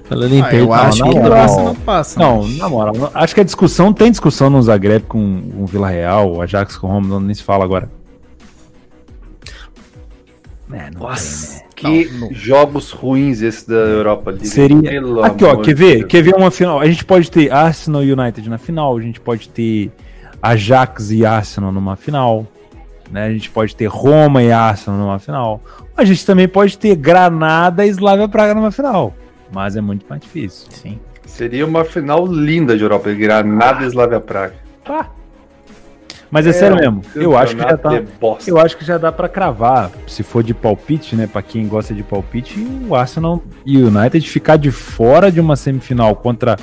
Falando 0.05 0.33
em 0.33 0.41
Ah, 0.41 0.53
eu 0.53 0.73
acho 0.73 0.99
não, 0.99 1.09
que 1.09 1.19
não, 1.19 1.29
não. 1.65 1.75
Passa. 1.75 2.19
Não, 2.19 2.47
na 2.47 2.67
moral, 2.69 2.93
não- 2.95 3.11
acho 3.13 3.33
que 3.33 3.41
a 3.41 3.43
discussão 3.43 3.91
tem 3.93 4.11
discussão 4.11 4.49
no 4.49 4.61
Zagreb 4.61 5.05
com 5.07 5.41
o 5.57 5.65
Vila 5.65 5.89
Real, 5.89 6.33
o 6.33 6.41
Ajax 6.41 6.75
com 6.77 6.87
o 6.87 6.89
Roma, 6.91 7.07
não 7.07 7.19
nem 7.19 7.33
se 7.33 7.43
fala 7.43 7.63
agora. 7.63 7.89
É, 10.71 10.89
não 10.91 11.01
Nossa. 11.01 11.61
Que 11.75 12.05
Não, 12.11 12.27
não. 12.27 12.33
jogos 12.33 12.91
ruins 12.91 13.41
esse 13.41 13.67
da 13.67 13.73
Europa 13.75 14.29
League. 14.31 14.47
Seria. 14.47 14.81
Pelo 14.81 15.23
Aqui, 15.23 15.43
ó, 15.43 15.55
quer 15.57 15.73
ver? 15.75 15.97
Deus. 15.99 16.05
Quer 16.11 16.21
ver 16.21 16.35
uma 16.35 16.51
final? 16.51 16.79
A 16.79 16.85
gente 16.85 17.03
pode 17.03 17.29
ter 17.31 17.51
Arsenal 17.51 18.03
e 18.03 18.13
United 18.13 18.47
na 18.49 18.57
final, 18.59 18.95
a 18.97 19.01
gente 19.01 19.19
pode 19.19 19.49
ter 19.49 19.91
Ajax 20.41 21.09
e 21.11 21.25
Arsenal 21.25 21.71
numa 21.71 21.95
final, 21.95 22.45
né? 23.11 23.25
A 23.25 23.31
gente 23.33 23.49
pode 23.49 23.75
ter 23.75 23.87
Roma 23.87 24.43
e 24.43 24.51
Arsenal 24.51 24.99
numa 24.99 25.17
final. 25.17 25.59
A 25.97 26.05
gente 26.05 26.23
também 26.25 26.47
pode 26.47 26.77
ter 26.77 26.95
Granada 26.95 27.83
e 27.85 27.89
Slavia 27.89 28.27
Praga 28.27 28.53
numa 28.53 28.71
final, 28.71 29.13
mas 29.51 29.75
é 29.75 29.81
muito 29.81 30.05
mais 30.09 30.21
difícil. 30.21 30.67
Sim. 30.71 30.99
Seria 31.25 31.65
uma 31.65 31.83
final 31.85 32.25
linda 32.25 32.75
de 32.77 32.83
Europa 32.83 33.07
League. 33.07 33.21
Granada 33.21 33.83
e 33.83 33.87
Slavia 33.87 34.19
Praga. 34.19 34.53
Mas 36.29 36.47
é, 36.47 36.53
sério 36.53 36.77
mesmo, 36.77 37.01
eu 37.13 37.35
acho 37.37 37.55
que 37.57 37.61
já 37.61 37.77
tá. 37.77 38.01
Eu 38.47 38.57
acho 38.57 38.77
que 38.77 38.85
já 38.85 38.97
dá 38.97 39.11
pra 39.11 39.27
cravar, 39.27 39.91
se 40.07 40.23
for 40.23 40.41
de 40.41 40.53
palpite, 40.53 41.13
né, 41.15 41.27
Pra 41.27 41.41
quem 41.41 41.67
gosta 41.67 41.93
de 41.93 42.03
palpite, 42.03 42.65
o 42.87 42.95
Arsenal 42.95 43.43
e 43.65 43.77
o 43.77 43.87
United 43.87 44.29
ficar 44.29 44.55
de 44.57 44.71
fora 44.71 45.29
de 45.29 45.41
uma 45.41 45.57
semifinal 45.57 46.15
contra 46.15 46.55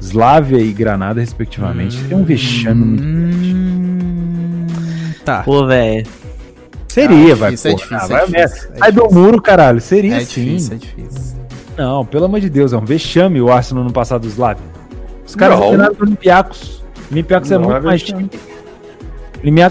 Slavia 0.00 0.58
e 0.58 0.72
Granada 0.72 1.20
respectivamente. 1.20 1.94
Seria 2.00 2.16
um 2.16 2.24
vexame 2.24 2.84
muito 2.84 3.04
Hum, 3.04 4.66
tá. 5.24 5.42
Pô, 5.42 5.66
velho. 5.66 6.06
Seria, 6.88 7.32
Ah, 7.34 7.36
vai, 7.36 7.50
difícil, 7.50 7.70
é 7.70 7.74
pô. 7.74 7.78
difícil, 7.80 7.96
Ah, 7.98 8.04
é 8.04 8.08
vai 8.08 8.26
difícil, 8.26 8.60
merda. 8.60 8.74
é 8.74 8.78
Sai 8.78 8.92
do 8.92 9.02
difícil. 9.02 9.22
muro, 9.22 9.42
caralho. 9.42 9.80
Seria 9.82 10.16
É 10.16 10.20
sim. 10.20 10.44
difícil, 10.44 10.74
é 10.74 10.76
difícil. 10.78 11.36
Não, 11.76 12.04
pelo 12.04 12.24
amor 12.24 12.40
de 12.40 12.48
Deus, 12.48 12.72
é 12.72 12.76
um 12.76 12.84
vexame 12.84 13.40
o 13.40 13.52
Arsenal 13.52 13.84
no 13.84 13.92
passado 13.92 14.22
do 14.22 14.28
Slavia. 14.28 14.64
Os 15.26 15.34
caras 15.34 15.58
treinaram 15.58 15.94
do 15.94 16.02
Olympiacos. 16.02 16.82
O 17.10 17.12
Olympiacos 17.12 17.50
é 17.52 17.58
muito 17.58 17.76
é 17.76 17.80
mais 17.80 18.02
time. 18.02 18.30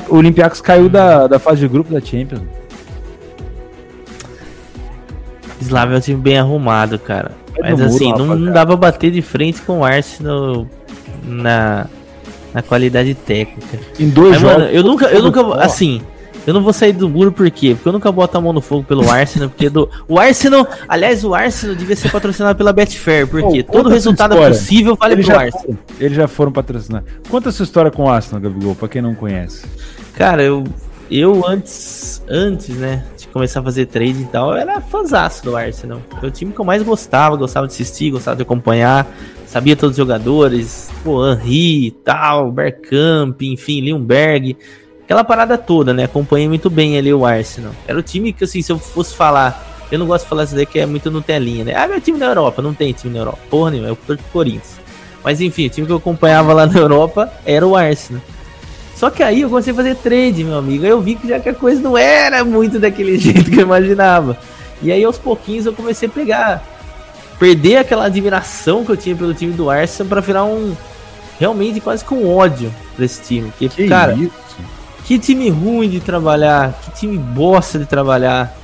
O 0.10 0.16
Olympiacos 0.16 0.62
caiu 0.62 0.88
da, 0.88 1.28
da 1.28 1.39
fase 1.39 1.62
de 1.62 1.68
grupo 1.68 1.91
da 1.91 1.99
Champions. 1.99 2.41
Slavia 5.62 5.95
é 5.95 5.97
um 5.97 6.01
time 6.01 6.22
bem 6.22 6.38
arrumado, 6.38 6.99
cara. 6.99 7.32
Vai 7.60 7.72
Mas 7.72 7.80
no 7.80 7.86
muro, 7.86 7.95
assim, 7.95 8.06
não, 8.06 8.12
rapaziada. 8.12 8.39
não 8.39 8.53
dá 8.53 8.66
pra 8.66 8.76
bater 8.76 9.12
de 9.12 9.22
frente 9.22 9.62
com 9.62 9.80
o 9.80 9.84
Arsenal 9.84 10.68
na, 11.24 11.88
na 12.53 12.62
qualidade 12.62 13.16
técnica. 13.16 13.80
Em 13.99 14.10
dois 14.10 14.34
Mas, 14.34 14.41
jogos. 14.41 14.58
mano, 14.58 14.70
eu 14.70 14.84
nunca, 14.84 15.06
eu 15.08 15.24
nunca, 15.24 15.56
assim, 15.56 16.01
eu 16.46 16.54
não 16.54 16.62
vou 16.62 16.72
sair 16.72 16.93
do 16.93 17.10
muro 17.10 17.32
por 17.32 17.50
quê? 17.50 17.74
Porque 17.74 17.89
eu 17.89 17.93
nunca 17.93 18.12
boto 18.12 18.38
a 18.38 18.41
mão 18.41 18.54
no 18.54 18.62
fogo 18.62 18.84
pelo 18.84 19.10
Arsenal, 19.10 19.50
porque 19.50 19.70
do, 19.70 19.89
o 20.08 20.20
Arsenal, 20.20 20.68
aliás, 20.88 21.24
o 21.24 21.34
Arsenal 21.34 21.76
devia 21.76 21.96
ser 21.96 22.12
patrocinado 22.12 22.58
pela 22.58 22.72
Betfair, 22.72 23.28
porque 23.28 23.62
Ô, 23.62 23.64
todo 23.64 23.89
resultado 23.89 24.36
possível 24.36 24.96
vale 24.96 25.16
eles, 25.16 25.26
pro 25.26 25.38
Arsenal. 25.38 25.62
foram, 25.62 25.80
eles 26.00 26.16
já 26.16 26.28
foram 26.28 26.52
patrocinar. 26.52 27.04
Conta 27.30 27.50
a 27.50 27.52
sua 27.52 27.64
história 27.64 27.89
com 27.89 28.04
o 28.04 28.10
Arsenal, 28.10 28.41
Gabigol, 28.41 28.76
pra 28.76 28.88
quem 28.88 29.02
não 29.02 29.16
conhece. 29.16 29.66
Cara, 30.14 30.43
eu, 30.43 30.64
eu 31.10 31.46
antes, 31.48 32.22
antes, 32.30 32.76
né, 32.76 33.04
de 33.18 33.28
começar 33.28 33.60
a 33.60 33.64
fazer 33.64 33.88
trade 33.88 34.22
e 34.22 34.26
tal, 34.26 34.52
eu 34.52 34.58
era 34.58 34.80
fãzaço 34.82 35.43
do 35.43 35.58
Arsenal. 35.58 36.00
Foi 36.20 36.30
o 36.30 36.32
time 36.32 36.52
que 36.54 36.60
eu 36.60 36.66
mais 36.66 36.84
gostava, 36.84 37.36
gostava 37.36 37.68
de 37.68 37.74
assistir, 37.74 38.12
gostava 38.12 38.38
de 38.38 38.43
acompanhar, 38.43 39.08
sabia 39.48 39.76
todos 39.76 39.93
os 39.93 39.98
jogadores, 39.98 40.91
pô, 41.04 41.28
Henry 41.28 41.88
e 41.88 41.91
tal, 41.91 42.52
Bergkamp, 42.52 43.41
enfim, 43.41 43.82
Lindbergh, 43.82 44.56
aquela 45.06 45.24
parada 45.24 45.58
toda, 45.58 45.93
né, 45.93 46.03
acompanhei 46.03 46.49
muito 46.49 46.70
bem 46.70 46.97
ali 46.97 47.14
o 47.14 47.26
Arsenal. 47.26 47.72
Era 47.88 47.97
o 47.97 48.03
time 48.03 48.34
que, 48.34 48.43
assim, 48.43 48.62
se 48.62 48.72
eu 48.72 48.78
fosse 48.78 49.16
falar, 49.16 49.86
eu 49.91 49.97
não 49.97 50.08
gosto 50.08 50.24
de 50.24 50.30
falar 50.30 50.43
isso 50.43 50.56
daí 50.56 50.66
que 50.66 50.80
é 50.80 50.86
muito 50.86 51.10
Nutelinha, 51.10 51.64
né, 51.64 51.74
ah, 51.76 51.88
meu 51.88 52.01
time 52.01 52.18
na 52.18 52.26
Europa, 52.26 52.62
não 52.62 52.74
tem 52.74 52.91
time 52.91 53.14
na 53.14 53.20
Europa, 53.20 53.39
porra 53.49 53.72
nenhuma, 53.72 53.89
eu 53.89 53.95
torço 53.95 54.22
pro 54.24 54.32
Corinthians. 54.32 54.80
Mas 55.24 55.41
enfim, 55.41 55.68
o 55.68 55.70
time 55.70 55.88
que 55.88 55.93
eu 55.93 55.97
acompanhava 55.97 56.53
lá 56.53 56.66
na 56.66 56.78
Europa 56.78 57.32
era 57.45 57.66
o 57.66 57.76
Arsenal. 57.76 58.22
Só 58.95 59.10
que 59.10 59.22
aí 59.22 59.41
eu 59.41 59.49
comecei 59.49 59.74
a 59.74 59.76
fazer 59.76 59.95
trade, 59.95 60.43
meu 60.43 60.58
amigo. 60.58 60.86
Aí 60.86 60.89
eu 60.91 61.01
vi 61.01 61.16
que 61.16 61.28
já 61.28 61.39
que 61.39 61.49
a 61.49 61.53
coisa 61.53 61.82
não 61.82 61.97
era 61.97 62.45
muito 62.45 62.80
daquele 62.80 63.18
jeito 63.20 63.49
que 63.49 63.58
eu 63.58 63.64
imaginava. 63.64 64.38
E 64.82 64.91
aí 64.91 65.03
aos 65.03 65.18
pouquinhos 65.18 65.66
eu 65.66 65.74
comecei 65.74 66.08
a 66.08 66.12
pegar. 66.12 66.64
Perder 67.39 67.78
aquela 67.78 68.06
admiração 68.06 68.86
que 68.86 68.91
eu 68.91 68.97
tinha 68.97 69.16
pelo 69.16 69.34
time 69.34 69.51
do 69.51 69.70
Arsenal 69.70 70.08
pra 70.08 70.22
virar 70.22 70.45
um. 70.45 70.76
Realmente 71.39 71.82
quase 71.82 72.06
com 72.06 72.26
ódio 72.30 72.72
desse 72.97 73.22
time. 73.22 73.49
Porque, 73.49 73.68
Que 73.68 73.89
cara, 73.89 74.14
isso? 74.14 74.32
Que 75.06 75.20
time 75.20 75.49
ruim 75.49 75.88
de 75.88 75.99
trabalhar, 75.99 76.74
que 76.82 76.91
time 76.91 77.18
bosta 77.18 77.78
de 77.78 77.86
trabalhar, 77.86 78.58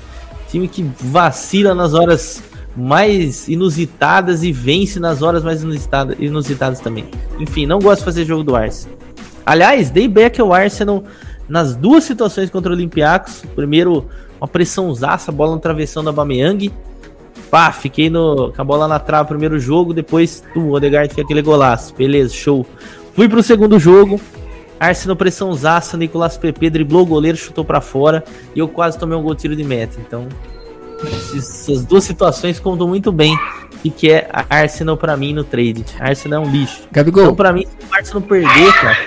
time 0.50 0.68
que 0.68 0.84
vacila 1.00 1.76
nas 1.76 1.94
horas 1.94 2.44
mais 2.76 3.48
inusitadas 3.48 4.44
e 4.44 4.52
vence 4.52 5.00
nas 5.00 5.22
horas 5.22 5.44
mais 5.44 5.62
inusitadas, 5.62 6.18
inusitadas 6.20 6.80
também. 6.80 7.06
Enfim, 7.40 7.68
não 7.68 7.80
gosto 7.80 8.00
de 8.00 8.06
fazer 8.06 8.26
jogo 8.26 8.44
do 8.44 8.56
Arsenal. 8.56 8.98
Aliás, 9.46 9.92
dei 9.92 10.08
back 10.08 10.42
ao 10.42 10.52
Arsenal 10.52 11.04
nas 11.48 11.76
duas 11.76 12.04
situações 12.06 12.50
contra 12.50 12.72
o 12.72 12.76
Olympiacos. 12.76 13.44
Primeiro, 13.56 14.08
uma 14.40 14.48
pressãozaça, 14.48 15.32
bola 15.32 15.54
no 15.54 15.60
travessão 15.60 16.04
da 16.04 16.12
Bameyang. 16.12 16.72
Pá, 17.52 17.72
fiquei 17.72 18.10
no, 18.10 18.52
com 18.52 18.62
a 18.62 18.66
bola 18.66 18.88
na 18.88 18.98
trave 18.98 19.28
primeiro 19.28 19.60
jogo, 19.60 19.94
depois 19.94 20.44
o 20.56 20.72
Odegaard 20.72 21.14
fez 21.14 21.24
aquele 21.24 21.42
golaço. 21.42 21.94
Beleza, 21.94 22.34
show. 22.34 22.66
Fui 23.14 23.28
pro 23.28 23.44
segundo 23.44 23.78
jogo, 23.78 24.20
Arsenal 24.88 25.16
pressãozaça, 25.16 25.96
Nicolas 25.98 26.38
Pepe 26.38 26.70
driblou 26.70 27.04
o 27.04 27.06
goleiro, 27.06 27.38
chutou 27.38 27.64
pra 27.64 27.80
fora 27.82 28.24
e 28.56 28.60
eu 28.60 28.68
quase 28.68 28.98
tomei 28.98 29.18
um 29.18 29.22
gol 29.22 29.36
de 29.36 29.42
tiro 29.42 29.56
de 29.56 29.64
meta. 29.64 29.98
Então, 30.00 30.28
essas 31.36 31.86
duas 31.86 32.04
situações 32.04 32.60
contam 32.60 32.88
muito 32.88 33.12
bem 33.12 33.38
o 33.86 33.92
que 33.92 34.12
é 34.12 34.28
Arsenal 34.50 34.98
pra 34.98 35.16
mim 35.18 35.34
no 35.34 35.44
trade. 35.44 35.86
Arsenal 36.00 36.44
é 36.44 36.48
um 36.48 36.52
lixo. 36.52 36.78
Então, 36.80 36.90
Gabigol, 36.92 37.36
pra 37.36 37.54
mim, 37.54 37.66
se 37.66 37.86
o 37.92 37.96
Arsenal 37.96 38.22
perder, 38.22 38.74
cara, 38.74 38.98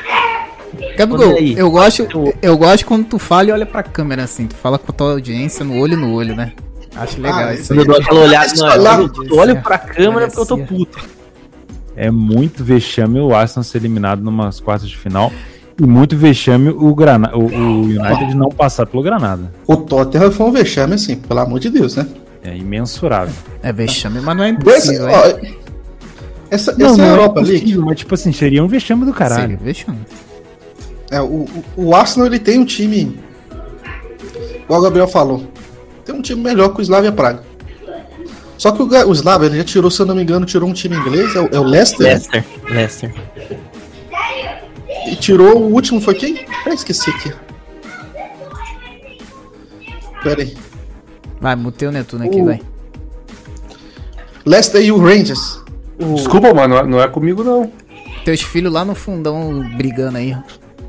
Gabigol, 0.97 1.37
aí. 1.37 1.55
eu 1.57 1.71
gosto, 1.71 2.07
Eu- 2.43 2.57
gosto 2.57 2.85
quando 2.87 3.07
tu 3.07 3.19
fala 3.19 3.49
e 3.49 3.53
olha 3.53 3.67
pra 3.67 3.83
câmera 3.83 4.25
assim, 4.25 4.47
tu 4.47 4.55
fala 4.57 4.79
com 4.79 4.91
a 4.91 4.95
tua 4.95 5.13
audiência 5.13 5.65
no 5.65 5.79
olho 5.79 5.97
no 5.97 6.13
olho, 6.15 6.35
né? 6.37 6.53
Acho 6.97 7.21
legal 7.21 7.39
Ah, 7.49 7.55
isso 7.55 7.69
quando 7.69 7.81
eu 7.81 7.87
dou 7.87 7.97
aquela 7.97 8.21
olhada, 8.21 8.53
eu, 9.29 9.37
olho 9.39 9.61
pra 9.63 9.79
câmera 9.79 10.27
porque 10.29 10.41
eu 10.41 10.47
tô 10.47 10.57
Parecia. 10.57 10.77
puto. 10.79 10.99
É 11.97 12.11
muito 12.11 12.63
vexame 12.65 13.19
o 13.21 13.35
Arsenal 13.35 13.65
ser 13.65 13.79
eliminado 13.79 14.21
numas 14.23 14.59
quartas 14.61 14.89
de 14.89 14.97
final. 14.97 15.33
E 15.81 15.83
muito 15.85 16.17
vexame 16.17 16.69
o, 16.71 16.95
Grana, 16.95 17.33
o, 17.35 17.45
o 17.47 17.81
United 17.83 18.35
não 18.37 18.49
passar 18.49 18.87
pelo 18.87 19.03
Granada. 19.03 19.53
O 19.67 19.77
Tottenham 19.77 20.31
foi 20.31 20.47
um 20.47 20.53
vexame, 20.53 20.95
assim, 20.95 21.17
pelo 21.17 21.41
amor 21.41 21.59
de 21.59 21.69
Deus, 21.69 21.97
né? 21.97 22.07
É 22.45 22.57
imensurável. 22.57 23.35
É 23.63 23.73
vexame, 23.73 24.21
mas 24.21 24.37
não 24.37 24.45
é 24.45 24.51
impossível, 24.51 25.09
hein? 25.09 25.15
ó, 25.17 25.65
essa 26.51 26.71
essa 26.81 27.03
é 27.03 27.05
a 27.05 27.09
Europa 27.09 27.41
League. 27.41 27.57
impossível, 27.57 27.85
Mas, 27.87 27.99
tipo 27.99 28.15
assim, 28.15 28.33
seria 28.33 28.63
um 28.63 28.69
vexame 28.69 29.05
do 29.05 29.13
caralho. 29.13 29.43
Seria 29.43 29.57
vexame. 29.57 29.99
É, 31.11 31.21
o, 31.21 31.47
o- 31.77 31.95
Arsenal 31.95 32.27
ele 32.27 32.39
tem 32.39 32.59
um 32.61 32.65
time. 32.65 33.19
Igual 34.65 34.81
o 34.81 34.83
Gabriel 34.85 35.09
falou. 35.09 35.43
Tem 36.05 36.15
um 36.15 36.23
time 36.23 36.41
melhor 36.43 36.69
que 36.69 36.81
o 36.81 36.83
Slavia 36.83 37.11
Praga. 37.13 37.43
Só 38.59 38.71
que 38.71 38.83
o, 38.83 38.87
o 39.09 39.13
Slavia 39.13 39.49
ele 39.49 39.57
já 39.59 39.65
tirou, 39.65 39.91
se 39.91 40.01
eu 40.01 40.07
não 40.07 40.15
me 40.15 40.23
engano, 40.23 40.47
tirou 40.47 40.69
um 40.69 40.73
time 40.73 40.95
inglês, 40.97 41.35
é 41.35 41.41
o, 41.41 41.49
é 41.53 41.59
o 41.59 41.65
Leicester. 41.65 42.07
Leicester, 42.07 42.45
Leicester. 42.71 43.15
E 45.07 45.17
tirou 45.17 45.59
o 45.59 45.73
último, 45.73 46.01
foi 46.01 46.15
quem? 46.15 46.45
Ah, 46.67 46.71
esqueci 46.73 47.11
aqui. 47.11 47.33
Pera 50.23 50.43
aí. 50.43 50.57
Vai, 51.41 51.55
mutei 51.57 51.87
o 51.89 51.93
Netuno 51.93 52.25
aqui, 52.25 52.41
O- 52.41 52.45
vai. 52.47 52.61
Leicester 54.47 54.83
e 54.83 54.91
o 54.93 54.99
Rangers. 54.99 55.61
O- 55.99 56.15
Desculpa, 56.15 56.53
mano, 56.55 56.75
não 56.75 56.79
é- 56.83 56.87
não 56.87 57.01
é 57.03 57.09
comigo 57.09 57.43
não. 57.45 57.71
Teus 58.25 58.41
filhos 58.43 58.73
lá 58.73 58.85
no 58.85 58.95
fundão 58.95 59.63
brigando 59.77 60.17
aí. 60.19 60.37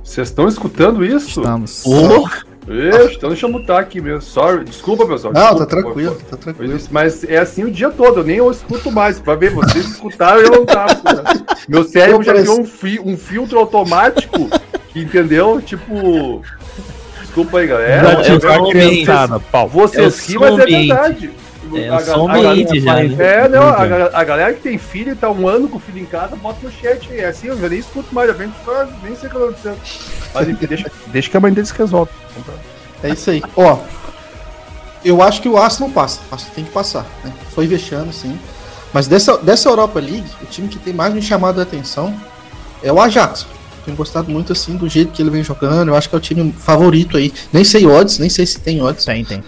Vocês 0.03 0.29
estão 0.29 0.47
escutando 0.47 1.03
isso? 1.03 1.27
Estamos. 1.41 1.83
Ô, 1.85 2.27
Então 2.67 3.29
deixa 3.29 3.45
eu 3.45 3.51
mutar 3.51 3.79
aqui 3.79 4.01
mesmo. 4.01 4.21
Sorry, 4.21 4.63
desculpa, 4.65 5.05
pessoal. 5.05 5.33
Não, 5.33 5.41
desculpa, 5.41 5.65
tá 5.65 5.69
tranquilo, 5.81 6.11
foi- 6.15 6.21
tá 6.23 6.29
foi 6.29 6.37
tranquilo. 6.53 6.79
Mas 6.89 7.23
é 7.23 7.37
assim 7.37 7.63
o 7.63 7.71
dia 7.71 7.89
todo, 7.91 8.21
eu 8.21 8.23
nem 8.23 8.37
eu 8.37 8.49
escuto 8.49 8.91
mais. 8.91 9.19
Pra 9.19 9.35
ver, 9.35 9.51
vocês 9.51 9.85
escutaram 9.91 10.41
e 10.41 10.45
eu 10.45 10.51
não 10.51 10.65
tava. 10.65 10.91
escutando. 10.93 11.45
Meu 11.67 11.83
cérebro 11.83 12.23
já 12.23 12.31
Parece- 12.33 12.49
criou 12.51 12.61
um, 12.61 12.65
fi- 12.65 12.99
um 13.03 13.15
filtro 13.17 13.59
automático, 13.59 14.49
que, 14.89 14.99
entendeu? 14.99 15.61
Tipo. 15.61 16.41
Desculpa 17.21 17.59
aí, 17.59 17.67
galera. 17.67 18.01
Não, 18.13 18.21
Eu 18.21 18.25
ambiente. 18.69 19.03
Criançada, 19.03 19.39
pau. 19.39 19.67
Vocês 19.67 20.19
É 20.23 20.27
riem, 20.27 20.39
mas 20.39 20.59
é 20.59 20.65
verdade. 20.65 21.31
É 21.73 21.89
A 21.89 21.99
som 21.99 22.29
a 22.29 22.33
galera- 22.33 22.51
ambiente 22.51 22.79
já, 22.79 22.95
né? 22.95 23.15
É, 23.19 23.49
não, 23.49 23.63
a, 23.63 24.09
a 24.13 24.23
galera 24.23 24.53
que 24.53 24.61
tem 24.61 24.77
filho 24.77 25.13
e 25.13 25.15
tá 25.15 25.29
um 25.29 25.47
ano 25.47 25.67
com 25.67 25.77
o 25.77 25.79
filho 25.79 25.99
em 25.99 26.05
casa, 26.05 26.35
bota 26.35 26.59
no 26.61 26.71
chat 26.71 27.11
aí. 27.11 27.19
É 27.19 27.27
assim, 27.27 27.47
eu 27.47 27.59
já 27.59 27.69
nem 27.69 27.79
escuto 27.79 28.13
mais, 28.13 28.27
já 28.27 28.33
vem 28.33 28.51
ah, 28.67 28.87
nem 29.03 29.15
sei 29.15 29.29
o 29.29 29.31
que 29.31 29.37
tá 29.37 29.43
acontecendo. 29.43 29.77
Mas 30.33 30.49
enfim, 30.49 30.65
deixa, 30.67 30.91
deixa 31.07 31.29
que 31.29 31.37
a 31.37 31.39
mãe 31.39 31.53
deles 31.53 31.71
resolve. 31.71 32.11
É 33.03 33.09
isso 33.09 33.29
aí. 33.29 33.41
Ó, 33.55 33.79
eu 35.03 35.21
acho 35.21 35.41
que 35.41 35.49
o 35.49 35.57
Arsenal 35.57 35.91
passa. 35.91 36.19
O 36.29 36.33
Arsenal 36.33 36.55
tem 36.55 36.65
que 36.65 36.71
passar. 36.71 37.05
Né? 37.23 37.31
Foi 37.53 37.67
vexame, 37.67 38.11
sim. 38.11 38.37
Mas 38.93 39.07
dessa, 39.07 39.37
dessa 39.37 39.69
Europa 39.69 39.99
League, 39.99 40.25
o 40.41 40.45
time 40.45 40.67
que 40.67 40.79
tem 40.79 40.93
mais 40.93 41.13
me 41.13 41.21
chamado 41.21 41.59
a 41.59 41.63
atenção 41.63 42.15
é 42.81 42.91
o 42.91 42.99
Ajax. 42.99 43.45
Tenho 43.83 43.95
gostado 43.95 44.31
muito 44.31 44.51
assim 44.51 44.75
do 44.75 44.89
jeito 44.89 45.11
que 45.11 45.21
ele 45.21 45.29
vem 45.29 45.43
jogando. 45.43 45.89
Eu 45.89 45.95
acho 45.95 46.09
que 46.09 46.15
é 46.15 46.17
o 46.17 46.21
time 46.21 46.51
favorito 46.51 47.17
aí. 47.17 47.31
Nem 47.53 47.63
sei 47.63 47.85
odds, 47.85 48.17
nem 48.17 48.29
sei 48.29 48.45
se 48.45 48.59
tem 48.59 48.81
odds. 48.81 49.05
Tem, 49.05 49.23
tem. 49.23 49.43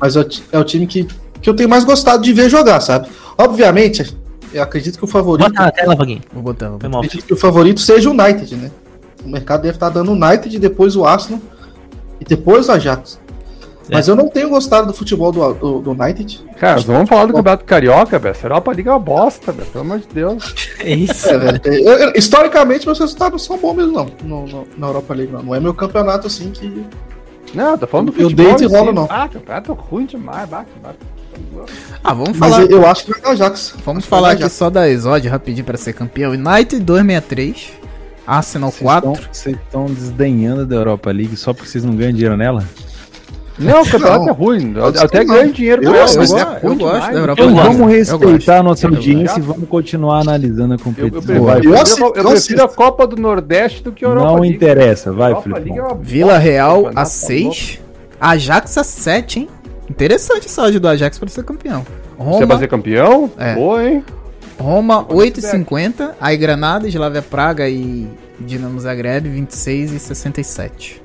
Mas 0.00 0.16
é 0.16 0.20
o, 0.20 0.28
é 0.52 0.58
o 0.58 0.64
time 0.64 0.86
que 0.86 1.06
que 1.42 1.50
eu 1.50 1.54
tenho 1.54 1.68
mais 1.68 1.84
gostado 1.84 2.22
de 2.22 2.32
ver 2.32 2.48
jogar, 2.48 2.80
sabe? 2.80 3.08
Obviamente, 3.36 4.16
eu 4.54 4.62
acredito 4.62 4.96
que 4.98 5.04
o 5.04 5.08
favorito. 5.08 5.48
Bota 5.50 5.64
na 5.64 5.70
tela, 5.72 5.94
Vaguinho. 5.96 6.20
Vou 6.32 6.42
botar, 6.42 6.68
vou 6.70 6.78
botar. 6.78 6.98
acredito 6.98 7.26
que 7.26 7.32
o 7.34 7.36
favorito 7.36 7.80
seja 7.80 8.08
o 8.08 8.12
United, 8.12 8.54
né? 8.56 8.70
O 9.24 9.28
mercado 9.28 9.62
deve 9.62 9.76
estar 9.76 9.88
dando 9.88 10.12
o 10.12 10.14
United, 10.14 10.58
depois 10.58 10.96
o 10.96 11.04
Arsenal 11.04 11.40
e 12.20 12.24
depois 12.24 12.68
o 12.68 12.72
Ajax. 12.72 13.20
Mas 13.90 14.06
eu 14.08 14.14
não 14.16 14.28
tenho 14.28 14.48
gostado 14.48 14.86
do 14.86 14.94
futebol 14.94 15.32
do, 15.32 15.52
do, 15.54 15.78
do 15.80 15.90
United. 15.90 16.40
Cara, 16.58 16.74
nós 16.76 16.84
vamos 16.84 17.08
falar 17.08 17.26
do 17.26 17.32
Campeonato 17.34 17.64
Carioca, 17.64 18.18
velho. 18.18 18.30
Essa 18.30 18.46
Europa 18.46 18.72
Liga 18.72 18.90
é 18.90 18.92
uma 18.92 18.98
bosta, 18.98 19.50
velho. 19.52 19.68
Pelo 19.70 19.84
amor 19.84 19.98
de 19.98 20.06
Deus. 20.14 20.54
É 20.78 20.94
isso. 20.94 21.28
É, 21.28 21.36
velho. 21.36 21.60
Eu- 21.64 21.98
eu- 21.98 22.12
historicamente, 22.14 22.86
meus 22.86 22.98
resultados 22.98 23.32
não 23.32 23.38
são 23.38 23.58
bons 23.58 23.74
mesmo, 23.74 23.92
não. 23.92 24.06
No, 24.24 24.46
no- 24.46 24.66
na 24.78 24.86
Europa 24.86 25.12
League, 25.14 25.32
não. 25.32 25.42
Não 25.42 25.54
é 25.54 25.60
meu 25.60 25.74
campeonato 25.74 26.26
assim 26.28 26.50
que. 26.52 26.86
Não, 27.52 27.76
tô 27.76 27.86
falando 27.86 28.12
do 28.12 28.18
Eu 28.20 28.30
futebol. 28.30 28.46
deito 28.56 28.62
e 28.62 28.66
rolo, 28.66 28.92
não. 28.92 29.06
Ah, 29.10 29.28
campeonato 29.28 29.72
ruim 29.74 30.06
demais. 30.06 30.48
Bate, 30.48 30.70
bate. 30.82 30.98
Ah, 32.04 32.14
vamos 32.14 32.36
Mas 32.38 32.50
falar. 32.50 32.62
eu, 32.64 32.70
eu 32.70 32.86
acho 32.86 33.04
que 33.04 33.10
vai 33.12 33.20
dar 33.20 33.28
o 33.28 33.32
Ajax. 33.32 33.74
Vamos 33.84 34.02
Acho 34.02 34.08
falar 34.08 34.30
aqui 34.32 34.42
Ajax. 34.42 34.52
só 34.54 34.70
da 34.70 34.88
Exod 34.88 35.26
rapidinho 35.28 35.64
pra 35.64 35.76
ser 35.76 35.92
campeão. 35.92 36.32
United 36.32 36.80
263, 36.82 37.70
Arsenal 38.26 38.70
Vocês 38.70 38.82
4. 38.82 39.12
estão- 39.12 39.28
Vocês 39.32 39.56
estão 39.56 39.86
desdenhando 39.86 40.66
da 40.66 40.76
Europa 40.76 41.10
League 41.12 41.36
só 41.36 41.52
porque 41.52 41.68
vocês 41.68 41.84
não 41.84 41.94
ganham 41.94 42.12
dinheiro 42.12 42.36
nela? 42.36 42.64
Não, 43.58 43.82
o 43.82 43.84
campeonato 43.84 44.20
Não. 44.24 44.28
é 44.30 44.32
ruim. 44.32 44.72
Eu 44.74 44.86
até 44.86 45.20
que 45.20 45.24
não. 45.26 45.34
ganho 45.34 45.52
dinheiro 45.52 45.82
Eu 45.84 45.90
com 45.90 45.96
ela, 45.96 46.04
gosto, 46.06 46.18
mas 46.18 46.30
eu 46.30 46.38
é 46.38 46.58
eu 46.62 46.74
gosto 46.74 47.12
da 47.12 47.18
Europa 47.18 47.42
Eu 47.42 47.46
League. 47.46 47.60
gosto. 47.62 47.72
Vamos 47.78 47.92
respeitar 47.94 48.58
a 48.58 48.62
nossa 48.62 48.88
audiência 48.88 49.38
e 49.38 49.42
vamos 49.42 49.68
continuar 49.68 50.20
analisando 50.20 50.72
a 50.72 50.76
Eu, 50.76 50.78
eu, 50.78 50.84
competição. 50.84 51.20
prefiro, 51.22 51.44
Vai, 51.44 51.58
Eu 51.58 51.64
eu, 51.64 51.74
assisto, 51.80 52.02
eu 52.16 52.24
prefiro 52.30 52.64
a 52.64 52.68
Copa 52.68 53.06
do 53.06 53.16
Nordeste 53.16 53.82
do 53.84 53.92
que 53.92 54.04
a 54.04 54.08
Europa 54.08 54.26
não 54.26 54.40
League. 54.40 54.56
interessa, 54.56 55.12
vai, 55.12 55.32
League 55.34 55.78
é 55.78 55.94
Vila 56.00 56.38
Real 56.38 56.86
a 56.88 56.92
tá 56.92 57.04
6, 57.04 57.78
Ajax 58.18 58.78
a 58.78 58.82
7, 58.84 59.40
hein? 59.40 59.48
Interessante 59.92 60.46
essa 60.46 60.62
odd 60.62 60.78
do 60.78 60.88
Ajax 60.88 61.18
pra 61.18 61.28
ser 61.28 61.44
campeão. 61.44 61.84
louco. 62.18 62.32
Você 62.32 62.38
vai 62.46 62.56
Roma, 62.56 62.58
ser 62.58 62.68
campeão? 62.68 63.30
É. 63.38 63.54
Boa, 63.54 63.84
hein? 63.84 64.04
Roma 64.58 65.02
Vou 65.02 65.20
nesse 65.24 65.40
8,50, 65.42 66.12
aí 66.20 66.36
Granada, 66.36 66.88
Slavia 66.88 67.20
Praga 67.22 67.68
e 67.68 68.08
Dinamo 68.40 68.78
Zagreb 68.80 69.28
26 69.28 69.92
e 69.92 69.98
67. 69.98 71.02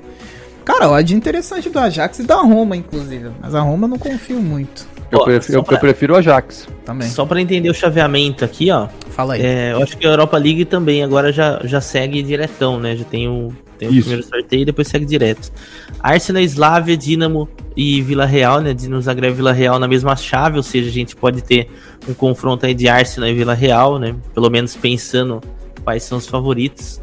Cara, 0.64 0.88
odd 0.90 1.14
interessante 1.14 1.68
do 1.68 1.78
Ajax 1.78 2.18
e 2.20 2.22
da 2.24 2.36
Roma, 2.36 2.76
inclusive. 2.76 3.30
Mas 3.40 3.54
a 3.54 3.60
Roma 3.60 3.84
eu 3.86 3.88
não 3.90 3.98
confio 3.98 4.38
muito 4.40 4.86
Eu, 5.10 5.20
Ó, 5.20 5.24
prefiro, 5.24 5.62
pra- 5.64 5.74
eu 5.76 5.80
prefiro 5.80 6.14
o 6.14 6.16
Ajax. 6.16 6.68
também. 6.84 7.08
Só 7.08 7.24
pra 7.26 7.40
entender 7.40 7.70
o 7.70 7.74
chaveamento 7.74 8.44
aqui, 8.44 8.70
ó. 8.70 8.88
Fala 9.10 9.34
aí. 9.34 9.42
É, 9.44 9.72
eu 9.72 9.82
acho 9.82 9.96
que 9.96 10.06
a 10.06 10.10
Europa 10.10 10.36
League 10.38 10.64
também 10.66 11.02
agora 11.02 11.32
já, 11.32 11.60
já 11.64 11.80
segue 11.80 12.22
diretão, 12.22 12.78
né? 12.78 12.94
Já 12.96 13.04
tem 13.04 13.26
o, 13.28 13.48
tem 13.78 13.88
o 13.88 13.92
Isso. 13.92 14.08
primeiro 14.08 14.26
sorteio 14.26 14.62
e 14.62 14.64
depois 14.64 14.88
segue 14.88 15.06
direto. 15.06 15.52
Arsenal, 16.00 16.42
Slavia, 16.42 16.96
Dinamo 16.96 17.48
e 17.76 18.02
Vila 18.02 18.26
Real, 18.26 18.60
né? 18.60 18.74
Dinamo 18.74 19.00
Zagreb 19.00 19.32
e 19.32 19.36
Vila 19.36 19.52
Real 19.52 19.78
na 19.78 19.86
mesma 19.86 20.16
chave, 20.16 20.56
ou 20.56 20.62
seja, 20.62 20.88
a 20.88 20.92
gente 20.92 21.14
pode 21.14 21.42
ter 21.42 21.70
um 22.08 22.14
confronto 22.14 22.66
aí 22.66 22.74
de 22.74 22.88
Arsenal 22.88 23.28
e 23.28 23.34
Vila 23.34 23.54
Real, 23.54 23.98
né? 23.98 24.14
Pelo 24.34 24.50
menos 24.50 24.74
pensando 24.74 25.40
quais 25.84 26.02
são 26.02 26.18
os 26.18 26.26
favoritos. 26.26 27.00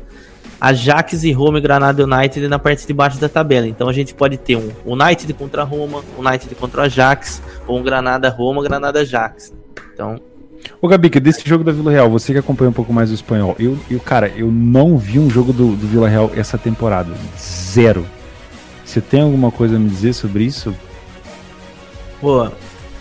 Ajax 0.60 1.24
e 1.24 1.32
Roma 1.32 1.58
e 1.58 1.62
Granada 1.62 2.04
United 2.04 2.48
na 2.48 2.58
parte 2.58 2.88
de 2.88 2.94
baixo 2.94 3.20
da 3.20 3.30
tabela. 3.30 3.68
Então 3.68 3.90
a 3.90 3.94
gente 3.94 4.14
pode 4.14 4.38
ter 4.38 4.56
um 4.56 4.72
United 4.86 5.32
contra 5.34 5.64
Roma, 5.64 6.04
United 6.18 6.56
contra 6.56 6.82
o 6.82 6.84
Ajax, 6.86 7.42
ou 7.68 7.78
um 7.78 7.84
Granada 7.84 8.30
Roma, 8.30 8.64
Granada 8.64 9.02
Ajax. 9.02 9.54
Então, 9.94 10.20
Ô, 10.82 10.88
Gabi, 10.88 11.10
que 11.10 11.20
desse 11.20 11.48
jogo 11.48 11.64
da 11.64 11.72
Vila 11.72 11.92
Real, 11.92 12.10
você 12.10 12.34
que 12.34 12.40
acompanha 12.40 12.70
um 12.70 12.74
pouco 12.74 12.94
mais 12.94 13.12
o 13.12 13.14
espanhol, 13.14 13.56
eu, 13.60 13.78
eu 13.90 14.00
cara, 14.00 14.32
eu 14.36 14.52
não 14.52 14.98
vi 14.98 15.20
um 15.20 15.30
jogo 15.30 15.52
do, 15.52 15.76
do 15.76 15.88
Vila 15.88 16.08
Real 16.08 16.32
essa 16.36 16.58
temporada. 16.58 17.12
Zero. 17.38 18.06
Você 18.84 19.02
tem 19.02 19.22
alguma 19.22 19.52
coisa 19.52 19.76
a 19.76 19.80
me 19.80 19.90
dizer 19.90 20.14
sobre 20.14 20.44
isso? 20.44 20.76
Pô, 22.22 22.48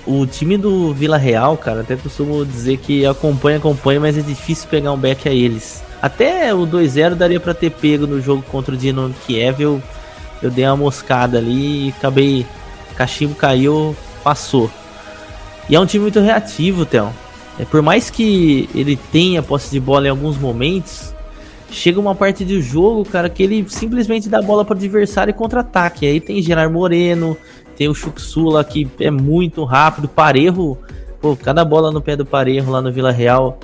o 0.07 0.27
time 0.27 0.57
do 0.57 0.93
Vila 0.93 1.17
Real, 1.17 1.57
cara, 1.57 1.81
até 1.81 1.97
costumo 1.97 2.45
dizer 2.45 2.79
que 2.79 3.07
acompanha, 3.07 3.59
acompanha, 3.59 4.01
mas 4.01 4.19
é 4.19 4.23
difícil 4.23 4.69
pegar 4.69 4.93
um 4.93 4.99
back 4.99 5.29
a 5.29 5.33
eles. 5.33 5.83
Até 6.01 6.55
o 6.55 6.67
2-0 6.67 7.15
daria 7.15 7.41
pra 7.41 7.55
ter 7.55 7.71
pego 7.71 8.07
no 8.07 8.21
jogo 8.21 8.43
contra 8.51 8.75
o 8.75 8.77
Dinamo 8.77 9.15
Kiev, 9.27 9.63
eu, 9.63 9.83
eu 10.43 10.51
dei 10.51 10.67
uma 10.67 10.77
moscada 10.77 11.39
ali 11.39 11.89
e 11.89 11.95
acabei. 11.97 12.47
Cachimbo 12.97 13.35
caiu, 13.35 13.97
passou. 14.23 14.71
E 15.69 15.75
é 15.75 15.81
um 15.81 15.87
time 15.87 16.03
muito 16.03 16.21
reativo, 16.21 16.85
Theo. 16.85 17.11
É, 17.59 17.65
por 17.65 17.83
mais 17.83 18.11
que 18.11 18.69
ele 18.75 18.97
tenha 18.97 19.43
posse 19.43 19.71
de 19.71 19.79
bola 19.79 20.07
em 20.07 20.11
alguns 20.11 20.37
momentos, 20.37 21.15
chega 21.71 22.01
uma 22.01 22.15
parte 22.15 22.45
do 22.45 22.61
jogo, 22.61 23.05
cara, 23.05 23.29
que 23.29 23.43
ele 23.43 23.65
simplesmente 23.69 24.29
dá 24.29 24.43
bola 24.43 24.65
para 24.65 24.75
o 24.75 24.77
adversário 24.77 25.31
e 25.31 25.35
contra-ataque. 25.35 26.07
Aí 26.07 26.21
tem 26.21 26.43
Gerard 26.43 26.73
Moreno, 26.73 27.37
tem 27.77 27.89
o 27.89 27.95
Chuxula 27.95 28.65
que 28.65 28.89
é 28.99 29.11
muito 29.11 29.65
rápido, 29.65 30.09
Parejo, 30.09 30.77
pô, 31.21 31.37
cada 31.37 31.65
bola 31.65 31.91
no 31.91 32.01
pé 32.01 32.17
do 32.17 32.27
Parejo 32.27 32.71
lá 32.71 32.81
no 32.81 32.93
Vila 32.93 33.11
Real 33.11 33.59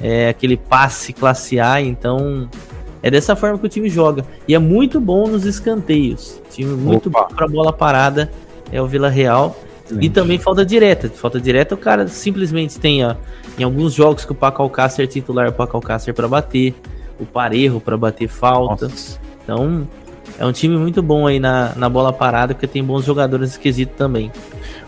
é 0.00 0.28
aquele 0.28 0.56
passe 0.56 1.12
classe 1.12 1.58
A, 1.58 1.80
então 1.80 2.48
é 3.02 3.10
dessa 3.10 3.34
forma 3.34 3.58
que 3.58 3.66
o 3.66 3.68
time 3.68 3.88
joga. 3.88 4.24
E 4.46 4.54
é 4.54 4.58
muito 4.58 5.00
bom 5.00 5.26
nos 5.26 5.44
escanteios. 5.44 6.40
Time 6.50 6.74
muito 6.74 7.08
Opa. 7.08 7.22
bom 7.28 7.34
para 7.34 7.48
bola 7.48 7.72
parada 7.72 8.30
é 8.70 8.80
o 8.80 8.86
Vila 8.86 9.08
Real. 9.08 9.56
E 10.00 10.08
também 10.08 10.38
falta 10.38 10.64
direta. 10.64 11.08
Falta 11.08 11.40
direta, 11.40 11.74
o 11.74 11.78
cara 11.78 12.06
simplesmente 12.08 12.78
tem 12.78 13.04
ó, 13.04 13.14
em 13.58 13.62
alguns 13.62 13.94
jogos 13.94 14.24
que 14.24 14.32
o 14.32 14.34
Paco 14.34 14.62
Alcácer 14.62 15.04
é 15.04 15.08
titular, 15.08 15.48
o 15.48 15.52
Paco 15.52 15.76
Alcácer 15.76 16.14
para 16.14 16.28
bater, 16.28 16.74
o 17.18 17.24
Parejo 17.24 17.80
para 17.80 17.96
bater 17.96 18.28
falta. 18.28 18.88
Nossa. 18.88 19.18
Então, 19.42 19.88
é 20.38 20.44
um 20.44 20.52
time 20.52 20.76
muito 20.76 21.02
bom 21.02 21.26
aí 21.26 21.40
na, 21.40 21.72
na 21.74 21.88
bola 21.88 22.12
parada, 22.12 22.54
porque 22.54 22.66
tem 22.66 22.84
bons 22.84 23.04
jogadores 23.04 23.52
esquisitos 23.52 23.96
também. 23.96 24.30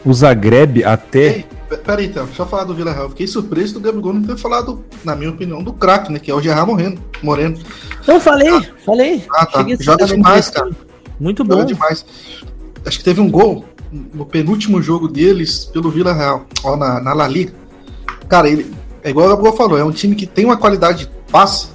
O 0.04 0.12
Zagreb 0.12 0.84
até. 0.84 1.36
Ei, 1.36 1.46
Peraí, 1.78 2.06
então, 2.06 2.26
deixa 2.26 2.42
eu 2.42 2.46
falar 2.46 2.64
do 2.64 2.74
Vila 2.74 2.92
Real. 2.92 3.08
Fiquei 3.10 3.28
surpreso 3.28 3.74
do 3.74 3.80
Gabigol 3.80 4.12
não 4.12 4.22
ter 4.22 4.36
falado, 4.36 4.84
na 5.04 5.14
minha 5.14 5.30
opinião, 5.30 5.62
do 5.62 5.72
craque, 5.72 6.10
né? 6.12 6.18
Que 6.18 6.30
é 6.30 6.34
o 6.34 6.40
Gerard 6.40 6.68
Moreno. 6.68 6.98
Moreno. 7.22 7.58
Eu 8.08 8.20
falei, 8.20 8.50
falei. 8.84 9.24
Ah, 9.32 9.46
tá. 9.46 9.64
Joga 9.78 10.04
demais, 10.04 10.50
cara. 10.50 10.70
Muito 11.18 11.44
Joga 11.44 11.56
bom. 11.56 11.64
demais. 11.64 12.04
Acho 12.84 12.98
que 12.98 13.04
teve 13.04 13.20
um 13.20 13.30
gol 13.30 13.64
no 13.92 14.24
penúltimo 14.24 14.80
jogo 14.80 15.08
deles 15.08 15.64
pelo 15.64 15.90
Vila 15.90 16.12
Real, 16.12 16.46
ó, 16.64 16.76
na, 16.76 17.00
na 17.00 17.12
La 17.12 17.26
Liga. 17.26 17.52
Cara, 18.28 18.48
ele 18.48 18.72
é 19.02 19.10
igual 19.10 19.26
o 19.26 19.30
Gabriel 19.30 19.56
falou, 19.56 19.78
é 19.78 19.84
um 19.84 19.90
time 19.90 20.14
que 20.14 20.26
tem 20.26 20.44
uma 20.44 20.56
qualidade 20.56 21.06
de 21.06 21.10
passe, 21.30 21.68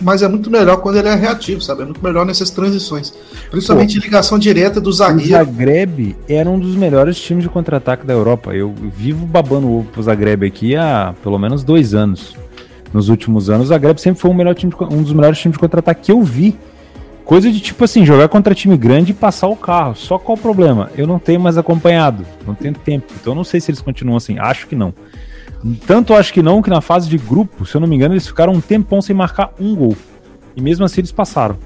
mas 0.00 0.22
é 0.22 0.28
muito 0.28 0.50
melhor 0.50 0.78
quando 0.78 0.96
ele 0.96 1.08
é 1.08 1.14
reativo, 1.14 1.60
sabe? 1.60 1.82
É 1.82 1.84
muito 1.84 2.02
melhor 2.02 2.26
nessas 2.26 2.50
transições. 2.50 3.14
Principalmente 3.50 3.98
ligação 3.98 4.38
direta 4.38 4.80
do 4.80 4.90
O 4.90 4.92
zagueiro. 4.92 5.30
Zagreb 5.30 6.16
era 6.28 6.50
um 6.50 6.58
dos 6.58 6.74
melhores 6.74 7.16
times 7.16 7.44
de 7.44 7.48
contra-ataque 7.48 8.06
da 8.06 8.12
Europa. 8.12 8.54
Eu 8.54 8.74
vivo 8.74 9.24
babando 9.24 9.70
ovo 9.70 9.88
pro 9.90 10.02
Zagreb 10.02 10.44
aqui 10.46 10.76
há 10.76 11.14
pelo 11.22 11.38
menos 11.38 11.64
dois 11.64 11.94
anos. 11.94 12.36
Nos 12.92 13.08
últimos 13.08 13.50
anos, 13.50 13.66
o 13.66 13.68
Zagreb 13.68 14.00
sempre 14.00 14.20
foi 14.20 14.30
um, 14.30 14.34
melhor 14.34 14.54
time 14.54 14.72
de 14.72 14.84
um 14.84 15.02
dos 15.02 15.12
melhores 15.12 15.38
times 15.38 15.54
de 15.54 15.58
contra-ataque 15.58 16.02
que 16.02 16.12
eu 16.12 16.22
vi. 16.22 16.56
Coisa 17.26 17.50
de 17.50 17.58
tipo 17.58 17.82
assim, 17.82 18.06
jogar 18.06 18.28
contra 18.28 18.54
time 18.54 18.76
grande 18.76 19.10
e 19.10 19.14
passar 19.14 19.48
o 19.48 19.56
carro. 19.56 19.96
Só 19.96 20.16
qual 20.16 20.38
o 20.38 20.40
problema? 20.40 20.90
Eu 20.96 21.08
não 21.08 21.18
tenho 21.18 21.40
mais 21.40 21.58
acompanhado, 21.58 22.24
não 22.46 22.54
tenho 22.54 22.72
tempo. 22.72 23.12
Então 23.20 23.32
eu 23.32 23.36
não 23.36 23.42
sei 23.42 23.60
se 23.60 23.68
eles 23.68 23.80
continuam 23.80 24.16
assim. 24.16 24.38
Acho 24.38 24.68
que 24.68 24.76
não. 24.76 24.94
Tanto 25.88 26.14
acho 26.14 26.32
que 26.32 26.40
não 26.40 26.62
que 26.62 26.70
na 26.70 26.80
fase 26.80 27.08
de 27.08 27.18
grupo, 27.18 27.66
se 27.66 27.74
eu 27.74 27.80
não 27.80 27.88
me 27.88 27.96
engano, 27.96 28.14
eles 28.14 28.28
ficaram 28.28 28.52
um 28.52 28.60
tempão 28.60 29.02
sem 29.02 29.14
marcar 29.14 29.52
um 29.58 29.74
gol. 29.74 29.96
E 30.54 30.60
mesmo 30.60 30.84
assim 30.84 31.00
eles 31.00 31.10
passaram. 31.10 31.58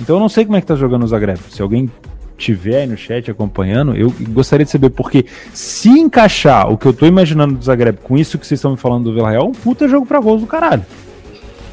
Então 0.00 0.14
eu 0.14 0.20
não 0.20 0.28
sei 0.28 0.44
como 0.44 0.56
é 0.56 0.60
que 0.60 0.66
tá 0.68 0.76
jogando 0.76 1.02
o 1.02 1.08
Zagreb. 1.08 1.40
Se 1.50 1.60
alguém 1.60 1.90
tiver 2.38 2.82
aí 2.82 2.86
no 2.86 2.96
chat 2.96 3.28
acompanhando, 3.32 3.96
eu 3.96 4.14
gostaria 4.28 4.64
de 4.64 4.70
saber, 4.70 4.90
porque 4.90 5.26
se 5.52 5.88
encaixar 5.88 6.70
o 6.70 6.78
que 6.78 6.86
eu 6.86 6.92
tô 6.92 7.04
imaginando 7.04 7.56
do 7.56 7.64
Zagreb 7.64 7.98
com 8.00 8.16
isso 8.16 8.38
que 8.38 8.46
vocês 8.46 8.58
estão 8.58 8.70
me 8.70 8.76
falando 8.76 9.04
do 9.04 9.14
Vila 9.14 9.30
Real, 9.30 9.42
é 9.42 9.48
um 9.48 9.52
puta 9.52 9.88
jogo 9.88 10.06
pra 10.06 10.20
gols 10.20 10.40
do 10.40 10.46
caralho. 10.46 10.84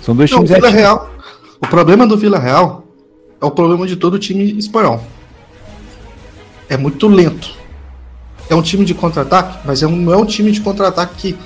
São 0.02 0.16
dois 0.16 0.32
Não, 0.32 0.40
times 0.40 0.52
Vila 0.52 0.70
reativos. 0.70 1.02
Real. 1.04 1.19
O 1.62 1.68
problema 1.68 2.08
do 2.08 2.18
Vila 2.18 2.40
Real 2.40 2.86
é 3.42 3.46
o 3.46 3.52
problema 3.52 3.86
de 3.88 3.96
todo 3.96 4.18
time 4.20 4.58
espanhol. 4.58 5.04
É 6.68 6.78
muito 6.78 7.08
lento. 7.08 7.52
É 8.50 8.56
um 8.56 8.62
time 8.62 8.86
de 8.86 8.94
contra-ataque, 8.94 9.60
mas 9.66 9.84
é 9.84 9.88
um- 9.88 9.96
não 9.96 10.14
é 10.14 10.18
um 10.18 10.26
time 10.26 10.52
de 10.52 10.62
contra-ataque 10.62 11.16
que, 11.16 11.38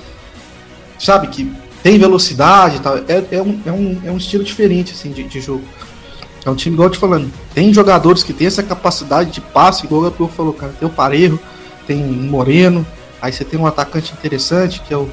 sabe, 0.98 1.28
que 1.28 1.52
tem 1.82 1.98
velocidade 1.98 2.76
e 2.76 2.80
tal. 2.80 2.96
É, 2.96 3.24
é, 3.30 3.42
um, 3.42 3.60
é, 3.66 3.72
um, 3.72 4.00
é 4.06 4.10
um 4.10 4.16
estilo 4.16 4.44
diferente, 4.44 4.92
assim, 4.92 5.10
de, 5.10 5.24
de 5.24 5.40
jogo. 5.40 5.64
É 6.44 6.50
um 6.50 6.54
time, 6.54 6.74
igual 6.74 6.88
eu 6.88 6.92
te 6.92 6.98
falando, 6.98 7.30
tem 7.54 7.72
jogadores 7.72 8.22
que 8.22 8.32
tem 8.32 8.46
essa 8.46 8.62
capacidade 8.62 9.30
de 9.30 9.40
passe, 9.40 9.84
igual 9.86 10.02
o 10.02 10.04
Gabriel 10.04 10.30
falou, 10.30 10.52
cara. 10.52 10.72
Tem 10.78 10.86
o 10.86 10.92
Parejo, 10.92 11.38
tem 11.86 12.02
o 12.02 12.06
Moreno, 12.12 12.86
aí 13.20 13.32
você 13.32 13.44
tem 13.44 13.58
um 13.58 13.66
atacante 13.66 14.12
interessante, 14.12 14.80
que 14.80 14.92
é 14.92 14.96
o, 14.96 15.08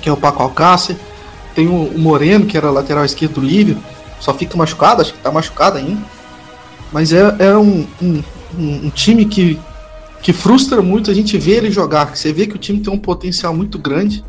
que 0.00 0.08
é 0.08 0.12
o 0.12 0.16
Paco 0.16 0.42
Alcácer. 0.42 0.96
Tem 1.54 1.66
o, 1.66 1.84
o 1.86 1.98
Moreno, 1.98 2.46
que 2.46 2.56
era 2.56 2.70
lateral 2.70 3.04
esquerdo 3.04 3.34
do 3.34 3.40
Liverpool, 3.40 3.82
só 4.20 4.34
fica 4.34 4.56
machucado, 4.56 5.02
acho 5.02 5.12
que 5.12 5.20
tá 5.20 5.30
machucado 5.30 5.78
ainda. 5.78 6.00
Mas 6.92 7.12
é, 7.12 7.36
é 7.38 7.56
um, 7.56 7.86
um, 8.02 8.22
um- 8.58 8.90
time 8.90 9.24
que, 9.26 9.58
que 10.22 10.32
frustra 10.32 10.80
muito 10.80 11.10
a 11.10 11.14
gente 11.14 11.36
ver 11.36 11.58
ele 11.58 11.70
jogar. 11.70 12.16
Você 12.16 12.32
vê 12.32 12.46
que 12.46 12.56
o 12.56 12.58
time 12.58 12.80
tem 12.80 12.92
um 12.92 12.98
potencial 12.98 13.54
muito 13.54 13.78
grande, 13.78 14.24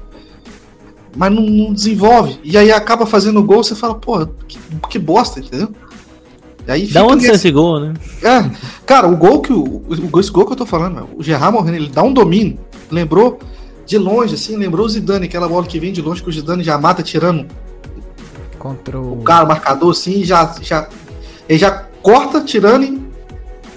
mas 1.16 1.32
não, 1.34 1.44
não 1.44 1.74
desenvolve. 1.74 2.40
E 2.44 2.58
aí 2.58 2.72
acaba 2.72 3.06
fazendo 3.06 3.42
gol, 3.44 3.64
você 3.64 3.76
fala, 3.76 3.96
porra, 3.96 4.30
que, 4.48 4.60
que 4.90 5.00
bosta, 5.00 5.40
entendeu? 5.40 5.70
Aí 6.68 6.86
Da 6.86 7.04
onde 7.04 7.24
saiu 7.24 7.36
esse 7.36 7.52
gol, 7.52 7.80
né? 7.80 7.94
É, 8.22 8.52
cara, 8.86 9.08
o 9.08 9.18
gol 9.18 9.42
que 9.42 9.52
o, 9.52 9.82
o 9.88 10.20
esse 10.20 10.30
gol 10.30 10.46
que 10.46 10.52
eu 10.52 10.58
tô 10.58 10.66
falando, 10.66 11.08
o 11.18 11.24
Gerard 11.24 11.58
Moreno, 11.58 11.76
ele 11.78 11.90
dá 11.90 12.04
um 12.04 12.14
domínio. 12.14 12.60
Lembrou 12.92 13.40
de 13.88 13.98
longe, 13.98 14.36
assim, 14.36 14.56
lembrou 14.56 14.86
o 14.86 14.90
Zidane, 14.90 15.26
aquela 15.26 15.48
bola 15.48 15.66
que 15.66 15.80
vem 15.80 15.92
de 15.92 16.02
longe 16.02 16.22
que 16.22 16.30
o 16.30 16.32
Zidane 16.32 16.64
já 16.64 16.78
mata 16.78 17.02
tirando 17.02 17.48
Contra 18.60 19.00
o. 19.00 19.20
o 19.20 19.24
cara, 19.24 19.46
o 19.46 19.48
marcador, 19.48 19.92
assim, 19.92 20.20
e 20.20 20.24
já, 20.24 20.54
já. 20.62 20.88
Ele 21.48 21.58
já 21.58 21.72
corta 22.04 22.42
tirando 22.42 22.84
e, 22.84 23.02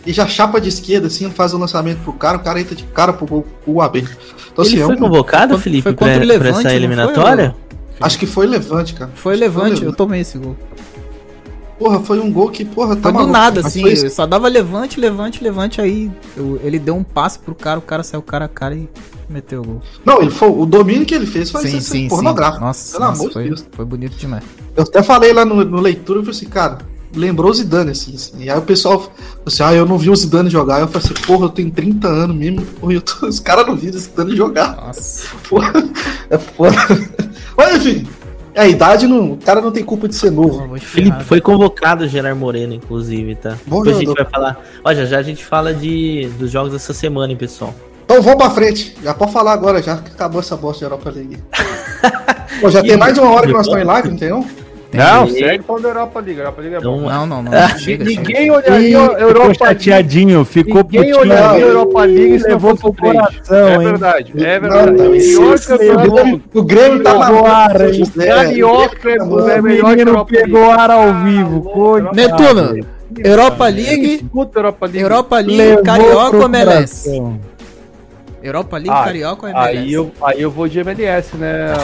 e 0.04 0.12
já 0.12 0.26
chapa 0.26 0.60
de 0.60 0.68
esquerda, 0.68 1.06
assim, 1.06 1.30
faz 1.30 1.54
o 1.54 1.58
lançamento 1.58 2.00
pro 2.02 2.12
cara, 2.12 2.36
o 2.36 2.40
cara 2.42 2.60
entra 2.60 2.74
de 2.74 2.82
cara 2.84 3.12
pro 3.12 3.26
gol 3.26 3.46
pro 3.64 3.80
aberto. 3.80 4.16
Então, 4.52 4.64
Ele 4.64 4.74
assim, 4.74 4.82
é 4.82 4.84
foi 4.86 4.94
um- 4.96 4.98
convocado, 4.98 5.54
Foi- 5.54 5.62
Felipe, 5.62 5.82
foi 5.84 5.92
pra, 5.94 6.06
contra 6.08 6.22
o 6.24 6.26
pra 6.26 6.34
Levante, 6.34 6.48
essa 6.50 6.62
não 6.62 6.70
foi, 6.70 6.74
eliminatória? 6.76 7.56
acho 8.00 8.18
que 8.18 8.26
foi 8.26 8.46
levante, 8.46 8.94
cara. 8.94 9.10
Foi 9.14 9.32
Acho 9.34 9.40
que 9.42 9.48
levante, 9.48 9.84
eu 9.84 9.92
tomei 9.94 10.20
esse 10.20 10.36
gol. 10.36 10.56
Porra, 11.78 12.00
foi 12.00 12.20
um 12.20 12.30
gol 12.32 12.48
que, 12.50 12.64
porra, 12.64 12.94
tá 12.94 13.02
Foi 13.02 13.12
do 13.12 13.14
maluco, 13.14 13.32
nada, 13.32 13.60
mas 13.62 13.66
assim. 13.72 13.80
foi. 13.82 14.10
Só 14.10 14.24
dava 14.26 14.46
levante, 14.46 15.00
levante, 15.00 15.42
levante. 15.42 15.80
Aí 15.80 16.10
eu- 16.36 16.60
ele 16.62 16.78
deu 16.78 16.94
um 16.94 17.02
passe 17.02 17.38
pro 17.38 17.54
cara, 17.54 17.78
o 17.78 17.82
cara 17.82 18.02
saiu 18.04 18.22
cara 18.22 18.44
a 18.44 18.48
cara 18.48 18.74
e 18.74 18.88
meteu 19.32 19.62
o 19.62 19.64
gol. 19.64 19.82
Não, 20.04 20.20
ele 20.20 20.30
foi, 20.30 20.48
o 20.50 20.66
domínio 20.66 21.04
que 21.06 21.14
ele 21.14 21.26
fez 21.26 21.50
foi 21.50 21.62
sim, 21.62 21.68
assim, 21.68 21.80
sim, 21.80 21.90
sim. 22.02 22.08
pornográfico. 22.08 22.64
Nossa, 22.64 22.92
Pelo 22.98 23.08
nossa, 23.08 23.20
amor 23.20 23.28
de 23.28 23.32
foi, 23.34 23.44
Deus. 23.44 23.66
foi 23.72 23.84
bonito 23.84 24.16
demais. 24.16 24.44
Eu 24.76 24.82
até 24.84 25.02
falei 25.02 25.32
lá 25.32 25.44
no, 25.44 25.64
no 25.64 25.80
leitura, 25.80 26.20
eu 26.20 26.24
falei 26.24 26.36
assim, 26.36 26.48
cara, 26.48 26.78
lembrou 27.14 27.50
o 27.50 27.54
Zidane, 27.54 27.90
assim, 27.90 28.14
assim. 28.14 28.44
E 28.44 28.50
aí 28.50 28.58
o 28.58 28.62
pessoal 28.62 29.00
falou 29.00 29.12
assim, 29.46 29.62
ah, 29.62 29.74
eu 29.74 29.86
não 29.86 29.98
vi 29.98 30.10
o 30.10 30.16
Zidane 30.16 30.50
jogar. 30.50 30.80
Eu 30.80 30.88
falei 30.88 31.06
assim, 31.06 31.26
porra, 31.26 31.46
eu 31.46 31.50
tenho 31.50 31.70
30 31.70 32.08
anos 32.08 32.36
mesmo, 32.36 32.62
porra, 32.62 32.94
eu 32.94 33.00
tô- 33.00 33.26
os 33.26 33.40
caras 33.40 33.66
não 33.66 33.76
viram 33.76 33.96
o 33.96 34.00
Zidane 34.00 34.36
jogar. 34.36 34.76
Nossa. 34.76 35.28
Porra, 35.48 35.72
é 36.30 36.38
foda. 36.38 36.76
Mas 37.56 37.76
enfim, 37.76 38.06
a 38.56 38.66
idade 38.66 39.06
não. 39.06 39.32
O 39.32 39.36
cara 39.36 39.60
não 39.60 39.70
tem 39.70 39.84
culpa 39.84 40.08
de 40.08 40.14
ser 40.14 40.30
novo. 40.30 40.76
Felipe, 40.78 41.24
foi 41.24 41.40
convocado 41.40 42.04
o 42.04 42.08
Gerard 42.08 42.38
Moreno, 42.38 42.74
inclusive, 42.74 43.34
tá? 43.34 43.58
Bom 43.66 43.82
Depois 43.82 43.96
a 43.96 44.00
gente 44.00 44.14
vai 44.14 44.24
falar. 44.24 44.60
Já 44.94 45.04
já 45.04 45.18
a 45.18 45.22
gente 45.22 45.44
fala 45.44 45.72
de, 45.72 46.28
dos 46.38 46.50
jogos 46.50 46.72
dessa 46.72 46.92
semana, 46.94 47.32
hein, 47.32 47.38
pessoal. 47.38 47.74
Então 48.12 48.22
vamos 48.22 48.38
pra 48.44 48.50
frente. 48.50 48.94
Já 49.02 49.14
pode 49.14 49.32
falar 49.32 49.52
agora, 49.54 49.80
já 49.82 49.96
que 49.96 50.10
acabou 50.12 50.40
essa 50.40 50.54
bosta 50.54 50.80
de 50.80 50.84
Europa 50.84 51.10
League. 51.10 51.38
Pô, 52.60 52.68
já 52.68 52.82
tem 52.82 52.96
mais 52.98 53.14
de 53.14 53.20
uma 53.20 53.30
hora 53.30 53.46
que 53.46 53.52
nós 53.54 53.62
estamos 53.66 53.82
em 53.82 53.86
live, 53.86 54.08
não 54.10 54.16
tem 54.18 54.28
não? 54.28 54.44
Não, 54.92 55.24
Entendi. 55.24 55.38
segue 55.38 55.64
falando 55.64 55.82
da 55.84 55.88
Europa 55.88 56.20
League. 56.20 56.38
A 56.38 56.42
Europa 56.42 56.60
League 56.60 56.76
é 56.76 56.80
bom. 56.80 57.00
Não, 57.08 57.26
não, 57.26 57.42
não. 57.42 57.52
Ah, 57.56 57.78
chega, 57.78 58.04
Ninguém 58.04 58.36
chega. 58.36 58.52
olharia 58.52 58.98
a 58.98 59.02
Europa 59.20 59.38
League. 59.46 59.58
chateadinho, 59.58 60.44
ficou 60.44 60.82
Ninguém 60.82 61.00
putinho. 61.00 61.18
olharia 61.20 61.46
a 61.46 61.52
Não, 61.52 61.66
Europa 61.68 62.04
League 62.04 62.38
se 62.40 62.44
não 62.48 62.54
levou 62.54 62.72
o 62.72 62.76
pro 62.76 62.92
coração, 62.92 63.56
É 63.68 63.78
verdade, 63.78 64.32
é 64.36 64.60
Não, 64.60 64.68
verdade. 64.68 64.92
não, 64.98 65.06
O 65.06 66.58
o 66.58 66.62
Grêmio- 66.62 67.00
O 67.00 67.02
tá 67.04 67.12
hein? 67.88 67.94
José. 67.94 68.26
Carioca 68.26 69.10
é, 69.10 69.22
O 69.22 69.62
melhor 69.62 69.96
que 69.96 70.02
a 70.02 70.04
League. 70.04 70.24
pegou 70.26 70.70
ar 70.70 70.90
ao 70.90 71.14
vivo. 71.24 71.64
Netuno, 72.12 72.86
Europa 73.24 73.64
League, 73.68 74.14
Escuta 74.16 74.58
a 74.58 74.60
Europa 74.60 74.86
League. 74.86 75.00
Europa 75.00 75.36
League, 75.36 75.56
Levou 75.56 75.82
Carioca 75.84 76.30
coração. 76.48 77.40
Europa 78.42 78.76
League, 78.76 78.90
Ah, 78.90 79.04
Carioca 79.04 79.46
ou 79.46 79.48
MLS? 79.52 79.78
Aí 79.78 79.92
eu, 79.92 80.12
aí 80.24 80.42
eu 80.42 80.50
vou 80.50 80.68
de 80.68 80.78
MLS, 80.80 81.36
né? 81.36 81.74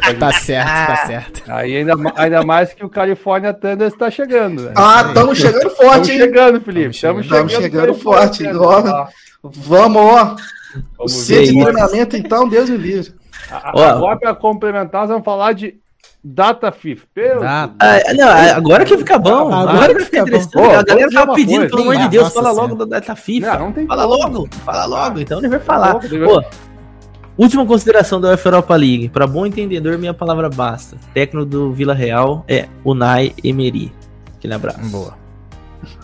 Cadinho? 0.00 0.18
Tá 0.20 0.32
certo, 0.32 0.68
tá 0.86 0.96
certo. 1.06 1.42
Aí 1.48 1.76
ainda, 1.76 1.94
ainda 2.16 2.42
mais 2.44 2.72
que 2.74 2.84
o 2.84 2.88
California 2.88 3.52
Thunders 3.54 3.94
tá 3.94 4.10
chegando. 4.10 4.62
né? 4.64 4.72
Ah, 4.76 5.04
estamos 5.08 5.38
chegando 5.38 5.70
forte, 5.70 6.12
hein? 6.12 6.18
chegando, 6.18 6.60
Felipe. 6.60 7.00
Tamo 7.00 7.20
Estamos 7.20 7.26
chegando. 7.26 7.48
chegando, 7.50 7.50
Tamo 7.50 7.62
chegando 7.62 7.86
California 7.86 8.22
forte, 8.22 8.38
Thunders. 8.44 8.58
ó. 8.60 8.78
Ah, 9.04 9.08
Vamos, 9.42 10.02
ó. 10.02 10.36
O 10.98 11.06
Vamos 11.08 11.28
ver 11.28 11.42
de 11.44 11.52
treinamento, 11.64 12.16
então, 12.16 12.48
Deus 12.48 12.70
me 12.70 12.76
livre. 12.76 13.12
Agora, 13.50 14.16
para 14.16 14.34
complementar, 14.34 15.02
nós 15.02 15.10
vamos 15.10 15.24
falar 15.24 15.52
de 15.52 15.74
Data 16.24 16.70
FIFA. 16.70 17.06
Pelo 17.14 17.40
Data. 17.40 17.74
Ah, 17.80 18.14
não, 18.14 18.28
agora 18.56 18.84
que 18.84 18.96
fica 18.96 19.18
bom. 19.18 19.52
Agora 19.52 19.70
Agora 19.72 19.88
que 19.88 19.98
que 19.98 20.04
fica 20.04 20.18
interessante. 20.20 20.56
Ô, 20.58 20.64
a 20.70 20.82
galera 20.84 21.10
tava 21.10 21.34
pedindo, 21.34 21.58
coisa. 21.68 21.70
pelo 21.70 21.82
amor 21.82 21.92
de 21.94 21.98
Nossa 21.98 22.10
Deus, 22.10 22.32
fala 22.32 22.50
Senhora. 22.50 22.62
logo 22.68 22.84
da 22.84 23.00
data 23.00 23.16
FIFA. 23.16 23.52
Não, 23.54 23.60
não 23.66 23.72
tem 23.72 23.86
fala 23.86 24.02
como. 24.06 24.16
logo, 24.22 24.48
fala 24.64 24.84
logo. 24.84 25.18
Então 25.20 25.38
ele 25.38 25.48
vai 25.48 25.58
falar. 25.58 25.94
Pô, 25.98 26.44
última 27.36 27.66
consideração 27.66 28.20
da 28.20 28.28
UEFA 28.28 28.48
Europa 28.50 28.76
League. 28.76 29.08
Para 29.08 29.26
bom 29.26 29.44
entendedor, 29.44 29.98
minha 29.98 30.14
palavra 30.14 30.48
basta. 30.48 30.96
Técnico 31.12 31.44
do 31.44 31.72
Vila 31.72 31.94
Real 31.94 32.44
é 32.46 32.68
Unai 32.84 33.34
Emery. 33.42 33.92
Aquele 34.36 34.54
abraço. 34.54 34.80
Boa. 34.90 35.14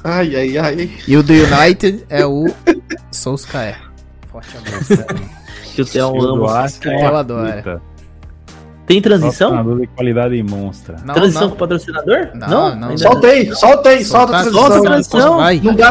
Ai, 0.02 0.34
ai, 0.34 0.58
ai. 0.58 0.90
E 1.06 1.16
o 1.16 1.22
do 1.22 1.32
United 1.32 2.04
é 2.10 2.26
o 2.26 2.46
Solskjaer. 3.12 3.78
Forte 4.26 4.56
abraço. 4.56 5.04
Que 5.78 5.82
o 5.82 5.86
Theo 5.86 6.20
ama. 6.20 6.58
acho 6.58 6.80
que 6.80 6.88
é 6.88 7.08
uma 7.08 7.20
adoro. 7.20 7.52
puta. 7.58 7.82
Tem 8.88 9.02
transição? 9.02 9.50
Patrocinador 9.50 9.80
de 9.82 9.86
qualidade 9.88 10.42
monstra. 10.42 10.96
Não, 11.04 11.14
transição 11.14 11.42
não. 11.42 11.48
com 11.50 11.54
o 11.54 11.58
patrocinador? 11.58 12.30
Não, 12.34 12.74
não. 12.74 12.88
Ainda 12.88 13.02
Solta 13.02 13.26
aí, 13.28 13.54
solta 13.54 13.88
aí, 13.90 14.04
solta 14.04 14.36
a 14.36 14.40
transição. 14.40 14.60
solta 14.60 14.78
a 14.78 14.80
transição. 14.80 15.36
Vai. 15.36 15.60
Não 15.60 15.74
dá. 15.74 15.90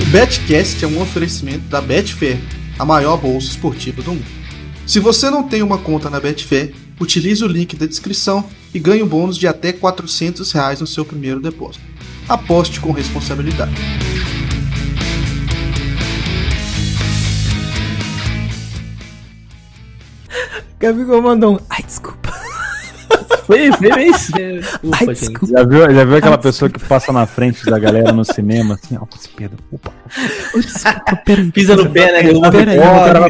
O 0.00 0.04
Betcast 0.06 0.84
é 0.84 0.86
um 0.86 1.02
oferecimento 1.02 1.66
da 1.68 1.80
Betfair, 1.80 2.38
a 2.78 2.84
maior 2.84 3.16
bolsa 3.16 3.48
esportiva 3.48 4.02
do 4.02 4.12
mundo. 4.12 4.24
Se 4.86 5.00
você 5.00 5.30
não 5.30 5.42
tem 5.42 5.62
uma 5.62 5.78
conta 5.78 6.08
na 6.08 6.20
Betfair, 6.20 6.72
utilize 7.00 7.42
o 7.42 7.48
link 7.48 7.74
da 7.74 7.86
descrição 7.86 8.44
e 8.72 8.78
ganhe 8.78 9.02
um 9.02 9.08
bônus 9.08 9.36
de 9.36 9.48
até 9.48 9.72
400 9.72 10.52
reais 10.52 10.80
no 10.80 10.86
seu 10.86 11.04
primeiro 11.04 11.40
depósito. 11.40 11.84
Aposte 12.28 12.78
com 12.78 12.92
responsabilidade. 12.92 13.74
Gabigol 20.84 21.22
mandou 21.22 21.54
um. 21.54 21.58
Ai, 21.70 21.82
desculpa. 21.82 22.32
Foi, 23.46 23.70
foi 23.72 23.92
bem 23.94 24.08
isso. 24.10 24.32
Desculpa, 24.32 24.96
Ai, 25.00 25.06
gente. 25.08 25.18
desculpa. 25.18 25.46
Já 25.48 25.64
viu, 25.64 25.94
já 25.94 26.04
viu 26.04 26.16
aquela 26.16 26.38
pessoa 26.38 26.70
que 26.70 26.78
passa 26.80 27.12
na 27.12 27.26
frente 27.26 27.62
da 27.66 27.78
galera 27.78 28.10
no 28.10 28.24
cinema, 28.24 28.74
assim, 28.82 28.96
ó, 28.98 29.04
esse 29.14 29.28
Pedro, 29.28 29.58
opa. 29.70 29.92
Desculpa, 30.54 31.16
peraí. 31.26 31.52
Pisa 31.52 31.76
no 31.76 31.90
pé, 31.90 32.10
né? 32.22 32.50
Peraí, 32.50 32.80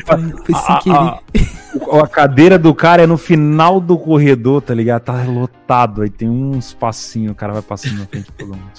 foi, 0.06 0.55
sem 0.55 0.74
a, 0.74 0.78
querer. 0.78 0.97
a- 0.97 2.01
a 2.05 2.06
cadeira 2.06 2.56
do 2.56 2.72
cara 2.72 3.02
é 3.02 3.06
no 3.09 3.16
final 3.18 3.81
do 3.81 3.98
corredor, 3.98 4.62
tá 4.62 4.72
ligado? 4.72 5.02
Tá 5.02 5.20
lotado, 5.24 6.02
aí 6.02 6.10
tem 6.10 6.31
um 6.31 6.56
espacinho, 6.56 7.32
o 7.32 7.35
cara 7.35 7.52
vai 7.52 7.62
passando 7.62 7.98
na 7.98 8.06
frente 8.06 8.26
de 8.26 8.32
todo 8.32 8.51
mundo. 8.51 8.70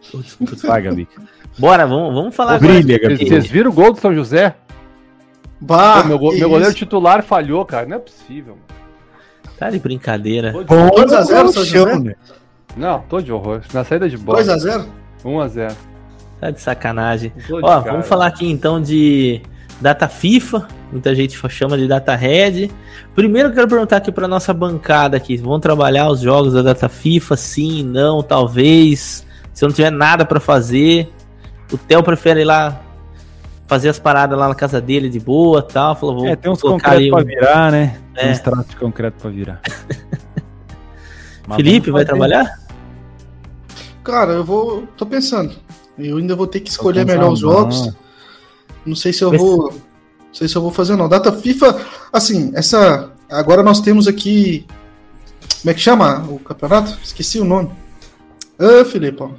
Desculpa, 0.00 0.22
desculpa. 0.22 0.56
Vai, 0.68 0.82
Gabi. 0.82 1.08
Bora, 1.58 1.86
vamos, 1.88 2.14
vamos 2.14 2.36
falar 2.36 2.60
Brilha, 2.60 2.96
agora. 2.96 3.16
Vocês 3.16 3.28
vocês 3.28 3.46
viram 3.48 3.70
o 3.70 3.74
gol 3.74 3.92
do 3.92 3.98
São 4.00 4.14
José? 4.14 4.54
Bah, 5.60 6.02
Pô, 6.02 6.08
meu, 6.08 6.18
meu 6.18 6.48
goleiro 6.48 6.70
isso. 6.70 6.78
titular 6.78 7.22
falhou, 7.22 7.64
cara. 7.64 7.86
Não 7.86 7.96
é 7.96 8.00
possível. 8.00 8.54
mano. 8.56 8.80
Tá 9.58 9.68
de 9.70 9.78
brincadeira. 9.78 10.52
Tô 10.52 10.60
de- 10.62 10.66
Bom, 10.66 10.88
2 10.90 11.12
a 11.12 11.22
0, 11.22 11.44
no 11.44 11.52
São 11.52 11.64
chão, 11.64 11.84
José? 11.86 11.98
né? 11.98 12.14
Não, 12.76 13.00
tô 13.00 13.20
de 13.20 13.30
horror. 13.32 13.60
Na 13.74 13.84
saída 13.84 14.08
de 14.08 14.16
bola. 14.16 14.38
2x0? 14.42 14.86
1x0. 15.24 15.72
Tá 16.40 16.50
de 16.50 16.60
sacanagem. 16.60 17.32
De 17.36 17.52
Ó, 17.52 17.60
cara. 17.60 17.92
vamos 17.92 18.06
falar 18.06 18.26
aqui 18.26 18.50
então 18.50 18.80
de 18.80 19.42
data 19.80 20.08
FIFA. 20.08 20.66
Muita 20.90 21.14
gente 21.14 21.38
chama 21.50 21.76
de 21.76 21.86
data 21.86 22.14
Red. 22.16 22.70
Primeiro 23.14 23.50
eu 23.50 23.52
quero 23.54 23.68
perguntar 23.68 23.98
aqui 23.98 24.10
para 24.10 24.26
nossa 24.26 24.54
bancada 24.54 25.16
aqui, 25.16 25.36
vão 25.36 25.60
trabalhar 25.60 26.08
os 26.08 26.20
jogos 26.20 26.54
da 26.54 26.62
data 26.62 26.88
FIFA? 26.88 27.36
Sim, 27.36 27.82
não, 27.84 28.22
talvez. 28.22 29.26
Se 29.52 29.62
eu 29.64 29.68
não 29.68 29.74
tiver 29.74 29.90
nada 29.90 30.24
para 30.24 30.40
fazer, 30.40 31.12
o 31.70 31.76
Theo 31.76 32.02
prefere 32.02 32.40
ir 32.40 32.44
lá 32.44 32.80
fazer 33.70 33.88
as 33.88 34.00
paradas 34.00 34.36
lá 34.36 34.48
na 34.48 34.54
casa 34.54 34.80
dele 34.80 35.08
de 35.08 35.20
boa, 35.20 35.62
tal. 35.62 35.94
Falou, 35.94 36.16
vou 36.16 36.26
É, 36.26 36.34
tem 36.34 36.50
uns 36.50 36.60
concretos 36.60 36.98
aí 36.98 37.08
pra 37.08 37.22
virar, 37.22 37.70
né? 37.70 38.00
Tem 38.16 38.28
É. 38.28 38.32
uns 38.32 38.40
traços 38.40 38.66
de 38.68 38.74
concreto 38.76 39.16
pra 39.22 39.30
virar. 39.30 39.60
Felipe 41.54 41.90
vai 41.92 42.04
trabalhar? 42.04 42.58
Cara, 44.02 44.32
eu 44.32 44.44
vou. 44.44 44.86
tô 44.96 45.06
pensando. 45.06 45.54
Eu 45.96 46.16
ainda 46.16 46.34
vou 46.34 46.46
ter 46.48 46.58
que 46.60 46.70
escolher 46.70 47.06
melhor 47.06 47.30
os 47.32 47.38
jogos. 47.38 47.86
não. 47.86 47.94
Não 48.86 48.96
sei 48.96 49.12
se 49.12 49.22
eu 49.22 49.30
vou. 49.30 49.70
Não 49.72 50.34
sei 50.34 50.48
se 50.48 50.56
eu 50.56 50.62
vou 50.62 50.72
fazer, 50.72 50.96
não. 50.96 51.08
Data 51.08 51.30
FIFA, 51.32 51.80
assim, 52.12 52.50
essa. 52.54 53.12
Agora 53.30 53.62
nós 53.62 53.80
temos 53.80 54.08
aqui. 54.08 54.66
Como 55.60 55.70
é 55.70 55.74
que 55.74 55.80
chama 55.80 56.24
o 56.28 56.38
campeonato? 56.40 56.98
Esqueci 57.04 57.38
o 57.38 57.44
nome. 57.44 57.70
Ah, 58.58 58.84
Felipe, 58.84 59.22
ó. 59.22 59.30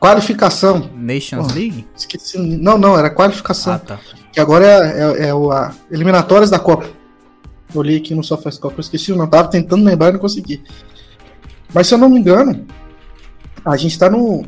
Qualificação. 0.00 0.90
Nations. 0.96 1.52
League? 1.52 1.86
Esqueci. 1.94 2.38
Não, 2.38 2.78
não, 2.78 2.98
era 2.98 3.10
qualificação. 3.10 3.74
Ah, 3.74 3.78
tá. 3.78 4.00
Que 4.32 4.40
agora 4.40 4.64
é, 4.64 5.24
é, 5.24 5.28
é 5.28 5.34
o 5.34 5.52
a 5.52 5.74
eliminatórias 5.90 6.48
da 6.48 6.58
Copa. 6.58 6.88
Eu 7.72 7.82
li 7.82 7.96
aqui 7.96 8.14
no 8.14 8.24
SofaScope, 8.24 8.76
eu 8.76 8.80
esqueci 8.80 9.12
o 9.12 9.16
nome. 9.16 9.30
Tava 9.30 9.48
tentando 9.48 9.84
lembrar 9.84 10.08
e 10.08 10.12
não 10.12 10.18
consegui. 10.18 10.62
Mas 11.72 11.86
se 11.86 11.94
eu 11.94 11.98
não 11.98 12.08
me 12.08 12.18
engano, 12.18 12.66
a 13.64 13.76
gente 13.76 13.98
tá 13.98 14.08
no. 14.08 14.44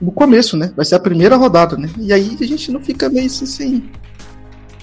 No 0.00 0.10
começo, 0.10 0.56
né? 0.56 0.72
Vai 0.74 0.84
ser 0.84 0.94
a 0.94 1.00
primeira 1.00 1.36
rodada, 1.36 1.76
né? 1.76 1.88
E 1.98 2.10
aí 2.10 2.36
a 2.40 2.44
gente 2.44 2.72
não 2.72 2.80
fica 2.80 3.08
meio 3.08 3.26
assim 3.26 3.46
sem. 3.46 3.90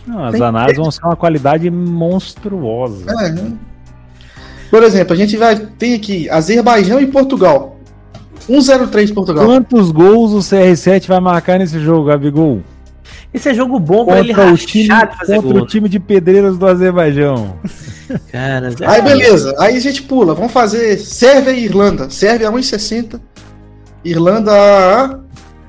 Não, 0.05 0.23
as 0.23 0.39
análises 0.39 0.77
vão 0.77 0.91
ser 0.91 1.03
uma 1.03 1.15
qualidade 1.15 1.69
monstruosa. 1.71 3.11
É, 3.19 3.29
né? 3.31 3.57
Por 4.69 4.83
exemplo, 4.83 5.13
a 5.13 5.17
gente 5.17 5.35
vai. 5.35 5.57
Tem 5.57 5.95
aqui 5.95 6.29
Azerbaijão 6.29 7.01
e 7.01 7.07
Portugal. 7.07 7.76
1-0-3 8.49 9.13
Portugal. 9.13 9.45
Quantos 9.45 9.91
gols 9.91 10.31
o 10.33 10.37
CR7 10.39 11.07
vai 11.07 11.19
marcar 11.19 11.59
nesse 11.59 11.79
jogo, 11.79 12.05
Gabigol? 12.05 12.61
Esse 13.33 13.49
é 13.49 13.53
jogo 13.53 13.79
bom 13.79 14.05
pra 14.05 14.19
ele 14.19 14.33
Contra, 14.33 14.53
o 14.53 14.57
time, 14.57 14.87
fazer 14.87 15.35
contra 15.35 15.53
gol. 15.53 15.61
o 15.61 15.65
time 15.67 15.89
de 15.89 15.99
pedreiros 15.99 16.57
do 16.57 16.65
Azerbaijão. 16.65 17.59
Cara, 18.31 18.69
Aí 18.85 19.01
beleza, 19.01 19.53
aí 19.59 19.75
a 19.75 19.79
gente 19.81 20.01
pula. 20.03 20.33
Vamos 20.33 20.51
fazer 20.53 20.97
Sérvia 20.97 21.51
e 21.51 21.65
Irlanda. 21.65 22.09
Sérvia 22.09 22.47
a 22.47 22.51
1,60. 22.51 23.19
Irlanda 24.05 24.51
a 24.53 25.19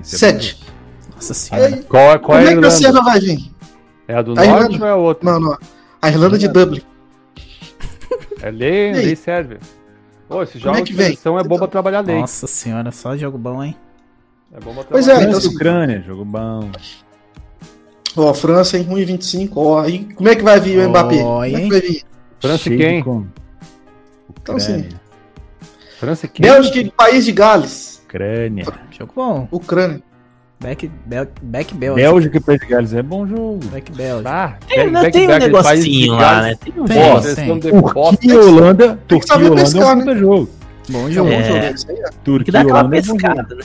Isso 0.02 0.14
é 0.14 0.18
7. 0.18 0.58
Nossa 1.16 1.34
senhora. 1.34 1.66
Aí, 1.66 1.82
Qual, 1.82 2.02
é- 2.12 2.18
qual 2.18 2.20
como 2.20 2.34
é 2.38 2.38
a 2.38 2.42
é 2.42 2.44
que 2.44 2.48
a 2.48 2.52
Irlanda? 2.52 2.70
Sérvia 2.70 3.02
vai 3.02 3.20
vir? 3.20 3.38
É 4.06 4.14
a 4.14 4.22
do 4.22 4.32
A 4.32 4.34
norte 4.36 4.48
Irlanda. 4.74 4.78
ou 4.84 4.86
é 4.86 4.90
a 4.92 4.96
outra? 4.96 5.32
Não, 5.32 5.40
não. 5.40 5.58
A 6.00 6.08
Irlanda 6.08 6.38
de 6.38 6.46
Dublin. 6.48 6.82
É 8.40 8.50
lei, 8.52 8.90
aí? 8.92 9.04
lei 9.06 9.16
serve. 9.16 9.56
Pô, 10.28 10.42
esse 10.42 10.58
jogo 10.58 10.76
é 10.76 10.80
de 10.82 10.90
que 10.90 10.96
vem? 10.96 11.06
seleção 11.06 11.38
é 11.38 11.42
bom 11.44 11.56
pra 11.58 11.66
trabalhar 11.66 12.00
lei. 12.00 12.20
Nossa 12.20 12.46
senhora, 12.46 12.92
só 12.92 13.16
jogo 13.16 13.38
bom, 13.38 13.62
hein? 13.64 13.74
É 14.52 14.60
bom 14.60 14.74
pra 14.74 14.84
Pois 14.84 15.04
trabalhar 15.06 15.24
é, 15.24 15.26
lei. 15.26 15.28
então 15.36 15.38
assim- 15.48 15.56
Ucrânia, 15.56 16.02
jogo 16.06 16.24
bom. 16.24 16.70
Ó, 18.16 18.34
França 18.34 18.76
em 18.78 18.84
1,25. 18.84 19.52
Ó, 19.56 19.80
aí 19.80 20.04
como 20.14 20.28
é 20.28 20.34
que 20.36 20.42
vai 20.42 20.60
vir 20.60 20.78
o 20.84 20.88
Mbappé? 20.88 21.22
Ó, 21.22 21.34
Como 21.36 21.44
é 21.44 21.60
que 21.60 21.68
vai 21.68 21.80
vir? 21.80 22.02
França 22.40 22.68
e 22.72 22.76
quem? 22.76 22.98
Então, 22.98 24.56
assim. 24.56 24.88
França 25.98 26.26
e 26.26 26.28
quem? 26.28 26.42
Bélgica 26.50 26.78
e 26.78 26.90
País 26.90 27.24
de 27.24 27.32
Gales. 27.32 28.02
Ucrânia. 28.04 28.64
Jogo 28.90 29.12
bom. 29.14 29.48
Ucrânia. 29.50 30.02
Back, 30.60 30.90
Bel, 31.06 31.26
back 31.40 31.72
Bel. 31.74 31.94
Bélgica 31.94 32.36
e 32.36 32.40
País 32.40 32.58
de 32.60 32.66
Gales 32.66 32.92
é 32.92 33.00
bom 33.02 33.24
jogo. 33.26 33.60
Back 33.66 33.92
Bel. 33.92 34.22
Ah, 34.24 34.54
Tem, 34.66 34.90
back- 34.90 35.12
tem 35.12 35.24
um 35.24 35.26
back, 35.28 35.40
de 35.40 35.46
negocinho 35.52 36.12
lá, 36.14 36.42
né? 36.42 36.54
Tem 36.60 36.74
um 36.76 36.84
bosta. 36.84 37.36
Turquia 37.36 38.34
e 38.34 38.36
Holanda, 38.36 38.98
Turquia 39.06 39.36
e 39.36 39.44
Holanda 39.48 39.60
é 39.80 39.84
um 39.86 40.04
né? 40.04 40.16
jogo. 40.16 40.50
Bom 40.90 41.08
É 41.08 41.12
jogo. 41.12 41.30
um 41.30 41.32
É. 41.32 41.42
bom 41.42 41.48
jogo. 41.60 41.74
Isso 41.74 41.90
aí, 41.90 41.96
ó. 42.04 42.10
Turquia 42.24 42.44
Que 42.44 42.50
dá 42.50 42.58
e 42.58 42.62
aquela 42.62 42.78
Holanda 42.80 42.96
é 42.96 43.00
bom 43.00 43.06
jogo. 43.06 43.18
pescada, 43.20 43.54
né? 43.54 43.60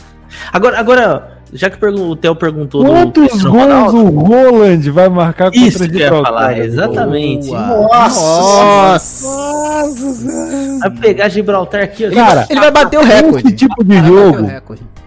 Agora, 0.51 0.79
agora, 0.79 1.37
já 1.53 1.69
que 1.69 1.83
o 1.85 2.15
Theo 2.15 2.35
perguntou 2.35 2.83
Quantos 2.85 3.27
Cristiano 3.29 3.51
gols 3.51 3.63
Ronaldo, 3.63 3.97
o 4.05 4.19
Roland 4.19 4.91
vai 4.91 5.07
marcar 5.09 5.45
contra 5.51 5.59
Isso 5.67 5.87
que 5.89 5.95
eu 5.95 5.99
ia 5.99 6.09
falar, 6.09 6.57
exatamente. 6.57 7.47
Boa. 7.47 7.87
Nossa 7.87 9.23
Nossa. 9.23 10.79
vai 10.79 10.89
pegar 10.91 11.29
Gibraltar 11.29 11.83
aqui. 11.83 12.09
Cara, 12.11 12.45
Ele 12.49 12.59
vai 12.59 12.71
bater 12.71 12.99
o 12.99 13.03
recorde. 13.03 13.47
esse 13.47 13.55
tipo 13.55 13.83
de 13.83 13.95
jogo, 14.05 14.47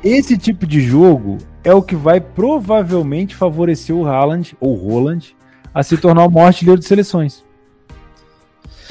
esse 0.05 0.39
tipo 0.39 0.67
de 0.67 0.81
jogo 0.81 1.39
é 1.65 1.75
o 1.75 1.83
que 1.83 1.97
vai 1.97 2.21
provavelmente 2.21 3.35
favorecer 3.35 3.95
o 3.95 4.07
Haaland, 4.07 4.57
ou 4.61 4.75
Roland, 4.75 5.35
a 5.75 5.83
se 5.83 5.97
tornar 5.97 6.25
o 6.27 6.31
maior 6.31 6.47
artilheiro 6.47 6.79
de 6.81 6.87
seleções. 6.87 7.45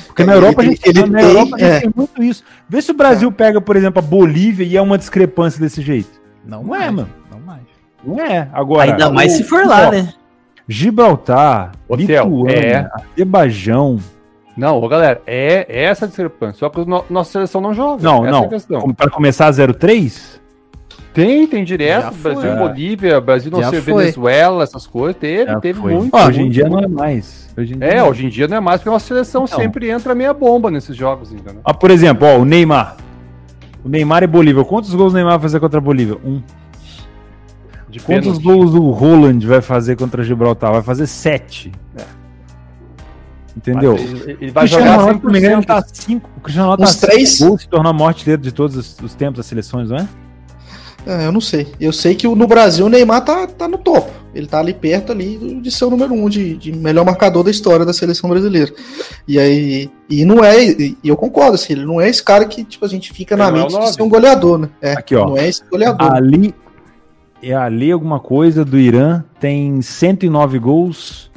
Porque 0.07 0.23
na 0.23 0.33
É, 0.33 0.35
Europa, 0.35 0.61
a 0.61 0.65
ele- 0.65 0.75
gente, 0.75 0.89
ele 0.89 1.05
na 1.07 1.19
tem- 1.19 1.27
Europa 1.29 1.55
a 1.55 1.59
gente 1.59 1.71
é. 1.71 1.79
tem 1.81 1.91
muito 1.95 2.23
isso. 2.23 2.43
Vê 2.69 2.81
se 2.81 2.91
o 2.91 2.93
Brasil 2.93 3.31
pega, 3.31 3.59
por 3.59 3.75
exemplo, 3.75 3.99
a 3.99 4.01
Bolívia 4.01 4.63
e 4.65 4.77
é 4.77 4.81
uma 4.81 4.97
discrepância 4.97 5.59
desse 5.59 5.81
jeito. 5.81 6.21
Não, 6.45 6.63
Não 6.63 6.75
é, 6.75 6.79
mais, 6.79 6.93
mano. 6.93 7.09
Não. 8.05 8.15
Não 8.15 8.23
é. 8.25 8.47
Agora, 8.53 8.91
Ainda 8.91 9.09
mais 9.11 9.33
o- 9.33 9.37
se 9.37 9.43
for 9.43 9.65
lá, 9.65 9.87
ó, 9.87 9.91
né? 9.91 10.13
Gibraltar, 10.67 11.71
Hotel, 11.87 12.25
Lituânia, 12.25 12.55
é. 12.95 13.01
Azerbaijão. 13.13 13.97
Não, 14.57 14.81
ô, 14.81 14.87
galera, 14.87 15.21
é, 15.27 15.65
é 15.69 15.83
essa 15.83 16.05
a 16.05 16.07
discrepância. 16.07 16.59
Só 16.59 16.69
que 16.69 16.79
o 16.79 16.85
no- 16.85 17.05
nossa 17.09 17.31
seleção 17.31 17.61
não 17.61 17.73
joga. 17.73 18.01
Não, 18.03 18.25
essa 18.25 18.65
não. 18.69 18.79
É 18.79 18.89
a 18.91 18.93
Para 18.93 19.09
começar 19.11 19.49
0-3? 19.51 20.39
Tem, 21.13 21.47
tem 21.47 21.63
direto. 21.63 22.03
Já 22.03 22.11
Brasil 22.11 22.41
foi. 22.41 22.51
e 22.51 22.55
Bolívia, 22.55 23.21
Brasil 23.21 23.51
não 23.51 23.63
sei. 23.69 23.79
Venezuela, 23.79 24.63
essas 24.63 24.85
coisas. 24.87 25.15
Teve, 25.17 25.45
Já 25.51 25.59
teve 25.59 25.79
foi. 25.79 25.93
muito. 25.93 26.15
Hoje 26.17 26.41
em 26.41 26.49
dia 26.49 26.67
muito. 26.67 26.75
não 26.75 26.83
é 26.83 26.87
mais. 26.87 27.53
Hoje 27.57 27.75
É, 27.79 27.99
não 27.99 28.09
hoje 28.09 28.25
em 28.25 28.29
dia 28.29 28.47
não 28.47 28.57
é 28.57 28.59
mais, 28.59 28.79
porque 28.81 28.89
a 28.89 28.91
nossa 28.93 29.07
seleção 29.07 29.45
Então. 29.45 29.57
sempre 29.59 29.89
entra 29.89 30.13
meia 30.15 30.33
bomba 30.33 30.69
nesses 30.71 30.95
jogos, 30.95 31.31
entendeu? 31.31 31.61
Ah, 31.63 31.73
por 31.73 31.89
exemplo, 31.91 32.27
ó, 32.27 32.37
o 32.37 32.43
Neymar. 32.45 32.97
O 33.83 33.87
Neymar 33.87 34.23
e 34.23 34.27
Bolívia. 34.27 34.63
Quantos 34.65 34.93
gols 34.93 35.13
o 35.13 35.15
Neymar 35.15 35.33
vai 35.33 35.41
fazer 35.43 35.59
contra 35.59 35.77
a 35.77 35.81
Bolívia? 35.81 36.17
Um. 36.25 36.41
De 37.95 38.01
Quantos 38.01 38.37
pênalti. 38.39 38.43
gols 38.43 38.73
o 38.73 38.91
Roland 38.91 39.39
vai 39.47 39.61
fazer 39.61 39.95
contra 39.95 40.21
Gibraltar? 40.21 40.69
Vai 40.73 40.81
fazer 40.81 41.07
sete. 41.07 41.71
Entendeu? 43.55 43.95
Ele, 43.95 44.37
ele 44.41 44.51
O 44.51 44.53
vai 44.53 44.63
Cristiano 44.63 44.85
jogar 44.85 44.97
Ronaldo, 44.97 45.19
se 45.19 45.25
não 45.25 45.31
me 45.31 45.39
engano, 45.39 45.61
100%. 45.61 45.65
tá 45.65 45.85
cinco. 45.93 46.29
O 46.35 46.41
Cristiano 46.41 46.71
Ronaldo 46.71 46.83
Uns 46.83 46.95
tá 46.97 47.07
três? 47.07 47.29
cinco 47.37 47.47
gols 47.47 47.61
se 47.61 47.69
maior 47.93 48.07
artilheiro 48.09 48.41
de 48.41 48.51
todos 48.51 48.75
os, 48.75 48.97
os 48.99 49.13
tempos 49.15 49.37
das 49.37 49.45
seleções, 49.45 49.89
não 49.89 49.95
é? 49.95 50.07
É, 51.07 51.27
eu 51.27 51.31
não 51.31 51.39
sei. 51.39 51.71
Eu 51.79 51.93
sei 51.93 52.15
que 52.15 52.27
no 52.27 52.47
Brasil 52.47 52.85
o 52.85 52.89
Neymar 52.89 53.23
tá, 53.23 53.47
tá 53.47 53.65
no 53.65 53.77
topo. 53.77 54.11
Ele 54.33 54.45
tá 54.45 54.59
ali 54.59 54.73
perto 54.73 55.13
ali 55.13 55.61
de 55.61 55.71
ser 55.71 55.85
o 55.85 55.89
número 55.89 56.13
um 56.13 56.27
de, 56.27 56.57
de 56.57 56.73
melhor 56.73 57.05
marcador 57.05 57.45
da 57.45 57.51
história 57.51 57.85
da 57.85 57.93
seleção 57.93 58.29
brasileira. 58.29 58.73
E 59.25 59.39
aí. 59.39 59.89
E 60.09 60.25
não 60.25 60.43
é. 60.43 60.61
E 60.65 60.97
eu 61.05 61.15
concordo, 61.15 61.55
assim, 61.55 61.71
ele 61.71 61.85
não 61.85 62.01
é 62.01 62.09
esse 62.09 62.21
cara 62.21 62.43
que, 62.43 62.65
tipo, 62.65 62.83
a 62.83 62.89
gente 62.89 63.13
fica 63.13 63.35
Ele 63.35 63.41
na 63.43 63.47
é 63.47 63.51
mente 63.53 63.73
o 63.73 63.79
de 63.79 63.93
ser 63.93 64.01
um 64.01 64.09
goleador, 64.09 64.57
né? 64.57 64.69
É, 64.81 64.91
Aqui, 64.93 65.15
ó. 65.15 65.27
Não 65.27 65.37
é 65.37 65.47
esse 65.47 65.63
goleador. 65.69 66.13
Ali. 66.13 66.53
É 67.41 67.53
ali 67.53 67.91
alguma 67.91 68.19
coisa 68.19 68.63
do 68.65 68.77
Irã 68.79 69.23
tem 69.39 69.81
109 69.81 70.57
gols 70.59 71.29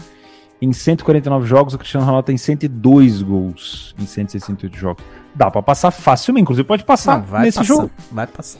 em 0.62 0.72
149 0.72 1.46
jogos. 1.46 1.74
O 1.74 1.78
Cristiano 1.78 2.06
Ronaldo 2.06 2.26
tem 2.26 2.36
102 2.36 3.22
gols 3.22 3.94
em 3.98 4.06
168 4.06 4.76
jogos. 4.76 5.04
Dá 5.34 5.50
pra 5.50 5.62
passar 5.62 5.90
facilmente, 5.90 6.42
inclusive 6.42 6.66
pode 6.66 6.84
passar 6.84 7.18
Não, 7.18 7.24
vai 7.26 7.42
nesse 7.42 7.58
passar. 7.58 7.66
jogo. 7.68 7.90
Vai 8.10 8.26
passar. 8.26 8.58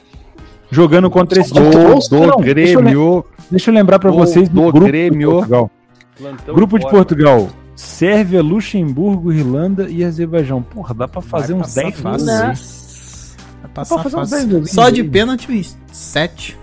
Jogando 0.70 1.08
contra 1.10 1.40
esse 1.40 1.54
Não, 1.54 1.62
Do 1.62 2.26
não, 2.26 2.40
deixa 2.40 2.72
eu 2.74 2.82
Grêmio. 2.82 3.24
Deixa 3.50 3.70
eu 3.70 3.74
lembrar 3.74 3.98
pra 3.98 4.10
Do- 4.10 4.16
vocês 4.18 4.48
do, 4.48 4.54
do 4.66 4.72
grupo 4.72 4.86
Grêmio. 4.86 5.28
de 5.28 5.34
Portugal. 5.36 5.70
Plantão 6.18 6.54
grupo 6.54 6.76
de 6.78 6.82
fora. 6.82 6.94
Portugal. 6.96 7.48
Sérvia, 7.74 8.42
Luxemburgo, 8.42 9.32
Irlanda 9.32 9.88
e 9.88 10.04
Azerbaijão. 10.04 10.60
Porra, 10.62 10.92
dá 10.94 11.08
pra 11.08 11.22
fazer 11.22 11.54
Vai 11.54 11.62
uns 11.62 11.66
passar 11.74 11.82
10 11.82 12.00
fácil. 12.00 12.26
gols. 12.26 13.36
Vai 13.62 13.70
passar 13.72 14.02
fazer 14.02 14.16
uns 14.16 14.20
fácil. 14.20 14.36
dez 14.36 14.44
golzinhos 14.50 14.70
Só 14.72 14.90
de 14.90 15.04
pênalti, 15.04 15.66
7. 15.90 16.58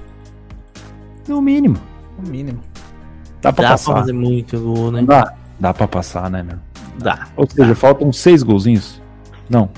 No 1.27 1.41
mínimo. 1.41 1.77
No 2.21 2.29
mínimo. 2.29 2.59
Dá 3.41 3.51
pra 3.51 3.51
Dá 3.51 3.53
pra 3.53 3.69
passar. 3.69 3.93
fazer 3.93 4.13
muito 4.13 4.59
gol, 4.59 4.91
né? 4.91 5.03
Dá. 5.03 5.33
Dá 5.59 5.73
pra 5.73 5.87
passar, 5.87 6.29
né, 6.29 6.43
meu? 6.43 6.57
Dá. 6.99 7.27
Ou 7.35 7.47
seja, 7.49 7.75
faltam 7.75 8.11
seis 8.13 8.41
golzinhos. 8.43 9.01
Não. 9.49 9.69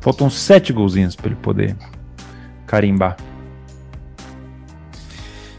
Faltam 0.00 0.30
sete 0.30 0.72
golzinhos 0.72 1.14
pra 1.16 1.26
ele 1.26 1.36
poder 1.36 1.76
carimbar. 2.66 3.16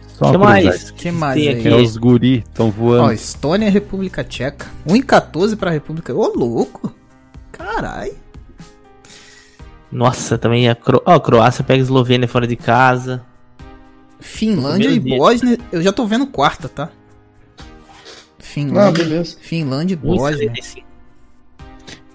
Só 0.07 0.29
O 0.29 0.31
que 0.31 0.37
mais? 0.37 0.91
que 0.91 1.11
mais 1.11 1.35
Tem 1.35 1.47
aí? 1.49 1.59
aqui. 1.59 1.67
É 1.67 1.75
os 1.75 1.95
guri, 1.95 2.39
estão 2.39 2.67
Ó, 2.67 2.71
voando. 2.71 3.13
Estônia 3.13 3.67
e 3.67 3.69
República 3.69 4.23
Tcheca. 4.23 4.65
1,14 4.87 5.55
pra 5.55 5.71
República. 5.71 6.13
Ô, 6.13 6.33
louco. 6.35 6.93
Carai. 7.51 8.11
Nossa, 9.91 10.37
também 10.37 10.69
a 10.69 10.75
Cro... 10.75 11.01
Ó, 11.05 11.13
a 11.15 11.19
Croácia 11.21 11.63
pega 11.63 11.81
a 11.81 11.83
Eslovênia 11.83 12.27
fora 12.27 12.45
de 12.45 12.55
casa. 12.55 13.23
Finlândia 14.19 14.89
e. 14.89 14.99
Bósnia. 14.99 15.57
Eu 15.71 15.81
já 15.81 15.91
tô 15.91 16.05
vendo 16.05 16.27
quarta, 16.27 16.67
tá? 16.67 16.89
Ah, 17.59 17.63
Finlândia, 18.39 19.03
beleza. 19.03 19.37
Finlândia 19.39 19.93
e 19.93 19.97
Bósnia. 19.97 20.51
1,75. 20.51 20.83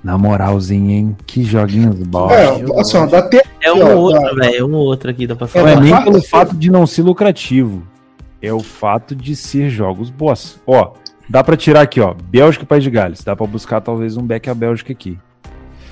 Na 0.03 0.19
moralzinha, 0.19 0.97
hein? 0.97 1.17
Que 1.27 1.43
joguinhos 1.43 1.97
bons. 2.07 2.31
É, 2.31 2.81
assim, 2.81 2.97
ó, 2.99 3.07
dá 3.07 3.23
tempo. 3.23 3.49
É 3.63 3.73
um 3.73 3.83
Ó, 3.83 3.95
outro, 3.95 4.37
velho. 4.37 4.55
É 4.57 4.63
um 4.65 4.75
ou 4.75 4.85
outro 4.85 5.11
aqui, 5.11 5.27
dá 5.27 5.35
pra 5.35 5.47
É, 5.47 5.49
Não 5.49 5.53
falar. 5.65 5.71
é 5.73 5.81
nem 5.81 6.05
pelo 6.05 6.23
fato 6.23 6.55
de 6.55 6.71
não 6.71 6.87
ser 6.87 7.03
lucrativo. 7.03 7.83
É 8.43 8.53
o 8.53 8.61
fato 8.61 9.17
de 9.17 9.35
ser 9.35 9.71
jogos 9.71 10.11
boss. 10.11 10.61
Ó, 10.67 10.93
dá 11.27 11.43
pra 11.43 11.57
tirar 11.57 11.81
aqui, 11.81 12.01
ó. 12.01 12.13
Bélgica 12.13 12.65
e 12.65 12.67
País 12.67 12.85
de 12.85 12.91
Gales. 12.91 13.23
Dá 13.25 13.35
pra 13.35 13.47
buscar 13.47 13.81
talvez 13.81 14.19
um 14.19 14.23
back 14.23 14.51
a 14.51 14.55
Bélgica 14.55 14.93
aqui. 14.93 15.19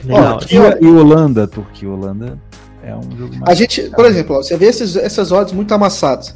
Legal. 0.04 0.34
Ó, 0.34 0.36
Turquia 0.38 0.78
e 0.82 0.86
Holanda. 0.86 1.46
Turquia 1.48 1.88
e 1.88 1.90
Holanda 1.92 2.38
é 2.82 2.94
um 2.96 3.16
jogo 3.16 3.36
mais. 3.36 3.48
A 3.48 3.54
gente, 3.54 3.82
por 3.90 4.04
exemplo, 4.04 4.36
ó, 4.36 4.42
você 4.42 4.56
vê 4.56 4.66
esses, 4.66 4.96
essas 4.96 5.30
odds 5.30 5.52
muito 5.52 5.72
amassadas. 5.72 6.34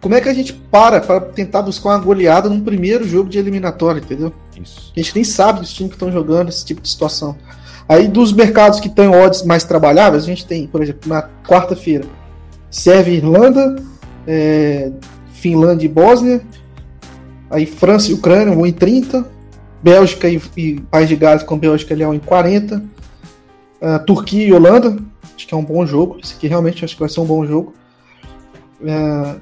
Como 0.00 0.14
é 0.14 0.20
que 0.20 0.28
a 0.28 0.34
gente 0.34 0.52
para 0.52 1.00
para 1.00 1.20
tentar 1.20 1.62
buscar 1.62 1.90
uma 1.90 1.98
goleada 1.98 2.48
num 2.48 2.60
primeiro 2.60 3.06
jogo 3.08 3.28
de 3.28 3.38
eliminatória, 3.38 4.00
entendeu? 4.00 4.32
Isso. 4.60 4.92
A 4.94 5.00
gente 5.00 5.14
nem 5.14 5.24
sabe 5.24 5.60
os 5.60 5.72
times 5.72 5.90
que 5.90 5.96
estão 5.96 6.10
jogando 6.10 6.48
esse 6.48 6.64
tipo 6.64 6.80
de 6.80 6.88
situação. 6.88 7.36
Aí 7.88 8.08
dos 8.08 8.32
mercados 8.32 8.80
que 8.80 8.88
em 8.88 9.08
odds 9.08 9.42
mais 9.42 9.64
trabalháveis, 9.64 10.24
a 10.24 10.26
gente 10.26 10.44
tem, 10.44 10.66
por 10.66 10.82
exemplo, 10.82 11.08
na 11.08 11.28
quarta-feira, 11.46 12.04
Sérvia 12.70 13.14
e 13.14 13.16
Irlanda, 13.16 13.76
é, 14.26 14.90
Finlândia 15.32 15.86
e 15.86 15.88
Bósnia, 15.88 16.40
aí 17.50 17.66
França 17.66 18.10
e 18.10 18.14
Ucrânia, 18.14 18.54
1,30, 18.54 19.24
Bélgica 19.82 20.28
e, 20.28 20.40
e 20.56 20.80
País 20.80 21.08
de 21.08 21.16
Gales 21.16 21.42
com 21.42 21.58
Bélgica 21.58 21.94
ali 21.94 22.02
a 22.02 22.08
1,40, 22.08 22.82
ah, 23.80 23.98
Turquia 23.98 24.46
e 24.46 24.52
Holanda, 24.52 24.96
acho 25.42 25.46
que 25.48 25.54
é 25.54 25.56
um 25.56 25.64
bom 25.64 25.84
jogo, 25.84 26.18
esse 26.22 26.34
aqui 26.34 26.46
realmente 26.46 26.84
acho 26.84 26.94
que 26.94 27.00
vai 27.00 27.08
ser 27.08 27.20
um 27.20 27.24
bom 27.24 27.44
jogo. 27.44 27.74
Ah, 28.86 29.36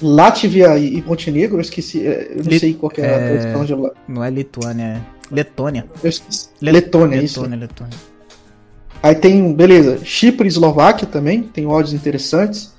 Látvia 0.00 0.78
e, 0.78 1.02
Montenegro, 1.02 1.56
eu 1.56 1.60
esqueci, 1.60 2.06
é, 2.06 2.32
eu 2.32 2.36
não 2.44 2.50
Lit- 2.50 2.60
sei 2.60 2.74
qual 2.74 2.92
é 2.96 3.02
a 3.02 3.06
é, 3.06 3.38
tradução 3.38 3.64
de 3.64 3.74
lá. 3.74 3.90
Não 4.08 4.24
é 4.24 4.30
Lituânia, 4.30 4.84
é 4.84 5.34
Letônia. 5.34 5.86
Esqueci. 6.02 6.48
Letônia, 6.60 7.22
isso. 7.22 7.40
Letônia, 7.40 7.58
Letônia. 7.60 7.98
Aí 9.02 9.14
tem, 9.14 9.52
beleza, 9.52 9.98
Chipre 10.04 10.46
e 10.46 10.48
Eslováquia 10.48 11.06
também, 11.06 11.42
tem 11.42 11.66
odds 11.66 11.92
interessantes. 11.92 12.72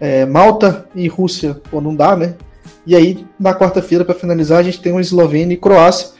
É, 0.00 0.26
Malta 0.26 0.86
e 0.94 1.08
Rússia, 1.08 1.60
pô, 1.70 1.80
não 1.80 1.94
dá, 1.94 2.14
né? 2.16 2.34
E 2.86 2.94
aí, 2.94 3.26
na 3.38 3.54
quarta-feira, 3.54 4.04
para 4.04 4.14
finalizar, 4.14 4.58
a 4.58 4.62
gente 4.62 4.80
tem 4.80 4.92
o 4.92 5.00
Eslovênia 5.00 5.54
e 5.54 5.56
Croácia. 5.56 6.10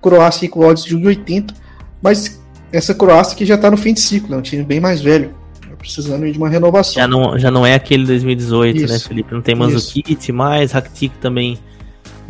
Croácia 0.00 0.48
com 0.48 0.60
odds 0.60 0.84
de 0.84 0.96
1,80, 0.96 1.54
mas 2.00 2.40
essa 2.76 2.94
Croácia 2.94 3.36
que 3.36 3.46
já 3.46 3.56
tá 3.56 3.70
no 3.70 3.76
fim 3.76 3.94
de 3.94 4.00
ciclo, 4.00 4.34
é 4.34 4.38
um 4.38 4.42
time 4.42 4.64
bem 4.64 4.80
mais 4.80 5.00
velho. 5.00 5.34
precisando 5.78 6.30
de 6.30 6.38
uma 6.38 6.48
renovação. 6.48 6.94
Já 6.94 7.06
não, 7.06 7.38
já 7.38 7.50
não 7.50 7.64
é 7.66 7.74
aquele 7.74 8.04
2018, 8.06 8.80
né, 8.80 8.96
Isso. 8.96 9.08
Felipe? 9.08 9.34
Não 9.34 9.42
tem 9.42 9.54
Manzukit 9.54 10.32
mais, 10.32 10.72
Rakitic 10.72 11.12
também. 11.20 11.58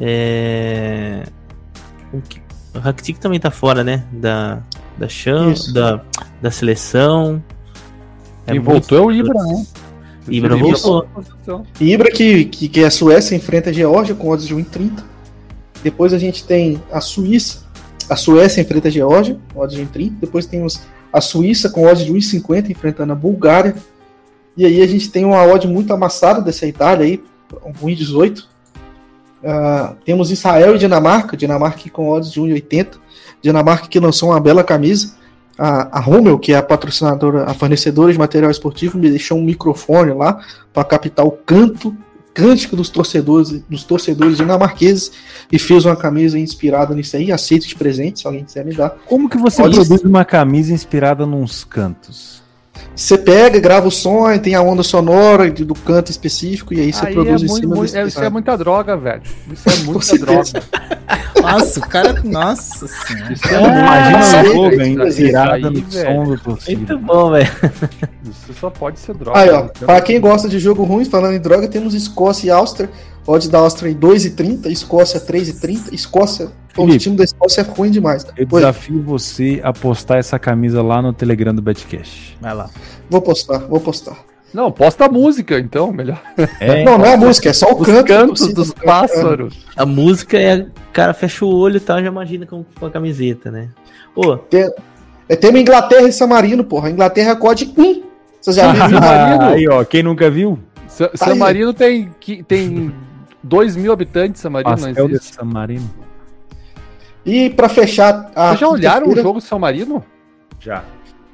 É... 0.01 1.23
o 2.75 2.79
Rakitic 2.79 3.19
também 3.19 3.39
tá 3.39 3.51
fora, 3.51 3.85
né? 3.85 4.05
Da, 4.13 4.61
da 4.99 5.07
Isso. 5.07 5.73
da, 5.73 6.01
da 6.43 6.51
seleção. 6.51 7.43
Quem 8.47 8.57
muito- 8.57 8.71
voltou 8.71 8.99
é 8.99 9.01
o 9.01 9.13
Ibra, 9.13 9.43
né? 9.43 9.67
Ibra 10.29 10.57
voltou. 10.57 11.07
Ibra, 11.81 12.11
que, 12.11 12.47
que, 12.47 12.69
que 12.69 12.81
é 12.81 12.87
a 12.87 12.91
Suécia, 12.91 13.37
enfrenta 13.37 13.71
a 13.71 13.73
Geórgia 13.73 14.15
com 14.15 14.29
odds 14.29 14.47
de 14.47 14.55
1,30. 14.55 15.03
Depois 15.83 16.13
a 16.13 16.19
gente 16.19 16.45
tem 16.45 16.81
a 16.91 17.01
Suíça. 17.01 17.64
A 18.09 18.17
Suécia 18.17 18.61
enfrenta 18.61 18.89
a 18.89 18.91
Geórgia, 18.91 19.39
odds 19.55 19.77
de 19.77 19.85
1,30. 19.85 20.13
Depois 20.21 20.47
temos 20.47 20.83
a 21.13 21.21
Suíça 21.21 21.71
com 21.71 21.87
odds 21.87 22.05
de 22.05 22.13
1,50 22.13 22.71
enfrentando 22.71 23.13
a 23.13 23.17
Bulgária. 23.17 23.75
E 24.57 24.65
aí 24.65 24.83
a 24.83 24.87
gente 24.87 25.11
tem 25.11 25.25
uma 25.25 25.43
odd 25.45 25.67
muito 25.67 25.93
amassada 25.93 26.41
dessa 26.41 26.67
Itália 26.67 27.07
aí, 27.07 27.23
1,18. 27.53 28.45
Ah, 29.45 29.95
temos 30.05 30.31
Israel 30.31 30.77
e 30.77 30.79
Dinamarca. 30.79 31.37
Dinamarca 31.37 31.89
com 31.91 32.09
odds 32.09 32.33
de 32.33 32.41
1,80. 32.41 32.99
Dinamarca 33.43 33.89
que 33.89 34.01
lançou 34.01 34.31
uma 34.31 34.41
bela 34.41 34.63
camisa. 34.63 35.15
A, 35.57 36.01
a 36.01 36.39
que 36.41 36.53
é 36.53 36.57
a 36.57 36.63
patrocinadora, 36.63 37.45
a 37.45 37.55
fornecedora 37.55 38.13
de 38.13 38.19
material 38.19 38.51
esportivo, 38.51 38.99
me 38.99 39.09
deixou 39.09 39.39
um 39.39 39.45
microfone 39.45 40.13
lá 40.13 40.41
para 40.73 40.83
captar 40.83 41.25
o 41.25 41.31
canto, 41.31 41.97
cântico 42.35 42.77
dos 42.77 42.91
torcedores, 42.91 43.63
dos 43.71 43.85
torcedores 43.85 44.37
dinamarqueses 44.37 45.13
e 45.51 45.59
fez 45.59 45.85
uma 45.87 45.97
camisa 45.97 46.39
inspirada 46.39 46.95
nisso 46.95 47.17
aí. 47.17 47.31
Aceito 47.31 47.67
de 47.67 47.77
presente, 47.77 48.21
se 48.21 48.27
alguém 48.27 48.45
quiser 48.45 48.65
me 48.65 48.75
dar. 48.75 48.91
Como 49.07 49.29
que 49.29 49.39
você 49.39 49.63
Olha 49.63 49.77
produz 49.77 50.03
uma 50.03 50.25
camisa 50.25 50.73
inspirada 50.73 51.25
nos 51.25 51.63
cantos? 51.65 52.44
Você 52.95 53.19
pega, 53.19 53.59
grava 53.59 53.89
o 53.89 53.91
som, 53.91 54.37
tem 54.39 54.55
a 54.55 54.63
onda 54.63 54.83
sonora 54.83 55.51
do 55.51 55.75
canto 55.75 56.11
específico 56.11 56.73
e 56.73 56.81
aí 56.81 56.93
você 56.93 57.07
Aí 57.07 57.13
produz 57.15 57.43
é 57.43 57.45
em 57.45 57.49
muito, 57.49 57.61
cima 57.61 57.75
muito- 57.77 57.83
desse 57.93 57.99
é, 57.99 58.07
isso 58.07 58.23
é 58.23 58.31
muita 58.31 58.57
droga, 58.57 58.97
velho. 58.97 59.23
Isso 59.53 59.69
é 59.69 59.77
muita 59.85 60.19
droga. 60.19 60.63
Nossa, 61.43 61.81
o 61.81 61.89
cara. 61.89 62.23
Nossa 62.25 62.87
senhora. 62.87 63.33
Isso 63.33 63.49
é 63.49 63.61
Imagina 63.61 64.23
sei, 64.23 64.41
o 64.41 64.53
jogo 64.55 64.83
inspirada 65.09 65.55
aí, 65.55 65.63
no 65.63 65.71
velho. 65.73 65.85
som 65.91 66.23
do 66.23 66.27
Muito 66.29 66.43
torcida. 66.45 66.97
bom, 66.97 67.31
velho. 67.33 67.51
Isso 68.31 68.55
só 68.61 68.71
pode 68.71 68.99
ser 69.01 69.15
droga. 69.15 69.39
Aí, 69.39 69.51
ó, 69.51 69.65
Então, 69.65 69.87
pra 69.87 70.01
quem 70.01 70.21
gosta 70.21 70.49
de 70.49 70.59
jogo 70.59 70.85
ruim, 70.85 71.05
falando 71.05 71.35
em 71.35 71.41
droga, 71.41 71.67
temos 71.69 71.95
Escócia 71.95 72.47
e 72.47 72.51
Áustria. 72.51 72.89
Odd 73.27 73.49
da 73.49 73.59
Áustria 73.59 73.91
em 73.91 73.95
2,30, 73.95 74.67
Escócia 74.71 75.21
3,30. 75.21 75.93
Escócia, 75.93 76.49
pô, 76.75 76.83
o 76.83 76.87
Felipe. 76.87 77.03
time 77.05 77.17
da 77.17 77.25
Escócia 77.25 77.63
é 77.63 77.65
ruim 77.65 77.91
demais. 77.91 78.23
cara. 78.25 78.35
Eu 78.39 78.47
Oi, 78.51 78.61
desafio 78.61 79.03
você 79.03 79.61
a 79.65 79.73
postar 79.73 80.19
essa 80.19 80.39
camisa 80.39 80.83
lá 80.83 81.01
no 81.01 81.13
Telegram 81.13 81.55
do 81.55 81.63
Betcash. 81.63 82.37
Vai 82.41 82.55
lá. 82.55 82.69
vou 83.09 83.23
postar, 83.23 83.59
vou 83.59 83.81
postar. 83.81 84.17
Não, 84.53 84.71
posta 84.71 85.07
a 85.07 85.09
música, 85.09 85.59
então, 85.59 85.91
melhor. 85.93 86.23
É, 86.61 86.85
Não, 86.87 86.97
não 86.99 87.05
é 87.05 87.15
a 87.15 87.17
música, 87.17 87.49
é 87.49 87.53
só 87.53 87.73
o 87.73 87.81
Os 87.81 87.87
canto. 87.87 88.07
cantos 88.07 88.53
dos 88.55 88.73
pássaros. 88.73 89.65
A 89.77 89.85
música 89.85 90.39
é. 90.39 90.59
O 90.61 90.93
cara 90.93 91.13
fecha 91.13 91.45
o 91.45 91.49
olho 91.53 91.79
e 91.79 91.81
tal, 91.81 92.01
já 92.01 92.07
imagina 92.07 92.47
com, 92.47 92.65
com 92.79 92.87
a 92.87 92.91
camiseta, 92.91 93.51
né? 93.51 93.69
Ô, 94.15 94.39
É, 95.29 95.35
temos 95.35 95.61
Inglaterra 95.61 96.07
e 96.07 96.13
San 96.13 96.29
Marino, 96.29 96.63
porra. 96.63 96.89
Inglaterra 96.91 97.33
é 97.33 97.35
COD 97.35 97.75
1. 97.77 98.03
Vocês 98.41 98.55
já 98.57 98.71
viram? 98.73 98.91
San 98.91 99.01
Marino. 99.01 99.45
aí, 99.45 99.69
ó, 99.69 99.83
quem 99.85 100.03
nunca 100.05 100.31
viu? 100.31 100.57
Sa- 100.87 101.11
San 101.15 101.33
aí. 101.33 101.39
Marino 101.39 101.73
tem, 101.75 102.15
que- 102.21 102.45
tem 102.45 102.95
2 103.45 103.77
mil 103.77 103.93
habitantes, 103.93 104.41
San 104.41 104.51
Marino 104.51 104.71
não 104.71 104.77
Pastel 104.87 105.07
de 105.09 105.15
existe. 105.15 105.35
San 105.37 105.45
Marino. 105.45 105.91
E 107.25 107.51
pra 107.51 107.69
fechar. 107.69 108.31
A 108.35 108.49
Vocês 108.49 108.61
já 108.61 108.69
olharam 108.69 109.09
o 109.09 109.15
jogo 109.17 109.39
do 109.39 109.45
San 109.45 109.59
Marino? 109.59 110.05
Já. 110.61 110.83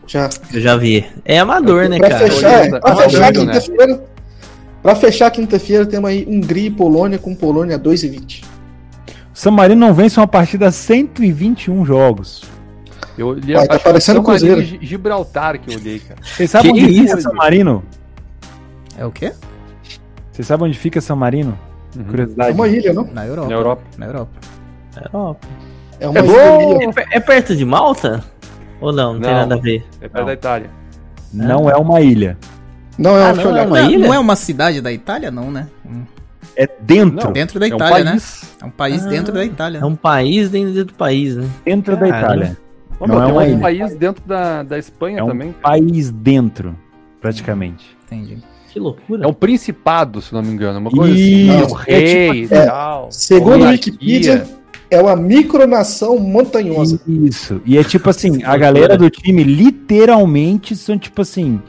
Já. 0.06 0.28
eu 0.52 0.60
já 0.60 0.76
vi. 0.76 1.06
É 1.24 1.38
amador, 1.38 1.88
né, 1.88 1.98
Pra 1.98 2.08
cara? 2.10 2.26
fechar, 2.28 2.66
é, 2.66 2.78
pra 2.80 2.96
fechar 2.96 3.18
olhando, 3.32 3.46
né? 3.46 3.52
quinta-feira. 3.60 4.04
Pra 4.82 4.94
fechar 4.96 5.30
quinta-feira, 5.30 5.86
temos 5.86 6.10
aí 6.10 6.26
Hungria 6.28 6.66
e 6.66 6.70
Polônia 6.70 7.18
com 7.18 7.34
Polônia 7.34 7.78
2,20. 7.78 8.42
San 9.32 9.50
Marino 9.52 9.80
não 9.80 9.94
vence 9.94 10.18
uma 10.18 10.26
partida 10.26 10.66
há 10.68 10.72
121 10.72 11.84
jogos. 11.84 12.42
Eu 13.16 13.28
olhei, 13.28 13.54
Vai, 13.54 13.66
tá 13.68 13.78
parecendo 13.78 14.22
Cruzeiro. 14.22 14.60
e 14.60 14.64
Gi- 14.64 14.78
Gibraltar 14.82 15.58
que 15.60 15.72
eu 15.74 15.78
olhei, 15.78 15.98
cara. 15.98 16.18
Vocês 16.22 16.50
sabem 16.50 16.72
Que 16.74 16.82
onde 16.84 16.92
fica 16.94 17.04
isso? 17.18 17.20
San 17.20 17.32
Marino? 17.34 17.84
É 18.96 19.04
o 19.04 19.10
quê? 19.10 19.32
Vocês 20.32 20.46
sabem 20.46 20.68
onde 20.68 20.78
fica 20.78 21.00
San 21.00 21.16
Marino? 21.16 21.58
Uhum. 21.96 22.02
É 22.02 22.04
Curiosidade. 22.04 22.52
uma 22.54 22.68
ilha, 22.68 22.92
não? 22.92 23.04
Na 23.04 23.26
Europa. 23.26 23.48
Na 23.48 23.54
Europa. 23.56 23.82
Na 23.98 24.06
Europa. 24.06 24.30
Ó, 25.12 25.34
É 25.98 26.08
uma 26.08 26.18
É 26.18 26.22
ilha. 26.24 26.32
bom! 26.32 26.80
é, 26.82 27.16
é 27.16 27.20
perto 27.20 27.54
de 27.56 27.64
Malta? 27.64 28.24
Ou 28.80 28.92
não? 28.92 29.14
Não, 29.14 29.20
tem 29.20 29.30
Não. 29.30 29.38
nada 29.40 29.54
a 29.54 29.58
ver. 29.58 29.84
É 30.00 30.08
perto 30.08 30.18
Não. 30.18 30.24
da 30.26 30.32
Itália. 30.32 30.70
Não 31.32 31.70
é 31.70 31.76
uma 31.76 32.00
ilha. 32.00 32.36
Não, 32.98 33.16
é 33.16 33.22
Ah, 33.30 33.32
uma 33.32 33.42
não, 33.42 33.56
é 33.56 33.62
uma 33.62 33.80
não, 33.82 33.90
ilha? 33.90 34.06
não 34.08 34.14
é 34.14 34.18
uma 34.18 34.36
cidade 34.36 34.80
da 34.80 34.92
Itália, 34.92 35.30
não, 35.30 35.50
né? 35.50 35.68
Hum. 35.86 36.02
É 36.56 36.68
dentro. 36.80 37.24
Não. 37.26 37.32
Dentro 37.32 37.58
da 37.60 37.66
É 37.68 37.72
um 37.72 37.76
Itália, 37.76 38.04
né? 38.04 38.18
É 38.60 38.64
um 38.64 38.70
país 38.70 39.06
Ah. 39.06 39.08
dentro 39.08 39.32
da 39.32 39.44
Itália. 39.44 39.78
É 39.78 39.84
um 39.84 39.94
país 39.96 40.50
dentro 40.50 40.84
do 40.84 40.94
país, 40.94 41.36
né? 41.36 41.48
Dentro 41.64 41.96
da. 41.96 42.08
Itália. 42.08 42.56
Não 43.00 43.06
é 43.22 43.24
tem 43.24 43.32
uma 43.32 43.42
um 43.42 43.46
ilha. 43.46 43.58
país 43.58 43.96
dentro 43.96 44.22
da, 44.26 44.62
da 44.62 44.78
Espanha 44.78 45.20
É 45.20 45.22
um 45.22 45.28
também. 45.28 45.52
país 45.52 46.10
dentro, 46.10 46.76
praticamente. 47.20 47.96
Entendi. 48.06 48.42
Que 48.72 48.78
loucura. 48.78 49.24
É 49.24 49.26
um 49.26 49.32
principado, 49.32 50.20
se 50.22 50.32
não 50.32 50.42
me 50.42 50.48
engano. 50.52 50.78
Uma 50.78 50.90
coisa 50.90 51.12
Isso, 51.18 51.54
assim. 51.54 51.60
é 51.60 51.66
Um 51.66 51.72
rei 51.74 52.42
tipo- 52.42 52.54
e 52.54 52.58
é, 52.58 52.66
tal. 52.66 53.08
Segundo 53.10 53.54
o 53.54 53.58
monarquia. 53.58 53.92
Wikipedia, 53.92 54.46
é 54.90 55.00
uma 55.00 55.16
micronação 55.16 56.18
montanhosa. 56.18 57.00
Isso. 57.06 57.60
E 57.66 57.76
é 57.76 57.82
tipo 57.84 58.08
assim, 58.08 58.42
a 58.44 58.56
galera 58.56 58.96
do 58.96 59.10
time 59.10 59.42
literalmente 59.44 60.76
são 60.76 60.96
tipo 60.98 61.22
assim, 61.22 61.60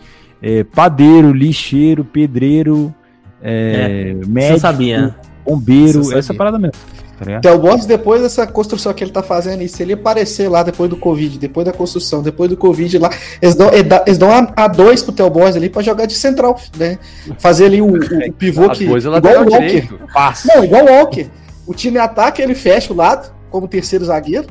é, 0.42 0.64
padeiro, 0.64 1.32
lixeiro, 1.34 2.04
pedreiro, 2.06 2.94
é, 3.42 4.16
Você 4.20 4.30
médico, 4.30 4.60
sabia? 4.60 5.16
bombeiro, 5.46 6.04
Você 6.04 6.14
essa 6.20 6.28
sabia. 6.28 6.38
parada 6.38 6.60
mesmo. 6.60 6.74
Tá 7.22 7.26
ligado? 7.26 7.42
Theo 7.44 7.60
Borges, 7.60 7.86
depois 7.86 8.20
dessa 8.24 8.48
construção 8.48 8.92
que 8.94 9.04
ele 9.04 9.12
tá 9.12 9.22
fazendo, 9.22 9.62
e 9.62 9.70
se 9.70 9.84
ele 9.84 9.94
aparecer 9.94 10.50
lá 10.50 10.64
depois 10.64 10.90
do 10.90 10.98
Covid, 10.98 11.38
depois 11.38 11.64
da 11.66 11.72
construção, 11.72 12.24
depois 12.24 12.50
do 12.50 12.58
Covid 12.58 12.98
lá, 12.98 13.12
eles 13.40 13.54
dão, 13.54 13.70
dá- 13.86 14.04
eles 14.08 14.18
dão 14.18 14.32
a, 14.32 14.52
a 14.56 14.68
dois 14.68 15.04
pro 15.04 15.12
Theo 15.12 15.30
Borges 15.30 15.56
ali 15.56 15.70
pra 15.70 15.84
jogar 15.84 16.08
de 16.08 16.16
central, 16.16 16.60
né? 16.76 16.98
Fazer 17.38 17.66
ali 17.66 17.80
o, 17.80 17.86
o- 17.92 17.98
o 17.98 18.34
pivô 18.34 18.68
que. 18.72 18.86
é 18.86 18.88
Igual 18.88 19.36
o 19.36 19.52
Walker. 19.52 19.58
direito. 19.68 20.00
Não, 20.48 20.64
igual 20.64 20.84
o 20.84 20.90
Walker. 20.90 21.28
O 21.68 21.74
time 21.76 22.00
ataca, 22.00 22.42
ele 22.42 22.56
fecha 22.56 22.92
o 22.92 22.96
lado, 22.96 23.32
como 23.52 23.68
terceiro 23.68 24.04
zagueiro, 24.04 24.48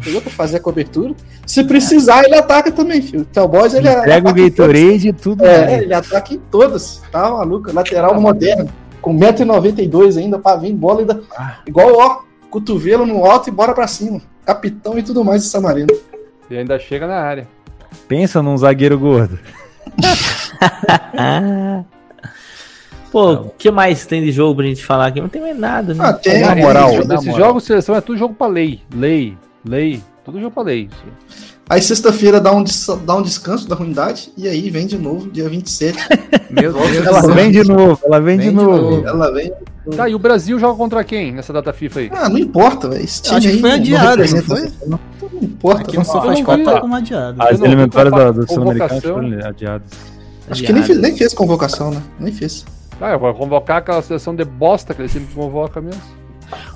entendeu? 0.00 0.22
Pra 0.22 0.30
fazer 0.32 0.56
a 0.56 0.60
cobertura. 0.60 1.12
Se 1.46 1.62
precisar, 1.64 2.24
ele 2.24 2.34
ataca 2.34 2.72
também, 2.72 3.02
filho. 3.02 3.20
O 3.20 3.24
Theo 3.26 3.46
Borges, 3.46 3.74
ele 3.74 3.88
Entrega 3.90 4.30
o. 4.30 4.32
Gatorade 4.34 5.08
e 5.08 5.12
tudo. 5.12 5.44
É, 5.44 5.66
mais. 5.66 5.82
ele 5.82 5.92
ataca 5.94 6.32
em 6.34 6.38
todas. 6.50 7.02
Tá 7.12 7.30
maluco? 7.30 7.70
Lateral 7.72 8.18
moderno. 8.20 8.68
Com 9.00 9.16
1,92m 9.16 10.18
ainda 10.18 10.38
pra 10.38 10.56
vir 10.56 10.72
bola 10.72 11.00
ainda. 11.00 11.22
Igual, 11.66 11.92
ó, 11.96 12.20
cotovelo 12.50 13.06
no 13.06 13.24
alto 13.24 13.48
e 13.48 13.52
bora 13.52 13.74
pra 13.74 13.86
cima. 13.86 14.20
Capitão 14.44 14.98
e 14.98 15.02
tudo 15.02 15.24
mais 15.24 15.42
de 15.42 15.48
Samarino. 15.48 15.94
E 16.50 16.56
ainda 16.56 16.78
chega 16.78 17.06
na 17.06 17.20
área. 17.20 17.48
Pensa 18.08 18.42
num 18.42 18.56
zagueiro 18.56 18.98
gordo. 18.98 19.38
Ah. 21.16 21.84
Pô, 23.10 23.32
o 23.32 23.50
que 23.50 23.70
mais 23.70 24.04
tem 24.04 24.22
de 24.22 24.30
jogo 24.30 24.56
pra 24.56 24.66
gente 24.66 24.84
falar 24.84 25.06
aqui? 25.06 25.20
Não 25.20 25.28
tem 25.28 25.40
mais 25.40 25.58
nada, 25.58 25.94
né? 25.94 26.04
Ah, 26.04 26.12
tem. 26.12 26.40
Na 26.40 26.54
moral, 26.54 26.90
Esses 26.90 27.34
jogos 27.34 27.64
seleção 27.64 27.94
é 27.94 28.00
tudo 28.00 28.18
jogo 28.18 28.34
pra 28.34 28.46
lei. 28.46 28.82
Lei, 28.94 29.36
lei. 29.64 30.02
Tudo 30.24 30.38
jogo 30.40 30.50
pra 30.50 30.64
lei. 30.64 30.90
Aí 31.68 31.82
sexta-feira 31.82 32.40
dá 32.40 32.52
um, 32.54 32.62
dá 33.04 33.16
um 33.16 33.22
descanso 33.22 33.68
da 33.68 33.74
ruindade 33.74 34.30
e 34.36 34.46
aí 34.46 34.70
vem 34.70 34.86
de 34.86 34.96
novo, 34.96 35.28
dia 35.30 35.48
27. 35.48 35.98
Meu 36.50 36.72
Deus 36.72 37.04
Ela 37.06 37.20
do 37.20 37.26
céu. 37.26 37.34
vem 37.34 37.50
de 37.50 37.64
novo, 37.64 38.00
ela 38.04 38.20
vem, 38.20 38.36
Vem 38.36 38.46
de 38.50 38.56
de 38.56 38.64
novo. 38.64 38.90
novo. 38.90 39.06
Ela 39.08 39.32
vem. 39.32 39.52
Tá, 39.96 40.08
e 40.08 40.14
o 40.14 40.18
Brasil 40.18 40.58
joga 40.60 40.76
contra 40.76 41.02
quem 41.02 41.32
nessa 41.32 41.52
data 41.52 41.72
FIFA 41.72 42.00
aí? 42.00 42.10
Ah, 42.12 42.28
não 42.28 42.38
importa, 42.38 42.88
velho. 42.88 43.02
Esse 43.04 43.22
time 43.22 43.36
Acho 43.36 43.48
que 43.48 43.54
aí 43.54 43.60
foi 43.60 43.68
não 43.70 43.76
adiado, 43.76 44.04
não 44.04 44.10
representa 44.10 44.46
foi? 44.56 44.72
Não, 44.86 45.00
não 45.32 45.42
importa. 45.42 45.80
Aqui 45.82 45.96
não. 45.96 46.04
não 46.04 46.36
Squad 46.36 46.58
vi. 46.58 46.64
tá 46.64 46.80
como 46.80 46.94
adiado. 46.96 47.42
As 47.42 47.58
não- 47.60 48.10
da- 48.10 48.30
do 48.32 48.52
Sul-Americano 48.52 49.00
foram 49.00 49.46
adiadas. 49.48 49.90
Acho 50.48 50.62
que 50.62 50.72
nem 50.72 50.82
fez, 50.84 50.98
nem 51.00 51.16
fez 51.16 51.34
convocação, 51.34 51.90
né? 51.90 52.00
Nem 52.20 52.32
fez. 52.32 52.64
Ah, 53.00 53.12
eu 53.12 53.18
vou 53.18 53.34
convocar 53.34 53.78
aquela 53.78 54.00
seleção 54.02 54.34
de 54.34 54.44
bosta 54.44 54.94
que 54.94 55.02
ele 55.02 55.08
sempre 55.08 55.34
convoca 55.34 55.80
mesmo. 55.80 56.00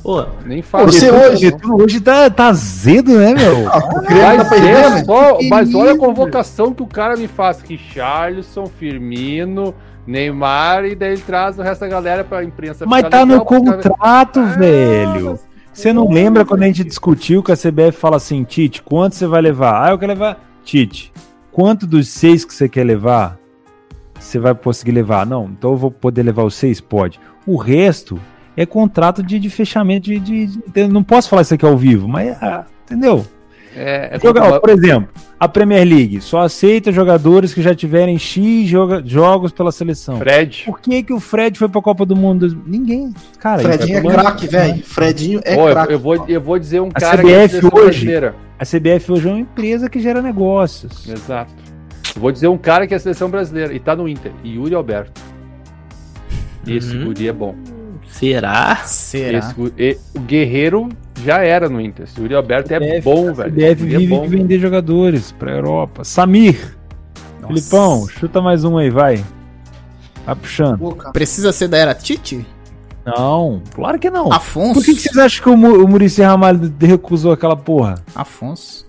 Ô, 0.03 0.25
Nem 0.45 0.63
fala. 0.63 0.87
Você 0.87 1.11
hoje- 1.11 1.55
não. 1.63 1.77
Hoje 1.77 2.01
tá, 2.01 2.29
tá 2.31 2.49
azedo, 2.49 3.13
né, 3.19 3.35
meu? 3.35 3.65
Tá 3.71 3.81
Mas, 4.09 4.49
perdendo, 4.49 4.69
é 4.77 4.91
né? 4.91 5.05
só, 5.05 5.39
mas 5.49 5.75
olha 5.75 5.93
a 5.93 5.99
convocação 5.99 6.73
que 6.75 6.83
o 6.83 6.87
cara 6.87 7.17
me 7.17 7.29
faz. 7.29 7.61
Richarlison, 7.61 8.67
Firmino, 8.67 9.75
Neymar, 10.07 10.85
e 10.87 10.95
daí 10.95 11.13
ele 11.13 11.23
traz 11.23 11.59
o 11.59 11.63
resto 11.63 11.81
da 11.83 11.89
galera 11.89 12.25
pra 12.25 12.43
imprensa. 12.43 12.85
Mas 12.87 13.09
tá 13.09 13.25
no 13.25 13.33
legal, 13.35 13.47
caras- 13.47 13.65
contrato, 13.85 14.41
Ah, 14.41 14.45
velho. 14.59 15.31
mas- 15.33 15.51
Você 15.73 15.93
não 15.93 16.11
lembra 16.11 16.45
quando 16.45 16.63
a 16.65 16.67
gente 16.67 16.83
discutiu 16.83 17.43
que 17.45 17.53
a 17.53 17.57
CBF 17.57 17.93
fala 17.97 18.17
assim, 18.17 18.43
Tite, 18.43 18.83
quanto 18.83 19.15
você 19.15 19.27
vai 19.27 19.41
levar? 19.41 19.87
Ah, 19.87 19.91
eu 19.93 19.99
quero 19.99 20.13
levar. 20.13 20.41
Tite, 20.65 21.13
quanto 21.53 21.87
dos 21.87 22.09
seis 22.09 22.45
que 22.45 22.53
você 22.53 22.69
quer 22.69 22.85
levar, 22.85 23.39
você 24.19 24.39
vai 24.41 24.53
conseguir 24.55 24.91
levar? 24.93 25.25
Não, 25.25 25.45
então 25.45 25.71
eu 25.71 25.77
vou 25.77 25.91
poder 25.91 26.25
levar 26.25 26.43
os 26.43 26.55
seis? 26.57 26.81
Pode. 26.81 27.21
O 27.47 27.57
resto 27.57 28.19
é 28.63 28.67
contrato 28.67 29.23
de, 29.23 29.39
de 29.39 29.49
fechamento 29.51 30.05
de, 30.07 30.19
de- 30.19 30.47
de- 30.47 30.87
Não 30.89 31.03
posso 31.03 31.29
falar 31.29 31.43
isso 31.43 31.55
aqui 31.55 31.65
ao 31.65 31.77
vivo, 31.77 32.07
mas. 32.09 32.37
ah, 32.43 32.65
entendeu? 32.85 33.25
É, 33.75 34.17
é 34.17 34.19
Joga- 34.21 34.41
como- 34.41 34.55
ó, 34.55 34.59
por 34.61 34.71
exemplo, 34.71 35.09
a 35.39 35.47
Premier 35.49 35.87
League 35.87 36.21
só 36.21 36.41
aceita 36.41 36.91
jogadores 36.91 37.55
que 37.55 37.63
já 37.63 37.73
tiverem 37.73 38.19
X 38.19 38.67
joga- 38.69 39.01
jogos 39.07 39.53
pela 39.53 39.71
seleção. 39.71 40.19
Fred. 40.19 40.65
Por 40.67 40.81
que, 40.81 41.05
que 41.05 41.13
o 41.13 41.21
Fred 41.21 41.57
foi 41.57 41.69
pra 41.69 41.81
Copa 41.81 42.05
do 42.05 42.17
Mundo? 42.17 42.61
Ninguém. 42.67 43.15
Cara, 43.39 43.63
Fredinho 43.63 43.99
é 43.99 44.03
craque, 44.13 44.49
velho. 44.49 44.83
Fredinho 44.83 45.41
é 45.45 45.57
Ó, 45.57 45.69
eu, 45.69 45.73
craque. 45.73 45.93
eu 45.93 45.99
vou, 46.01 46.25
eu 46.29 46.41
vou 46.41 46.59
dizer 46.59 46.81
um 46.81 46.89
A 46.89 47.01
cara 47.01 47.19
CBF 47.19 47.27
que 47.29 47.33
é 47.33 47.49
seleção 47.49 47.71
hoje- 47.73 47.85
brasileira. 47.91 48.35
A 48.59 48.65
CBF 48.67 49.13
hoje 49.13 49.29
é 49.29 49.31
uma 49.31 49.41
empresa 49.41 49.89
que 49.89 50.01
gera 50.01 50.21
negócios. 50.21 51.09
Exato. 51.09 51.53
Eu 52.17 52.21
vou 52.21 52.33
dizer 52.33 52.49
um 52.49 52.59
cara 52.59 52.89
que 52.89 52.95
é 52.95 52.99
seleção 52.99 53.31
brasileira 53.31 53.73
e 53.73 53.79
tá 53.79 53.95
no 53.95 54.09
Inter. 54.09 54.33
Yuri 54.45 54.75
Alberto. 54.75 55.21
Esse 56.67 56.97
Uhum. 56.97 57.05
guri 57.07 57.29
é 57.29 57.33
bom. 57.33 57.55
Será? 58.13 58.77
Será? 58.85 59.39
Esse 59.39 59.55
e- 59.79 59.97
o 60.15 60.21
Guerreiro 60.21 60.89
já 61.25 61.39
era 61.43 61.69
no 61.69 61.81
Inter. 61.81 62.05
Esse 62.05 62.21
Yuri 62.21 62.35
Alberto 62.35 62.73
é 62.73 62.79
CBF, 62.79 63.01
bom, 63.03 63.33
velho. 63.33 63.51
Guri 63.53 63.65
é 64.05 64.09
bom. 64.09 64.23
de 64.23 64.29
vender 64.37 64.59
jogadores 64.59 65.33
pra 65.33 65.53
Europa. 65.53 66.05
Samir. 66.05 66.77
Filipão, 67.47 68.07
chuta 68.09 68.41
mais 68.41 68.65
um 68.65 68.77
aí, 68.79 68.91
vai. 68.91 69.25
Vai 70.27 70.35
puxando. 70.37 70.79
Pô. 70.79 70.95
Precisa 71.13 71.53
ser 71.53 71.69
da 71.69 71.79
era 71.79 71.95
Tite? 71.95 72.45
Não, 73.05 73.63
claro 73.75 73.99
que 73.99 74.11
não. 74.11 74.31
Afonso? 74.33 74.75
Por 74.75 74.85
que, 74.85 74.95
que 74.95 75.01
vocês 75.01 75.17
acham 75.17 75.43
que 75.43 75.49
o, 75.51 75.57
Mu- 75.57 75.83
o 75.85 75.89
Muricy 75.89 76.23
Ramalho 76.23 76.73
recusou 76.79 77.33
aquela 77.33 77.57
porra? 77.57 77.97
Afonso. 78.15 78.87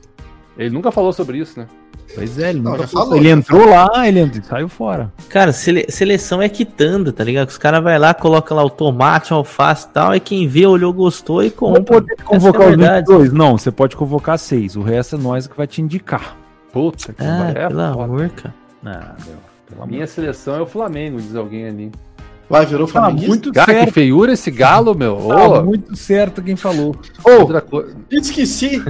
Ele 0.58 0.70
nunca 0.70 0.92
falou 0.92 1.14
sobre 1.14 1.38
isso, 1.40 1.58
né? 1.60 1.66
Pois 2.14 2.38
é, 2.40 2.50
ele 2.50 2.60
Não, 2.60 2.72
nunca 2.72 2.84
já 2.84 2.88
falou. 2.90 3.16
Ele 3.16 3.30
já 3.30 3.36
entrou 3.36 3.66
lá, 3.70 4.08
ele 4.08 4.20
entrou, 4.20 4.44
saiu 4.44 4.68
fora. 4.68 5.12
Cara, 5.30 5.52
sele- 5.54 5.86
seleção 5.90 6.42
é 6.42 6.50
quitanda, 6.50 7.12
tá 7.14 7.24
ligado? 7.24 7.50
Os 7.50 7.58
caras 7.58 7.82
vai 7.84 7.98
lá, 7.98 8.14
coloca 8.14 8.54
lá 8.54 8.64
o 8.64 8.70
tomate, 8.70 9.34
o 9.34 9.38
alface 9.38 9.88
e 9.88 9.94
tal, 9.94 10.16
e 10.16 10.20
quem 10.20 10.48
vê, 10.48 10.66
olhou, 10.66 10.92
gostou 10.92 11.42
e 11.42 11.48
Não 11.48 11.52
compra. 11.56 11.84
poder 11.84 12.14
Essa 12.14 12.24
convocar 12.24 12.62
é 12.62 12.66
a 12.66 12.70
os 12.70 12.76
verdade. 12.78 13.08
22? 13.08 13.34
Não, 13.34 13.58
você 13.58 13.72
pode 13.72 13.96
convocar 13.96 14.38
seis. 14.38 14.76
O 14.76 14.82
resto 14.82 15.16
é 15.16 15.20
nós 15.20 15.48
que 15.48 15.56
vai 15.56 15.68
te 15.68 15.82
indicar. 15.82 16.36
Puta 16.74 17.14
que 17.14 17.24
Ah, 17.24 17.38
pariu. 17.54 17.54
pelo 17.70 17.82
É 17.82 17.92
foda. 17.94 18.04
amor, 18.04 18.30
cara. 18.30 18.56
Ah, 18.86 19.16
meu. 19.26 19.36
Pelo 19.70 19.88
Minha 19.88 20.08
seleção 20.08 20.56
é 20.56 20.62
o 20.62 20.66
Flamengo, 20.66 21.20
diz 21.22 21.36
alguém 21.36 21.66
ali. 21.68 21.92
Vai, 22.50 22.66
virou 22.66 22.86
Tá 22.86 22.92
flamenguista. 22.94 23.30
muito 23.30 23.52
Cara, 23.54 23.72
que 23.74 23.80
certo. 23.80 23.94
feiura 23.94 24.34
esse 24.34 24.52
galo, 24.52 24.94
meu. 24.94 25.16
Tá 25.16 25.48
Ô, 25.48 25.64
muito 25.64 25.96
certo 25.96 26.42
quem 26.42 26.58
falou. 26.58 26.94
Ô, 27.26 27.32
outra 27.42 27.62
coisa. 27.62 27.96
esqueci. 28.12 28.84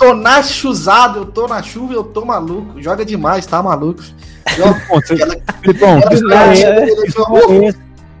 Tô 0.00 0.14
na 0.14 0.42
chuzada, 0.42 1.18
eu 1.18 1.26
tô 1.26 1.46
na 1.46 1.62
chuva, 1.62 1.92
eu 1.92 2.02
tô 2.02 2.24
maluco. 2.24 2.80
Joga 2.80 3.04
demais, 3.04 3.44
tá 3.44 3.62
maluco. 3.62 4.02
Joga 4.56 4.80
você, 4.90 5.12
aquela- 5.12 5.36
Filipão, 5.60 5.98
aquela 5.98 6.08
que 6.08 6.14
história 6.14 6.34
é- 6.34 6.74
partida, 6.74 7.02
ele 7.02 7.10
falou, 7.12 7.68
"Uh, 7.68 7.74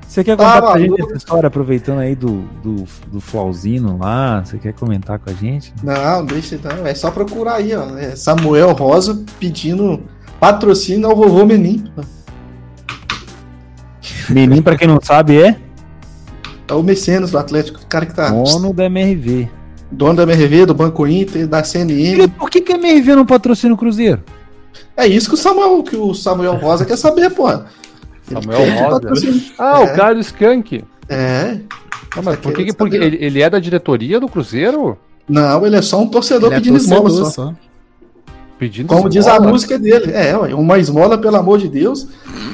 Você 0.06 0.24
quer 0.24 0.36
Tá 0.36 0.44
contar 0.44 0.62
pra 0.72 0.80
gente 0.80 1.00
essa 1.02 1.16
história, 1.16 1.46
aproveitando 1.46 2.00
aí 2.00 2.14
do, 2.16 2.42
do, 2.62 2.84
do 3.10 3.20
Flauzino 3.20 3.96
lá? 3.96 4.44
Você 4.44 4.58
quer 4.58 4.72
comentar 4.74 5.18
com 5.20 5.30
a 5.30 5.32
gente? 5.32 5.72
Não, 5.82 6.24
deixa 6.26 6.56
então. 6.56 6.84
É 6.86 6.94
só 6.94 7.10
procurar 7.12 7.54
aí, 7.54 7.74
ó. 7.74 7.96
É 7.96 8.14
Samuel 8.16 8.72
Rosa 8.72 9.24
pedindo 9.38 10.02
patrocínio 10.40 11.08
ao 11.08 11.16
vovô 11.16 11.46
Menin. 11.46 11.90
Menino, 14.28 14.62
pra 14.62 14.76
quem 14.76 14.86
não 14.88 14.98
sabe, 15.00 15.40
é 15.40 15.56
É 16.68 16.72
o 16.74 16.82
Mecenas 16.82 17.30
do 17.30 17.38
Atlético, 17.38 17.80
o 17.80 17.86
cara 17.86 18.04
que 18.04 18.14
tá 18.14 18.30
dono 18.30 18.72
da 18.74 18.84
MRV. 18.86 19.48
Dono 19.90 20.14
da 20.14 20.22
MRV, 20.22 20.66
do 20.66 20.74
Banco 20.74 21.06
Inter, 21.06 21.46
da 21.46 21.62
CNN. 21.64 22.22
E 22.24 22.28
por 22.28 22.50
que, 22.50 22.60
que 22.60 22.72
a 22.72 22.76
MRV 22.76 23.14
não 23.16 23.26
patrocina 23.26 23.74
o 23.74 23.76
Cruzeiro? 23.76 24.22
É 24.96 25.06
isso 25.06 25.28
que 25.28 25.34
o 25.34 25.38
Samuel, 25.38 25.82
que 25.82 25.96
o 25.96 26.14
Samuel 26.14 26.54
Rosa 26.56 26.84
quer 26.84 26.96
saber, 26.96 27.30
porra. 27.30 27.66
Ele 28.30 28.40
Samuel 28.40 28.88
Rosa? 28.90 29.10
Ah, 29.58 29.80
É. 29.80 29.84
o 29.84 29.96
Carlos 29.96 30.26
Skank. 30.26 30.84
É. 31.08 31.58
Ah, 32.16 32.22
mas 32.22 32.36
por 32.38 32.52
que, 32.52 32.64
que 32.64 32.72
porque 32.72 32.96
ele, 32.96 33.18
ele 33.20 33.40
é 33.42 33.48
da 33.50 33.58
diretoria 33.58 34.20
do 34.20 34.28
Cruzeiro? 34.28 34.96
Não, 35.28 35.64
ele 35.66 35.76
é 35.76 35.82
só 35.82 36.00
um 36.00 36.08
torcedor 36.08 36.48
Ele 36.48 36.54
é 36.54 36.58
pedindo 36.58 36.76
esmola 36.76 37.02
torcedor 37.02 37.30
só. 37.30 37.46
só. 37.46 37.54
Pedindo 38.60 38.88
Como 38.88 39.08
diz 39.08 39.26
a 39.26 39.32
esmola? 39.36 39.50
música 39.52 39.78
dele. 39.78 40.12
É, 40.12 40.36
uma 40.54 40.78
esmola, 40.78 41.16
pelo 41.16 41.36
amor 41.36 41.58
de 41.58 41.66
Deus. 41.66 42.06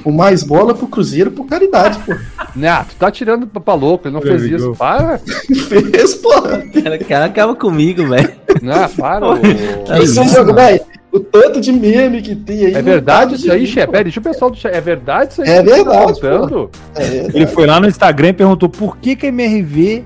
Uma 0.04 0.32
esmola 0.32 0.72
pro 0.72 0.86
Cruzeiro, 0.86 1.32
por 1.32 1.46
caridade, 1.46 1.98
pô. 1.98 2.14
Nah, 2.54 2.84
tu 2.84 2.94
tá 2.94 3.10
tirando 3.10 3.46
pra, 3.46 3.74
louco, 3.74 4.06
ele 4.06 4.14
não 4.14 4.22
fez 4.22 4.44
isso. 4.44 4.72
Para! 4.78 5.18
Fez, 5.68 6.14
porra. 6.14 6.62
Cara, 6.82 6.98
cara 6.98 7.24
acaba 7.26 7.54
comigo, 7.54 8.06
velho. 8.06 8.32
Não, 8.62 8.88
para! 8.88 9.26
ô. 9.26 9.34
É 9.36 10.02
isso, 10.02 10.24
jogo, 10.24 10.54
velho, 10.54 10.80
o 11.12 11.20
tanto 11.20 11.60
de 11.60 11.72
meme 11.72 12.22
que 12.22 12.34
tem 12.34 12.66
aí. 12.66 12.74
É 12.74 12.80
verdade 12.80 13.32
dá 13.32 13.36
isso 13.36 13.52
aí, 13.52 13.66
chefe? 13.66 13.90
Pera, 13.90 14.04
deixa 14.04 14.20
o 14.20 14.22
pessoal 14.22 14.50
do 14.50 14.56
chat. 14.56 14.74
É 14.74 14.80
verdade 14.80 15.32
isso 15.32 15.42
aí? 15.42 15.48
É 15.50 15.62
tá 15.62 15.74
verdade, 15.74 16.12
contando? 16.12 16.70
É, 16.94 17.26
Ele 17.34 17.46
foi 17.48 17.66
lá 17.66 17.80
no 17.80 17.88
Instagram 17.88 18.28
e 18.28 18.32
perguntou 18.32 18.68
por 18.68 18.96
que, 18.96 19.16
que 19.16 19.26
a 19.26 19.28
MRV 19.28 20.04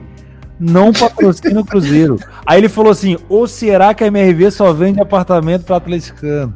não 0.61 0.93
patrocina 0.93 1.59
o 1.61 1.65
Cruzeiro. 1.65 2.19
Aí 2.45 2.61
ele 2.61 2.69
falou 2.69 2.93
assim: 2.93 3.17
ou 3.29 3.49
será 3.49 3.95
que 3.95 4.05
a 4.05 4.09
MRV 4.09 4.51
só 4.51 4.73
vende 4.73 5.01
apartamento 5.01 5.65
para 5.65 5.77
atleticano? 5.77 6.55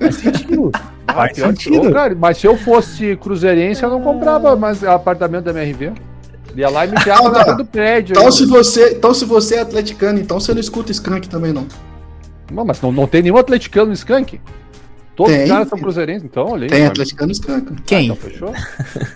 Faz 0.00 0.14
sentido. 0.16 0.70
Ah, 1.06 1.12
Faz 1.14 1.32
que- 1.32 1.40
sentido. 1.40 1.92
Cara, 1.92 2.14
mas 2.18 2.38
se 2.38 2.46
eu 2.46 2.56
fosse 2.58 3.16
cruzeirense, 3.16 3.82
eu 3.82 3.90
não 3.90 4.00
comprava 4.02 4.56
mais 4.56 4.82
apartamento 4.82 5.44
da 5.44 5.50
MRV. 5.52 5.92
Ia 6.56 6.68
lá 6.70 6.86
e 6.86 6.90
me 6.90 6.96
tirava 6.96 7.32
frente 7.44 7.56
do 7.58 7.64
prédio. 7.66 8.12
Então 8.14 8.26
aí. 8.26 8.32
se, 8.32 8.46
você, 8.46 8.94
então, 8.94 9.12
se 9.14 9.24
você 9.26 9.56
é 9.56 9.60
atleticano, 9.60 10.18
então 10.18 10.40
você 10.40 10.52
não 10.54 10.60
escuta 10.60 10.90
Skank 10.90 11.28
também, 11.28 11.52
não. 11.52 11.66
Não, 12.50 12.64
mas 12.64 12.80
não, 12.80 12.90
não 12.90 13.06
tem 13.06 13.22
nenhum 13.22 13.36
atleticano 13.36 13.88
no 13.88 13.92
Skank. 13.92 14.40
Todos 15.14 15.32
Tem. 15.34 15.44
os 15.44 15.50
caras 15.50 15.68
são 15.68 15.78
cruzeirenses, 15.78 16.24
então, 16.24 16.46
olha 16.50 16.64
aí. 16.64 16.68
Tem 16.70 16.80
cara. 16.80 16.92
atleticano 16.92 17.30
e 17.30 17.34
Skank. 17.34 17.66
Ah, 17.72 17.82
Quem? 17.84 18.04
então 18.06 18.16
fechou? 18.16 18.52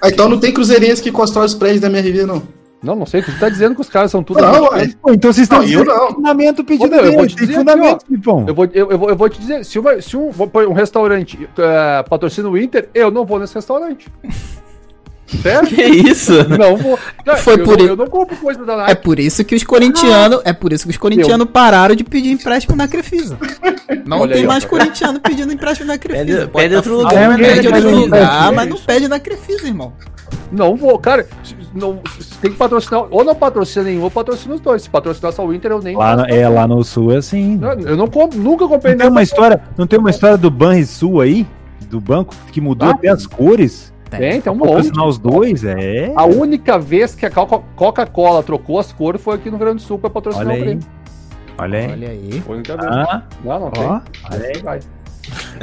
Ah, 0.02 0.08
então 0.08 0.28
não 0.28 0.38
tem 0.38 0.52
cruzeirense 0.52 1.02
que 1.02 1.10
constrói 1.10 1.46
os 1.46 1.54
prédios 1.54 1.80
da 1.80 1.88
MRV, 1.88 2.26
não. 2.26 2.42
Não, 2.82 2.96
não 2.96 3.04
sei. 3.04 3.20
Tu 3.22 3.30
tá 3.38 3.48
dizendo 3.48 3.74
que 3.74 3.80
os 3.82 3.90
caras 3.90 4.10
são 4.10 4.22
tudo. 4.22 4.40
Não. 4.40 4.68
Pô, 5.02 5.12
então 5.12 5.32
vocês 5.32 5.44
estão 5.44 5.62
dizendo 5.62 5.84
não. 5.84 6.12
fundamento 6.14 6.64
pedido 6.64 6.94
eu 6.94 7.12
vou 7.12 7.26
te 7.26 7.36
Tem 7.36 7.46
dizer 7.46 7.58
fundamento, 7.58 8.04
aqui. 8.04 8.14
Eu 8.48 8.54
vou, 8.54 8.64
eu, 8.72 8.90
eu 8.90 8.98
vou, 8.98 9.08
eu 9.10 9.16
vou 9.16 9.28
te 9.28 9.38
dizer, 9.38 9.64
se, 9.64 9.78
uma, 9.78 10.00
se 10.00 10.16
um, 10.16 10.30
um 10.68 10.72
restaurante 10.72 11.36
uh, 11.44 12.08
patrocina 12.08 12.48
o 12.48 12.56
Inter, 12.56 12.88
eu 12.94 13.10
não 13.10 13.26
vou 13.26 13.38
nesse 13.38 13.54
restaurante. 13.54 14.08
Certo? 15.42 15.68
Que 15.74 15.82
isso? 15.84 16.32
Não 16.48 16.76
vou. 16.76 16.98
Cara, 17.24 17.38
Foi 17.38 17.54
eu, 17.54 17.64
por 17.64 17.76
não, 17.76 17.84
isso. 17.84 17.92
eu 17.92 17.96
não 17.96 18.06
compro 18.08 18.36
coisa 18.36 18.64
da 18.64 18.72
É 18.72 18.76
Nike. 18.78 19.02
por 19.02 19.20
isso 19.20 19.44
que 19.44 19.54
os 19.54 19.62
corintianos, 19.62 20.40
é 20.44 20.52
por 20.52 20.72
isso 20.72 20.84
que 20.84 20.90
os 20.90 20.96
corintianos 20.96 21.46
pararam 21.52 21.94
de 21.94 22.02
pedir 22.02 22.32
empréstimo 22.32 22.74
na 22.74 22.88
Crefisa. 22.88 23.38
Não 24.06 24.20
Olha 24.20 24.32
tem 24.32 24.42
aí, 24.42 24.48
mais 24.48 24.64
tá 24.64 24.70
corintiano 24.70 25.20
pedindo 25.20 25.52
empréstimo 25.52 25.86
na 25.86 25.98
Crefisa. 25.98 26.24
Pede- 26.24 26.46
Pode 26.48 26.62
pede 26.64 26.70
tá 26.70 26.76
outro 26.78 26.96
lugar, 26.96 27.36
pede 27.36 27.68
pede 27.68 27.86
outro 27.86 28.00
lugar. 28.00 28.52
mas 28.52 28.68
não 28.68 28.76
pede 28.78 29.06
na 29.06 29.20
Crefisa, 29.20 29.66
irmão. 29.68 29.92
Não 30.52 30.74
vou, 30.76 30.98
cara. 30.98 31.26
Não, 31.74 32.00
tem 32.40 32.50
que 32.50 32.56
patrocinar. 32.56 33.04
Ou 33.10 33.22
não 33.24 33.34
patrocina 33.34 33.84
nenhum, 33.84 34.02
ou 34.02 34.10
patrocina 34.10 34.54
os 34.54 34.60
dois. 34.60 34.82
Se 34.82 34.90
patrocinar 34.90 35.32
só 35.32 35.46
o 35.46 35.54
Inter, 35.54 35.70
eu 35.70 35.80
nem. 35.80 35.96
Lá, 35.96 36.16
no- 36.16 36.26
é, 36.26 36.48
lá 36.48 36.66
no 36.66 36.82
sul 36.82 37.12
é 37.12 37.16
assim. 37.18 37.56
Não, 37.56 37.72
Eu 37.72 37.96
não 37.96 38.08
compro, 38.08 38.38
nunca 38.38 38.66
comprei 38.66 38.92
Não 38.94 38.98
tem 38.98 39.06
nenhum. 39.06 39.10
uma 39.12 39.22
história, 39.22 39.62
não 39.76 39.86
tem 39.86 39.98
uma 39.98 40.10
história 40.10 40.36
do 40.36 40.50
Banrisul 40.50 41.20
aí? 41.20 41.46
Do 41.88 42.00
banco 42.00 42.34
que 42.52 42.60
mudou 42.60 42.88
Ah. 42.88 42.92
até 42.92 43.08
as 43.08 43.26
cores? 43.26 43.92
Tem, 44.10 44.40
tem 44.40 44.52
um 44.52 44.56
monte. 44.56 44.68
Patrocinar 44.68 45.06
os 45.06 45.18
dois? 45.18 45.64
É. 45.64 46.12
A 46.16 46.24
única 46.24 46.78
vez 46.78 47.14
que 47.14 47.24
a 47.24 47.30
Coca- 47.30 47.62
Coca-Cola 47.76 48.42
trocou 48.42 48.78
as 48.80 48.92
cores 48.92 49.22
foi 49.22 49.36
aqui 49.36 49.46
no 49.50 49.56
Rio 49.56 49.66
Grande 49.66 49.82
do 49.82 49.86
Sul 49.86 49.98
pra 50.00 50.10
patrocinar 50.10 50.46
Olha 50.48 50.54
o 50.54 50.56
aí. 50.58 50.62
Grêmio. 50.64 50.84
Olha 51.58 51.78
aí. 51.78 51.92
Olha 51.92 52.08
aí. 52.10 52.42
Ah, 52.80 53.22
Não, 53.44 53.60
não 53.60 53.70
tem. 53.70 53.84
ó. 53.84 54.00
Aí 54.24 54.60
vai. 54.62 54.80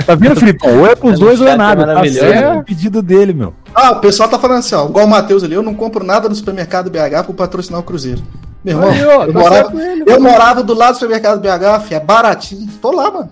Tá 0.06 0.16
vendo, 0.16 0.36
Filipão? 0.40 0.80
Ou 0.80 0.88
é 0.88 0.96
pros 0.96 1.20
dois 1.20 1.42
ou 1.42 1.48
é 1.48 1.56
nada. 1.56 1.86
Tá 1.86 2.06
certo 2.08 2.60
o 2.60 2.64
pedido 2.64 3.02
dele, 3.02 3.34
meu. 3.34 3.54
Ah, 3.74 3.92
o 3.92 4.00
pessoal 4.00 4.30
tá 4.30 4.38
falando 4.40 4.60
assim, 4.60 4.76
ó. 4.76 4.88
Igual 4.88 5.06
o 5.06 5.10
Matheus 5.10 5.44
ali, 5.44 5.56
eu 5.56 5.64
não 5.64 5.74
compro 5.74 6.04
nada 6.06 6.30
no 6.30 6.36
supermercado 6.36 6.90
BH 6.90 7.24
por 7.26 7.34
patrocinar 7.36 7.80
o 7.80 7.84
Cruzeiro. 7.84 8.22
Meu 8.64 8.76
irmão, 8.78 8.90
Aí, 8.92 9.06
ó, 9.06 9.24
eu, 9.26 9.34
tá 9.34 9.40
morava, 9.40 9.84
ele. 9.84 10.04
eu 10.08 10.22
morava 10.22 10.64
do 10.64 10.74
lado 10.74 10.92
do 10.94 11.00
supermercado 11.00 11.40
BH, 11.42 11.92
é 11.94 12.00
baratinho. 12.00 12.68
Tô 12.82 12.92
lá, 12.92 13.10
mano. 13.12 13.30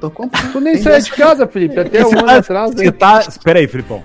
Tô 0.00 0.10
comprando. 0.10 0.52
Tu 0.52 0.60
nem 0.60 0.74
dessa- 0.76 1.00
de 1.00 1.10
casa, 1.12 1.46
Felipe. 1.46 1.78
Até 1.80 2.04
um 2.06 2.10
ano 2.12 2.26
tá- 2.26 2.36
atrás. 2.36 2.70
Você 2.74 2.92
tá. 2.92 3.20
Espera 3.28 3.58
aí, 3.58 3.66
Filipão. 3.66 4.02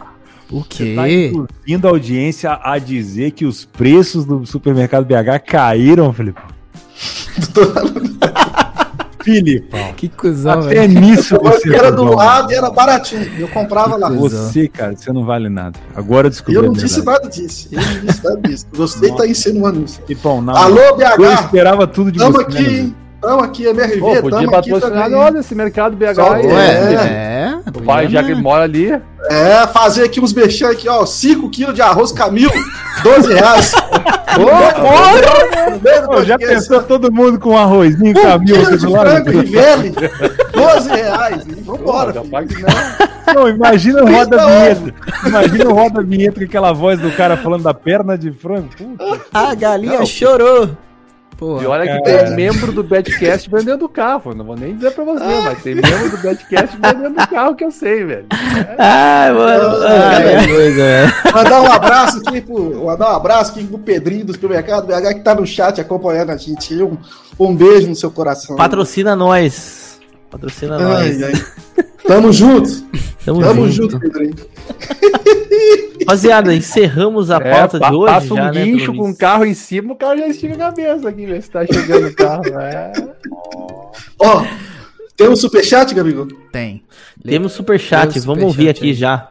O 0.52 0.62
Você 0.62 0.94
tá 0.96 1.04
quê? 1.06 1.32
induzindo 1.34 1.88
a 1.88 1.92
audiência 1.92 2.60
a 2.62 2.78
dizer 2.78 3.32
que 3.32 3.46
os 3.46 3.66
preços 3.66 4.26
do 4.26 4.46
supermercado 4.46 5.06
BH 5.06 5.40
caíram, 5.46 6.12
Filipão. 6.14 6.44
Filipão. 9.24 9.94
Que 9.94 10.10
cuzão, 10.10 10.60
Até 10.60 10.88
velho. 10.88 11.00
nisso 11.00 11.36
Eu 11.36 11.42
você 11.42 11.74
era 11.76 11.88
é 11.88 11.92
do 11.92 12.04
lado 12.04 12.52
e 12.52 12.56
era 12.56 12.70
baratinho. 12.70 13.30
Eu 13.40 13.48
comprava 13.48 13.96
lá. 13.96 14.10
Você, 14.10 14.68
cara, 14.68 14.96
você 14.96 15.12
não 15.14 15.24
vale 15.26 15.50
nada. 15.50 15.80
Agora 15.96 16.28
eu 16.28 16.30
descobri. 16.30 16.56
Eu 16.56 16.64
não 16.64 16.72
a 16.72 16.74
disse 16.74 17.04
nada 17.04 17.30
disso. 17.30 17.70
Eu 17.72 17.82
não 17.82 18.06
disse 18.06 18.24
nada 18.24 18.42
disso. 18.42 18.66
Você 18.74 19.12
tá 19.16 19.28
insinuando 19.28 19.84
isso. 19.84 20.02
Filipão, 20.06 20.42
não. 20.42 20.56
Alô, 20.56 20.78
Eu 20.80 20.96
BH. 20.98 21.34
esperava 21.46 21.88
tudo 21.88 22.12
de 22.12 22.20
Tamo 22.20 22.34
você. 22.34 22.42
aqui, 22.44 22.64
né, 22.64 22.80
hein? 22.80 22.96
Tamo 23.22 23.42
aqui, 23.42 23.64
MRV. 23.66 24.00
Pô, 24.00 24.08
podia 24.22 24.40
tamo 24.40 24.56
aqui 24.56 24.70
também. 24.82 25.10
nós 25.12 25.36
esse 25.36 25.56
mercado 25.56 25.96
BH 25.96 26.16
Só- 26.16 26.34
aí. 26.34 26.46
Né? 26.46 26.94
É, 27.06 27.53
O 27.66 27.82
pai, 27.82 28.08
já 28.10 28.24
que 28.24 28.36
né? 28.36 28.42
mora 28.42 28.64
ali. 28.64 28.92
É, 29.30 29.66
fazer 29.68 30.04
aqui 30.04 30.20
uns 30.20 30.34
mexer 30.34 30.66
aqui, 30.66 30.88
ó. 30.90 31.06
5 31.06 31.50
quilos 31.50 31.74
de 31.74 31.82
arroz 31.82 32.12
Camil, 32.12 32.50
12 33.04 33.34
reais. 33.34 33.74
Ô, 34.36 36.08
Pô, 36.08 36.24
já 36.24 36.38
pensou 36.38 36.82
todo 36.84 37.12
mundo 37.12 37.40
com 37.40 37.52
um 37.52 37.58
arrozinho 37.58 38.10
Um 38.10 38.14
caminho 38.14 38.56
quilo 38.66 38.78
de 38.78 38.88
frango 38.88 39.30
Rivelli, 39.30 39.94
12 40.52 40.90
reais. 40.90 41.44
Vambora, 41.64 42.14
Pô, 42.14 42.24
filho. 42.24 42.48
que 42.48 42.62
não. 42.62 43.14
Não, 43.34 43.50
imagina 43.50 44.04
o 44.04 44.12
roda 44.12 44.38
vinheta. 44.46 44.94
Imagina 45.26 45.70
o 45.70 45.74
roda 45.74 46.04
vinheta 46.04 46.40
com 46.40 46.46
aquela 46.46 46.74
voz 46.74 47.00
do 47.00 47.12
cara 47.12 47.38
falando 47.38 47.64
da 47.64 47.74
perna 47.74 48.18
de 48.18 48.32
frango. 48.32 48.70
Puta. 48.78 49.22
A 49.34 49.56
galinha 49.56 50.00
Não. 50.00 50.06
chorou. 50.06 50.70
Porra. 51.38 51.64
E 51.64 51.66
olha 51.66 51.98
que 51.98 52.04
tem 52.04 52.36
membro 52.36 52.72
do 52.72 52.84
Badcast 52.84 53.50
vendendo 53.50 53.90
carro. 53.90 54.34
Não 54.34 54.46
vou 54.46 54.56
nem 54.56 54.76
dizer 54.76 54.92
pra 54.92 55.04
você, 55.04 55.42
mas 55.44 55.64
tem 55.64 55.76
membro 55.76 56.10
do 56.10 56.18
Badcast 56.18 56.78
vendendo 56.78 57.28
carro 57.28 57.56
que 57.56 57.64
eu 57.64 57.72
sei, 57.72 58.04
velho. 58.04 58.26
Ai, 58.78 59.32
mano. 59.32 59.84
Ai, 59.84 60.36
Ai, 60.36 60.48
coisa, 60.48 60.76
velho. 60.76 61.14
Mandar 61.34 61.62
um 61.62 61.72
abraço 61.72 62.22
aqui 62.26 62.42
pro. 62.42 62.86
Mandar 62.86 63.12
um 63.12 63.16
abraço 63.16 63.52
aqui 63.52 63.64
pro 63.66 63.80
Pedrinho 63.80 64.26
do 64.26 64.34
supermercado 64.34 64.88
BH 64.88 65.16
que 65.16 65.22
tá 65.22 65.36
no 65.36 65.46
chat 65.46 65.80
acompanhando 65.82 66.32
a 66.32 66.38
gente. 66.38 66.82
Um, 66.82 66.98
um 67.40 67.56
beijo 67.56 67.88
no 67.88 67.96
seu 67.96 68.12
coração. 68.12 68.56
Patrocina 68.56 69.16
nós. 69.16 70.00
Patrocina 70.30 70.78
nós. 70.78 71.24
Ai, 71.24 71.24
ai. 71.24 71.46
Tamo 72.08 72.32
junto. 72.32 72.70
Tamo, 73.26 73.42
Tamo 73.42 73.70
junto. 73.70 74.00
Pedrinho. 74.00 74.36
Rapaziada, 76.02 76.54
encerramos 76.54 77.32
a 77.32 77.40
pauta 77.40 77.78
É, 77.78 77.90
de 77.90 77.96
hoje. 77.96 78.14
Passa 78.14 78.34
um 78.34 78.38
já, 78.38 78.52
né, 78.52 78.66
guincho 78.66 78.86
pelo 78.92 78.98
com 78.98 79.10
um 79.10 79.16
carro 79.16 79.46
em 79.46 79.54
cima, 79.54 79.94
o 79.94 79.96
carro 79.96 80.18
já 80.18 80.28
estica 80.28 80.54
a 80.54 80.58
cabeça 80.58 81.10
aqui, 81.10 81.26
ver 81.26 81.42
se 81.42 81.50
tá 81.50 81.66
chegando 81.66 82.08
o 82.08 82.14
carro. 82.16 82.44
É. 82.60 82.92
Ó, 84.20 84.46
tem 85.16 85.30
um 85.30 85.36
superchat, 85.36 85.94
Gabigol? 85.94 86.28
Tem. 86.52 86.84
Temos 87.24 87.54
superchat, 87.54 88.14
Lê 88.16 88.20
o 88.22 88.24
vamos 88.26 88.44
ouvir 88.44 88.70
aqui 88.70 88.88
aí. 88.88 88.94
já. 88.94 89.30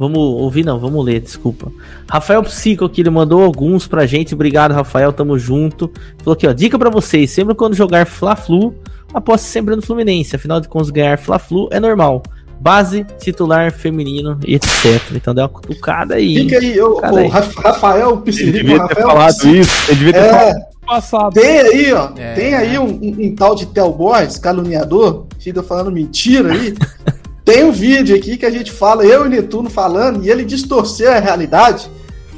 Vamos 0.00 0.16
ouvir, 0.18 0.64
não, 0.64 0.78
vamos 0.78 1.04
ler, 1.04 1.20
desculpa. 1.20 1.70
Rafael 2.10 2.42
Psico 2.42 2.86
aqui, 2.86 3.02
ele 3.02 3.10
mandou 3.10 3.42
alguns 3.42 3.86
pra 3.86 4.06
gente. 4.06 4.32
Obrigado, 4.32 4.72
Rafael, 4.72 5.12
tamo 5.12 5.38
junto. 5.38 5.92
Falou 6.24 6.32
aqui, 6.32 6.46
ó, 6.46 6.52
dica 6.54 6.78
pra 6.78 6.88
vocês: 6.88 7.30
sempre 7.30 7.54
quando 7.54 7.74
jogar 7.74 8.06
Fla-Flu, 8.06 8.74
aposte 9.12 9.46
sempre 9.46 9.76
no 9.76 9.82
Fluminense. 9.82 10.34
Afinal 10.34 10.58
de 10.58 10.68
contas, 10.68 10.88
ganhar 10.88 11.18
Fla-Flu 11.18 11.68
é 11.70 11.78
normal. 11.78 12.22
Base, 12.58 13.06
titular, 13.18 13.70
feminino 13.72 14.38
e 14.46 14.54
etc. 14.54 15.02
Então 15.14 15.34
deu 15.34 15.44
uma 15.44 15.48
cutucada 15.50 16.14
aí. 16.14 16.36
Fica 16.44 16.58
aí, 16.58 16.76
eu, 16.76 16.94
o 16.96 17.04
aí. 17.04 17.26
Raf- 17.28 17.54
Rafael 17.56 18.10
Ele 18.12 18.20
Piscirico, 18.22 18.58
devia 18.58 18.76
ter 18.78 18.94
Rafael 18.94 19.06
falado 19.06 19.34
Piscirico. 19.34 19.60
isso. 19.60 19.90
Ele 19.90 19.96
devia 19.98 20.12
ter 20.14 20.18
É. 20.18 20.30
falado 20.30 20.54
no 20.56 20.86
passado. 20.86 21.32
Tem 21.34 21.60
aí, 21.60 21.92
ó. 21.92 22.08
É. 22.16 22.32
Tem 22.34 22.54
aí 22.54 22.78
um, 22.78 22.84
um- 22.84 23.16
um 23.18 23.34
tal 23.34 23.54
de 23.54 23.66
Tel 23.66 23.92
Boys, 23.92 24.38
caluniador, 24.38 25.26
fica 25.38 25.62
falando 25.62 25.90
mentira 25.92 26.52
aí. 26.52 26.74
tem 27.52 27.64
um 27.64 27.72
vídeo 27.72 28.16
aqui 28.16 28.36
que 28.36 28.46
a 28.46 28.50
gente 28.50 28.70
fala, 28.70 29.04
eu 29.04 29.24
e 29.24 29.26
o 29.26 29.30
Netuno 29.30 29.68
falando, 29.70 30.24
e 30.24 30.30
ele 30.30 30.44
distorceu 30.44 31.10
a 31.12 31.18
realidade 31.18 31.88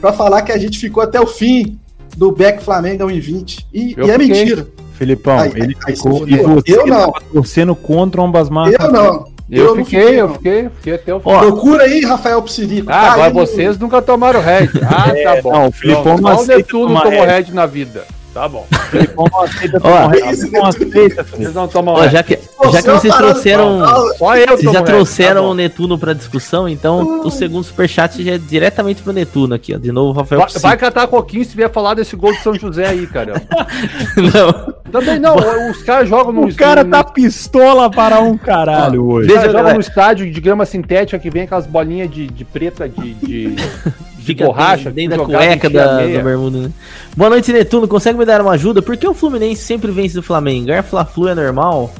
pra 0.01 0.13
falar 0.13 0.43
que 0.43 0.53
a 0.53 0.59
gente 0.59 0.79
ficou 0.79 1.03
até 1.03 1.21
o 1.21 1.27
fim 1.27 1.79
do 2.17 2.31
Beck 2.33 2.63
Flamengo 2.63 3.05
1,20. 3.05 3.65
E, 3.73 3.95
Eu 3.97 4.07
e 4.07 4.11
é 4.11 4.19
fiquei. 4.19 4.29
mentira. 4.29 4.67
Filipão, 4.95 5.39
Aí, 5.39 5.51
ele 5.57 5.77
aí, 5.87 5.97
ficou. 5.97 6.25
aí, 6.25 6.33
E 6.33 6.37
você 6.37 6.79
eu 6.79 6.87
não. 6.87 6.97
tava 7.13 7.13
torcendo 7.33 7.75
contra 7.75 8.21
o 8.21 8.25
Ambasmar. 8.25 8.71
Eu 8.71 8.93
não. 8.93 9.33
Eu, 9.51 9.75
não 9.77 9.85
fiquei, 9.85 10.21
eu 10.21 10.29
não. 10.29 10.35
fiquei, 10.37 10.69
fiquei 10.77 10.95
até 10.95 11.15
o 11.15 11.21
fim. 11.21 11.29
Procura 11.29 11.83
aí, 11.85 12.01
Rafael 12.05 12.41
Psirico. 12.43 12.89
Ah, 12.91 12.93
Tá 13.01 13.13
agora 13.13 13.27
aí 13.29 13.33
vocês 13.35 13.79
nunca 13.79 14.01
tomaram 14.01 14.41
Red. 14.41 14.69
Ah, 14.83 15.13
tá 15.35 15.43
bom. 15.43 15.53
não, 15.53 15.67
o 15.69 15.73
Filipão 15.73 16.17
não 16.17 16.19
só 16.19 16.25
o 16.25 16.29
aceita 16.41 16.57
Netuno 16.59 16.87
tomar 16.87 17.03
tomou. 17.03 17.25
Red 17.25 17.45
na 17.53 17.67
vida. 17.67 18.05
Tá 18.33 18.49
bom. 18.49 18.67
Filipão 18.91 19.27
não 19.31 19.43
aceita 19.43 19.77
Ó, 19.77 19.81
tomar. 19.81 20.73
Vocês 20.73 21.55
não 21.55 21.69
tomam 21.69 21.95
ó, 21.95 22.09
já 22.09 22.23
que, 22.23 22.39
já 22.73 22.83
que 22.83 22.91
vocês 22.91 23.15
trouxeram. 23.15 23.81
Só 24.17 24.37
eu 24.37 24.57
Vocês 24.57 24.73
já 24.73 24.79
Red, 24.79 24.85
trouxeram 24.87 25.43
tá 25.43 25.49
o. 25.49 25.55
Netuno 25.55 25.99
pra 25.99 26.13
discussão, 26.15 26.69
então 26.69 27.21
o 27.25 27.31
segundo 27.31 27.63
superchat 27.65 28.23
já 28.25 28.33
é 28.33 28.39
diretamente 28.39 29.03
pro 29.03 29.13
Netuno 29.13 29.55
aqui, 29.55 29.75
ó. 29.75 29.79
De 29.79 29.93
novo, 29.93 30.19
Rafael 30.19 30.41
Vai, 30.41 30.61
vai 30.63 30.77
catar 30.79 31.07
coquinho 31.07 31.45
se 31.45 31.55
vier 31.55 31.71
falar 31.71 31.95
desse 31.95 32.17
gol 32.17 32.33
de 32.33 32.41
São 32.43 32.55
José 32.55 32.87
aí, 32.87 33.07
cara. 33.07 33.43
Não. 34.17 34.83
Também 34.93 35.19
não, 35.19 35.35
os 35.71 35.83
caras 35.83 36.07
jogam 36.07 36.33
no 36.35 36.45
O 36.47 36.55
cara 36.55 36.85
no- 36.85 36.91
tá 36.91 37.03
pistola 37.03 37.91
para 37.91 38.21
um 38.21 38.37
caralho 38.37 39.07
hoje. 39.09 39.33
Caras 39.33 39.53
jogam 39.53 39.75
no 39.75 39.81
estádio 39.81 40.31
de 40.31 40.39
grama 40.41 40.67
sintética 40.67 41.19
que 41.19 41.31
vem 41.31 41.45
aquelas 41.45 41.67
bolinhas 41.67 42.11
de, 42.11 42.27
de 42.27 42.45
preta 42.45 42.87
de 42.87 43.57
Fica 44.23 44.45
borracha. 44.47 44.91
dentro 44.91 45.19
da 45.19 45.25
cueca 45.25 45.69
da, 45.71 45.99
da 45.99 46.23
bermuda, 46.23 46.59
né? 46.63 46.71
Boa 47.17 47.31
noite, 47.31 47.53
Netuno. 47.53 47.87
Consegue 47.89 48.19
me 48.19 48.25
dar 48.25 48.41
uma 48.41 48.53
ajuda? 48.53 48.81
Por 48.83 48.97
que 48.97 49.07
o 49.09 49.15
Fluminense 49.15 49.63
sempre 49.63 49.91
vence 49.91 50.15
do 50.15 50.23
Flamengo? 50.23 50.67
Ganhar 50.67 50.83
Fla-Flu 50.83 51.29
é 51.29 51.35
normal? 51.35 51.93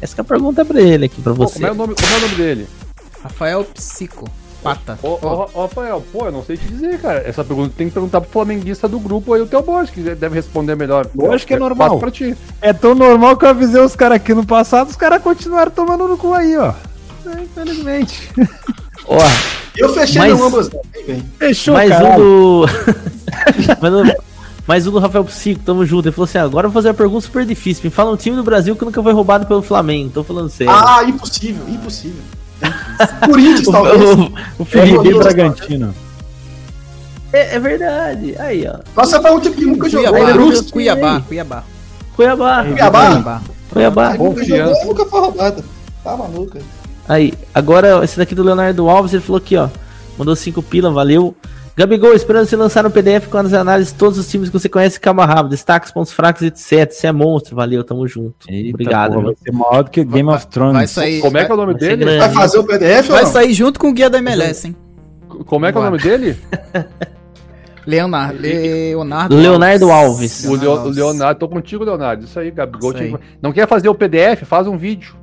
Essa 0.00 0.14
que 0.14 0.20
é 0.20 0.22
a 0.22 0.24
pergunta 0.24 0.64
pra 0.64 0.80
ele 0.80 1.06
aqui, 1.06 1.20
pra 1.20 1.34
Pô, 1.34 1.46
você. 1.46 1.54
como, 1.54 1.66
é 1.66 1.70
o 1.70 1.74
nome, 1.74 1.94
como 1.94 2.06
é 2.14 2.16
o 2.16 2.20
nome 2.20 2.34
dele? 2.34 2.66
Rafael 3.22 3.64
Psico. 3.64 4.28
Pata. 4.62 4.98
Ô, 5.02 5.18
ô, 5.22 5.48
ô, 5.54 5.62
Rafael, 5.62 6.02
pô, 6.12 6.26
eu 6.26 6.32
não 6.32 6.42
sei 6.44 6.56
te 6.56 6.66
dizer, 6.66 7.00
cara. 7.00 7.22
Essa 7.24 7.44
pergunta 7.44 7.72
tem 7.76 7.86
que 7.88 7.94
perguntar 7.94 8.20
pro 8.20 8.30
flamenguista 8.30 8.88
do 8.88 8.98
grupo 8.98 9.32
aí, 9.32 9.40
o 9.40 9.46
teu 9.46 9.62
boss, 9.62 9.88
que 9.88 10.00
deve 10.00 10.34
responder 10.34 10.74
melhor. 10.74 11.06
Lógico 11.14 11.46
que 11.48 11.54
é 11.54 11.56
Eu 11.56 11.60
normal. 11.60 11.88
passo 11.88 12.00
pra 12.00 12.10
ti. 12.10 12.36
É 12.60 12.72
tão 12.72 12.92
normal 12.94 13.36
que 13.36 13.44
eu 13.44 13.50
avisei 13.50 13.80
os 13.80 13.94
caras 13.94 14.16
aqui 14.16 14.34
no 14.34 14.44
passado, 14.44 14.88
os 14.90 14.96
caras 14.96 15.22
continuaram 15.22 15.70
tomando 15.70 16.08
no 16.08 16.18
cu 16.18 16.34
aí, 16.34 16.56
ó. 16.56 16.72
É, 17.26 17.40
Infelizmente. 17.42 18.30
Ó, 19.08 19.18
Eu 19.76 19.94
fechei 19.94 20.20
Mas- 20.20 20.38
no 20.38 20.44
ambas. 20.46 20.70
Vem. 21.06 21.24
Fechou, 21.38 21.74
mais 21.74 21.90
um 21.90 22.16
do. 22.16 22.66
mais, 23.80 23.94
um, 23.94 24.12
mais 24.66 24.86
um 24.86 24.90
do 24.90 24.98
Rafael 24.98 25.24
Psico, 25.24 25.60
tamo 25.64 25.86
junto. 25.86 26.08
Ele 26.08 26.14
falou 26.14 26.24
assim: 26.26 26.38
agora 26.38 26.66
eu 26.66 26.70
vou 26.70 26.74
fazer 26.74 26.88
uma 26.88 26.94
pergunta 26.94 27.22
super 27.26 27.44
difícil. 27.46 27.82
Me 27.84 27.90
fala 27.90 28.10
um 28.10 28.16
time 28.16 28.36
do 28.36 28.42
Brasil 28.42 28.76
que 28.76 28.84
nunca 28.84 29.02
foi 29.02 29.12
roubado 29.12 29.46
pelo 29.46 29.62
Flamengo. 29.62 30.10
Tô 30.10 30.22
falando 30.24 30.50
sério. 30.50 30.72
Ah, 30.72 31.02
impossível, 31.04 31.62
impossível. 31.68 32.20
Corinthians, 33.24 33.66
o, 33.68 33.72
talvez. 33.72 34.02
o, 34.02 34.32
o 34.58 34.64
Felipe. 34.64 34.98
RB 34.98 35.14
Bragantino. 35.14 35.94
É, 37.32 37.56
é 37.56 37.58
verdade. 37.60 38.34
Aí, 38.38 38.66
ó. 38.66 38.78
Nossa, 38.96 39.20
foi 39.22 39.30
um 39.30 39.40
time 39.40 39.54
que 39.54 39.64
nunca 39.64 39.88
jogou. 39.88 40.10
Cuiabá, 40.10 40.26
né? 40.26 40.32
Brusque. 40.34 40.72
Cuiabá, 40.72 41.20
Cuiabá. 41.28 41.64
Cuiabá. 42.16 42.64
Cuiabá. 42.64 43.04
Cuiabá. 43.04 43.40
Cuiabá. 43.70 44.08
Nunca 44.14 44.18
Confiança. 44.18 44.74
jogou, 44.74 44.86
nunca 44.86 45.04
foi 45.06 45.20
roubada. 45.20 45.64
Tá 46.02 46.16
maluca. 46.16 46.58
Aí, 47.08 47.32
agora 47.54 48.04
esse 48.04 48.18
daqui 48.18 48.34
do 48.34 48.42
Leonardo 48.42 48.88
Alves, 48.88 49.12
ele 49.14 49.22
falou 49.22 49.38
aqui, 49.38 49.56
ó. 49.56 49.68
Mandou 50.18 50.36
5 50.36 50.62
pila, 50.62 50.90
valeu. 50.90 51.34
Gabigol, 51.76 52.12
esperando 52.12 52.44
você 52.46 52.56
lançar 52.56 52.84
um 52.84 52.90
PDF 52.90 53.28
com 53.28 53.38
as 53.38 53.52
análises 53.52 53.92
de 53.92 53.98
todos 54.00 54.18
os 54.18 54.28
times 54.28 54.48
que 54.48 54.58
você 54.58 54.68
conhece, 54.68 54.98
calma 54.98 55.24
rápido, 55.24 55.50
destaques, 55.50 55.92
pontos 55.92 56.12
fracos, 56.12 56.42
etc. 56.42 56.90
Você 56.90 57.06
é 57.06 57.12
monstro, 57.12 57.54
valeu, 57.54 57.84
tamo 57.84 58.06
junto. 58.08 58.34
Eita, 58.48 58.70
Obrigado. 58.70 59.12
porra, 59.12 59.24
vai 59.26 59.34
ser 59.40 59.52
maior 59.52 59.84
do 59.84 59.90
que 59.90 60.02
Game 60.04 60.28
of 60.28 60.44
Thrones. 60.48 60.74
Vai 60.74 60.86
sair. 60.88 61.20
Como 61.20 61.38
é 61.38 61.44
que 61.44 61.50
é 61.52 61.54
o 61.54 61.56
nome 61.56 61.74
dele? 61.74 61.96
grande. 62.04 62.18
Vai 62.18 62.30
fazer 62.32 62.58
o 62.58 62.64
PDF 62.64 63.06
Vai 63.08 63.18
ou 63.20 63.24
não? 63.26 63.32
sair 63.32 63.54
junto 63.54 63.78
com 63.78 63.90
o 63.90 63.92
guia 63.92 64.10
da 64.10 64.18
MLS, 64.18 64.66
hein? 64.66 64.76
Como 65.46 65.66
é 65.66 65.70
que 65.72 65.78
é 65.78 65.80
o 65.80 65.84
nome 65.84 65.98
dele? 65.98 66.36
Leonardo. 67.86 68.38
Leonardo, 68.42 69.36
Leonardo 69.36 69.90
Alves. 69.90 70.44
O, 70.44 70.56
Leo- 70.56 70.82
o 70.84 70.88
Leonardo, 70.88 71.38
tô 71.40 71.48
contigo, 71.48 71.84
Leonardo. 71.84 72.24
Isso 72.24 72.38
aí, 72.38 72.50
Gabigol. 72.50 72.90
Isso 72.92 73.02
aí. 73.02 73.14
Não 73.40 73.52
quer 73.52 73.66
fazer 73.66 73.88
o 73.88 73.94
PDF? 73.94 74.42
Faz 74.44 74.66
um 74.66 74.76
vídeo. 74.76 75.14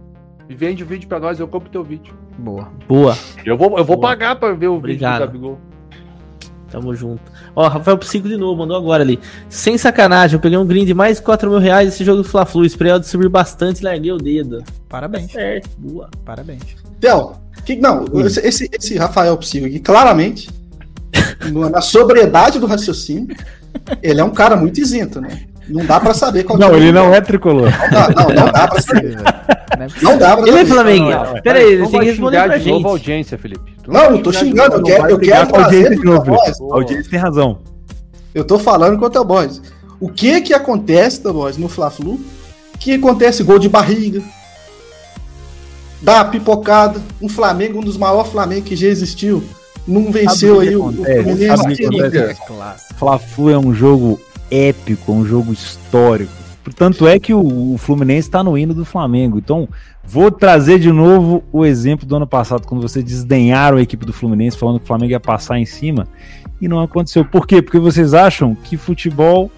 E 0.50 0.54
vende 0.56 0.84
o 0.84 0.86
vídeo 0.86 1.08
pra 1.08 1.20
nós, 1.20 1.40
eu 1.40 1.48
compro 1.48 1.70
teu 1.70 1.84
vídeo. 1.84 2.14
Boa. 2.38 2.70
Boa, 2.88 3.18
Eu 3.46 3.58
vou, 3.58 3.78
eu 3.78 3.86
vou 3.86 3.96
Boa. 3.98 4.10
pagar 4.10 4.36
pra 4.36 4.54
ver 4.54 4.68
o 4.68 4.76
Obrigado. 4.76 5.14
vídeo 5.32 5.40
do 5.42 5.48
Gabigol. 5.50 5.60
tamo 6.70 6.94
junto. 6.94 7.22
Ó, 7.56 7.68
Rafael 7.68 7.98
Psico 7.98 8.28
de 8.28 8.38
novo, 8.38 8.60
mandou 8.60 8.76
agora 8.78 9.02
ali. 9.02 9.20
Sem 9.50 9.78
sacanagem, 9.78 10.36
eu 10.36 10.42
peguei 10.42 10.58
um 10.58 10.66
green 10.66 10.86
de 10.86 10.94
mais 10.94 11.18
de 11.18 11.24
4 11.24 11.50
mil 11.50 11.58
reais 11.60 11.88
esse 11.94 12.04
jogo 12.04 12.22
do 12.22 12.28
Fla-Flu. 12.28 12.66
Esperei 12.66 12.98
de 13.00 13.08
subir 13.08 13.30
bastante 13.30 13.80
e 13.80 13.84
larguei 13.84 14.12
o 14.12 14.18
dedo. 14.18 14.64
Parabéns. 14.90 15.32
Certo, 15.32 15.70
boa. 15.78 16.10
Parabéns. 16.24 16.62
Theo, 17.00 17.34
que, 17.66 17.76
não, 17.78 18.06
esse, 18.26 18.40
esse, 18.46 18.70
esse 18.72 18.98
Rafael 18.98 19.36
Psico 19.38 19.66
aqui, 19.66 19.80
claramente, 19.80 20.50
na 21.72 21.82
sobriedade 21.82 22.60
do 22.60 22.66
raciocínio, 22.68 23.36
ele 24.04 24.20
é 24.20 24.24
um 24.24 24.32
cara 24.32 24.56
muito 24.56 24.80
isento, 24.80 25.20
né? 25.22 25.42
Não 25.68 25.86
dá 25.86 26.00
pra 26.00 26.14
saber 26.14 26.44
qual 26.44 26.60
Não, 26.60 26.76
ele 26.76 26.92
não 26.92 27.14
é 27.14 27.22
tricolor. 27.22 27.70
Não 27.72 27.90
dá, 27.90 28.10
não, 28.10 28.30
não 28.30 28.52
dá 28.52 28.68
pra 28.68 28.82
saber. 28.82 29.18
Não 30.02 30.18
dá 30.18 30.38
pra 30.38 30.48
Ele 30.48 30.58
é 30.58 30.66
saber. 30.66 30.74
Flamengo. 30.74 31.42
Pera 31.42 31.60
aí, 31.60 31.66
ele 31.74 31.82
não 31.82 31.92
tem 31.92 32.00
que 32.02 32.06
responder 32.06 32.44
pra 32.44 32.58
de 32.58 32.70
novo 32.70 32.76
a 32.76 32.80
gente. 32.80 32.88
audiência, 32.88 33.38
Felipe. 33.38 33.76
Tu 33.84 33.92
Não, 33.92 34.12
não 34.12 34.22
tô 34.22 34.32
xingando, 34.32 34.76
eu 34.76 34.84
quero, 34.84 35.10
eu 35.10 35.20
quero 35.20 35.42
a 35.42 35.46
trazer 35.46 35.64
audiência 35.66 35.96
de 35.96 36.06
novo. 36.06 36.36
A 36.36 36.76
audiência 36.76 37.10
tem 37.10 37.20
razão. 37.20 37.60
Eu 38.34 38.44
tô 38.44 38.60
falando 38.60 39.00
com 39.00 39.06
o 39.06 39.24
Boys. 39.26 39.62
O 40.00 40.10
que 40.10 40.42
que 40.42 40.54
acontece, 40.54 41.22
Boys, 41.22 41.58
no 41.58 41.68
Fla-Flu? 41.68 42.20
Que 42.80 42.94
acontece 42.94 43.42
gol 43.44 43.58
de 43.58 43.70
barriga, 43.70 44.22
dá 46.02 46.16
uma 46.16 46.26
pipocada, 46.26 47.02
um 47.22 47.28
Flamengo, 47.28 47.80
um 47.80 47.84
dos 47.84 47.98
maiores 47.98 48.32
Flamengo 48.32 48.66
que 48.66 48.76
já 48.76 48.88
existiu, 48.88 49.44
não 49.88 50.12
venceu 50.12 50.60
aí 50.60 50.76
o, 50.76 50.88
o. 50.90 51.04
Fla-Flu 52.98 53.50
é 53.50 53.58
um 53.58 53.74
jogo 53.74 54.20
épico, 54.50 55.12
um 55.12 55.26
jogo 55.26 55.54
histórico. 55.54 56.32
Portanto, 56.64 57.08
é 57.08 57.20
que 57.20 57.34
o, 57.34 57.74
o 57.74 57.78
Fluminense 57.78 58.28
está 58.28 58.44
no 58.44 58.58
hino 58.58 58.74
do 58.74 58.84
Flamengo. 58.84 59.38
Então, 59.38 59.70
vou 60.04 60.32
trazer 60.32 60.80
de 60.80 60.92
novo 60.92 61.44
o 61.52 61.64
exemplo 61.64 62.08
do 62.08 62.16
ano 62.16 62.26
passado, 62.26 62.66
quando 62.66 62.82
vocês 62.82 63.06
desdenharam 63.06 63.78
a 63.78 63.82
equipe 63.82 64.04
do 64.04 64.12
Fluminense, 64.12 64.58
falando 64.58 64.80
que 64.80 64.86
o 64.86 64.88
Flamengo 64.88 65.12
ia 65.12 65.20
passar 65.20 65.60
em 65.60 65.66
cima, 65.66 66.08
e 66.60 66.68
não 66.68 66.82
aconteceu. 66.82 67.24
Por 67.24 67.46
quê? 67.46 67.62
Porque 67.62 67.78
vocês 67.78 68.16
acham 68.16 68.56
que 68.56 68.78
futebol 68.78 69.52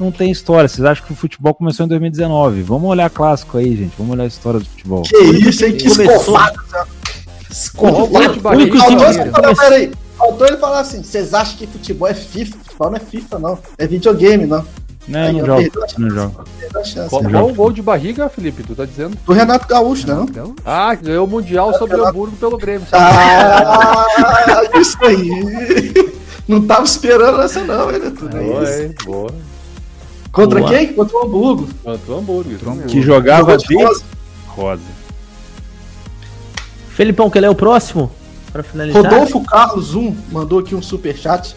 não 0.00 0.10
tem 0.10 0.30
história. 0.30 0.68
Vocês 0.68 0.84
acham 0.84 1.06
que 1.06 1.12
o 1.12 1.16
futebol 1.16 1.54
começou 1.54 1.86
em 1.86 1.88
2019. 1.88 2.62
Vamos 2.62 2.88
olhar 2.88 3.10
clássico 3.10 3.58
aí, 3.58 3.76
gente. 3.76 3.92
Vamos 3.98 4.12
olhar 4.12 4.24
a 4.24 4.28
história 4.28 4.60
do 4.60 4.66
futebol. 4.66 5.02
Que 5.02 5.16
isso, 5.16 5.64
hein? 5.64 5.76
Que 5.76 5.90
falar, 5.90 6.52
peraí. 9.54 9.92
Faltou 10.16 10.46
ele 10.46 10.56
falar 10.56 10.80
assim: 10.80 11.02
vocês 11.02 11.32
acham 11.32 11.56
que 11.56 11.66
futebol 11.66 12.08
é 12.08 12.14
FIFA? 12.14 12.56
Futebol 12.78 12.90
não 12.90 12.96
é 12.96 13.00
FIFA, 13.00 13.38
não. 13.40 13.58
É 13.76 13.86
videogame, 13.86 14.46
não. 14.46 14.64
Não, 15.08 15.20
Aí, 15.20 15.32
não 15.32 15.46
chance. 15.58 16.00
Não 16.00 16.84
chance. 16.84 17.08
Qual, 17.08 17.22
qual 17.24 17.48
o 17.48 17.54
gol 17.54 17.72
de 17.72 17.80
barriga, 17.82 18.28
Felipe? 18.28 18.62
Tu 18.62 18.74
tá 18.74 18.84
dizendo? 18.84 19.16
Do 19.26 19.32
Renato 19.32 19.66
Gaúcho, 19.66 20.06
não? 20.06 20.24
Então, 20.24 20.54
Ah, 20.64 20.94
ganhou 20.94 21.26
o 21.26 21.28
Mundial 21.30 21.76
sobre 21.78 21.96
o 21.96 22.06
Hamburgo 22.06 22.36
pelo 22.36 22.56
Grêmio. 22.58 22.86
Ah, 22.92 24.04
isso 24.78 24.96
aí. 25.04 26.12
Não 26.46 26.64
tava 26.66 26.84
esperando 26.84 27.40
essa, 27.42 27.64
não, 27.64 27.90
hein, 27.90 27.98
Netuno? 28.00 28.36
É 28.38 28.42
Boa, 28.44 28.64
isso. 28.64 28.82
hein? 28.82 28.94
Boa. 29.04 29.30
Contra 30.30 30.60
Boa. 30.60 30.70
quem? 30.72 30.92
Contra 30.92 31.16
o 31.16 31.22
Hamburgo. 31.24 31.68
Hambúrguer. 31.86 32.56
isso 32.56 32.70
mesmo. 32.70 32.82
Que 32.86 33.02
jogava 33.02 33.56
de 33.56 33.74
rosa. 33.82 34.02
rosa. 34.46 34.82
Felipão, 36.90 37.30
quer 37.30 37.40
ler 37.40 37.50
o 37.50 37.54
próximo? 37.54 38.10
Pra 38.52 38.62
finalizar. 38.62 39.02
Rodolfo 39.02 39.42
Carlos 39.44 39.94
1 39.94 40.14
mandou 40.30 40.58
aqui 40.58 40.74
um 40.74 40.82
superchat. 40.82 41.56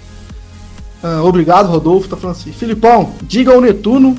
Ah, 1.04 1.22
obrigado, 1.24 1.68
Rodolfo. 1.68 2.08
Tá 2.08 2.16
falando 2.18 2.36
assim: 2.36 2.52
Filipão, 2.52 3.14
diga 3.24 3.54
ao 3.54 3.62
Netuno 3.62 4.16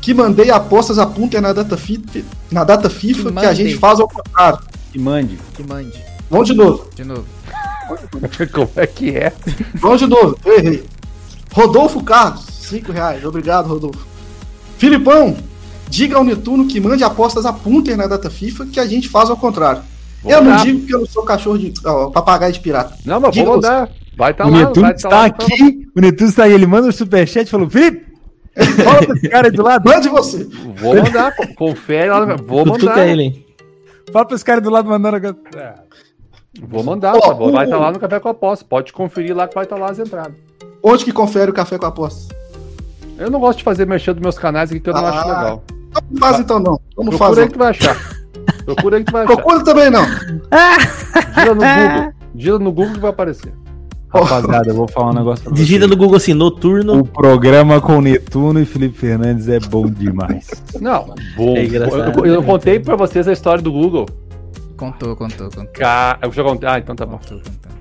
que 0.00 0.12
mandei 0.14 0.50
apostas 0.50 0.98
a 0.98 1.06
Punter 1.06 1.40
na 1.40 1.52
data, 1.52 1.76
fi- 1.76 2.02
na 2.50 2.62
data 2.64 2.88
FIFA 2.88 3.32
Que 3.32 3.40
que, 3.40 3.46
a 3.46 3.54
gente 3.54 3.76
faz 3.76 3.98
ao 4.00 4.08
contrário. 4.08 4.58
E 4.94 4.98
mande. 4.98 5.38
Que 5.54 5.62
mande. 5.62 5.92
Vamos 6.30 6.48
de 6.48 6.54
novo. 6.54 6.86
De 6.94 7.04
novo. 7.04 7.24
Como 8.52 8.70
é 8.76 8.86
que 8.86 9.10
é? 9.16 9.32
Vamos 9.74 10.00
de 10.00 10.06
novo. 10.06 10.36
Eu 10.44 10.58
errei. 10.58 10.84
Rodolfo 11.52 12.02
Carlos, 12.02 12.44
5 12.44 12.92
reais. 12.92 13.24
Obrigado, 13.24 13.68
Rodolfo. 13.68 14.06
Filipão, 14.78 15.36
diga 15.88 16.16
ao 16.16 16.24
Netuno 16.24 16.66
que 16.66 16.80
mande 16.80 17.02
apostas 17.04 17.46
a 17.46 17.52
Punter 17.52 17.96
na 17.96 18.06
data 18.06 18.28
FIFA 18.28 18.66
que 18.66 18.80
a 18.80 18.86
gente 18.86 19.08
faz 19.08 19.30
ao 19.30 19.36
contrário. 19.36 19.82
Vou 20.22 20.32
eu 20.32 20.42
não 20.42 20.56
digo 20.58 20.86
que 20.86 20.94
eu 20.94 20.98
não 21.00 21.06
sou 21.06 21.22
cachorro 21.24 21.58
de. 21.58 21.72
ó, 21.84 22.10
papagaio 22.10 22.52
de 22.52 22.60
pirata. 22.60 22.94
Não, 23.04 23.20
mas 23.20 23.34
vou 23.36 23.46
mandar. 23.46 23.88
Vai 24.16 24.30
estar 24.32 24.46
o 24.46 24.50
lá. 24.50 24.58
Netuno 24.58 24.80
vai 24.82 24.90
tá 24.92 24.96
está 24.96 25.08
lá, 25.08 25.24
aqui. 25.26 25.88
O 25.94 26.00
Netuno 26.00 26.30
está 26.30 26.44
aí. 26.44 26.52
Ele 26.52 26.66
manda 26.66 26.88
o 26.88 26.92
superchat 26.92 27.46
e 27.46 27.50
falou: 27.50 27.68
Felipe, 27.68 28.04
fala 28.82 29.04
pra 29.06 29.14
esse 29.14 29.28
cara 29.28 29.46
aí 29.48 29.52
do 29.52 29.62
lado. 29.62 29.84
Mande 29.88 30.08
você. 30.08 30.44
Vou 30.76 30.94
mandar. 30.96 31.36
co- 31.36 31.54
Confere 31.54 32.10
lá. 32.10 32.24
Vou 32.36 32.64
mandar. 32.66 33.06
ele, 33.06 33.22
hein? 33.22 33.46
Fala 34.12 34.24
pra 34.24 34.34
esse 34.34 34.44
cara 34.44 34.58
aí 34.60 34.64
do 34.64 34.70
lado 34.70 34.88
mandando. 34.88 35.16
agora. 35.16 35.36
Ah, 35.56 35.74
Vou 36.62 36.82
mandar. 36.82 37.12
Tá 37.20 37.34
bom, 37.34 37.52
vai 37.52 37.64
o- 37.64 37.68
estar 37.68 37.78
lá 37.78 37.92
no 37.92 37.98
Café 37.98 38.18
com 38.18 38.28
a 38.28 38.30
Aposta. 38.32 38.64
Pode 38.68 38.92
conferir 38.92 39.36
lá 39.36 39.46
que 39.46 39.54
vai 39.54 39.64
estar 39.64 39.76
lá 39.76 39.90
as 39.90 39.98
entradas. 39.98 40.34
Onde 40.82 41.04
que 41.04 41.12
confere 41.12 41.50
o 41.50 41.54
café 41.54 41.76
com 41.78 41.86
apostas? 41.86 42.28
Eu 43.18 43.30
não 43.30 43.40
gosto 43.40 43.58
de 43.58 43.64
fazer 43.64 43.86
mexer 43.86 44.12
dos 44.14 44.22
meus 44.22 44.38
canais 44.38 44.70
aqui 44.70 44.78
que 44.80 44.88
eu 44.88 44.94
não 44.94 45.04
Ah, 45.04 45.08
acho 45.10 45.28
legal. 45.28 45.64
Então 45.68 46.02
não 46.10 46.18
faz 46.18 46.40
então 46.40 46.58
não. 46.60 46.80
Vamos 46.96 47.16
Procura 47.16 47.18
fazer. 47.18 47.40
aí 47.42 47.46
que 47.48 47.52
tu 47.54 47.58
vai 47.58 47.68
achar. 47.70 48.15
Procura 48.64 48.96
aí 48.98 49.04
que 49.04 49.12
vai 49.12 49.24
achar. 49.24 49.34
Procura 49.36 49.64
também 49.64 49.90
não. 49.90 50.04
Gira 50.04 51.54
no 51.54 51.60
Google. 51.62 52.12
Gira 52.34 52.58
no 52.58 52.72
Google 52.72 52.92
que 52.94 53.00
vai 53.00 53.10
aparecer. 53.10 53.52
Rapaziada, 54.08 54.70
eu 54.70 54.74
vou 54.74 54.88
falar 54.88 55.10
um 55.10 55.14
negócio 55.14 55.44
pra 55.44 55.52
vocês. 55.54 55.66
Digita 55.66 55.86
no 55.86 55.96
Google 55.96 56.16
assim, 56.16 56.32
noturno. 56.32 57.00
O 57.00 57.04
programa 57.04 57.80
com 57.80 58.00
Netuno 58.00 58.60
e 58.60 58.64
Felipe 58.64 58.96
Fernandes 58.96 59.48
é 59.48 59.58
bom 59.60 59.86
demais. 59.90 60.48
Não, 60.80 61.14
bom. 61.36 61.56
É 61.56 61.60
eu, 61.60 61.64
engraçado. 61.64 62.18
eu- 62.26 62.34
eu 62.34 62.42
contei 62.42 62.78
pra 62.78 62.96
vocês 62.96 63.26
a 63.28 63.32
história 63.32 63.62
do 63.62 63.70
Google. 63.72 64.06
Contou, 64.76 65.16
contou, 65.16 65.48
contou. 65.50 65.66
Ca... 65.72 66.18
Eu 66.22 66.32
já 66.32 66.42
contei. 66.44 66.68
Ah, 66.68 66.78
então 66.78 66.94
tá 66.94 67.04
bom. 67.04 67.18
Contou, 67.18 67.38
contou. 67.38 67.76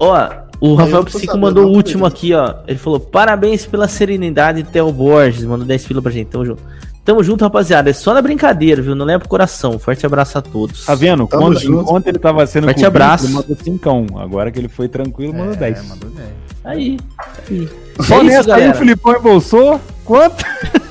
Ó, 0.00 0.28
o 0.60 0.74
Rafael 0.74 1.04
Psico 1.04 1.36
mandou 1.36 1.66
o 1.66 1.72
último 1.74 2.06
aqui, 2.06 2.32
ó. 2.32 2.54
Ele 2.66 2.78
falou: 2.78 2.98
parabéns 3.00 3.66
pela 3.66 3.88
serenidade, 3.88 4.62
Theo 4.62 4.92
Borges. 4.92 5.44
Mandou 5.44 5.66
10 5.66 5.84
pila 5.86 6.00
pra 6.00 6.10
gente. 6.12 6.28
Tamo 6.28 6.44
junto. 6.46 6.62
Tamo 7.08 7.24
junto, 7.24 7.42
rapaziada. 7.42 7.88
É 7.88 7.92
só 7.94 8.12
na 8.12 8.20
brincadeira, 8.20 8.82
viu? 8.82 8.94
Não 8.94 9.06
leva 9.06 9.20
pro 9.20 9.30
coração. 9.30 9.78
Forte 9.78 10.04
abraço 10.04 10.36
a 10.36 10.42
todos. 10.42 10.84
Tá 10.84 10.94
vendo? 10.94 11.26
Tamo 11.26 11.42
Quando, 11.42 11.58
junto. 11.58 11.80
enquanto 11.80 12.06
ele 12.06 12.18
tava 12.18 12.46
sendo 12.46 12.64
Forte 12.64 12.84
abraço. 12.84 13.24
ele 13.24 13.32
mandou 13.32 13.56
5. 13.56 14.18
Agora 14.18 14.50
que 14.50 14.58
ele 14.58 14.68
foi 14.68 14.88
tranquilo, 14.88 15.32
mandou 15.32 15.56
10. 15.56 15.78
É, 15.78 15.82
mandou 15.84 16.10
10. 16.10 16.28
Aí. 16.64 16.98
aí. 17.50 17.68
Só 18.02 18.16
é 18.20 18.24
isso, 18.24 18.26
nessa 18.26 18.54
aí 18.56 18.68
o. 18.68 18.74
Filipão 18.74 19.16
embolsou. 19.16 19.80
Quanto? 20.04 20.44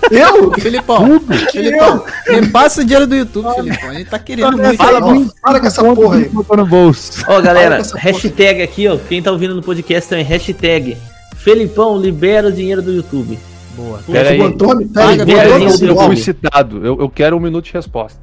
Eu? 0.10 0.52
Filipão, 0.60 1.20
Filipão, 1.52 2.04
me 2.28 2.48
passa 2.48 2.82
o 2.82 2.84
dinheiro 2.84 3.06
do 3.06 3.16
YouTube, 3.16 3.54
Filipão. 3.54 3.90
A 3.90 3.94
gente 3.94 4.10
tá 4.10 4.18
querendo 4.18 4.58
muito. 4.58 4.76
Fala, 4.76 5.14
aí. 5.14 5.24
ó, 5.24 5.40
para 5.40 5.60
com 5.60 5.68
essa 5.68 5.84
porra 5.84 6.18
aí. 6.18 6.30
Botou 6.30 6.58
no 6.58 6.66
bolso. 6.66 7.24
Ó, 7.28 7.40
galera, 7.42 7.84
porra. 7.84 8.00
hashtag 8.00 8.64
aqui, 8.64 8.88
ó. 8.88 8.98
Quem 8.98 9.22
tá 9.22 9.32
ouvindo 9.32 9.54
no 9.54 9.62
podcast 9.62 10.10
também, 10.10 10.26
hashtag 10.26 10.98
Felipão 11.36 11.96
libera 11.96 12.48
o 12.48 12.52
dinheiro 12.52 12.82
do 12.82 12.92
YouTube. 12.92 13.38
Boa. 13.78 14.00
Pera 14.12 14.30
aí. 14.32 14.42
O 14.42 14.46
Antônio, 14.46 14.90
pera 14.90 15.56
aí. 15.56 15.64
Eu 15.64 15.96
fui 15.96 16.18
citado. 16.18 16.86
Eu, 16.86 17.00
eu 17.00 17.10
quero 17.10 17.38
um 17.38 17.40
minuto 17.40 17.66
de 17.66 17.74
resposta. 17.74 18.20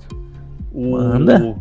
O, 0.72 0.90
Manda. 0.90 1.56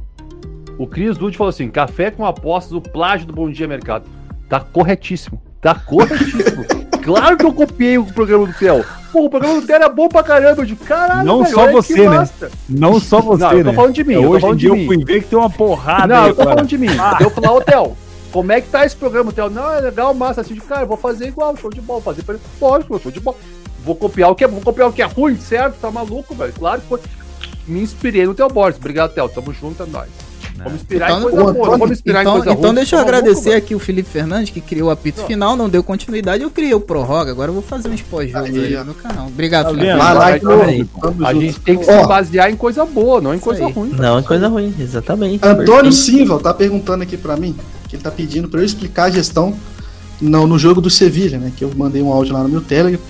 O, 0.79 0.83
o 0.83 0.87
Cris 0.87 1.15
Dude 1.15 1.37
falou 1.37 1.49
assim: 1.49 1.69
café 1.69 2.09
com 2.09 2.25
apostas, 2.25 2.73
o 2.73 2.81
plágio 2.81 3.27
do 3.27 3.33
Bom 3.33 3.51
Dia 3.51 3.67
Mercado. 3.67 4.05
Tá 4.49 4.59
corretíssimo. 4.59 5.39
Tá 5.61 5.75
corretíssimo. 5.75 6.65
claro 7.03 7.37
que 7.37 7.45
eu 7.45 7.53
copiei 7.53 7.97
o 7.99 8.05
programa 8.05 8.47
do 8.47 8.53
Theo. 8.53 8.83
Pô, 9.11 9.25
o 9.25 9.29
programa 9.29 9.61
do 9.61 9.67
Theo 9.67 9.75
era 9.75 9.89
bom 9.89 10.09
pra 10.09 10.23
caramba. 10.23 10.61
Eu 10.61 10.65
digo, 10.65 10.83
caralho, 10.83 11.23
Não 11.23 11.43
velho, 11.43 11.53
só 11.53 11.71
você, 11.71 12.09
né? 12.09 12.29
Não 12.67 12.99
só 12.99 13.21
você, 13.21 13.43
Não, 13.43 13.51
eu 13.53 13.63
tô 13.63 13.69
né? 13.69 13.75
falando 13.75 13.93
de 13.93 14.03
mim, 14.03 14.13
eu 14.13 14.29
Hoje 14.29 14.45
em 14.45 14.55
dia 14.55 14.71
de 14.71 14.81
eu 14.81 14.87
fui 14.87 15.05
ver 15.05 15.21
que 15.21 15.29
tem 15.29 15.37
uma 15.37 15.49
porrada 15.49 16.07
Não, 16.07 16.23
aí 16.23 16.29
eu 16.29 16.35
tô 16.35 16.41
agora. 16.41 16.55
falando 16.55 16.69
de 16.69 16.77
mim. 16.79 16.87
Eu 17.19 17.29
falei, 17.29 17.49
ô 17.51 17.61
Theo, 17.61 17.97
como 18.31 18.51
é 18.51 18.59
que 18.59 18.69
tá 18.69 18.83
esse 18.83 18.95
programa, 18.95 19.31
Theo? 19.31 19.51
Não, 19.51 19.71
é 19.71 19.79
legal, 19.79 20.13
massa. 20.15 20.41
Assim, 20.41 20.55
tipo, 20.55 20.65
cara, 20.65 20.81
eu 20.81 20.87
vou 20.87 20.97
fazer 20.97 21.27
igual, 21.27 21.55
show 21.55 21.69
de 21.69 21.79
bola. 21.79 22.01
Fazer 22.01 22.23
pra 22.23 22.33
ele. 22.33 22.43
Lógico, 22.59 22.99
show 22.99 23.11
de 23.11 23.19
bola. 23.19 23.37
Vou 23.85 23.95
copiar 23.95 24.31
o 24.31 24.35
que 24.35 24.43
é 24.43 24.47
vou 24.47 24.61
copiar 24.61 24.89
o 24.89 24.93
que 24.93 25.01
é 25.01 25.05
ruim, 25.05 25.37
certo? 25.37 25.75
Tá 25.79 25.91
maluco, 25.91 26.33
velho? 26.35 26.53
Claro 26.53 26.81
que 26.81 26.87
foi. 26.87 26.99
Me 27.67 27.81
inspirei 27.81 28.25
no 28.25 28.33
Theo 28.33 28.47
Borges. 28.49 28.79
Obrigado, 28.79 29.13
Theo. 29.13 29.29
Tamo 29.29 29.53
junto, 29.53 29.83
é 29.83 29.85
nóis. 29.85 30.09
Vamos 30.55 30.75
inspirar 30.75 31.07
Então, 31.09 31.19
em 31.19 31.23
coisa 31.31 31.41
o 31.49 31.53
boa, 31.53 31.69
vamos 31.71 31.91
inspirar 31.91 32.21
Então, 32.21 32.33
em 32.33 32.37
coisa 32.37 32.51
ruim. 32.51 32.59
então 32.59 32.73
deixa 32.75 32.95
eu 32.95 32.99
Tá 32.99 33.03
agradecer 33.03 33.53
aqui 33.53 33.73
o 33.73 33.79
Felipe 33.79 34.07
Fernandes, 34.07 34.51
que 34.51 34.61
criou 34.61 34.89
o 34.89 34.91
apito 34.91 35.21
Não. 35.21 35.27
final, 35.27 35.55
não 35.55 35.67
deu 35.67 35.83
continuidade, 35.83 36.43
eu 36.43 36.51
criei 36.51 36.73
o 36.75 36.79
prorroga, 36.79 37.31
agora 37.31 37.49
eu 37.49 37.53
vou 37.55 37.63
fazer 37.63 37.89
uns 37.89 38.01
pós-jogos 38.03 38.49
Aí, 38.49 38.77
aí 38.77 38.83
no 38.85 38.93
canal. 38.93 39.27
Obrigado, 39.27 39.65
Tá 39.65 39.69
Felipe. 39.71 39.93
lá 39.93 40.13
Vai, 40.13 40.37
então. 40.37 41.15
A 41.25 41.33
gente 41.33 41.59
tem 41.59 41.75
que 41.77 41.89
Ó, 41.89 42.01
se 42.01 42.07
basear 42.07 42.51
em 42.51 42.55
coisa 42.55 42.85
boa, 42.85 43.19
não 43.19 43.33
em 43.33 43.37
Isso 43.37 43.43
coisa 43.45 43.65
aí. 43.65 43.71
ruim. 43.71 43.89
Não, 43.97 44.19
é 44.19 44.21
coisa 44.21 44.47
ruim, 44.47 44.73
exatamente. 44.79 45.43
Antônio 45.45 45.91
Silva 45.91 46.39
tá 46.39 46.53
perguntando 46.53 47.01
aqui 47.01 47.17
pra 47.17 47.35
mim, 47.35 47.55
que 47.89 47.95
ele 47.95 48.03
tá 48.03 48.11
pedindo 48.11 48.47
pra 48.47 48.61
eu 48.61 48.65
explicar 48.65 49.05
a 49.05 49.09
gestão 49.09 49.55
no, 50.21 50.45
no 50.45 50.59
jogo 50.59 50.79
do 50.79 50.89
Sevilha, 50.89 51.39
né? 51.39 51.51
Que 51.57 51.63
eu 51.63 51.71
mandei 51.75 52.01
um 52.03 52.13
áudio 52.13 52.31
lá 52.33 52.43
no 52.43 52.49
meu 52.49 52.61
Telegram. 52.61 53.01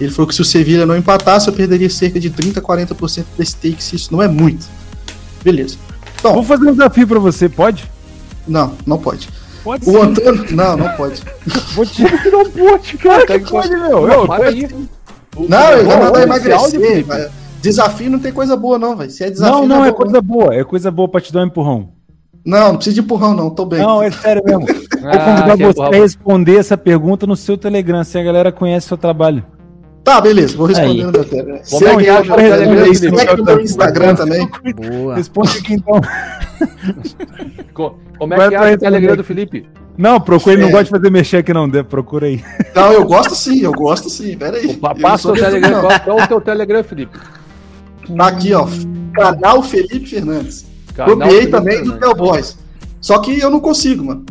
Ele 0.00 0.10
falou 0.10 0.28
que 0.28 0.34
se 0.34 0.42
o 0.42 0.44
Sevilha 0.44 0.84
não 0.84 0.96
empatasse, 0.96 1.48
eu 1.48 1.54
perderia 1.54 1.88
cerca 1.88 2.20
de 2.20 2.28
30 2.30 2.60
a 2.60 2.62
40% 2.62 3.24
da 3.38 3.44
stake, 3.44 3.82
se 3.82 3.96
isso 3.96 4.12
não 4.12 4.22
é 4.22 4.28
muito. 4.28 4.66
Beleza. 5.42 5.76
Então, 6.18 6.34
Vou 6.34 6.42
fazer 6.42 6.66
um 6.68 6.72
desafio 6.72 7.06
pra 7.06 7.18
você, 7.18 7.48
pode? 7.48 7.88
não, 8.46 8.74
não 8.86 8.98
pode. 8.98 9.28
Pode 9.64 9.88
O 9.88 10.00
Antônio. 10.00 10.44
Não, 10.54 10.76
não 10.76 10.88
pode. 10.96 11.22
Vou 11.74 11.84
te... 11.84 12.04
que 12.04 12.30
não 12.30 12.48
pode, 12.50 12.98
cara. 12.98 13.26
que 13.26 13.38
pode, 13.50 13.70
meu. 13.70 14.06
Não, 14.06 14.08
Eu- 14.12 14.26
para 14.26 14.48
aí. 14.48 14.68
Não, 15.36 15.72
ele 15.72 15.82
vai 15.82 15.98
mandar 16.02 16.22
emagrecer. 16.22 16.56
áudio. 16.58 17.30
Desafio 17.60 18.10
não 18.10 18.18
tem 18.20 18.32
coisa 18.32 18.56
boa, 18.56 18.78
não, 18.78 18.94
velho. 18.96 19.10
Se 19.10 19.24
é 19.24 19.30
desafio. 19.30 19.54
Não, 19.60 19.66
não, 19.66 19.84
é 19.84 19.90
bom, 19.90 19.96
coisa 19.96 20.20
boa. 20.22 20.54
É 20.54 20.62
coisa 20.64 20.90
boa 20.90 21.08
pra 21.08 21.20
te 21.20 21.32
dar 21.32 21.40
um 21.40 21.46
empurrão. 21.46 21.88
Não, 22.44 22.68
não 22.68 22.76
precisa 22.76 22.94
de 22.94 23.00
empurrão, 23.00 23.34
não. 23.34 23.50
Tô 23.50 23.64
bem. 23.66 23.80
Não, 23.80 24.00
é 24.02 24.10
sério 24.12 24.40
mesmo. 24.44 24.66
Vou 25.02 25.10
Ah, 25.10 25.18
convidar 25.18 25.56
que 25.56 25.64
você 25.66 25.82
a 25.82 25.90
responder 26.00 26.56
essa 26.58 26.78
pergunta 26.78 27.26
no 27.26 27.34
seu 27.34 27.58
Telegram, 27.58 28.04
se 28.04 28.16
a 28.16 28.22
galera 28.22 28.52
conhece 28.52 28.86
seu 28.86 28.96
trabalho. 28.96 29.44
Tá, 30.06 30.20
beleza. 30.20 30.56
Vou 30.56 30.68
responder 30.68 31.02
no 31.02 31.10
meu 31.10 31.24
Telegram. 31.24 31.54
Vamos 31.56 31.68
Segue 31.68 31.90
o 31.92 31.96
no 31.96 32.36
Telegram, 32.36 32.94
segue 32.94 33.36
no 33.38 33.44
meu 33.44 33.60
Instagram 33.60 34.14
também. 34.14 34.48
Boa. 34.76 35.16
Responde 35.16 35.58
aqui 35.58 35.72
então. 35.74 36.00
Co- 37.74 37.98
Como 38.16 38.32
é 38.32 38.36
Vai 38.36 38.48
que 38.48 38.54
é 38.54 38.74
o 38.74 38.78
Telegram 38.78 39.16
do 39.16 39.24
Felipe? 39.24 39.66
Não, 39.98 40.20
procura, 40.20 40.52
ele 40.54 40.62
não 40.62 40.68
É. 40.68 40.72
gosta 40.72 40.84
de 40.84 40.90
fazer 40.90 41.10
mexer 41.10 41.36
aqui 41.38 41.52
não, 41.52 41.68
procura 41.82 42.26
aí. 42.28 42.40
Não, 42.72 42.92
eu 42.92 43.04
gosto 43.04 43.34
sim, 43.34 43.62
eu 43.62 43.72
gosto 43.72 44.08
sim. 44.08 44.36
Pera 44.38 44.56
aí. 44.58 44.76
Pa- 44.76 44.90
Eu 44.90 44.94
não 44.94 45.00
Passa 45.02 45.28
o 45.28 45.32
Telegram. 45.34 45.80
Qual 45.80 46.00
qual 46.00 46.18
é 46.20 46.22
o 46.22 46.28
teu 46.28 46.40
Telegram, 46.40 46.84
Felipe? 46.84 47.18
Tá 48.16 48.28
aqui, 48.28 48.54
ó. 48.54 48.68
Canal 49.12 49.60
Felipe 49.64 50.06
Fernandes. 50.06 50.66
Canal 50.94 51.16
Copiei 51.16 51.30
Felipe 51.32 51.50
também 51.50 51.78
do 51.82 51.92
Fernandes. 51.94 52.00
Theo 52.00 52.14
Boys. 52.14 52.58
Só 53.00 53.18
que 53.18 53.40
eu 53.40 53.50
não 53.50 53.58
consigo, 53.58 54.04
mano. 54.04 54.24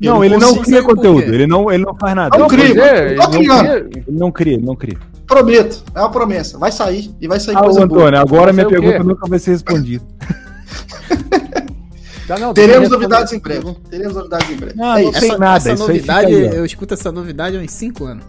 Eu 0.00 0.14
Não, 0.14 0.24
ele 0.24 0.36
não 0.36 0.54
cria 0.56 0.82
conteúdo, 0.82 1.34
ele 1.34 1.46
não, 1.46 1.70
ele 1.72 1.84
não 1.84 1.94
faz 1.96 2.14
nada. 2.14 2.38
Não, 2.38 2.46
Ele 2.46 2.72
cria. 2.72 2.84
é, 2.84 3.06
ele 3.12 3.16
não 3.16 3.30
cria. 3.30 3.88
não 4.08 4.32
cria, 4.32 4.52
ele 4.54 4.66
não 4.66 4.76
cria. 4.76 4.98
Prometo. 5.26 5.82
É 5.94 6.00
uma 6.00 6.10
promessa. 6.10 6.56
Vai 6.56 6.70
sair. 6.70 7.10
E 7.20 7.26
vai 7.26 7.40
sair 7.40 7.56
Ah, 7.56 7.62
coisa 7.62 7.86
boa. 7.86 8.02
Antônio, 8.02 8.20
agora 8.20 8.44
Vai 8.44 8.52
minha 8.52 8.68
pergunta 8.68 9.02
nunca 9.02 9.28
vai 9.28 9.38
ser 9.38 9.50
respondida. 9.52 10.04
Tá, 12.26 12.38
não, 12.38 12.52
Teremos 12.52 12.90
novidades 12.90 13.32
em 13.32 13.38
breve. 13.38 13.74
Teremos 13.90 14.14
novidades 14.14 14.50
em 14.50 14.56
breve. 14.56 14.76
Não, 14.76 14.96
é 14.96 15.02
não 15.02 15.10
isso. 15.10 15.20
tem 15.20 15.28
Essa, 15.30 15.38
nada, 15.38 15.56
essa 15.56 15.72
isso 15.72 15.90
aí 15.90 16.00
fica 16.00 16.12
novidade, 16.12 16.34
aí, 16.34 16.48
ó. 16.50 16.52
eu 16.58 16.64
escuto 16.66 16.94
essa 16.94 17.10
novidade 17.10 17.56
há 17.56 17.60
uns 17.60 17.70
5 17.72 18.04
anos. 18.04 18.24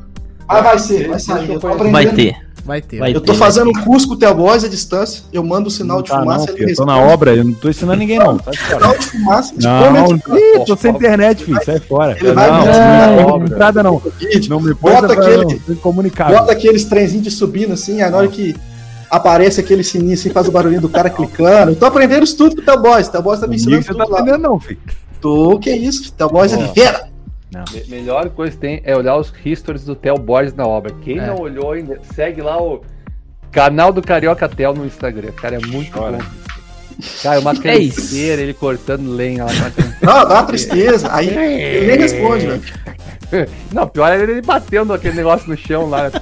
Ah, 0.47 0.61
vai 0.61 0.79
ser, 0.79 1.07
vai 1.09 1.19
sair. 1.19 1.59
Vai 1.91 2.05
ter. 2.13 2.35
Vai 2.69 2.81
ter. 2.83 2.99
Vai 2.99 3.15
Eu 3.15 3.19
tô 3.19 3.31
ter. 3.33 3.37
fazendo 3.39 3.69
um 3.71 3.73
curso 3.83 4.07
com 4.07 4.13
o 4.13 4.17
Theo 4.17 4.35
Boys 4.35 4.63
à 4.63 4.67
distância. 4.67 5.23
Eu 5.33 5.43
mando 5.43 5.69
o 5.69 5.71
sinal 5.71 5.97
Não 5.97 6.03
de 6.03 6.09
tá, 6.11 6.17
não, 6.17 6.23
fumaça. 6.23 6.53
filho, 6.53 6.69
eu 6.69 6.75
tô 6.75 6.85
na 6.85 6.99
obra, 6.99 7.35
eu 7.35 7.43
não 7.43 7.53
tô 7.53 7.67
ensinando 7.67 7.97
ninguém 7.97 8.19
não. 8.19 8.37
Sinal 8.39 8.95
de 8.95 9.05
fumaça. 9.07 9.53
de 9.57 9.63
Não, 9.65 9.95
é 9.97 10.59
ih, 10.61 10.65
tô 10.67 10.77
sem 10.77 10.91
internet, 10.91 11.43
filho, 11.43 11.59
sai 11.65 11.79
fora. 11.79 12.15
Ele 12.19 12.31
vai 12.31 12.51
não, 12.51 12.59
me 12.61 12.65
não, 12.67 13.39
não, 13.39 13.45
entrada 13.47 13.81
não. 13.81 13.99
Não 14.47 14.59
me 14.61 14.75
põe 14.75 14.93
Bota 14.93 15.13
aquele- 15.13 15.45
não, 15.45 15.73
incomunicável. 15.75 16.37
Bota 16.37 16.51
aqueles 16.51 16.85
trenzinhos 16.85 17.23
de 17.23 17.31
subindo 17.31 17.73
assim, 17.73 18.03
aí 18.03 18.11
na 18.11 18.17
hora 18.17 18.27
que 18.27 18.55
aparece 19.09 19.59
aquele 19.59 19.83
sininho 19.83 20.13
assim, 20.13 20.29
faz 20.29 20.47
o 20.47 20.51
barulhinho 20.51 20.81
do 20.81 20.89
cara 20.89 21.09
clicando. 21.09 21.71
Eu 21.71 21.75
tô 21.75 21.87
aprendendo 21.87 22.23
isso 22.23 22.37
tudo 22.37 22.55
com 22.55 22.61
o 22.61 22.65
Theo 22.65 22.79
Boys. 22.79 23.07
O 23.07 23.11
Theo 23.11 23.21
Boys 23.23 23.39
tá 23.39 23.47
me 23.47 23.55
ensinando 23.55 23.81
você 23.81 23.87
tudo 23.87 23.97
tá 23.97 24.05
lá. 24.11 24.19
aprendendo 24.19 24.43
não, 24.43 24.59
filho. 24.59 24.79
Tô, 25.19 25.57
que 25.57 25.71
isso, 25.71 26.13
Theo 26.13 26.29
Boys 26.29 26.53
é 26.53 26.67
fera. 26.67 27.08
Me- 27.51 27.83
melhor 27.87 28.29
coisa 28.29 28.51
que 28.53 28.59
tem 28.59 28.81
é 28.83 28.95
olhar 28.95 29.15
os 29.17 29.33
histories 29.43 29.83
do 29.85 29.95
Theo 29.95 30.17
Borges 30.17 30.53
na 30.53 30.67
obra. 30.67 30.93
Quem 31.01 31.17
É. 31.19 31.27
não 31.27 31.35
olhou 31.39 31.71
ainda, 31.71 31.99
segue 32.13 32.41
lá 32.41 32.61
o 32.61 32.81
canal 33.51 33.91
do 33.91 34.01
Carioca 34.01 34.47
Theo 34.47 34.73
no 34.73 34.85
Instagram. 34.85 35.31
Cara, 35.31 35.55
é 35.55 35.59
muito 35.67 35.99
Olha. 35.99 36.17
bom. 36.17 36.23
Cara, 37.23 37.35
é 37.37 37.39
uma 37.39 37.53
É 37.63 37.77
isso. 37.77 37.95
canseira, 38.01 38.41
ele 38.41 38.53
cortando 38.53 39.09
lenha 39.09 39.45
lá. 39.45 39.51
Não, 40.01 40.27
dá 40.27 40.35
uma 40.35 40.43
tristeza. 40.43 41.07
Aí 41.11 41.27
ele 41.29 41.87
nem 41.87 41.97
responde, 41.97 42.45
velho. 42.47 42.61
Não, 43.71 43.87
pior 43.87 44.11
é 44.11 44.21
ele 44.21 44.41
batendo 44.41 44.91
aquele 44.93 45.15
negócio 45.15 45.47
no 45.49 45.57
chão 45.57 45.89
lá. 45.89 46.11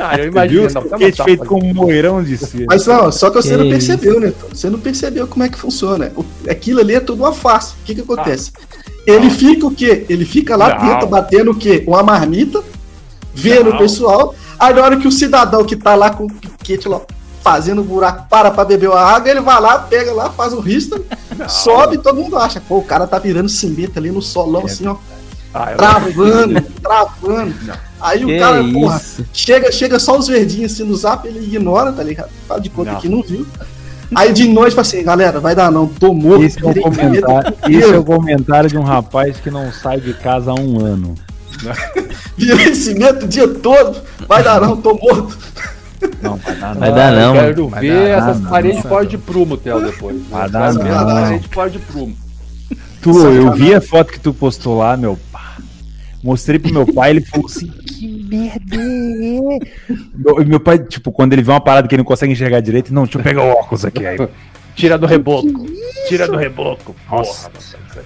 Ah, 0.00 0.18
eu 0.18 0.26
imagino. 0.26 0.68
Não, 0.70 0.82
tá 0.88 0.98
feito 0.98 1.16
fazendo. 1.16 1.46
com 1.46 1.64
um 1.64 1.72
moirão 1.72 2.22
de 2.22 2.36
cera. 2.36 2.66
Mas 2.68 2.86
não, 2.86 3.10
só 3.10 3.30
que 3.30 3.36
você 3.36 3.50
Que 3.50 3.56
não 3.56 3.64
isso. 3.64 3.70
percebeu, 3.88 4.20
né? 4.20 4.32
Você 4.50 4.68
não 4.68 4.78
percebeu 4.78 5.26
como 5.26 5.44
é 5.44 5.48
que 5.48 5.58
funciona. 5.58 6.12
Aquilo 6.48 6.80
ali 6.80 6.94
é 6.94 7.00
tudo 7.00 7.22
uma 7.22 7.32
farsa. 7.32 7.74
O 7.80 7.84
que 7.84 7.94
que 7.94 8.00
acontece? 8.02 8.52
Ele 9.10 9.30
fica 9.30 9.66
o 9.66 9.70
quê? 9.74 10.04
Ele 10.08 10.24
fica 10.24 10.56
lá 10.56 10.78
Não. 10.78 10.86
dentro 10.88 11.06
batendo 11.06 11.50
o 11.52 11.54
quê? 11.54 11.82
Uma 11.86 12.02
marmita, 12.02 12.62
vendo 13.34 13.70
Não. 13.70 13.76
o 13.76 13.78
pessoal. 13.78 14.34
Aí 14.58 14.74
na 14.74 14.82
hora 14.82 14.96
que 14.96 15.08
o 15.08 15.12
cidadão 15.12 15.64
que 15.64 15.76
tá 15.76 15.94
lá 15.94 16.10
com 16.10 16.24
o 16.26 16.32
piquete 16.32 16.88
lá, 16.88 17.00
fazendo 17.42 17.82
buraco, 17.82 18.26
para 18.28 18.50
pra 18.50 18.64
beber 18.64 18.90
uma 18.90 19.00
água, 19.00 19.30
ele 19.30 19.40
vai 19.40 19.60
lá, 19.60 19.78
pega 19.78 20.12
lá, 20.12 20.28
faz 20.30 20.52
um 20.52 20.60
risto, 20.60 21.02
sobe 21.48 21.96
todo 21.98 22.20
mundo 22.20 22.36
acha. 22.36 22.60
Pô, 22.60 22.78
o 22.78 22.84
cara 22.84 23.06
tá 23.06 23.18
virando 23.18 23.48
cimento 23.48 23.98
ali 23.98 24.10
no 24.10 24.20
solão, 24.20 24.64
assim, 24.66 24.86
ó, 24.86 24.96
Ah, 25.54 25.66
travando, 25.74 26.60
travando. 26.82 27.54
Aí 28.00 28.18
Que 28.24 28.36
o 28.36 28.38
cara, 28.38 28.62
porra, 28.72 28.96
isso? 28.98 29.24
Chega, 29.32 29.72
chega 29.72 29.98
só 29.98 30.18
os 30.18 30.26
verdinhos 30.28 30.72
assim 30.72 30.84
no 30.84 30.94
zap, 30.96 31.26
ele 31.26 31.38
ignora, 31.40 31.90
tá 31.92 32.02
ligado? 32.02 32.28
Faz 32.46 32.62
de 32.62 32.68
conta 32.68 32.92
Não. 32.92 33.00
que 33.00 33.08
não 33.08 33.22
viu. 33.22 33.46
Aí 34.14 34.32
de 34.32 34.48
noite 34.48 34.74
fala 34.74 34.86
assim, 34.86 35.02
galera, 35.02 35.38
vai 35.38 35.54
dar 35.54 35.70
não, 35.70 35.86
tô 35.86 36.14
morto. 36.14 36.44
Esse 36.44 36.64
é, 36.64 36.70
o 36.70 36.74
comentário, 36.74 37.54
esse 37.68 37.92
é 37.92 37.98
o 37.98 38.04
comentário 38.04 38.68
de 38.70 38.78
um 38.78 38.82
rapaz 38.82 39.38
que 39.38 39.50
não 39.50 39.70
sai 39.72 40.00
de 40.00 40.14
casa 40.14 40.50
há 40.50 40.54
um 40.54 40.84
ano. 40.84 41.14
Virei 42.36 42.74
cimento 42.74 43.24
o 43.24 43.28
dia 43.28 43.48
todo, 43.48 44.00
vai 44.26 44.42
dar 44.42 44.60
não, 44.60 44.76
tô 44.76 44.94
morto. 44.94 45.36
Não, 46.22 46.36
vai 46.36 46.56
dar 46.56 46.74
Vai 46.74 46.88
não. 46.88 46.96
dar 46.96 47.08
Ah, 47.08 47.12
eu 47.12 47.20
não, 47.20 47.32
Quero 47.32 47.68
Vai 47.68 47.80
ver 47.80 48.08
dar 48.08 48.30
essas 48.30 48.48
paredes 48.48 48.82
pó 48.82 49.02
de 49.02 49.18
prumo, 49.18 49.56
Theo, 49.56 49.80
depois. 49.80 50.16
Vai 50.28 50.48
dar 50.48 50.72
não. 50.72 50.86
essas 50.86 51.12
paredes 51.12 51.46
pó 51.48 51.66
de 51.66 51.78
prumo. 51.78 52.16
Tu, 53.02 53.18
eu 53.18 53.52
vi 53.52 53.74
a 53.74 53.80
foto 53.80 54.12
que 54.12 54.20
tu 54.20 54.32
postou 54.32 54.78
lá, 54.78 54.96
meu. 54.96 55.18
Mostrei 56.22 56.58
pro 56.58 56.72
meu 56.72 56.86
pai, 56.86 57.10
ele 57.10 57.20
falou 57.20 57.46
assim: 57.46 57.68
que 57.68 57.87
merda 58.28 58.76
é? 58.76 59.58
Meu, 60.14 60.44
meu 60.46 60.60
pai, 60.60 60.78
tipo, 60.78 61.10
quando 61.10 61.32
ele 61.32 61.42
vê 61.42 61.50
uma 61.50 61.60
parada 61.60 61.88
que 61.88 61.94
ele 61.94 62.00
não 62.02 62.06
consegue 62.06 62.32
enxergar 62.32 62.60
direito, 62.60 62.92
não, 62.92 63.04
deixa 63.04 63.18
eu 63.18 63.22
pegar 63.22 63.42
o 63.42 63.48
óculos 63.48 63.84
aqui. 63.84 64.04
Aí, 64.06 64.18
Tira 64.74 64.96
do 64.96 65.06
reboco. 65.06 65.48
Tira 66.08 66.28
do 66.28 66.36
reboco. 66.36 66.94
Nossa. 67.10 67.50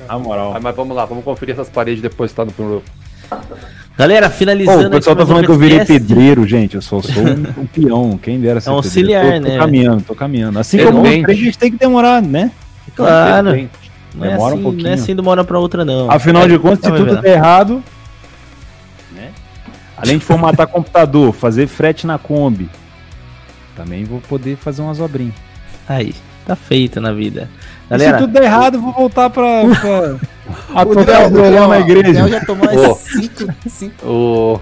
Na 0.08 0.18
moral. 0.18 0.54
Ah, 0.56 0.60
mas 0.60 0.74
vamos 0.74 0.96
lá, 0.96 1.04
vamos 1.04 1.22
conferir 1.22 1.52
essas 1.54 1.68
paredes 1.68 2.00
depois 2.00 2.30
que 2.30 2.36
tá 2.36 2.44
no 2.46 2.52
pro- 2.52 2.82
Galera, 3.96 4.30
finalizando 4.30 4.88
o 4.88 4.90
pessoal 4.90 5.12
aqui 5.14 5.22
tá 5.22 5.26
falando 5.26 5.44
que 5.44 5.50
eu 5.50 5.58
virei 5.58 5.84
pedreiro, 5.84 6.46
gente. 6.46 6.76
Eu 6.76 6.82
só 6.82 7.02
sou 7.02 7.22
um, 7.22 7.62
um 7.62 7.66
peão. 7.66 8.18
Quem 8.22 8.40
dera 8.40 8.58
ser 8.60 8.70
É 8.70 8.72
um 8.72 8.80
pedreiro. 8.80 9.18
auxiliar, 9.18 9.24
tô, 9.40 9.42
tô 9.46 9.48
né? 9.52 9.58
caminhando, 9.58 10.02
tô 10.04 10.14
caminhando. 10.14 10.58
Assim 10.58 10.78
Depende. 10.78 10.96
como 10.96 11.30
a 11.30 11.34
gente 11.34 11.58
tem 11.58 11.70
que 11.70 11.76
demorar, 11.78 12.22
né? 12.22 12.50
Claro, 12.96 13.50
Depende. 13.50 13.70
não 14.14 14.24
é, 14.24 14.28
Demora 14.30 14.42
um 14.42 14.46
assim, 14.46 14.62
não 14.62 14.70
é 14.70 14.72
pouquinho. 14.72 14.94
assim 14.94 15.14
de 15.14 15.20
uma 15.20 15.30
hora 15.30 15.44
pra 15.44 15.58
outra, 15.58 15.84
não. 15.84 16.10
Afinal 16.10 16.48
de 16.48 16.54
É, 16.54 16.58
contas, 16.58 16.80
se 16.84 16.90
vai 16.90 16.98
tudo 17.00 17.20
der 17.20 17.34
errado? 17.36 17.82
Além 20.02 20.18
de 20.18 20.24
formatar 20.24 20.66
computador, 20.66 21.32
fazer 21.32 21.66
frete 21.66 22.06
na 22.06 22.18
Kombi, 22.18 22.68
também 23.76 24.04
vou 24.04 24.20
poder 24.28 24.56
fazer 24.56 24.82
umas 24.82 24.98
obrinhas. 25.00 25.34
Aí, 25.88 26.14
tá 26.46 26.56
feito 26.56 27.00
na 27.00 27.12
vida. 27.12 27.48
Galera, 27.88 28.12
se 28.18 28.24
tudo 28.24 28.32
der 28.32 28.44
errado, 28.44 28.74
eu 28.76 28.80
vou 28.80 28.92
voltar 28.92 29.28
pra, 29.30 29.44
pra 29.64 30.16
o 31.26 31.30
violão 31.30 31.68
na 31.68 31.76
O 31.76 31.80
igreja. 31.80 32.26
já 32.28 32.40
tomou 32.44 32.66
Ô. 32.90 32.94
5, 32.94 33.54
5 33.68 34.06
O, 34.06 34.60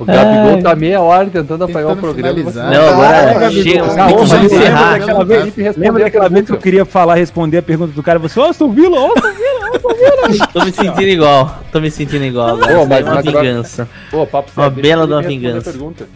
o 0.00 0.04
Gabigol 0.04 0.60
tá 0.62 0.74
meia 0.74 1.00
hora 1.00 1.30
tentando 1.30 1.62
apagar 1.64 1.92
o 1.92 1.96
programa. 1.96 2.34
não, 2.52 2.88
agora 2.88 3.46
Ah, 3.46 3.50
chega, 3.50 3.82
Ah, 3.84 4.08
ô, 4.10 4.24
lembra 4.24 4.98
daquela 4.98 5.24
vez, 5.24 5.40
Felipe 5.40 5.62
respondeu 5.62 5.86
lembra 5.86 6.02
a 6.02 6.06
daquela 6.06 6.28
vez 6.28 6.46
que 6.46 6.52
eu 6.52 6.58
queria 6.58 6.84
falar, 6.84 7.14
responder 7.14 7.58
a 7.58 7.62
pergunta 7.62 7.92
do 7.92 8.02
cara? 8.02 8.18
Você, 8.18 8.40
ó, 8.40 8.50
Aston 8.50 8.72
Villa, 8.72 8.98
ó, 8.98 9.06
Aston 9.16 9.32
Villa. 9.32 9.45
Tô 10.52 10.64
me 10.64 10.72
sentindo 10.72 11.02
igual, 11.08 11.58
tô 11.72 11.80
me 11.80 11.90
sentindo 11.90 12.24
igual. 12.24 12.48
agora. 12.56 12.78
Ô, 12.78 12.82
Isso 12.84 12.92
aí 12.94 13.04
mas- 13.04 13.06
é 13.06 13.10
uma 13.10 13.22
vingança. 13.22 13.88
Pô, 14.10 14.26
papo 14.26 14.50
Uma 14.56 14.68
sério, 14.68 14.82
bela 14.82 15.06
deixa 15.06 15.06
de 15.06 15.12
uma 15.12 15.20
ele 15.20 15.28
responder 15.28 15.48
a 15.48 15.50
vingança. 15.52 15.70
pergunta. 15.70 16.08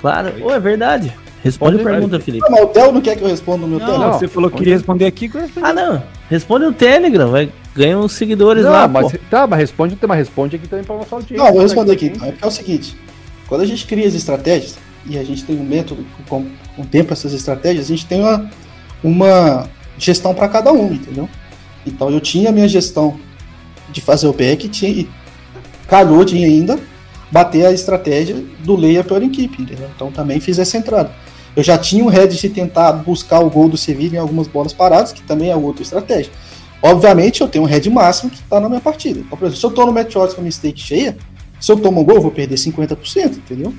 Claro, 0.00 0.32
Ô, 0.44 0.52
é 0.52 0.60
verdade. 0.60 1.12
Responde 1.42 1.76
a 1.76 1.82
Pode 1.82 1.90
pergunta. 1.92 2.20
Felipe. 2.20 2.44
Ah, 2.46 2.50
mas 2.50 2.62
o 2.62 2.66
Theo 2.66 2.92
não 2.92 3.00
quer 3.00 3.16
que 3.16 3.22
eu 3.22 3.28
responda 3.28 3.66
no 3.66 3.68
meu 3.68 3.78
Não, 3.78 3.98
não. 3.98 4.12
Você 4.12 4.28
falou 4.28 4.50
que 4.50 4.58
queria 4.58 4.74
responder 4.74 5.06
aqui. 5.06 5.26
respondi. 5.26 5.66
Ah, 5.66 5.72
não. 5.72 6.02
Responde 6.28 6.64
no 6.66 6.72
Telegram, 6.72 7.30
vai 7.30 7.50
ganhar 7.74 7.98
uns 7.98 8.12
seguidores 8.12 8.64
Não, 8.64 8.70
lá, 8.72 8.86
mas, 8.86 9.10
pô. 9.12 9.18
tá, 9.30 9.46
mas 9.46 9.58
responde, 9.58 9.96
mas 10.06 10.18
responde 10.18 10.56
aqui 10.56 10.68
também 10.68 10.84
pra 10.84 10.96
nossa 10.96 11.14
audiência. 11.14 11.42
Não, 11.44 11.52
vou 11.52 11.62
responder 11.62 11.92
aqui. 11.92 12.10
que 12.10 12.16
então. 12.18 12.32
É 12.42 12.46
o 12.46 12.50
seguinte: 12.50 12.96
quando 13.48 13.62
a 13.62 13.66
gente 13.66 13.86
cria 13.86 14.06
as 14.06 14.14
estratégias 14.14 14.76
e 15.06 15.18
a 15.18 15.24
gente 15.24 15.42
tem 15.44 15.58
um 15.58 15.64
método 15.64 16.04
com, 16.28 16.46
com 16.76 16.84
tempo 16.84 17.12
essas 17.14 17.32
estratégias, 17.32 17.86
a 17.86 17.88
gente 17.88 18.04
tem 18.06 18.20
uma, 18.20 18.50
uma 19.02 19.66
gestão 19.96 20.34
para 20.34 20.46
cada 20.48 20.70
uma, 20.72 20.92
entendeu? 20.92 21.26
Então 21.86 22.10
eu 22.10 22.20
tinha 22.20 22.50
a 22.50 22.52
minha 22.52 22.68
gestão 22.68 23.18
de 23.90 24.00
fazer 24.00 24.26
o 24.26 24.32
back 24.32 24.68
tinha, 24.68 24.90
e 24.90 25.08
calhou 25.88 26.24
de 26.24 26.42
ainda 26.42 26.78
bater 27.30 27.66
a 27.66 27.72
estratégia 27.72 28.36
do 28.60 28.76
Leia 28.76 29.04
pela 29.04 29.24
equipe, 29.24 29.62
entendeu? 29.62 29.88
Então 29.94 30.10
também 30.10 30.40
fiz 30.40 30.58
essa 30.58 30.76
entrada. 30.76 31.10
Eu 31.54 31.62
já 31.62 31.76
tinha 31.76 32.04
o 32.04 32.08
head 32.08 32.36
de 32.36 32.48
tentar 32.48 32.92
buscar 32.92 33.40
o 33.40 33.50
gol 33.50 33.68
do 33.68 33.76
Sevilla 33.76 34.16
em 34.16 34.18
algumas 34.18 34.46
bolas 34.46 34.72
paradas, 34.72 35.12
que 35.12 35.22
também 35.22 35.50
é 35.50 35.56
outra 35.56 35.82
estratégia. 35.82 36.32
Obviamente 36.82 37.40
eu 37.40 37.48
tenho 37.48 37.64
um 37.64 37.66
head 37.66 37.88
máximo 37.90 38.30
que 38.30 38.38
está 38.38 38.60
na 38.60 38.68
minha 38.68 38.80
partida. 38.80 39.20
Então, 39.20 39.36
por 39.36 39.44
exemplo, 39.44 39.60
se 39.60 39.66
eu 39.66 39.70
tô 39.70 39.84
no 39.84 39.92
match 39.92 40.14
odds 40.16 40.34
com 40.34 40.40
a 40.40 40.42
minha 40.42 40.52
stake 40.52 40.80
cheia, 40.80 41.16
se 41.60 41.70
eu 41.70 41.76
tomo 41.76 42.00
um 42.00 42.04
gol, 42.04 42.16
eu 42.16 42.22
vou 42.22 42.30
perder 42.30 42.54
50%, 42.54 43.36
entendeu? 43.36 43.74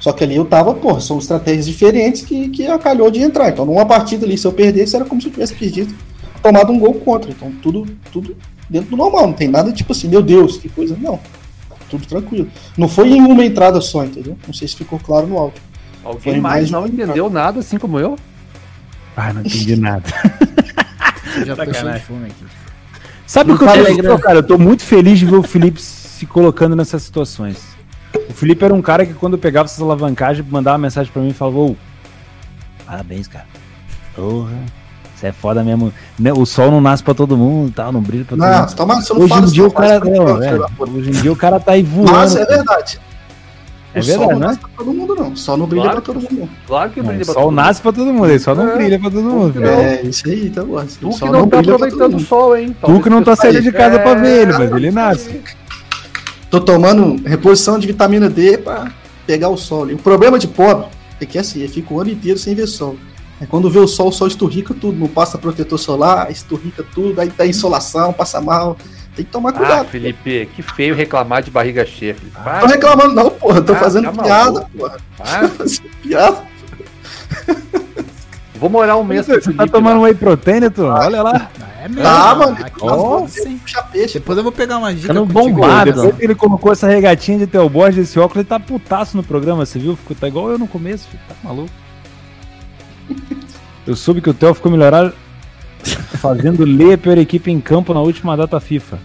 Só 0.00 0.12
que 0.12 0.24
ali 0.24 0.36
eu 0.36 0.44
tava, 0.44 0.74
porra, 0.74 1.00
são 1.00 1.18
estratégias 1.18 1.66
diferentes 1.66 2.22
que, 2.22 2.48
que 2.50 2.66
acalhou 2.66 3.10
de 3.10 3.20
entrar. 3.20 3.50
Então, 3.50 3.64
numa 3.64 3.84
partida 3.84 4.24
ali, 4.24 4.36
se 4.38 4.46
eu 4.46 4.52
perdesse, 4.52 4.96
era 4.96 5.04
como 5.04 5.20
se 5.20 5.28
eu 5.28 5.32
tivesse 5.32 5.54
perdido, 5.54 5.94
tomado 6.44 6.72
um 6.72 6.78
gol 6.78 6.94
contra. 6.94 7.30
Então, 7.30 7.50
tudo, 7.62 7.86
tudo 8.12 8.36
dentro 8.68 8.90
do 8.90 8.96
normal. 8.96 9.28
Não 9.28 9.32
tem 9.32 9.48
nada 9.48 9.72
tipo 9.72 9.92
assim, 9.92 10.08
meu 10.08 10.22
Deus, 10.22 10.58
que 10.58 10.68
coisa. 10.68 10.96
Não. 11.00 11.18
Tudo 11.88 12.06
tranquilo. 12.06 12.48
Não 12.76 12.88
foi 12.88 13.08
em 13.08 13.22
uma 13.22 13.44
entrada 13.44 13.80
só, 13.80 14.04
entendeu? 14.04 14.36
Não 14.46 14.52
sei 14.52 14.68
se 14.68 14.76
ficou 14.76 14.98
claro 14.98 15.26
no 15.26 15.38
áudio. 15.38 15.62
Alguém 16.04 16.20
Foi 16.20 16.40
mais 16.40 16.42
mais 16.42 16.70
não 16.70 16.86
entendeu 16.86 17.30
nada, 17.30 17.60
assim 17.60 17.78
como 17.78 17.98
eu? 17.98 18.18
Ah, 19.16 19.32
não 19.32 19.40
entendi 19.40 19.76
nada. 19.76 20.04
Eu 21.38 21.46
já 21.46 21.56
tô 21.56 21.64
de 21.64 22.00
fome 22.00 22.26
aqui. 22.26 22.44
Sabe 23.26 23.52
o 23.52 23.58
que 23.58 23.64
eu 23.64 23.68
tô, 23.68 23.74
Telegram. 23.74 24.18
cara? 24.18 24.38
Eu 24.38 24.42
tô 24.42 24.58
muito 24.58 24.82
feliz 24.82 25.18
de 25.18 25.24
ver 25.24 25.36
o 25.36 25.42
Felipe 25.42 25.80
se 25.80 26.26
colocando 26.26 26.76
nessas 26.76 27.02
situações. 27.02 27.56
O 28.28 28.34
Felipe 28.34 28.64
era 28.64 28.74
um 28.74 28.82
cara 28.82 29.06
que 29.06 29.14
quando 29.14 29.34
eu 29.34 29.38
pegava 29.38 29.66
essas 29.66 29.80
alavancagens, 29.80 30.46
mandava 30.46 30.76
mensagem 30.76 31.10
pra 31.10 31.22
mim 31.22 31.28
e 31.28 31.32
falava, 31.34 31.58
ô, 31.58 31.76
parabéns, 32.84 33.28
cara. 33.28 33.46
Porra, 34.14 34.52
é 35.26 35.32
foda 35.32 35.62
mesmo. 35.64 35.92
Né, 36.18 36.32
O 36.32 36.44
sol 36.44 36.70
não 36.70 36.80
nasce 36.80 37.02
pra 37.02 37.14
todo 37.14 37.36
mundo, 37.36 37.72
tal, 37.74 37.92
não 37.92 38.00
brilha 38.00 38.24
pra 38.24 38.36
todo 38.36 38.46
Não, 38.48 38.60
mundo. 38.60 38.74
toma, 38.74 38.94
você 39.02 39.12
não 39.14 39.20
Hoje 39.22 39.34
em 39.34 39.44
dia 39.46 39.62
não, 39.62 39.68
o 39.68 39.72
cara, 39.72 40.00
não, 40.00 40.42
é, 40.42 40.66
hoje 40.78 41.08
em 41.10 41.12
dia 41.12 41.32
o 41.32 41.36
cara 41.36 41.60
tá 41.60 41.72
aí 41.72 41.82
voando. 41.82 42.12
Mas 42.12 42.36
é 42.36 42.44
cara. 42.44 42.56
verdade. 42.56 43.00
É 43.96 44.00
o 44.00 44.02
sol 44.02 44.10
verdade, 44.18 44.32
não 44.32 44.40
né? 44.40 44.46
nasce 44.48 44.58
pra 44.58 44.70
todo 44.76 44.92
mundo, 44.92 45.14
não. 45.14 45.28
O 45.30 45.36
sol 45.36 45.56
não 45.56 45.66
brilha 45.66 45.82
Claro 45.84 46.02
pra 46.02 46.12
todo 46.14 46.22
mundo, 46.22 46.40
não. 46.40 46.48
Claro 46.66 46.90
que 46.90 47.00
Não, 47.00 47.06
brilha 47.06 47.22
o 47.22 47.24
pra 47.26 47.34
sol 47.34 47.42
todo 47.44 47.50
mundo. 47.52 47.64
nasce 47.64 47.80
pra 47.82 47.92
todo 47.92 48.12
mundo, 48.12 48.26
ele 48.28 48.38
só 48.40 48.54
não 48.54 48.68
É. 48.68 48.76
brilha 48.76 48.98
pra 48.98 49.10
todo 49.10 49.22
mundo. 49.24 49.60
Não. 49.60 49.68
É, 49.70 50.02
isso 50.02 50.28
aí, 50.28 50.50
tá 50.50 50.64
bom. 50.64 50.84
Tu 50.84 51.06
O 51.06 51.10
que 51.10 51.18
sol 51.18 51.30
não 51.32 51.48
tá 51.48 51.60
aproveitando 51.60 52.14
o 52.16 52.20
sol, 52.20 52.56
hein? 52.56 52.76
Tu 52.84 53.00
que 53.00 53.08
não 53.10 53.22
tá 53.22 53.36
saindo 53.36 53.62
de 53.62 53.70
casa 53.70 53.98
pra 54.00 54.14
ver 54.14 54.42
ele, 54.42 54.52
É. 54.52 54.58
mas 54.58 54.72
ele 54.72 54.90
nasce. 54.90 55.40
Tô 56.50 56.60
tomando 56.60 57.22
reposição 57.26 57.78
de 57.78 57.86
vitamina 57.86 58.28
D 58.28 58.58
pra 58.58 58.90
pegar 59.26 59.48
o 59.48 59.56
sol. 59.56 59.86
O 59.86 59.96
problema 59.98 60.38
de 60.38 60.48
pobre 60.48 60.86
é 61.20 61.24
que 61.26 61.38
assim, 61.38 61.60
ele 61.60 61.68
fica 61.68 61.94
o 61.94 62.00
ano 62.00 62.10
inteiro 62.10 62.38
sem 62.38 62.54
ver 62.54 62.66
sol. 62.66 62.96
Aí 63.44 63.48
quando 63.48 63.68
vê 63.68 63.78
o 63.78 63.86
sol, 63.86 64.08
o 64.08 64.12
sol 64.12 64.26
esturrica 64.26 64.72
tudo, 64.72 64.98
não 64.98 65.06
passa 65.06 65.36
protetor 65.36 65.78
solar, 65.78 66.30
esturrica 66.30 66.82
tudo, 66.94 67.20
aí 67.20 67.28
tá 67.28 67.46
insolação, 67.46 68.10
passa 68.10 68.40
mal. 68.40 68.74
Tem 69.14 69.22
que 69.22 69.30
tomar 69.30 69.50
Ah, 69.50 69.52
cuidado. 69.52 69.88
Felipe, 69.88 70.48
que 70.56 70.62
feio 70.62 70.94
reclamar 70.94 71.42
de 71.42 71.50
barriga 71.50 71.84
cheia, 71.84 72.14
Felipe. 72.14 72.34
Tô 72.60 72.66
reclamando 72.66 73.14
não, 73.14 73.28
porra, 73.28 73.60
tô 73.60 73.74
Ah, 73.74 73.76
fazendo 73.76 74.10
tá 74.10 74.22
piada, 74.22 74.50
maluco. 74.52 74.70
porra. 74.78 74.96
Tô 75.18 75.54
fazendo 75.56 75.90
piada. 76.02 76.42
Vou 78.54 78.70
morar 78.70 78.96
um 78.96 79.04
mês 79.04 79.26
com 79.26 79.52
tá 79.52 79.66
tomando 79.66 79.96
lá. 80.00 80.04
whey 80.04 80.14
protein, 80.14 80.70
tu? 80.70 80.84
Olha 80.86 81.22
lá. 81.22 81.50
Ah, 81.60 81.82
é 81.84 81.88
mesmo? 81.88 82.02
Tá, 82.02 82.34
mano. 82.34 82.56
Puxa 83.60 83.82
peixe. 83.92 84.14
Depois 84.14 84.38
eu 84.38 84.42
vou 84.42 84.52
pegar 84.52 84.78
uma 84.78 84.94
dica 84.94 85.08
Ficando 85.12 85.26
bombado. 85.26 85.92
Depois 85.92 86.16
que 86.16 86.24
ele 86.24 86.34
colocou 86.34 86.72
essa 86.72 86.86
regatinha 86.88 87.36
de 87.36 87.46
Telbord, 87.46 88.00
esse 88.00 88.18
óculos, 88.18 88.36
ele 88.38 88.44
tá 88.48 88.58
putaço 88.58 89.18
no 89.18 89.22
programa, 89.22 89.66
você 89.66 89.78
viu? 89.78 89.94
Ficou 89.96 90.16
tá 90.16 90.28
igual 90.28 90.50
eu 90.50 90.58
no 90.58 90.66
começo, 90.66 91.06
filho, 91.08 91.22
tá 91.28 91.34
maluco. 91.44 91.83
Eu 93.86 93.94
soube 93.96 94.20
que 94.20 94.30
o 94.30 94.34
Theo 94.34 94.54
ficou 94.54 94.72
melhorar 94.72 95.12
fazendo 96.18 96.64
ler 96.66 96.94
a 96.94 96.98
pior 96.98 97.18
equipe 97.18 97.50
em 97.50 97.60
campo 97.60 97.92
na 97.92 98.00
última 98.00 98.36
data 98.36 98.58
FIFA. 98.60 98.98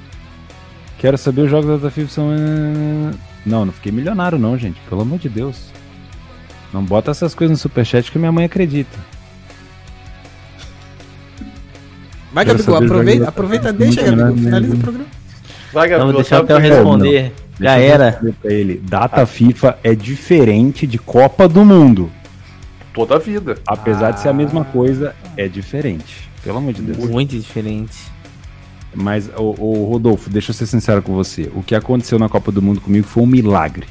Quero 0.98 1.18
saber 1.18 1.42
os 1.44 1.52
jogos 1.52 1.68
da 1.68 1.76
data 1.76 1.90
FIFA 1.92 2.10
são. 2.10 2.32
eh, 2.34 3.12
Não, 3.46 3.66
não 3.66 3.74
fiquei 3.74 3.92
milionário, 3.92 4.38
não, 4.38 4.58
gente. 4.58 4.80
Pelo 4.90 5.02
amor 5.02 5.20
de 5.20 5.30
Deus. 5.30 5.70
Não 6.74 6.84
bota 6.84 7.12
essas 7.12 7.34
coisas 7.34 7.58
no 7.58 7.62
superchat 7.62 8.12
que 8.12 8.20
minha 8.20 8.32
mãe 8.32 8.46
acredita. 8.46 8.98
Vai, 12.32 12.46
Gabigol, 12.46 12.76
aproveita, 12.76 13.28
aproveita, 13.28 13.74
deixa, 13.74 14.04
Gabigol. 14.04 14.38
Finaliza 14.38 14.76
o 14.76 14.80
programa. 14.80 15.06
Vai, 15.74 15.90
Vamos 15.90 16.14
Gabriel, 16.14 16.14
deixar 16.22 16.44
o 16.44 16.46
Theo 16.46 16.58
responder. 16.60 17.34
Já 17.60 17.76
Deixa 17.76 17.80
eu 17.90 17.94
era. 17.94 18.10
responder 18.12 18.34
pra 18.42 18.54
ele. 18.54 18.82
Data 18.88 19.26
FIFA 19.26 19.78
é 19.84 19.96
diferente 19.96 20.86
de 20.88 20.98
Copa 21.00 21.48
do 21.48 21.66
Mundo. 21.66 22.12
Toda 22.94 23.16
a 23.16 23.20
vida. 23.20 23.57
Apesar 23.68 24.11
de 24.11 24.20
ser 24.20 24.30
a 24.30 24.34
mesma 24.34 24.66
coisa, 24.66 25.16
é 25.38 25.48
diferente. 25.48 26.30
Pelo 26.44 26.57
amor 26.57 26.74
de 26.74 26.82
Deus. 26.82 26.98
Muito 27.10 27.38
diferente. 27.38 27.98
Mas, 28.94 29.30
o, 29.38 29.56
o 29.64 29.86
Rodolfo, 29.91 30.30
deixa 30.30 30.49
eu 30.52 30.56
ser 30.56 30.66
sincero 30.66 31.02
com 31.02 31.14
você. 31.14 31.52
O 31.56 31.61
que 31.61 31.76
aconteceu 31.76 32.18
na 32.18 32.28
Copa 32.28 32.52
do 32.52 32.61
Mundo 32.61 32.82
comigo 32.82 33.06
foi 33.06 33.22
um 33.24 33.28
milagre. 33.28 33.86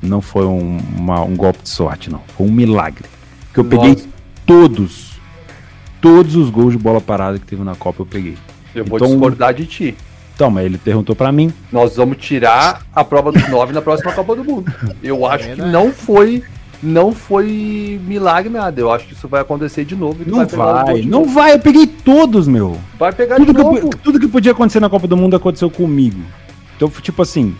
Não 0.00 0.20
foi 0.20 0.46
um, 0.46 0.78
uma- 0.96 1.22
um 1.22 1.34
golpe 1.36 1.62
de 1.62 1.68
sorte, 1.68 2.10
não. 2.10 2.20
Foi 2.36 2.46
um 2.46 2.52
milagre. 2.52 3.04
Porque 3.52 3.60
eu 3.60 3.64
Nossa. 3.78 3.88
peguei 3.94 4.08
todos, 4.46 5.18
todos 6.00 6.36
os 6.36 6.48
gols 6.50 6.72
de 6.72 6.78
bola 6.78 7.00
parada 7.00 7.38
que 7.38 7.44
teve 7.46 7.64
na 7.64 7.74
Copa, 7.74 8.02
eu 8.02 8.06
peguei. 8.06 8.36
Eu 8.74 8.84
vou 8.84 8.98
Então- 8.98 9.08
discordar 9.08 9.52
de 9.52 9.66
ti. 9.66 9.96
Então, 10.36 10.52
mas 10.52 10.64
ele 10.66 10.78
perguntou 10.78 11.16
pra 11.16 11.32
mim. 11.32 11.52
Nós 11.72 11.96
vamos 11.96 12.18
tirar 12.18 12.86
a 12.94 13.02
prova 13.02 13.32
dos 13.32 13.48
nove 13.48 13.72
na 13.72 13.82
próxima 13.82 14.12
Copa 14.12 14.36
do 14.36 14.44
Mundo. 14.44 14.72
Eu 15.02 15.26
acho 15.26 15.38
que 15.48 15.48
Verdade. 15.56 15.72
não 15.72 15.92
foi. 15.92 16.44
Não 16.82 17.12
foi 17.12 18.00
milagre 18.04 18.48
nada. 18.50 18.80
Eu 18.80 18.92
acho 18.92 19.06
que 19.06 19.12
isso 19.14 19.26
vai 19.26 19.40
acontecer 19.40 19.84
de 19.84 19.96
novo. 19.96 20.18
Não 20.24 20.46
vai, 20.46 21.00
de 21.00 21.08
não 21.08 21.20
novo. 21.20 21.32
vai, 21.32 21.54
eu 21.54 21.58
peguei 21.58 21.86
todos, 21.86 22.46
meu. 22.46 22.78
Vai 22.98 23.12
pegar 23.12 23.36
Tudo 23.36 23.52
de 23.52 23.58
que, 23.58 23.62
novo. 23.64 23.90
tudo 24.02 24.20
que 24.20 24.28
podia 24.28 24.52
acontecer 24.52 24.78
na 24.80 24.88
Copa 24.88 25.06
do 25.08 25.16
Mundo 25.16 25.34
aconteceu 25.34 25.68
comigo. 25.70 26.20
Então, 26.76 26.88
tipo 26.88 27.20
assim, 27.22 27.56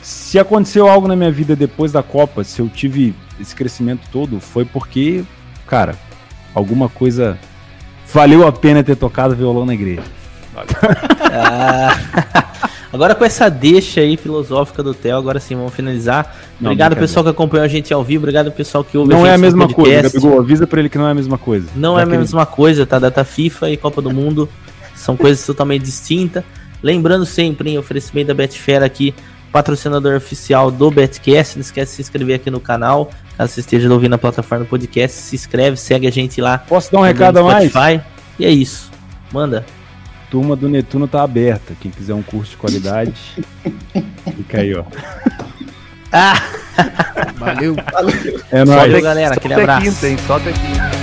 se 0.00 0.38
aconteceu 0.38 0.88
algo 0.88 1.06
na 1.06 1.14
minha 1.14 1.30
vida 1.30 1.54
depois 1.54 1.92
da 1.92 2.02
Copa, 2.02 2.42
se 2.44 2.60
eu 2.60 2.68
tive 2.68 3.14
esse 3.38 3.54
crescimento 3.54 4.08
todo, 4.10 4.40
foi 4.40 4.64
porque, 4.64 5.22
cara, 5.66 5.94
alguma 6.54 6.88
coisa 6.88 7.38
valeu 8.12 8.46
a 8.46 8.52
pena 8.52 8.82
ter 8.82 8.96
tocado 8.96 9.34
violão 9.36 9.66
na 9.66 9.74
igreja. 9.74 10.02
Ah, 11.34 11.96
agora 12.92 13.14
com 13.14 13.24
essa 13.24 13.48
deixa 13.48 14.00
aí 14.00 14.16
filosófica 14.16 14.82
do 14.82 14.92
Theo, 14.94 15.16
agora 15.16 15.40
sim 15.40 15.54
vamos 15.56 15.72
finalizar. 15.74 16.34
Não, 16.60 16.70
obrigado 16.70 16.96
pessoal 16.96 17.24
que 17.24 17.30
acompanhou 17.30 17.64
a 17.64 17.68
gente 17.68 17.92
ao 17.92 18.04
vivo, 18.04 18.22
obrigado 18.24 18.50
pessoal 18.52 18.84
que 18.84 18.96
ouve 18.98 19.10
Não 19.10 19.20
gente 19.20 19.28
é 19.30 19.34
a 19.34 19.38
mesma 19.38 19.68
coisa. 19.68 20.02
Gabigol, 20.02 20.38
avisa 20.40 20.66
pra 20.66 20.80
ele 20.80 20.88
que 20.88 20.98
não 20.98 21.08
é 21.08 21.10
a 21.10 21.14
mesma 21.14 21.38
coisa. 21.38 21.68
Não 21.74 21.94
Já 21.94 22.00
é 22.00 22.02
a 22.02 22.06
que 22.06 22.12
ele- 22.12 22.18
mesma 22.18 22.46
coisa, 22.46 22.86
tá? 22.86 22.98
Data 22.98 23.24
FIFA 23.24 23.70
e 23.70 23.76
Copa 23.76 24.00
do 24.02 24.10
Mundo 24.12 24.48
são 24.94 25.16
coisas 25.16 25.44
totalmente 25.44 25.82
distintas. 25.82 26.44
Lembrando 26.82 27.24
sempre, 27.24 27.70
em 27.70 27.78
oferecimento 27.78 28.28
da 28.28 28.34
Betfair 28.34 28.82
aqui, 28.82 29.14
patrocinador 29.52 30.16
oficial 30.16 30.70
do 30.70 30.90
Betcast. 30.90 31.56
Não 31.56 31.60
esquece 31.60 31.92
de 31.92 31.96
se 31.96 32.02
inscrever 32.02 32.36
aqui 32.36 32.50
no 32.50 32.58
canal. 32.60 33.10
Caso 33.38 33.52
você 33.52 33.60
esteja 33.60 33.92
ouvindo 33.92 34.14
a 34.14 34.18
plataforma 34.18 34.64
do 34.64 34.68
podcast, 34.68 35.16
se 35.16 35.34
inscreve, 35.36 35.76
segue 35.76 36.06
a 36.06 36.10
gente 36.10 36.40
lá. 36.40 36.58
Posso 36.58 36.90
dar 36.90 36.98
um 36.98 37.00
no 37.02 37.06
recado 37.06 37.38
a 37.38 37.42
mais? 37.42 37.70
Spotify. 37.70 38.00
E 38.38 38.44
é 38.44 38.50
isso. 38.50 38.90
Manda. 39.32 39.64
Turma 40.32 40.56
do 40.56 40.66
Netuno 40.66 41.06
tá 41.06 41.22
aberta. 41.22 41.74
Quem 41.78 41.90
quiser 41.90 42.14
um 42.14 42.22
curso 42.22 42.52
de 42.52 42.56
qualidade, 42.56 43.12
fica 44.34 44.60
aí, 44.62 44.74
ó. 44.74 44.82
Ah, 46.10 46.40
Valeu. 47.36 47.76
É 48.50 48.64
valeu, 48.64 48.92
nóis. 48.92 49.02
galera. 49.04 49.34
Aquele 49.34 49.54
Só 49.54 49.60
até 49.60 49.72
abraço. 49.72 49.90
quinta, 49.90 50.08
hein? 50.08 50.16
Só 50.26 50.36
até 50.36 50.52
quinta. 50.52 51.01